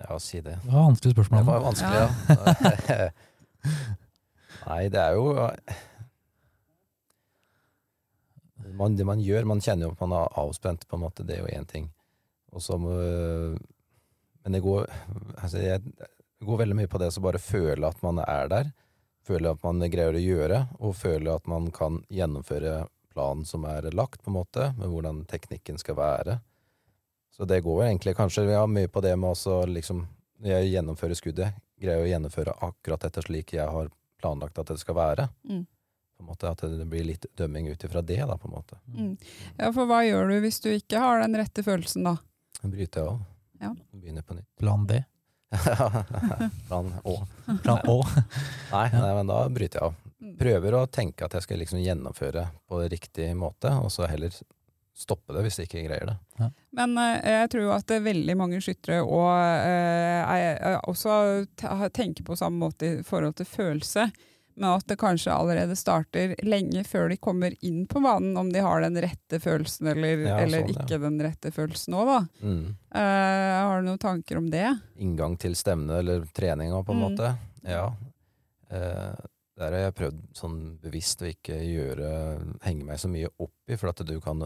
Ja, 0.09 0.19
si 0.23 0.41
det. 0.41 0.59
Det 0.65 0.73
var 0.73 0.89
vanskelig 0.89 1.15
spørsmål. 1.15 1.39
Det 1.39 1.47
var 1.51 1.65
vanskelig, 1.67 1.99
ja. 2.03 3.09
Nei, 4.67 4.83
det 4.95 5.01
er 5.01 5.17
jo 5.19 5.25
man, 8.79 8.97
Det 8.97 9.05
man 9.07 9.21
gjør 9.23 9.45
Man 9.51 9.61
kjenner 9.63 9.89
jo 9.89 9.95
at 9.95 10.03
man 10.05 10.15
er 10.17 10.39
avspent, 10.39 10.87
på 10.89 10.97
en 10.97 11.05
måte. 11.05 11.27
Det 11.27 11.37
er 11.37 11.43
jo 11.45 11.51
én 11.51 11.67
ting. 11.69 11.91
Og 12.53 12.63
så 12.63 12.79
Men 12.79 14.53
det 14.53 14.63
går 14.63 14.87
altså 15.39 15.59
jeg, 15.63 15.83
går 16.43 16.59
veldig 16.59 16.77
mye 16.77 16.91
på 16.91 16.99
det 16.99 17.13
å 17.15 17.25
bare 17.25 17.43
føle 17.43 17.89
at 17.89 18.03
man 18.03 18.19
er 18.25 18.49
der. 18.51 18.73
Føle 19.27 19.53
at 19.55 19.63
man 19.63 19.83
greier 19.87 20.17
å 20.19 20.23
gjøre, 20.23 20.65
og 20.83 20.97
føle 20.99 21.37
at 21.37 21.47
man 21.47 21.71
kan 21.75 22.01
gjennomføre 22.11 22.89
planen 23.13 23.45
som 23.47 23.65
er 23.71 23.87
lagt, 23.95 24.23
på 24.25 24.33
en 24.33 24.39
måte, 24.41 24.73
med 24.79 24.91
hvordan 24.91 25.23
teknikken 25.31 25.79
skal 25.79 25.99
være. 26.01 26.41
Så 27.43 27.47
det 27.47 27.61
går 27.61 27.81
jo 27.83 27.87
egentlig 27.89 28.13
kanskje 28.15 28.45
ja, 28.45 28.61
mye 28.71 28.87
på 28.89 29.01
det 29.03 29.17
med 29.19 29.35
å 29.35 29.55
liksom 29.67 30.05
jeg 30.47 30.69
gjennomfører 30.77 31.19
skuddet, 31.19 31.57
greier 31.83 32.05
å 32.05 32.07
gjennomføre 32.07 32.53
akkurat 32.63 33.03
dette 33.03 33.25
slik 33.27 33.57
jeg 33.57 33.67
har 33.67 33.89
planlagt 34.23 34.61
at 34.63 34.71
det 34.71 34.77
skal 34.79 34.95
være. 34.95 35.27
Mm. 35.51 35.65
På 35.67 36.23
en 36.23 36.29
måte 36.29 36.53
At 36.53 36.63
det 36.63 36.87
blir 36.87 37.09
litt 37.09 37.27
dømming 37.35 37.67
ut 37.73 37.83
ifra 37.83 37.99
det, 37.99 38.21
da, 38.31 38.37
på 38.39 38.47
en 38.47 38.55
måte. 38.55 38.79
Mm. 38.95 39.17
Ja, 39.57 39.73
for 39.73 39.91
hva 39.91 40.05
gjør 40.07 40.31
du 40.31 40.37
hvis 40.47 40.61
du 40.63 40.71
ikke 40.71 41.03
har 41.03 41.19
den 41.25 41.35
rette 41.43 41.67
følelsen, 41.67 42.07
da? 42.07 42.15
Bryter 42.63 43.03
jeg 43.03 43.11
av. 43.11 43.19
Ja. 43.67 43.75
Begynner 43.91 44.23
på 44.31 44.39
nytt. 44.39 44.51
Plan 44.63 44.87
B? 44.87 45.03
Plan 46.71 46.95
Å. 47.03 47.19
Plan 47.67 47.87
Å. 47.91 47.99
Nei, 48.77 48.87
nei, 48.95 49.13
men 49.19 49.35
da 49.35 49.43
bryter 49.51 49.83
jeg 49.83 49.91
av. 49.91 50.01
Mm. 50.23 50.39
Prøver 50.47 50.79
å 50.79 50.87
tenke 50.87 51.27
at 51.27 51.35
jeg 51.41 51.51
skal 51.51 51.65
liksom 51.67 51.83
gjennomføre 51.83 52.53
på 52.71 52.85
riktig 52.87 53.33
måte, 53.35 53.75
og 53.83 53.91
så 53.91 54.07
heller 54.07 54.31
stoppe 54.95 55.33
det 55.33 55.43
hvis 55.47 55.57
de 55.57 55.65
ikke 55.67 55.87
greier 55.87 56.11
det. 56.13 56.51
Men 56.77 56.97
eh, 57.01 57.31
jeg 57.41 57.51
tror 57.55 57.71
at 57.79 57.87
det 57.89 57.97
er 58.01 58.05
veldig 58.11 58.35
mange 58.37 58.59
skyttere 58.61 59.01
og, 59.03 59.31
eh, 59.33 60.21
er, 60.23 60.59
er 60.61 60.77
også 60.91 61.47
tenker 61.97 62.25
på 62.29 62.37
samme 62.37 62.61
måte 62.67 62.99
i 63.01 63.03
forhold 63.07 63.35
til 63.41 63.49
følelse, 63.49 64.11
men 64.55 64.69
at 64.69 64.85
det 64.87 64.99
kanskje 65.01 65.33
allerede 65.33 65.73
starter 65.81 66.35
lenge 66.45 66.83
før 66.85 67.09
de 67.09 67.17
kommer 67.17 67.55
inn 67.65 67.87
på 67.89 68.03
banen, 68.05 68.37
om 68.37 68.51
de 68.53 68.61
har 68.61 68.83
den 68.85 68.99
rette 69.01 69.41
følelsen 69.41 69.89
eller, 69.95 70.27
Ja, 70.29 70.37
eller 70.45 70.61
sånn, 70.67 70.75
ja. 70.75 70.83
ikke 70.85 70.99
den 71.01 71.17
rette 71.25 71.53
følelsen 71.57 71.97
òg, 71.97 72.11
da. 72.11 72.19
Mm. 72.45 72.67
Eh, 72.93 73.57
har 73.65 73.81
du 73.81 73.89
noen 73.89 74.03
tanker 74.03 74.37
om 74.43 74.51
det? 74.53 74.67
Inngang 75.01 75.39
til 75.41 75.57
stevne 75.57 76.03
eller 76.03 76.27
treninga, 76.37 76.83
på 76.85 76.93
en 76.93 77.01
Mm. 77.01 77.07
måte. 77.09 77.33
Ja. 77.65 77.87
Eh, 78.69 79.15
der 79.59 79.75
har 79.75 79.85
jeg 79.87 79.97
prøvd 79.99 80.23
sånn 80.37 80.61
bevisst 80.83 81.23
å 81.23 81.29
ikke 81.29 81.59
gjøre 81.61 82.09
henge 82.65 82.87
meg 82.89 83.01
så 83.03 83.11
mye 83.13 83.29
opp 83.37 83.55
i, 83.69 83.77
for 83.77 83.93
at 83.93 84.01
du 84.09 84.15
kan 84.25 84.41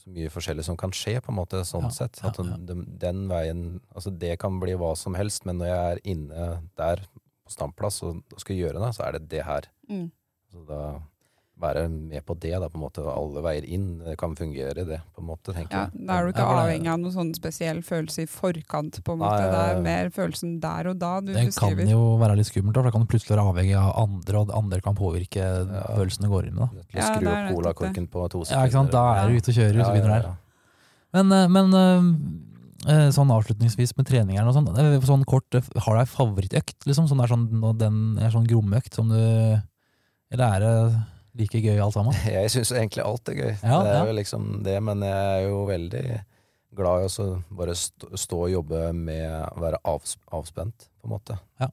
så 0.00 0.10
mye 0.10 0.32
forskjellig 0.32 0.64
som 0.64 0.78
kan 0.80 0.92
skje, 0.96 1.18
på 1.22 1.32
en 1.32 1.38
måte, 1.38 1.60
sånn 1.68 1.86
Ja, 1.88 1.92
sett. 1.92 2.20
At 2.24 2.38
ja, 2.40 2.46
ja. 2.48 2.58
Den, 2.70 2.86
den 3.00 3.26
veien 3.30 3.64
Altså, 3.92 4.12
det 4.12 4.32
kan 4.40 4.56
bli 4.62 4.74
hva 4.80 4.94
som 4.98 5.16
helst, 5.18 5.44
men 5.48 5.60
når 5.60 5.70
jeg 5.70 5.90
er 5.90 6.02
inne 6.14 6.48
der 6.80 7.04
på 7.44 7.52
standplass 7.52 8.00
og, 8.06 8.22
og 8.32 8.42
skal 8.42 8.58
gjøre 8.58 8.80
det, 8.80 8.92
så 8.96 9.06
er 9.06 9.18
det 9.18 9.28
det 9.32 9.44
her. 9.46 9.68
Mm. 9.90 10.08
Så 10.50 10.64
da 10.68 10.82
være 11.60 11.84
med 11.90 12.24
på 12.26 12.34
det, 12.40 12.52
da, 12.60 12.68
på 12.72 12.78
en 12.78 12.84
måte. 12.84 13.02
Alle 13.04 13.42
veier 13.44 13.64
inn 13.68 13.98
det 14.04 14.16
kan 14.20 14.34
fungere, 14.38 14.84
det, 14.88 15.00
på 15.14 15.20
en 15.22 15.28
måte, 15.28 15.52
tenker 15.54 15.76
Ja, 15.76 15.82
jeg. 15.92 16.06
da 16.08 16.16
er 16.18 16.24
du 16.26 16.32
ikke 16.32 16.46
Ja, 16.46 16.58
avhengig 16.64 16.90
av 16.92 16.98
noen 17.02 17.12
sånn 17.14 17.32
spesiell 17.36 17.82
følelse 17.86 18.24
i 18.24 18.26
forkant, 18.30 19.00
på 19.04 19.12
en 19.12 19.20
måte. 19.20 19.38
Nei, 19.40 19.50
Det 19.50 19.60
er 19.60 19.70
ja, 19.70 19.76
ja. 19.76 19.84
mer 19.84 20.10
følelsen 20.10 20.60
der 20.60 20.90
og 20.90 20.98
da 20.98 21.12
du 21.20 21.32
Det 21.32 21.46
kan 21.56 21.78
jo 21.86 22.02
være 22.18 22.36
litt 22.40 22.50
skummelt, 22.50 22.74
da, 22.74 22.80
for 22.80 22.90
da 22.90 22.94
kan 22.96 23.06
du 23.06 23.10
plutselig 23.12 23.36
være 23.36 23.46
avhengig 23.52 23.76
av 23.78 23.92
andre, 24.04 24.38
og 24.44 24.54
andre 24.56 24.80
kan 24.80 24.94
påvirke 24.96 25.40
Ja. 25.44 25.82
følelsen 25.96 26.22
du 26.24 26.28
går 26.32 26.46
inn 26.48 26.54
med. 26.54 26.68
Da. 26.70 27.00
Ja, 27.00 27.14
skru 27.14 27.28
opp 27.28 27.54
colakorken 27.54 28.08
på 28.08 28.28
to 28.30 28.44
sekunder. 28.44 28.56
Ja, 28.56 28.66
ikke 28.66 28.78
sant? 28.80 28.90
Da 28.92 29.04
er 29.22 29.28
du 29.28 29.36
ute 29.36 29.50
og 29.50 29.56
kjører, 29.60 29.84
så 29.84 29.92
begynner 29.92 30.14
det 30.14 30.22
her. 30.24 30.36
Men, 31.12 31.32
eh, 31.32 31.48
men 31.48 31.74
eh, 31.74 32.94
eh, 32.94 33.08
sånn 33.10 33.30
avslutningsvis 33.34 33.96
med 33.98 34.06
treninger 34.06 34.46
og 34.46 34.54
sånn, 34.54 35.02
sånn 35.04 35.24
kort, 35.26 35.50
har 35.52 35.94
du 35.94 36.00
ei 36.00 36.06
favorittøkt, 36.06 36.86
liksom? 36.86 37.08
Sånn, 37.10 37.20
er 37.22 37.28
sånn, 37.28 37.78
den 37.78 38.18
er 38.18 38.30
sånn 38.30 38.46
grommøkt 38.46 38.94
som 38.94 39.08
du 39.10 39.60
Eller 40.32 40.44
er 40.54 40.60
det 40.60 40.74
like 41.38 41.60
gøy 41.62 41.78
alt 41.78 41.94
sammen? 41.94 42.16
Jeg 42.36 42.50
syns 42.54 42.72
egentlig 42.72 43.04
alt 43.04 43.28
er 43.28 43.38
gøy. 43.38 43.52
Ja, 43.62 43.80
det 43.84 43.92
er 43.92 43.98
ja. 44.00 44.06
jo 44.08 44.16
liksom 44.18 44.48
det, 44.66 44.76
men 44.82 45.04
jeg 45.06 45.20
er 45.36 45.48
jo 45.48 45.60
veldig 45.68 46.04
glad 46.80 47.04
i 47.04 47.10
å 47.22 47.28
bare 47.58 47.74
stå, 47.78 48.10
stå 48.18 48.40
og 48.46 48.50
jobbe 48.52 48.82
med 48.96 49.26
å 49.26 49.60
være 49.62 49.80
avs, 49.90 50.16
avspent, 50.30 50.88
på 51.00 51.08
en 51.08 51.14
måte. 51.16 51.38
Ja. 51.60 51.70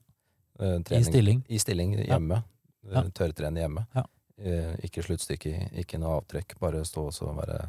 Trening, 0.57 0.97
I 0.97 1.03
stilling? 1.05 1.41
I 1.53 1.59
stilling 1.61 1.93
hjemme. 2.01 2.41
Ja. 2.87 3.03
Eh, 3.03 3.11
Tørrtrene 3.13 3.61
hjemme. 3.61 3.85
Ja. 3.93 4.05
Eh, 4.41 4.73
ikke 4.87 5.03
sluttstykke, 5.05 5.69
ikke 5.83 5.99
noe 6.01 6.17
avtrekk. 6.19 6.57
Bare 6.61 6.81
stå 6.85 7.07
og 7.11 7.37
være 7.37 7.61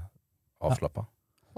avslappa. 0.64 1.04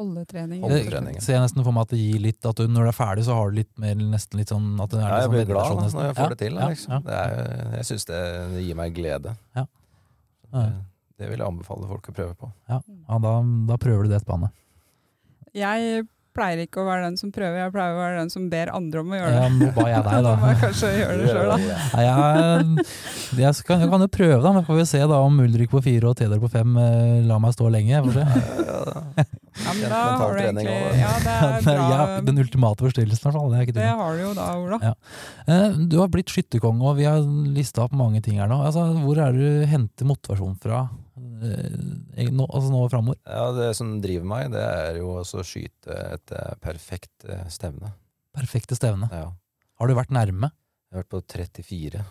Holdetrening. 0.00 0.62
Holde- 0.62 1.12
Det 1.12 1.22
ser 1.22 1.34
jeg 1.34 1.42
nesten 1.42 1.64
for 1.64 1.72
meg 1.76 1.82
at 1.82 1.90
det 1.90 1.98
gir 1.98 2.20
litt 2.20 2.46
At 2.46 2.56
du, 2.56 2.66
når 2.68 2.86
du 2.86 2.88
er 2.88 2.96
ferdig, 2.96 3.24
så 3.26 3.34
har 3.34 3.50
du 3.50 3.56
litt 3.56 3.78
mer 3.78 3.94
nesten 3.94 4.38
litt 4.38 4.48
sånn 4.48 4.80
at 4.80 4.90
det 4.90 4.98
er 4.98 5.02
Ja, 5.02 5.16
jeg 5.18 5.24
sånn 5.24 5.34
blir 5.34 5.46
glad 5.50 5.76
da, 5.76 5.88
når 5.90 6.06
jeg 6.06 6.16
får 6.16 6.22
Ja, 6.22 6.28
det 6.28 6.38
til. 6.38 6.54
Liksom. 6.54 6.90
ja, 6.90 6.96
ja. 6.96 7.00
Det 7.04 7.18
er, 7.18 7.76
jeg 7.76 7.84
syns 7.90 8.04
det, 8.06 8.20
det 8.54 8.62
gir 8.64 8.78
meg 8.80 8.94
glede. 8.94 9.36
Ja. 9.54 9.66
Ja. 10.52 10.64
Det, 11.20 11.28
vil 11.28 11.42
jeg 11.42 11.46
anbefale 11.46 11.88
folk 11.88 12.08
å 12.08 12.14
prøve 12.16 12.36
på. 12.38 12.48
Ja, 12.70 12.80
da, 13.20 13.34
da 13.68 13.76
prøver 13.80 14.06
du 14.06 14.14
det 14.14 14.22
Anne. 14.32 14.48
Jeg 15.56 16.06
pleier 16.36 16.60
ikke 16.64 16.80
å 16.82 16.86
være 16.86 17.04
den 17.08 17.16
som 17.20 17.30
prøver, 17.34 17.56
jeg 17.64 17.72
pleier 17.74 17.94
å 17.96 18.00
være 18.00 18.18
den 18.20 18.30
som 18.32 18.44
ber 18.52 18.70
andre 18.76 19.00
om 19.02 19.10
å 19.10 19.18
gjøre 19.18 19.32
Ja, 19.34 19.42
det. 19.48 19.56
nå 19.60 19.70
ba 19.76 19.86
jeg 19.90 20.04
deg, 20.06 20.22
Da 20.26 20.34
må 20.40 20.50
jeg 20.52 20.58
kanskje 20.62 20.90
gjøre 20.94 21.16
det 21.20 21.28
sjøl, 21.34 21.50
da. 21.50 21.56
Nei, 21.94 22.04
jeg, 22.06 22.86
jeg, 23.40 23.54
skal, 23.60 23.80
jeg 23.84 23.90
kan 23.94 24.04
jo 24.06 24.10
prøve, 24.18 24.38
da. 24.44 24.52
Men 24.58 24.66
får 24.68 24.78
vi 24.80 24.86
se 24.92 25.00
da 25.10 25.18
om 25.26 25.40
Ulrik 25.44 25.70
på 25.74 25.82
fire 25.84 26.12
og 26.12 26.18
Teder 26.20 26.40
på 26.42 26.50
fem 26.52 26.78
eh, 26.80 27.18
lar 27.28 27.42
meg 27.42 27.56
stå 27.56 27.68
lenge. 27.74 28.02
Får 28.06 28.18
se. 28.20 28.26
Ja, 29.60 29.72
men 29.74 29.90
da 29.90 30.00
har 30.20 30.34
du 30.36 30.40
egentlig. 30.44 30.76
Ja, 31.00 31.12
det 31.26 31.34
er 31.34 31.66
bra. 31.66 31.74
Ja, 31.90 32.06
den 32.24 32.38
ultimate 32.40 32.86
forstyrrelsen, 32.86 33.20
i 33.20 33.26
hvert 33.28 33.36
fall. 33.40 33.50
Det 33.52 33.58
er 33.60 33.66
ikke 33.68 33.76
Det 33.80 33.90
har 34.00 34.16
du 34.16 34.22
jo 34.24 34.32
da, 34.38 34.48
Ola. 34.60 34.78
Ja. 34.90 34.94
Eh, 35.50 35.78
Du 35.90 35.98
har 36.00 36.08
blitt 36.12 36.30
skytterkonge, 36.32 36.82
og 36.92 36.96
vi 37.00 37.08
har 37.10 37.20
lista 37.56 37.84
opp 37.84 37.94
mange 37.96 38.22
ting 38.24 38.38
her 38.40 38.48
nå. 38.50 38.60
Altså, 38.66 38.86
hvor 39.02 39.18
er 39.20 39.34
det 39.36 39.42
du 39.42 39.70
henter 39.74 40.08
motivasjon 40.08 40.56
fra 40.62 40.84
nå, 41.20 42.46
altså 42.46 42.70
nå 42.72 42.80
framover? 42.92 43.18
Ja, 43.26 43.46
det 43.56 43.68
som 43.78 43.96
driver 44.02 44.28
meg, 44.30 44.50
det 44.54 44.62
er 44.64 44.98
jo 45.00 45.12
å 45.20 45.24
skyte 45.46 45.96
et 46.16 46.32
eh, 46.36 46.54
perfekt 46.62 47.26
eh, 47.28 47.44
stevne. 47.52 47.92
Perfekte 48.36 48.76
stevne. 48.78 49.08
Ja. 49.12 49.28
Har 49.80 49.90
du 49.90 49.94
vært 49.98 50.12
nærme? 50.14 50.50
Jeg 50.90 50.96
har 50.98 51.04
vært 51.04 51.12
på 51.14 51.22
34. 51.36 52.02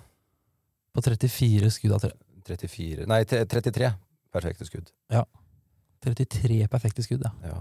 På 0.95 1.03
34 1.05 1.71
skudd 1.75 1.95
av 1.97 2.03
tre- 2.05 2.15
34 2.49 3.05
Nei, 3.09 3.19
33 3.29 3.91
perfekte 4.33 4.65
skudd. 4.65 4.87
33 6.01 6.61
perfekte 6.71 7.03
skudd, 7.05 7.25
ja. 7.27 7.33
Ja. 7.45 7.59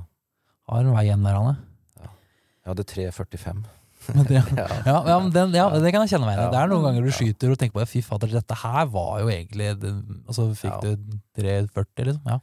Har 0.71 0.85
en 0.85 0.95
vei 0.95 1.07
igjen 1.09 1.25
der, 1.27 1.37
Anne. 1.37 1.57
Jeg 1.99 2.71
hadde 2.75 2.85
3,45. 2.85 3.63
Det, 4.09 4.43
Ja. 4.57 4.67
ja, 4.87 4.99
ja, 5.07 5.19
den, 5.31 5.53
ja, 5.55 5.69
det 5.79 5.93
kan 5.93 6.05
jeg 6.07 6.15
kjenne 6.15 6.27
meg 6.27 6.35
igjen 6.39 6.43
i. 6.43 6.47
Ja. 6.47 6.51
Det 6.55 6.61
er 6.63 6.69
noen 6.73 6.85
ganger 6.89 7.05
du 7.05 7.13
skyter 7.13 7.53
og 7.53 7.59
tenker 7.61 7.79
på 7.81 7.87
fy 7.91 8.01
fader, 8.07 8.29
dette 8.39 8.57
her 8.63 8.87
var 8.93 9.21
jo 9.21 9.29
egentlig 9.33 9.73
det- 9.81 9.95
Og 10.29 10.35
så 10.37 10.49
fikk 10.57 10.83
Ja. 10.83 10.95
du 10.97 11.19
3,40, 11.43 12.05
liksom. 12.09 12.23
Ja. 12.27 12.39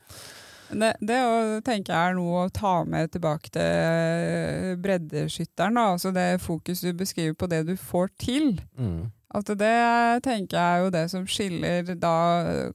Det, 0.75 0.93
det 0.99 1.17
å 1.21 1.61
tenke 1.61 1.93
er 1.93 2.15
noe 2.17 2.47
å 2.47 2.51
ta 2.51 2.83
med 2.89 3.11
tilbake 3.13 3.51
til 3.53 4.77
breddeskytteren. 4.81 5.75
Da. 5.77 5.83
Altså 5.93 6.11
det 6.15 6.41
fokus 6.43 6.81
du 6.81 6.91
beskriver 6.97 7.35
på 7.37 7.47
det 7.51 7.63
du 7.67 7.75
får 7.77 8.09
til. 8.21 8.55
Mm. 8.79 9.11
At 9.35 9.49
det 9.59 10.23
tenker 10.25 10.55
jeg 10.57 10.63
er 10.79 10.83
jo 10.85 10.91
det 10.95 11.03
som 11.11 11.25
skiller 11.27 11.89
da 11.99 12.13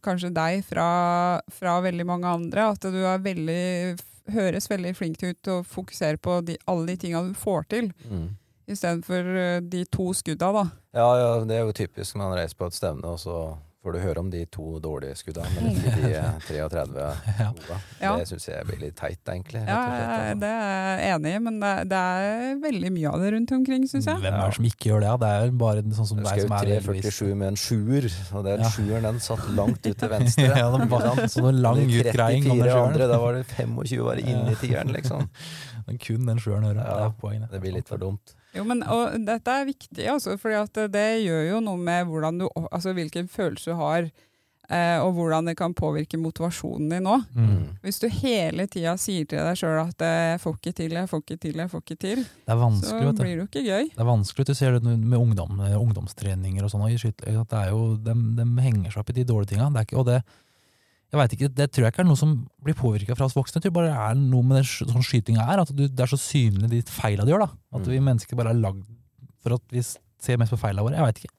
kanskje 0.05 0.33
deg 0.37 0.63
fra, 0.69 1.41
fra 1.57 1.79
veldig 1.85 2.07
mange 2.07 2.29
andre. 2.31 2.67
At 2.75 2.85
du 2.93 3.01
er 3.09 3.23
veldig, 3.25 3.99
høres 4.35 4.69
veldig 4.71 4.93
flink 4.99 5.23
ut 5.25 5.39
til 5.43 5.59
å 5.61 5.65
fokusere 5.67 6.21
på 6.23 6.41
de, 6.47 6.59
alle 6.71 6.93
de 6.93 6.97
tinga 7.07 7.23
du 7.27 7.35
får 7.35 7.67
til, 7.73 7.91
Mm. 8.11 8.29
Istedenfor 8.77 9.33
eh, 9.47 9.57
de 9.73 9.85
to 9.91 10.11
skudda, 10.15 10.53
da. 10.61 10.67
Ja, 10.97 11.09
ja, 11.23 11.33
det 11.47 11.59
er 11.61 11.67
jo 11.69 11.73
typisk 11.77 12.17
når 12.17 12.31
man 12.33 12.39
reiser 12.43 12.57
på 12.61 12.67
et 12.71 12.75
stevne, 12.79 13.05
og 13.17 13.19
så 13.23 13.41
får 13.81 13.95
du 13.97 13.99
høre 14.03 14.21
om 14.21 14.27
de 14.29 14.43
to 14.53 14.75
dårlige 14.85 15.15
skudda, 15.17 15.41
men 15.55 15.71
ikke 15.79 15.93
de 16.03 16.09
eh, 16.19 16.41
33 16.45 17.05
Ja. 17.39 17.47
gode. 17.57 17.77
Ja. 18.03 18.11
Det 18.21 18.27
syns 18.29 18.45
jeg 18.51 18.67
blir 18.69 18.81
litt 18.83 18.97
teit, 18.99 19.23
egentlig. 19.33 19.63
Ja, 19.65 19.79
slett, 19.87 20.11
altså. 20.11 20.35
det 20.43 20.51
er 20.51 20.99
jeg 21.01 21.15
enig 21.15 21.31
i, 21.33 21.39
men 21.47 21.57
det, 21.63 21.71
det 21.89 22.01
er 22.19 22.59
veldig 22.61 22.91
mye 22.99 23.13
av 23.15 23.23
det 23.25 23.31
rundt 23.37 23.55
omkring, 23.57 23.87
syns 23.89 24.11
jeg. 24.11 24.21
Hvem 24.21 24.37
er 24.37 24.51
det 24.53 24.59
som 24.59 24.67
ikke 24.69 24.91
gjør 24.91 25.01
det? 25.01 25.09
ja? 25.09 25.15
Det 25.23 25.31
er 25.39 25.47
jo 25.49 25.55
bare 25.63 25.85
sånn 25.97 26.11
som 26.11 26.21
deg 26.21 26.43
som 26.45 26.53
er 26.59 26.73
heldigvis 26.75 27.09
3,47 27.23 27.39
med 27.41 27.49
en 27.55 27.61
sjuer, 27.63 28.09
og 28.37 28.45
den 28.51 28.67
Ja. 28.67 28.73
sjueren 28.75 29.09
den 29.09 29.23
satt 29.31 29.49
langt 29.57 29.81
ut 29.89 29.97
til 30.05 30.13
venstre. 30.13 30.51
Ja, 30.61 30.67
det 30.77 30.91
var 30.93 31.09
sånn 31.33 31.49
en 31.55 31.63
lang 31.65 31.81
De 31.87 32.03
utgreiing 32.03 32.51
om 32.51 32.61
34 32.61 32.69
den 32.69 32.83
andre, 32.85 33.09
da 33.15 33.23
var 33.25 33.39
det 33.41 33.47
25 33.55 34.05
bare 34.11 34.27
inni 34.35 34.59
tieren, 34.61 34.93
liksom. 34.99 35.25
Men 35.89 36.03
kun 36.05 36.29
den 36.29 36.37
sjueren 36.45 36.69
hører. 36.69 36.85
Ja, 36.85 36.99
Det 37.01 37.09
er 37.09 37.17
poenget. 37.25 37.49
Det 37.57 37.63
blir 37.65 37.73
litt 37.81 37.89
for 37.89 37.97
dumt. 38.03 38.37
Jo, 38.57 38.65
men 38.67 38.83
og 38.83 39.15
Dette 39.27 39.61
er 39.61 39.69
viktig, 39.69 40.09
altså, 40.11 40.35
for 40.41 40.55
det 40.91 41.07
gjør 41.23 41.47
jo 41.55 41.63
noe 41.65 41.79
med 41.79 42.09
hvordan 42.11 42.43
du, 42.43 42.49
altså, 42.71 42.95
hvilken 42.97 43.31
følelse 43.31 43.71
du 43.71 43.79
har, 43.79 44.09
eh, 44.67 44.99
og 44.99 45.13
hvordan 45.15 45.51
det 45.51 45.57
kan 45.59 45.75
påvirke 45.77 46.19
motivasjonen 46.19 46.91
din 46.91 47.07
nå. 47.07 47.21
Mm. 47.37 47.79
Hvis 47.85 48.03
du 48.03 48.09
hele 48.11 48.67
tida 48.71 48.97
sier 48.99 49.29
til 49.31 49.39
deg 49.39 49.61
sjøl 49.61 49.79
at 49.85 50.03
eh, 50.03 50.35
'jeg 50.35 50.43
får 50.43 50.59
ikke 50.59 50.75
til, 50.83 50.99
jeg 50.99 51.13
får 51.13 51.23
ikke 51.25 51.41
til', 51.47 51.63
jeg 51.63 51.71
får 51.71 51.85
ikke 51.85 52.01
til, 52.07 52.25
Det 52.47 52.59
så 52.83 52.99
blir 52.99 53.37
det 53.37 53.39
jo 53.39 53.49
ikke 53.49 53.67
gøy. 53.71 53.85
Det 53.95 54.03
er 54.03 54.13
vanskelig, 54.13 54.47
du 54.47 54.55
ser 54.55 54.79
det 54.79 54.83
med 54.83 55.19
ungdom, 55.19 55.61
eh, 55.61 55.79
ungdomstreninger 55.79 56.65
og 56.65 56.71
sånn. 56.71 56.87
er 56.91 57.71
de, 58.05 58.15
de 58.15 58.63
henger 58.63 58.91
seg 58.91 58.99
opp 58.99 59.11
i 59.11 59.19
de 59.21 59.25
dårlige 59.25 59.55
tinga. 59.55 59.71
Og 59.95 60.07
det, 60.07 60.23
jeg 61.11 61.19
vet 61.21 61.33
ikke, 61.37 61.49
det 61.59 61.67
tror 61.73 61.85
jeg 61.87 61.93
ikke 61.95 62.03
er 62.05 62.09
noe 62.11 62.17
som 62.21 62.35
blir 62.63 62.77
påvirka 62.79 63.17
fra 63.19 63.27
oss 63.27 63.35
voksne. 63.35 63.59
Jeg 63.59 63.67
tror 63.69 63.73
bare 63.81 63.91
det 63.91 63.97
er 63.99 64.15
noe 64.21 64.43
med 64.47 64.61
det, 64.61 64.67
sånn 64.71 65.03
skytinga 65.07 65.43
er. 65.51 65.63
At 65.65 65.73
du, 65.75 65.89
det 65.89 66.01
er 66.05 66.11
så 66.13 66.19
synlig 66.21 66.71
de 66.71 66.83
feila 66.87 67.25
du 67.27 67.33
gjør. 67.33 67.47
da. 67.47 67.51
At 67.75 67.83
Mm. 67.83 67.91
vi 67.91 67.99
mennesker 68.01 68.37
bare 68.39 68.51
er 68.55 68.61
lagd 68.63 68.85
for 69.43 69.55
at 69.55 69.63
vi 69.75 69.83
ser 69.83 70.37
mest 70.39 70.53
på 70.55 70.59
feila 70.61 70.83
våre. 70.87 70.95
Jeg 70.95 71.07
vet 71.09 71.19
ikke. 71.25 71.35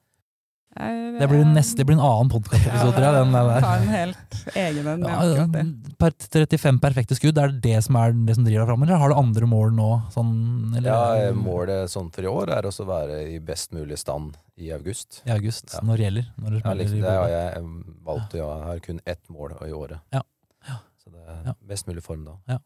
Jeg- 0.72 1.18
Det 1.20 1.28
blir, 1.28 1.44
neste, 1.44 1.76
det 1.76 1.86
blir 1.86 1.98
en 1.98 2.00
annen 2.00 2.30
podkastepisode, 2.32 2.94
tror 2.96 3.04
jeg. 3.04 3.14
Den 3.18 3.32
der. 3.32 3.60
Ta 3.60 3.72
en 3.76 3.88
helt 3.88 4.56
egen 4.56 4.86
en. 4.88 5.02
Ja, 5.04 5.66
per 5.98 6.10
35 6.16 6.78
perfekte 6.80 7.14
skudd, 7.18 7.36
er 7.38 7.48
det 7.52 7.60
det 7.62 7.84
som 7.84 7.96
er 7.96 8.12
det 8.12 8.34
som 8.38 8.44
driver 8.46 8.64
deg 8.64 8.68
fram, 8.72 8.82
eller 8.86 8.96
har 8.96 9.08
du 9.12 9.14
andre 9.14 9.46
mål 9.46 9.74
nå? 9.76 9.88
Sånn, 10.14 10.74
eller, 10.76 10.88
Ja, 10.88 11.32
Målet 11.36 11.90
sånn 11.92 12.10
for 12.10 12.22
i 12.22 12.26
år 12.26 12.48
er 12.56 12.62
å 12.62 12.86
være 12.88 13.34
i 13.34 13.38
best 13.38 13.70
mulig 13.72 13.98
stand 13.98 14.36
i 14.58 14.70
august. 14.72 15.20
I 15.26 15.30
august, 15.36 15.74
Ja. 15.74 15.80
når 15.80 15.96
det 15.96 16.06
gjelder. 16.06 16.26
Når 16.40 16.50
det 16.50 16.62
Ja, 16.64 16.72
liksom, 16.72 17.00
det 17.02 17.10
har 17.10 17.28
jeg 17.28 17.64
valgt. 18.04 18.32
Jeg 18.32 18.42
har 18.64 18.78
kun 18.80 19.00
ett 19.06 19.28
mål 19.28 19.50
i 19.62 19.72
året. 19.72 20.00
Ja. 20.12 20.22
Ja. 20.66 20.76
Så 21.04 21.12
det 21.12 21.20
er 21.28 21.54
best 21.68 21.86
mulig 21.86 22.02
form 22.02 22.24
da. 22.24 22.58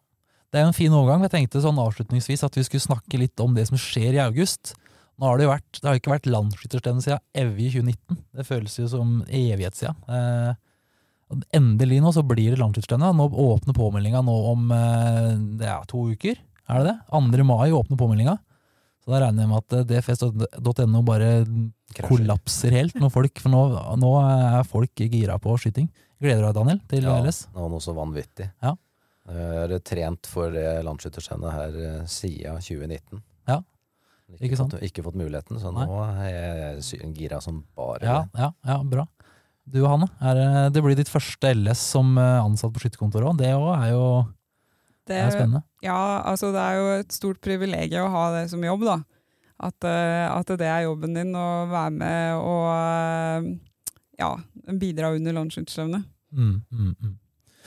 Det 0.52 0.61
er 0.61 0.62
jo 0.62 0.68
en 0.68 0.72
fin 0.78 0.92
overgang. 0.92 1.22
Jeg 1.22 1.32
tenkte 1.50 1.61
sånn 1.61 1.76
avslutningsvis 1.76 2.44
at 2.44 2.54
vi 2.54 2.62
skulle 2.62 2.80
snakke 2.86 3.18
litt 3.18 3.38
om 3.40 3.52
det 3.52 3.66
som 3.66 3.76
skjer 3.76 4.14
i 4.14 4.22
august. 4.24 4.74
Nå 5.16 5.30
har 5.30 5.38
det 5.40 5.46
jo 5.46 5.52
vært, 5.54 5.78
det 5.80 5.88
har 5.88 5.98
ikke 5.98 6.12
vært 6.12 6.26
landsskytterstevne 6.28 7.00
siden 7.04 7.22
evig 7.40 7.70
i 7.70 7.74
2019. 7.78 8.18
Det 8.36 8.44
føles 8.44 8.74
jo 8.82 8.88
som 8.92 9.12
evighet 9.32 9.78
siden. 9.78 9.96
Eh, 10.12 10.50
endelig 11.56 12.02
nå 12.04 12.12
så 12.14 12.22
blir 12.26 12.52
det 12.52 12.60
landsskytterstevne. 12.60 13.12
Nå 13.16 13.28
åpner 13.46 13.76
påmeldinga 13.76 14.20
nå 14.26 14.34
om 14.52 14.66
eh, 14.76 15.64
er 15.64 15.86
to 15.90 16.04
uker. 16.12 16.36
Er 16.68 16.82
det 16.82 16.90
det? 16.92 16.98
2. 17.14 17.46
mai 17.48 17.70
åpner 17.72 17.96
påmeldinga. 18.00 18.36
Så 19.06 19.12
da 19.14 19.20
regner 19.22 19.44
jeg 19.46 19.50
med 19.52 19.62
at 19.62 19.76
eh, 19.78 19.86
dfs.no 19.88 21.02
bare 21.06 21.30
Krasjer. 21.94 22.08
kollapser 22.10 22.74
helt. 22.76 22.96
Når 23.00 23.12
folk, 23.14 23.40
for 23.40 23.54
nå, 23.54 23.62
nå 24.02 24.10
er 24.24 24.66
folk 24.68 25.04
gira 25.06 25.38
på 25.40 25.54
skyting. 25.62 25.88
Gleder 26.20 26.42
du 26.42 26.48
deg, 26.50 26.58
Daniel, 26.58 26.82
til 26.90 27.06
Ja, 27.08 27.16
LS? 27.22 27.44
Ja, 27.54 27.68
noe 27.70 27.80
så 27.84 27.94
vanvittig. 27.96 28.50
Ja. 28.64 28.74
Jeg 29.26 29.56
har 29.64 29.72
trent 29.82 30.28
for 30.30 30.52
landsskytterstevnet 30.86 31.56
her 31.56 31.80
eh, 31.86 32.04
siden 32.10 32.60
2019. 32.62 33.22
Ikke, 34.27 34.45
Ikke 34.49 34.57
sant? 34.59 34.72
Fått, 34.74 34.83
ikke 34.83 35.05
fått 35.07 35.14
muligheten, 35.20 35.59
så 35.62 35.70
Nei. 35.72 35.85
nå 35.87 35.99
er 36.18 36.81
jeg 36.83 37.12
gira 37.14 37.39
som 37.41 37.61
bare 37.79 38.03
Ja, 38.03 38.16
det. 38.24 38.41
ja, 38.43 38.49
ja, 38.66 38.79
bra. 38.83 39.05
Du 39.68 39.81
Hanne, 39.87 40.09
er, 40.22 40.70
det- 40.70 40.83
blir 40.83 40.97
ditt 40.99 41.09
første 41.11 41.51
LS 41.55 41.79
som 41.95 42.16
eh, 42.18 42.41
ansatt 42.43 42.72
på 42.74 42.81
skytterkontoret 42.83 43.27
òg. 43.33 43.39
Det 43.39 43.53
òg 43.55 43.70
er 43.83 43.91
jo 43.93 44.27
Det, 45.07 45.14
er 45.16 45.31
spennende. 45.31 45.62
ja, 45.83 46.22
altså 46.27 46.51
det 46.53 46.61
er 46.62 46.74
jo 46.77 47.01
et 47.01 47.12
stort 47.12 47.41
privilegium 47.41 48.07
å 48.07 48.11
ha 48.11 48.24
det 48.41 48.51
som 48.51 48.61
jobb, 48.62 48.83
da. 48.85 48.99
At, 49.59 49.85
eh, 49.85 50.27
at 50.31 50.47
det 50.59 50.66
er 50.68 50.83
jobben 50.85 51.14
din 51.14 51.33
å 51.35 51.66
være 51.70 51.93
med 51.93 52.35
og 52.37 52.66
eh, 52.77 53.59
ja, 54.18 54.37
bidra 54.79 55.14
under 55.14 55.33
landsskytterstevnet. 55.33 56.05
Mm, 56.33 56.62
mm, 56.72 56.95
mm. 57.01 57.14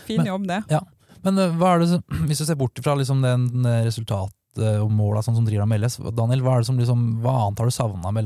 Fin 0.06 0.18
Men- 0.18 0.28
jobb, 0.28 0.48
det. 0.48 0.64
Ja. 0.70 0.82
Men 1.24 1.36
hva 1.60 1.74
er 1.76 1.80
det 1.84 2.04
hvis 2.28 2.38
du 2.40 2.46
ser 2.46 2.56
bort 2.56 2.80
fra 2.84 2.96
liksom 2.96 3.22
den 3.24 3.66
resultatet 3.84 4.36
og 4.84 4.92
måla 4.92 5.22
sånn 5.26 5.36
som 5.38 5.46
driver 5.48 5.66
deg 5.66 5.72
med 5.72 5.82
LS, 5.84 5.98
Daniel, 6.16 6.42
hva, 6.46 6.56
er 6.56 6.64
det 6.64 6.70
som 6.70 6.78
liksom, 6.80 7.04
hva 7.24 7.36
annet 7.48 7.60
har 7.60 7.66
du 7.70 7.72
savna 7.76 8.12
med 8.12 8.26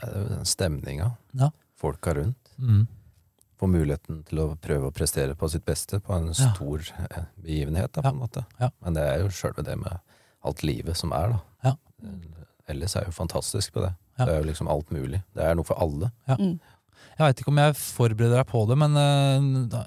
er 0.00 0.44
stemninga. 0.44 1.10
Ja. 1.32 1.50
Folka 1.80 2.14
rundt. 2.14 2.52
Mm. 2.58 2.86
Få 3.60 3.66
muligheten 3.70 4.22
til 4.28 4.38
å 4.42 4.46
prøve 4.60 4.88
å 4.90 4.94
prestere 4.94 5.34
på 5.38 5.48
sitt 5.50 5.64
beste 5.64 6.00
på 6.00 6.14
en 6.16 6.26
Ja. 6.32 6.52
stor 6.54 6.80
eh, 7.10 7.24
begivenhet, 7.40 7.92
da, 7.92 8.02
på 8.02 8.04
Ja. 8.06 8.10
en 8.10 8.18
måte. 8.18 8.44
Ja. 8.60 8.70
Men 8.82 8.94
det 8.94 9.02
er 9.02 9.18
jo 9.20 9.28
sjølve 9.28 9.64
det 9.64 9.76
med 9.78 9.98
alt 10.44 10.62
livet 10.62 10.96
som 10.96 11.12
er, 11.12 11.28
da. 11.30 11.40
Ja. 11.64 11.74
Ellers 12.68 12.96
er 12.96 13.04
jo 13.04 13.12
fantastisk 13.12 13.72
på 13.74 13.80
det. 13.84 13.94
Ja. 14.18 14.24
Det 14.24 14.34
er 14.34 14.42
jo 14.42 14.48
liksom 14.50 14.68
alt 14.68 14.90
mulig. 14.90 15.22
Det 15.34 15.42
er 15.44 15.54
noe 15.54 15.64
for 15.64 15.74
alle. 15.80 16.10
Mm. 16.28 16.60
Jeg 17.14 17.22
veit 17.24 17.40
ikke 17.42 17.52
om 17.52 17.60
jeg 17.62 17.76
forbereder 17.78 18.40
deg 18.40 18.50
på 18.50 18.64
det, 18.70 18.76
men 18.80 18.98
uh, 18.98 19.80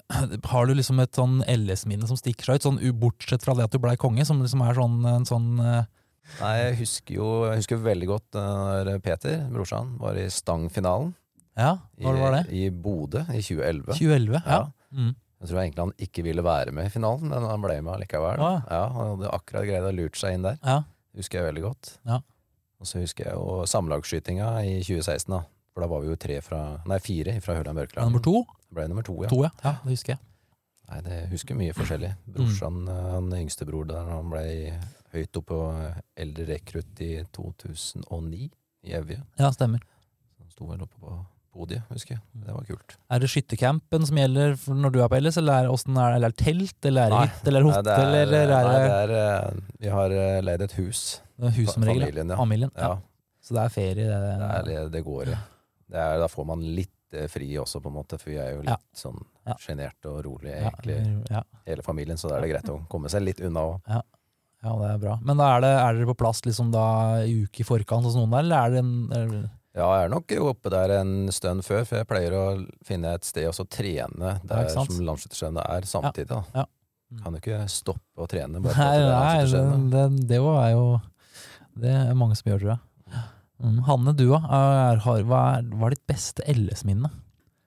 har 0.51 0.68
du 0.68 0.74
liksom 0.78 1.01
et 1.03 1.20
sånn 1.20 1.39
LS-minne 1.43 2.10
som 2.10 2.20
stikker 2.20 2.49
seg 2.49 2.60
ut? 2.60 2.68
Sånn 2.68 2.82
Bortsett 2.97 3.45
fra 3.45 3.55
det 3.58 3.68
at 3.68 3.76
du 3.76 3.82
blei 3.84 3.95
konge, 3.99 4.26
som 4.28 4.41
liksom 4.43 4.64
er 4.66 4.78
sånn, 4.78 4.97
en 5.12 5.28
sånn 5.28 5.53
uh... 5.62 5.86
Nei, 6.41 6.55
jeg 6.60 6.74
husker 6.82 7.16
jo 7.16 7.28
jeg 7.47 7.62
husker 7.62 7.80
veldig 7.86 8.10
godt 8.10 8.39
uh, 8.39 8.97
Peter, 9.03 9.45
brorsan, 9.53 9.95
var 10.01 10.20
i 10.20 10.28
Stang-finalen. 10.34 11.14
Ja, 11.58 11.78
når 12.03 12.20
var 12.22 12.36
det? 12.36 12.43
I, 12.53 12.68
I 12.68 12.74
Bodø 12.74 13.24
i 13.34 13.41
2011. 13.41 13.95
2011? 13.97 14.41
Ja. 14.43 14.60
Ja. 14.60 14.60
Mm. 14.93 15.16
Jeg 15.38 15.51
tror 15.51 15.60
egentlig 15.62 15.84
han 15.84 15.93
ikke 16.01 16.24
ville 16.26 16.43
være 16.45 16.74
med 16.74 16.88
i 16.89 16.93
finalen, 16.93 17.30
men 17.30 17.45
han 17.45 17.62
ble 17.62 17.76
med 17.86 18.01
likevel. 18.01 18.41
Ah. 18.41 18.64
Ja, 18.66 18.82
Han 18.93 19.12
hadde 19.14 19.34
akkurat 19.36 19.68
greid 19.70 19.86
å 19.86 19.93
lurt 19.93 20.18
seg 20.18 20.38
inn 20.38 20.47
der. 20.47 20.58
ja. 20.66 20.82
husker 21.18 21.39
jeg 21.39 21.49
veldig 21.51 21.64
godt. 21.66 21.91
Ja. 22.10 22.22
Og 22.78 22.89
så 22.89 23.01
husker 23.01 23.30
jeg 23.30 23.38
jo 23.38 23.66
samlagsskytinga 23.70 24.49
i 24.66 24.74
2016, 24.86 25.34
da. 25.34 25.43
For 25.78 25.86
da 25.86 25.91
var 25.91 26.01
vi 26.01 26.07
jo 26.09 26.15
tre 26.17 26.39
fra, 26.41 26.59
nei, 26.89 26.97
fire 27.05 27.36
fra 27.45 27.53
Hørland 27.53 27.78
Ja, 27.78 27.84
Børkeland. 27.84 28.09
Nummer 28.09 28.21
to? 28.25 28.39
Det 28.65 28.73
ble 28.73 28.86
nummer 28.89 29.03
to, 29.05 29.13
ja. 29.21 29.28
To, 29.30 29.43
ja. 29.45 29.49
ja. 29.61 29.73
Det 29.84 29.91
husker 29.93 30.15
jeg. 30.15 30.23
Nei, 30.89 31.01
det 31.05 31.17
husker 31.30 31.57
mye 31.59 31.73
forskjellig. 31.78 32.09
Brorsan, 32.34 32.80
mm. 32.88 32.93
han 33.11 33.28
yngstebror 33.43 33.84
der, 33.91 34.07
han 34.09 34.32
ble 34.32 34.45
høyt 35.13 35.38
oppe 35.38 35.51
på 35.51 35.59
eldre 36.23 36.47
rekrutt 36.49 37.03
i 37.05 37.11
2009 37.38 38.47
i 38.89 38.95
Evje. 38.97 39.19
Ja, 39.38 39.51
stemmer. 39.53 39.84
Han 40.41 40.49
sto 40.49 40.65
vel 40.71 40.82
oppe 40.88 40.97
på 40.97 41.13
podiet, 41.53 41.84
husker 41.91 42.15
jeg. 42.15 42.23
Det 42.47 42.55
var 42.55 42.65
kult. 42.71 42.95
Er 43.13 43.21
det 43.21 43.30
skyttercampen 43.36 44.07
som 44.09 44.21
gjelder 44.21 44.55
når 44.80 44.95
du 44.95 44.97
er 45.03 45.11
på 45.13 45.19
LS, 45.19 45.38
eller 45.43 45.59
er, 45.59 45.69
er, 45.69 45.84
det, 45.84 46.07
eller 46.07 46.15
er 46.17 46.34
det 46.34 46.39
telt, 46.41 46.80
eller 46.89 47.03
er 47.03 47.13
det 47.13 47.19
hytte, 47.28 47.51
eller 47.51 47.67
hotell, 47.67 47.91
det 47.91 47.99
er, 47.99 48.23
eller 48.23 48.55
er 48.55 48.71
nei, 48.71 48.80
det, 48.80 48.82
det 48.88 48.97
er 49.03 49.13
eh, 49.19 49.61
Vi 49.86 49.93
har 49.93 50.17
eh, 50.23 50.39
leid 50.47 50.65
et 50.65 50.75
hus. 50.80 51.03
hus 51.59 51.69
som 51.75 51.86
regel? 51.86 52.07
familien, 52.07 52.34
ja. 52.34 52.39
Familien, 52.41 52.73
ja. 52.73 52.89
Ja, 52.95 53.38
Så 53.45 53.59
det 53.59 53.67
er 53.67 53.78
ferie? 53.78 54.09
Det, 54.09 54.34
det, 54.41 54.65
det, 54.71 54.80
det 54.97 55.03
går 55.05 55.36
i. 55.36 55.38
Er, 55.93 56.17
da 56.19 56.27
får 56.27 56.45
man 56.49 56.61
litt 56.75 56.91
eh, 57.15 57.27
fri 57.31 57.47
også, 57.61 57.79
på 57.83 57.88
en 57.91 57.95
måte, 57.95 58.17
for 58.19 58.29
vi 58.33 58.38
er 58.41 58.53
jo 58.55 58.61
litt 58.65 58.73
Ja. 58.73 58.77
sånn 58.95 59.21
Ja. 59.47 59.53
sjenerte 59.63 60.09
og 60.11 60.25
rolige, 60.25 60.57
egentlig, 60.59 60.97
ja, 61.31 61.41
hele 61.65 61.81
familien, 61.85 62.17
så 62.19 62.27
da 62.29 62.38
er 62.38 62.41
det 62.41 62.49
greit 62.51 62.69
å 62.73 62.81
komme 62.89 63.07
seg 63.09 63.23
litt 63.23 63.39
unna 63.39 63.61
òg. 63.61 63.81
ja, 63.88 64.01
det 64.81 64.89
er 64.91 64.97
bra. 64.97 65.19
Men 65.23 65.39
er, 65.39 65.61
det, 65.61 65.69
er 65.79 65.93
dere 65.93 66.09
på 66.11 66.17
plass 66.17 66.41
liksom 66.43 66.71
da 66.73 67.21
i 67.23 67.43
uke 67.45 67.61
i 67.61 67.63
forkant 67.63 68.03
hos 68.03 68.15
noen 68.15 68.29
der, 68.31 68.39
eller 68.43 68.57
er 68.65 68.69
det 68.75 68.79
en 68.79 69.11
er, 69.13 69.49
Ja, 69.77 69.88
jeg 69.93 70.05
er 70.07 70.09
nok 70.09 70.31
oppe 70.41 70.69
der 70.73 70.89
en 70.99 71.31
stund 71.31 71.61
før, 71.63 71.85
for 71.85 71.97
jeg 72.01 72.07
pleier 72.09 72.33
å 72.33 72.45
finne 72.83 73.13
et 73.13 73.23
sted 73.23 73.45
og 73.47 73.69
trene 73.69 74.39
der 74.43 74.67
som 74.73 74.88
landsskytterstevnet 74.89 75.63
er, 75.69 75.81
samtidig. 75.85 76.27
da. 76.27 76.43
Ja. 76.55 76.65
Mm. 77.11 77.21
Kan 77.23 77.33
jo 77.38 77.39
ikke 77.39 77.69
stoppe 77.71 78.19
å 78.19 78.27
trene 78.27 78.59
bare 78.59 78.75
Nei, 78.75 78.97
nei 78.99 79.45
det, 79.47 79.91
det, 79.93 80.27
det 80.27 80.39
er 80.43 80.71
jo 80.73 80.99
Det 81.79 81.93
er 81.93 82.17
mange 82.17 82.35
som 82.35 82.49
gjør, 82.51 82.59
tror 82.59 82.71
jeg. 82.73 82.79
Mm. 83.64 83.80
Hanne, 83.88 84.14
du? 84.18 84.28
Er, 84.38 84.99
hva, 85.01 85.22
hva 85.62 85.88
er 85.89 85.95
ditt 85.95 86.05
beste 86.10 86.43
LS-minne? 86.51 87.10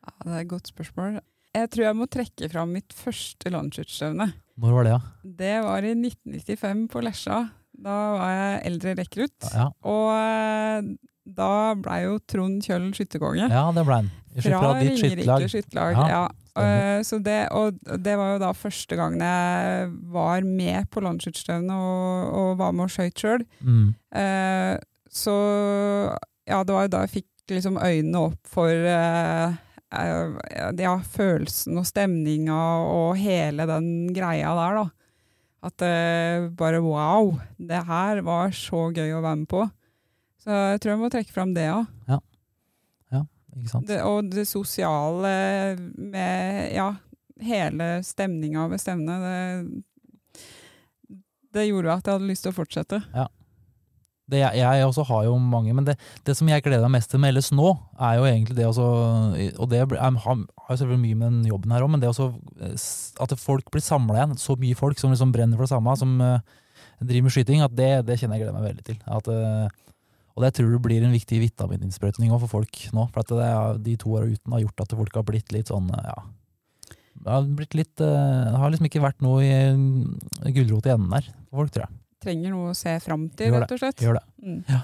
Ja, 0.06 0.12
det 0.24 0.32
er 0.36 0.44
et 0.44 0.50
godt 0.52 0.70
spørsmål. 0.70 1.18
Jeg 1.56 1.70
tror 1.72 1.84
jeg 1.88 1.98
må 1.98 2.06
trekke 2.06 2.48
fram 2.52 2.70
mitt 2.76 2.94
første 2.94 3.50
landsskytterstevne. 3.50 4.28
Når 4.60 4.74
var 4.76 4.86
det, 4.86 4.92
da? 4.94 5.30
Det 5.40 5.54
var 5.66 5.86
i 5.88 5.94
1995 5.96 6.84
på 6.92 7.02
Lesja. 7.02 7.40
Da 7.80 7.96
var 8.14 8.34
jeg 8.36 8.60
eldre 8.70 8.94
rekrutt. 8.98 9.48
Ja, 9.54 9.70
Og 9.88 10.10
eh, 10.14 10.90
da 11.30 11.50
blei 11.80 12.02
jo 12.04 12.18
Trond 12.28 12.60
Kjøll 12.66 12.90
skytterkonge. 12.96 13.48
ja 13.50 13.64
det 13.74 13.84
ble 13.88 13.98
han. 14.02 14.10
Fra 14.40 14.60
ditt 14.78 14.92
Ringerike 14.94 15.00
skytterlag. 15.16 15.48
skytterlag. 15.50 15.96
Ja, 15.98 16.06
Ja. 16.10 16.28
Eh, 16.60 17.00
så 17.06 17.20
det, 17.24 17.38
og 17.56 17.78
det 18.02 18.16
var 18.18 18.32
jo 18.34 18.40
da 18.42 18.50
første 18.58 18.96
gangen 18.98 19.22
jeg 19.22 19.90
var 20.12 20.42
med 20.44 20.88
på 20.92 21.00
landsskytterstevnet 21.00 21.72
og, 21.72 22.32
og 22.36 22.48
var 22.58 22.74
med 22.76 22.84
og 22.88 22.92
skøyt 22.92 23.22
sjøl. 23.22 23.44
Mm. 23.62 23.94
Så 25.10 25.34
ja, 26.46 26.62
det 26.64 26.74
var 26.74 26.86
jo 26.86 26.92
da 26.94 27.02
jeg 27.04 27.14
fikk 27.18 27.54
liksom 27.56 27.80
øynene 27.82 28.22
opp 28.28 28.50
for 28.50 28.70
eh, 28.70 29.58
eh, 29.98 30.38
ja, 30.78 30.94
følelsen 31.02 31.80
og 31.80 31.88
stemninga 31.88 32.60
og 32.86 33.18
hele 33.18 33.66
den 33.70 33.90
greia 34.14 34.54
der, 34.58 34.80
da. 34.80 34.86
At 35.66 35.84
eh, 35.84 36.46
bare 36.56 36.80
wow, 36.84 37.34
det 37.58 37.82
her 37.90 38.22
var 38.24 38.54
så 38.56 38.86
gøy 38.94 39.10
å 39.12 39.24
være 39.24 39.42
med 39.42 39.50
på. 39.50 39.66
Så 40.40 40.54
jeg 40.72 40.80
tror 40.80 40.94
jeg 40.94 41.02
må 41.02 41.10
trekke 41.12 41.34
fram 41.34 41.52
det 41.56 41.66
òg. 41.74 41.90
Ikke 43.58 43.72
sant? 43.72 43.88
Det, 43.90 43.98
og 44.06 44.30
det 44.30 44.46
sosiale 44.48 45.32
med 45.98 46.70
ja, 46.74 46.94
hele 47.42 47.90
stemninga 48.06 48.68
ved 48.70 48.80
stevnet, 48.80 49.26
det, 49.26 51.18
det 51.56 51.66
gjorde 51.66 51.96
at 51.98 52.06
jeg 52.06 52.16
hadde 52.16 52.30
lyst 52.30 52.46
til 52.46 52.54
å 52.54 52.58
fortsette. 52.60 53.02
Det, 54.30 54.40
jeg, 54.42 54.60
jeg 54.62 54.86
også 54.86 55.04
har 55.08 55.24
jo 55.26 55.34
mange, 55.42 55.74
men 55.76 55.86
det, 55.88 55.96
det 56.26 56.36
som 56.38 56.48
jeg 56.50 56.62
gleder 56.64 56.86
meg 56.86 57.00
mest 57.00 57.10
til 57.12 57.22
med 57.22 57.34
LS 57.34 57.50
nå, 57.56 57.72
er 57.98 58.18
jo 58.20 58.28
egentlig 58.28 58.56
det 58.58 58.68
også 58.68 58.86
Og 59.62 59.66
det 59.70 59.82
er, 59.82 59.94
har 59.98 60.38
jo 60.38 60.78
selvfølgelig 60.78 61.02
mye 61.02 61.18
med 61.18 61.26
den 61.26 61.50
jobben 61.50 61.74
her 61.74 61.84
òg, 61.84 61.92
men 61.92 62.02
det 62.02 62.10
også 62.10 62.30
at 63.20 63.36
folk 63.40 63.70
blir 63.72 63.84
samla 63.84 64.18
igjen. 64.18 64.38
Så 64.40 64.56
mye 64.60 64.78
folk 64.78 65.00
som 65.00 65.12
liksom 65.12 65.34
brenner 65.34 65.58
for 65.58 65.66
det 65.66 65.72
samme, 65.74 65.94
som 65.98 66.16
uh, 66.22 66.40
driver 67.00 67.28
med 67.28 67.34
skyting, 67.34 67.62
at 67.64 67.76
det, 67.76 67.92
det 68.08 68.18
kjenner 68.20 68.38
jeg 68.38 68.46
gleder 68.46 68.58
meg 68.58 68.68
veldig 68.70 68.86
til. 68.86 68.98
At, 69.10 69.30
uh, 69.30 69.94
og 70.36 70.44
det 70.44 70.52
tror 70.56 70.72
jeg 70.72 70.82
blir 70.84 71.04
en 71.04 71.14
viktig 71.14 71.40
vitamininnsprøytning 71.42 72.32
for 72.36 72.50
folk 72.50 72.82
nå. 72.96 73.06
For 73.12 73.22
at 73.24 73.32
er, 73.36 73.80
de 73.82 73.96
to 74.00 74.14
åra 74.16 74.28
uten 74.30 74.54
har 74.54 74.64
gjort 74.64 74.84
at 74.86 74.98
folk 75.02 75.18
har 75.18 75.26
blitt 75.28 75.54
litt 75.54 75.72
sånn, 75.72 75.90
eh, 75.96 76.12
ja 76.12 76.18
Det 77.20 77.32
har 77.34 77.48
blitt 77.58 77.76
litt 77.76 78.04
uh, 78.04 78.56
har 78.56 78.72
liksom 78.72 78.88
ikke 78.88 79.04
vært 79.04 79.24
noe 79.24 79.42
gulrot 80.54 80.88
i 80.88 80.94
enden 80.94 81.16
der 81.18 81.32
for 81.50 81.64
folk, 81.64 81.74
tror 81.74 81.88
jeg. 81.88 81.99
Trenger 82.20 82.52
noe 82.52 82.72
å 82.72 82.76
se 82.76 82.96
fram 83.04 83.28
til, 83.32 83.52
Gjør 83.52 83.64
rett 83.64 83.76
og 83.76 83.80
slett. 83.80 84.02
Gjør 84.04 84.18
det. 84.18 84.26
Mm. 84.44 84.82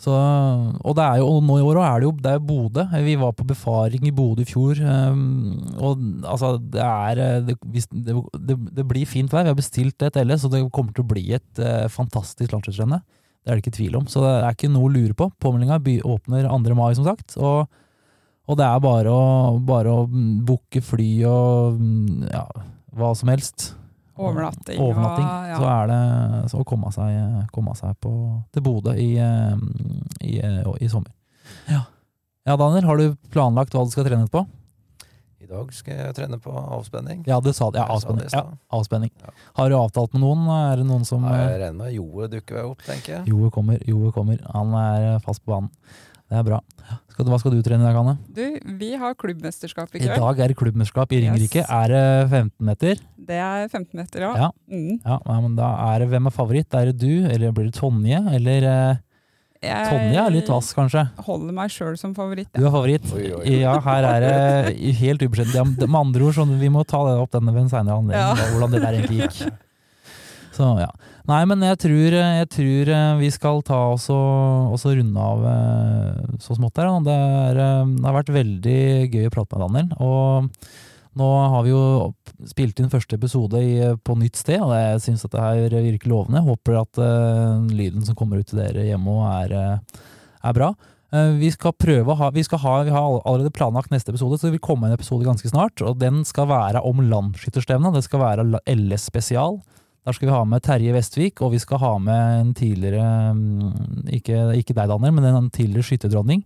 Så, 0.00 0.14
og 0.16 0.94
det 0.96 1.04
er 1.04 1.18
jo, 1.20 1.26
og 1.28 1.42
nå 1.44 1.58
i 1.60 1.64
år 1.68 1.78
er 1.84 2.00
det 2.00 2.06
jo 2.06 2.12
det 2.24 2.30
er 2.32 2.44
Bodø. 2.48 2.86
Vi 3.04 3.16
var 3.20 3.34
på 3.36 3.44
befaring 3.50 4.06
i 4.08 4.12
Bodø 4.16 4.46
i 4.46 4.48
fjor. 4.48 4.80
um, 4.80 5.58
og 5.76 6.00
altså, 6.24 6.54
det 6.56 6.80
er 6.80 7.20
eh, 7.20 7.42
det, 7.50 7.56
det, 7.92 8.14
det, 8.48 8.56
det 8.78 8.86
blir 8.88 9.08
fint 9.08 9.32
vær. 9.32 9.44
Vi 9.44 9.52
har 9.52 9.58
bestilt 9.58 10.06
et 10.06 10.16
LS, 10.22 10.46
og 10.48 10.54
det 10.54 10.62
kommer 10.72 10.96
til 10.96 11.04
å 11.04 11.10
bli 11.10 11.26
et 11.36 11.60
uh, 11.60 11.84
fantastisk 11.92 12.54
landslagsrenne. 12.54 13.02
Det 13.40 13.52
er 13.52 13.58
det 13.58 13.64
ikke 13.66 13.76
tvil 13.76 14.00
om. 14.00 14.08
Så 14.08 14.24
det 14.24 14.32
er 14.38 14.56
ikke 14.56 14.72
noe 14.72 14.88
å 14.88 14.94
lure 14.94 15.16
på. 15.16 15.28
Påmeldinga 15.40 15.76
åpner 16.08 16.48
2. 16.48 16.74
mai, 16.80 16.94
som 16.96 17.04
sagt. 17.04 17.36
Og, 17.36 17.68
og 18.48 18.60
det 18.60 18.66
er 18.70 18.82
bare 18.84 19.12
å, 19.12 19.22
bare 19.68 19.92
å 19.92 20.08
mm, 20.08 20.32
booke 20.48 20.80
fly 20.84 21.10
og 21.28 21.76
mm, 21.76 22.24
ja, 22.32 22.46
hva 22.96 23.12
som 23.16 23.32
helst. 23.32 23.74
Overnatting. 24.20 24.80
Overnatting. 24.84 25.26
Og, 25.26 25.48
ja. 25.50 25.56
Så 25.56 25.68
er 25.72 25.90
det 25.90 26.50
så 26.52 26.60
å 26.60 26.66
komme 26.68 26.92
seg, 26.94 27.48
komme 27.54 27.74
seg 27.78 27.96
på, 28.04 28.12
til 28.52 28.64
Bodø 28.66 28.92
i, 29.00 29.10
i, 29.16 30.34
eh, 30.38 30.72
i 30.80 30.88
sommer. 30.92 31.12
Ja. 31.70 31.82
ja, 32.46 32.56
Daniel, 32.60 32.84
har 32.86 33.00
du 33.00 33.14
planlagt 33.32 33.74
hva 33.74 33.84
du 33.86 33.92
skal 33.94 34.06
trene 34.08 34.28
på? 34.30 34.44
I 35.40 35.48
dag 35.48 35.70
skal 35.74 35.96
jeg 35.96 36.14
trene 36.18 36.36
på 36.42 36.52
avspenning. 36.52 37.24
Ja, 37.26 37.40
du 37.42 37.48
sa 37.56 37.70
det. 37.72 37.80
Ja, 37.80 37.86
Jeg 37.88 38.02
sa 38.04 38.10
avspenning. 38.12 38.28
det 38.28 38.36
Ja, 38.36 38.42
avspenning. 38.76 39.10
Ja. 39.24 39.32
Har 39.56 39.70
du 39.72 39.76
avtalt 39.80 40.12
med 40.14 40.22
noen? 40.22 40.44
Er 40.52 40.76
det 40.82 40.86
noen 40.86 41.06
som 41.08 41.24
Ja, 41.24 41.32
eh, 41.32 41.48
Jeg 41.54 41.60
regner 41.64 41.78
med 41.80 41.94
Joe 41.96 42.28
dukker 42.28 42.62
opp, 42.68 42.84
tenker 42.86 43.16
jeg. 43.16 43.26
Joe 43.32 43.50
kommer, 43.50 43.80
Joe 43.88 44.12
kommer. 44.12 44.38
Han 44.52 44.74
er 44.74 45.18
fast 45.24 45.42
på 45.44 45.54
banen. 45.56 45.72
Det 46.30 46.38
er 46.38 46.44
bra. 46.46 46.60
Skal 47.20 47.26
du, 47.28 47.32
hva 47.34 47.38
skal 47.42 47.52
du 47.52 47.58
trene 47.60 47.84
i 47.84 47.84
dag, 47.84 47.96
Anne? 48.00 48.14
Du, 48.32 48.44
vi 48.80 48.94
har 48.96 49.12
klubbmesterskap 49.20 49.92
i 49.92 50.00
I 50.00 50.08
dag 50.08 50.38
er 50.40 50.48
det 50.48 50.56
klubbmesterskap 50.56 51.10
i 51.12 51.18
Yes. 51.20 51.52
Er 51.68 51.92
det 51.92 52.04
15 52.30 52.64
meter? 52.64 53.02
Det 53.28 53.36
er 53.36 53.68
15 53.68 53.92
meter, 54.00 54.24
ja. 54.24 54.30
Ja. 54.46 54.48
Mm. 54.72 54.94
Ja, 55.04 55.18
ja, 55.20 55.36
men 55.44 55.58
da 55.58 55.68
er 55.90 56.00
det 56.00 56.08
Hvem 56.14 56.30
er 56.30 56.32
favoritt? 56.32 56.72
Er 56.80 56.88
det 56.88 56.96
du, 57.02 57.28
eller 57.28 57.52
blir 57.52 57.68
det 57.68 57.74
Tonje? 57.76 58.22
Eller 58.38 58.64
jeg 59.60 59.90
Tonje 59.90 60.16
er 60.24 60.32
litt 60.32 60.48
vass, 60.48 60.72
kanskje? 60.72 61.04
Holder 61.26 61.52
meg 61.60 61.68
sjøl 61.74 61.98
som 62.00 62.14
favoritt. 62.16 62.48
Du 62.56 62.64
er 62.64 62.72
favoritt? 62.72 63.04
Oi, 63.12 63.26
oi. 63.36 63.58
Ja, 63.60 63.76
her 63.84 64.08
er 64.14 64.24
det 64.24 64.94
helt 65.02 65.20
ubeskjedent. 65.26 65.76
Ja, 65.76 65.90
med 65.92 66.00
andre 66.00 66.24
ord, 66.24 66.38
sånn, 66.40 66.56
vi 66.62 66.72
må 66.72 66.86
ta 66.88 67.02
det 67.10 67.18
opp 67.20 67.36
denne 67.36 67.52
ved 67.52 67.66
en 67.66 67.74
seinere 67.74 68.00
anledning, 68.00 68.40
Ja. 68.40 68.52
hvordan 68.54 68.72
det 68.72 68.80
der 68.86 68.96
egentlig 69.02 69.26
gikk. 69.26 69.58
Så 70.56 70.72
ja. 70.80 70.88
Nei, 71.30 71.40
men 71.46 71.62
jeg 71.62 71.78
tror, 71.84 72.14
jeg 72.16 72.50
tror 72.50 72.90
eh, 72.90 73.16
vi 73.20 73.30
skal 73.30 73.60
ta 73.66 73.78
oss 73.92 74.08
og, 74.10 74.74
og 74.74 74.84
runde 74.98 75.26
av 75.30 75.44
eh, 75.46 76.36
så 76.42 76.56
smått 76.56 76.80
her. 76.80 76.90
Det, 77.06 77.14
er, 77.14 77.60
eh, 77.62 77.90
det 78.00 78.08
har 78.08 78.16
vært 78.16 78.32
veldig 78.34 78.80
gøy 79.12 79.28
å 79.28 79.34
prate 79.34 79.54
med 79.54 79.66
Daniel. 79.68 79.92
Og 80.02 80.48
nå 81.18 81.26
har 81.52 81.64
vi 81.66 81.72
jo 81.72 82.12
spilt 82.46 82.78
inn 82.78 82.92
første 82.92 83.16
episode 83.18 83.58
i, 83.58 83.74
på 84.06 84.14
nytt 84.18 84.38
sted, 84.38 84.60
og 84.62 84.72
jeg 84.76 85.02
syns 85.04 85.24
dette 85.26 85.42
her 85.42 85.74
virker 85.74 86.12
lovende. 86.12 86.44
Håper 86.46 86.78
at 86.84 87.00
uh, 87.02 87.58
lyden 87.66 88.06
som 88.06 88.16
kommer 88.18 88.38
ut 88.40 88.46
til 88.50 88.60
dere 88.62 88.86
hjemme 88.86 89.16
er, 89.32 89.56
eh, 89.58 90.06
er 90.46 90.56
bra. 90.56 90.70
Uh, 91.10 91.34
Vi 91.40 91.50
skal 91.50 91.74
prøve 91.74 92.14
å 92.14 92.18
ha, 92.20 92.30
vi, 92.34 92.44
ha, 92.46 92.76
vi 92.86 92.94
har 92.94 93.18
allerede 93.24 93.52
planlagt 93.54 93.90
neste 93.90 94.14
episode, 94.14 94.38
så 94.38 94.48
det 94.48 94.54
vil 94.56 94.64
komme 94.70 94.86
en 94.86 94.94
episode 94.94 95.26
ganske 95.26 95.50
snart. 95.50 95.82
Og 95.82 95.98
den 95.98 96.22
skal 96.28 96.48
være 96.52 96.84
om 96.86 97.02
landsskytterstevnet. 97.02 97.98
Det 97.98 98.06
skal 98.06 98.22
være 98.22 98.62
LS 98.70 99.10
spesial. 99.10 99.58
Der 100.06 100.16
skal 100.16 100.30
vi 100.30 100.32
ha 100.32 100.44
med 100.48 100.62
Terje 100.64 100.94
Vestvik, 100.96 101.42
og 101.44 101.52
vi 101.52 101.60
skal 101.60 101.80
ha 101.82 101.92
med 102.00 102.40
en 102.40 102.52
tidligere 102.56 103.34
mm, 103.36 104.08
Ikke, 104.16 104.38
ikke 104.56 104.74
deg, 104.74 104.88
Daniel, 104.88 105.12
men 105.12 105.28
en 105.28 105.50
tidligere 105.52 105.90
skytterdronning. 105.90 106.44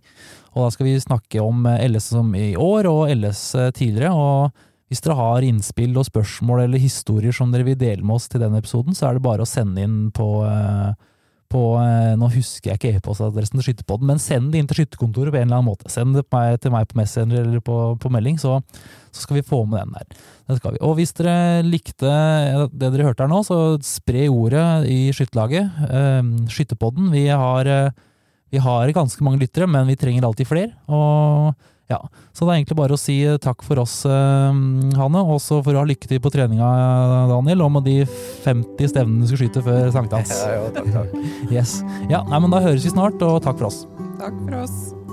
Og 0.55 0.65
da 0.65 0.71
skal 0.75 0.89
vi 0.89 0.99
snakke 1.03 1.43
om 1.43 1.67
eh, 1.71 1.85
LS 1.87 2.11
som 2.17 2.35
i 2.35 2.55
år, 2.59 2.91
og 2.91 3.11
LS 3.15 3.47
eh, 3.55 3.75
tidligere. 3.75 4.13
og 4.15 4.71
hvis 4.93 5.01
dere 5.03 5.17
har 5.17 5.43
innspill 5.47 5.97
og 5.99 6.07
spørsmål 6.07 6.67
eller 6.67 6.83
historier 6.83 7.35
som 7.35 7.51
dere 7.51 7.65
vil 7.67 7.79
dele 7.81 8.05
med 8.05 8.19
oss 8.19 8.29
til 8.31 8.43
den 8.43 8.55
episoden, 8.55 8.95
så 8.95 9.09
er 9.09 9.17
det 9.17 9.25
bare 9.25 9.43
å 9.43 9.49
sende 9.49 9.83
inn 9.83 10.11
på, 10.15 10.29
eh, 10.47 10.93
på 11.53 11.63
eh, 11.81 12.15
Nå 12.19 12.29
husker 12.35 12.73
jeg 12.73 12.81
ikke 12.81 12.93
e-postadressen 12.99 13.61
til 13.61 13.69
Skytterpodden, 13.69 14.09
men 14.11 14.23
send 14.23 14.53
det 14.53 14.61
inn 14.61 14.71
til 14.71 14.83
skytterkontoret 14.83 15.35
på 15.35 15.41
en 15.41 15.47
eller 15.49 15.61
annen 15.61 15.71
måte. 15.71 15.91
Send 15.93 16.17
det 16.17 16.25
til 16.63 16.75
meg 16.75 16.89
på 16.91 16.99
Messenger 17.01 17.43
eller 17.43 17.65
på, 17.65 17.79
på 18.01 18.13
melding, 18.13 18.41
så, 18.43 18.59
så 19.15 19.27
skal 19.27 19.41
vi 19.41 19.47
få 19.47 19.65
med 19.69 19.85
den 19.85 19.99
der. 19.99 20.25
Det 20.51 20.59
skal 20.61 20.77
vi. 20.77 20.83
Og 20.87 20.97
hvis 20.99 21.15
dere 21.19 21.37
likte 21.67 22.15
det 22.73 22.91
dere 22.91 23.11
hørte 23.11 23.27
her 23.27 23.33
nå, 23.33 23.43
så 23.47 23.61
spre 23.85 24.27
ordet 24.33 24.67
i 24.91 24.99
skytterlaget. 25.15 25.87
Eh, 25.89 26.35
Skytterpodden. 26.55 27.13
Vi 27.15 27.29
eh, 27.31 28.03
vi 28.55 28.61
har 28.63 28.91
ganske 28.95 29.25
mange 29.27 29.41
lyttere, 29.43 29.67
men 29.67 29.89
vi 29.91 29.97
trenger 29.99 30.29
alltid 30.29 30.47
flere. 30.47 30.75
Og 30.87 31.55
ja, 31.91 31.99
Så 32.33 32.47
det 32.47 32.53
er 32.55 32.59
egentlig 32.63 32.79
bare 32.79 32.97
å 32.97 33.01
si 33.01 33.19
eh, 33.27 33.37
takk 33.43 33.63
for 33.67 33.83
oss, 33.83 33.99
eh, 34.09 34.61
Hanne. 34.99 35.23
Og 35.29 35.41
så 35.45 35.61
får 35.65 35.77
du 35.77 35.81
ha 35.83 35.87
lykke 35.89 36.09
til 36.09 36.23
på 36.25 36.33
treninga, 36.33 36.71
Daniel, 37.31 37.67
og 37.67 37.75
med 37.77 37.89
de 37.89 37.99
50 38.47 38.93
stevnene 38.95 39.25
du 39.25 39.31
skal 39.31 39.45
skyte 39.45 39.65
før 39.67 39.93
sankthans. 39.95 40.35
Ja, 40.45 40.65
ja, 40.65 40.73
takk, 40.75 40.91
takk. 40.95 41.15
Yes. 41.53 41.79
Ja, 42.11 42.25
nei, 42.29 42.41
men 42.41 42.53
da 42.53 42.65
høres 42.65 42.85
vi 42.85 42.93
snart, 42.95 43.21
og 43.25 43.41
takk 43.45 43.61
for 43.61 43.71
oss. 43.71 43.85
Takk 44.21 44.37
for 44.47 44.63
oss. 44.65 45.04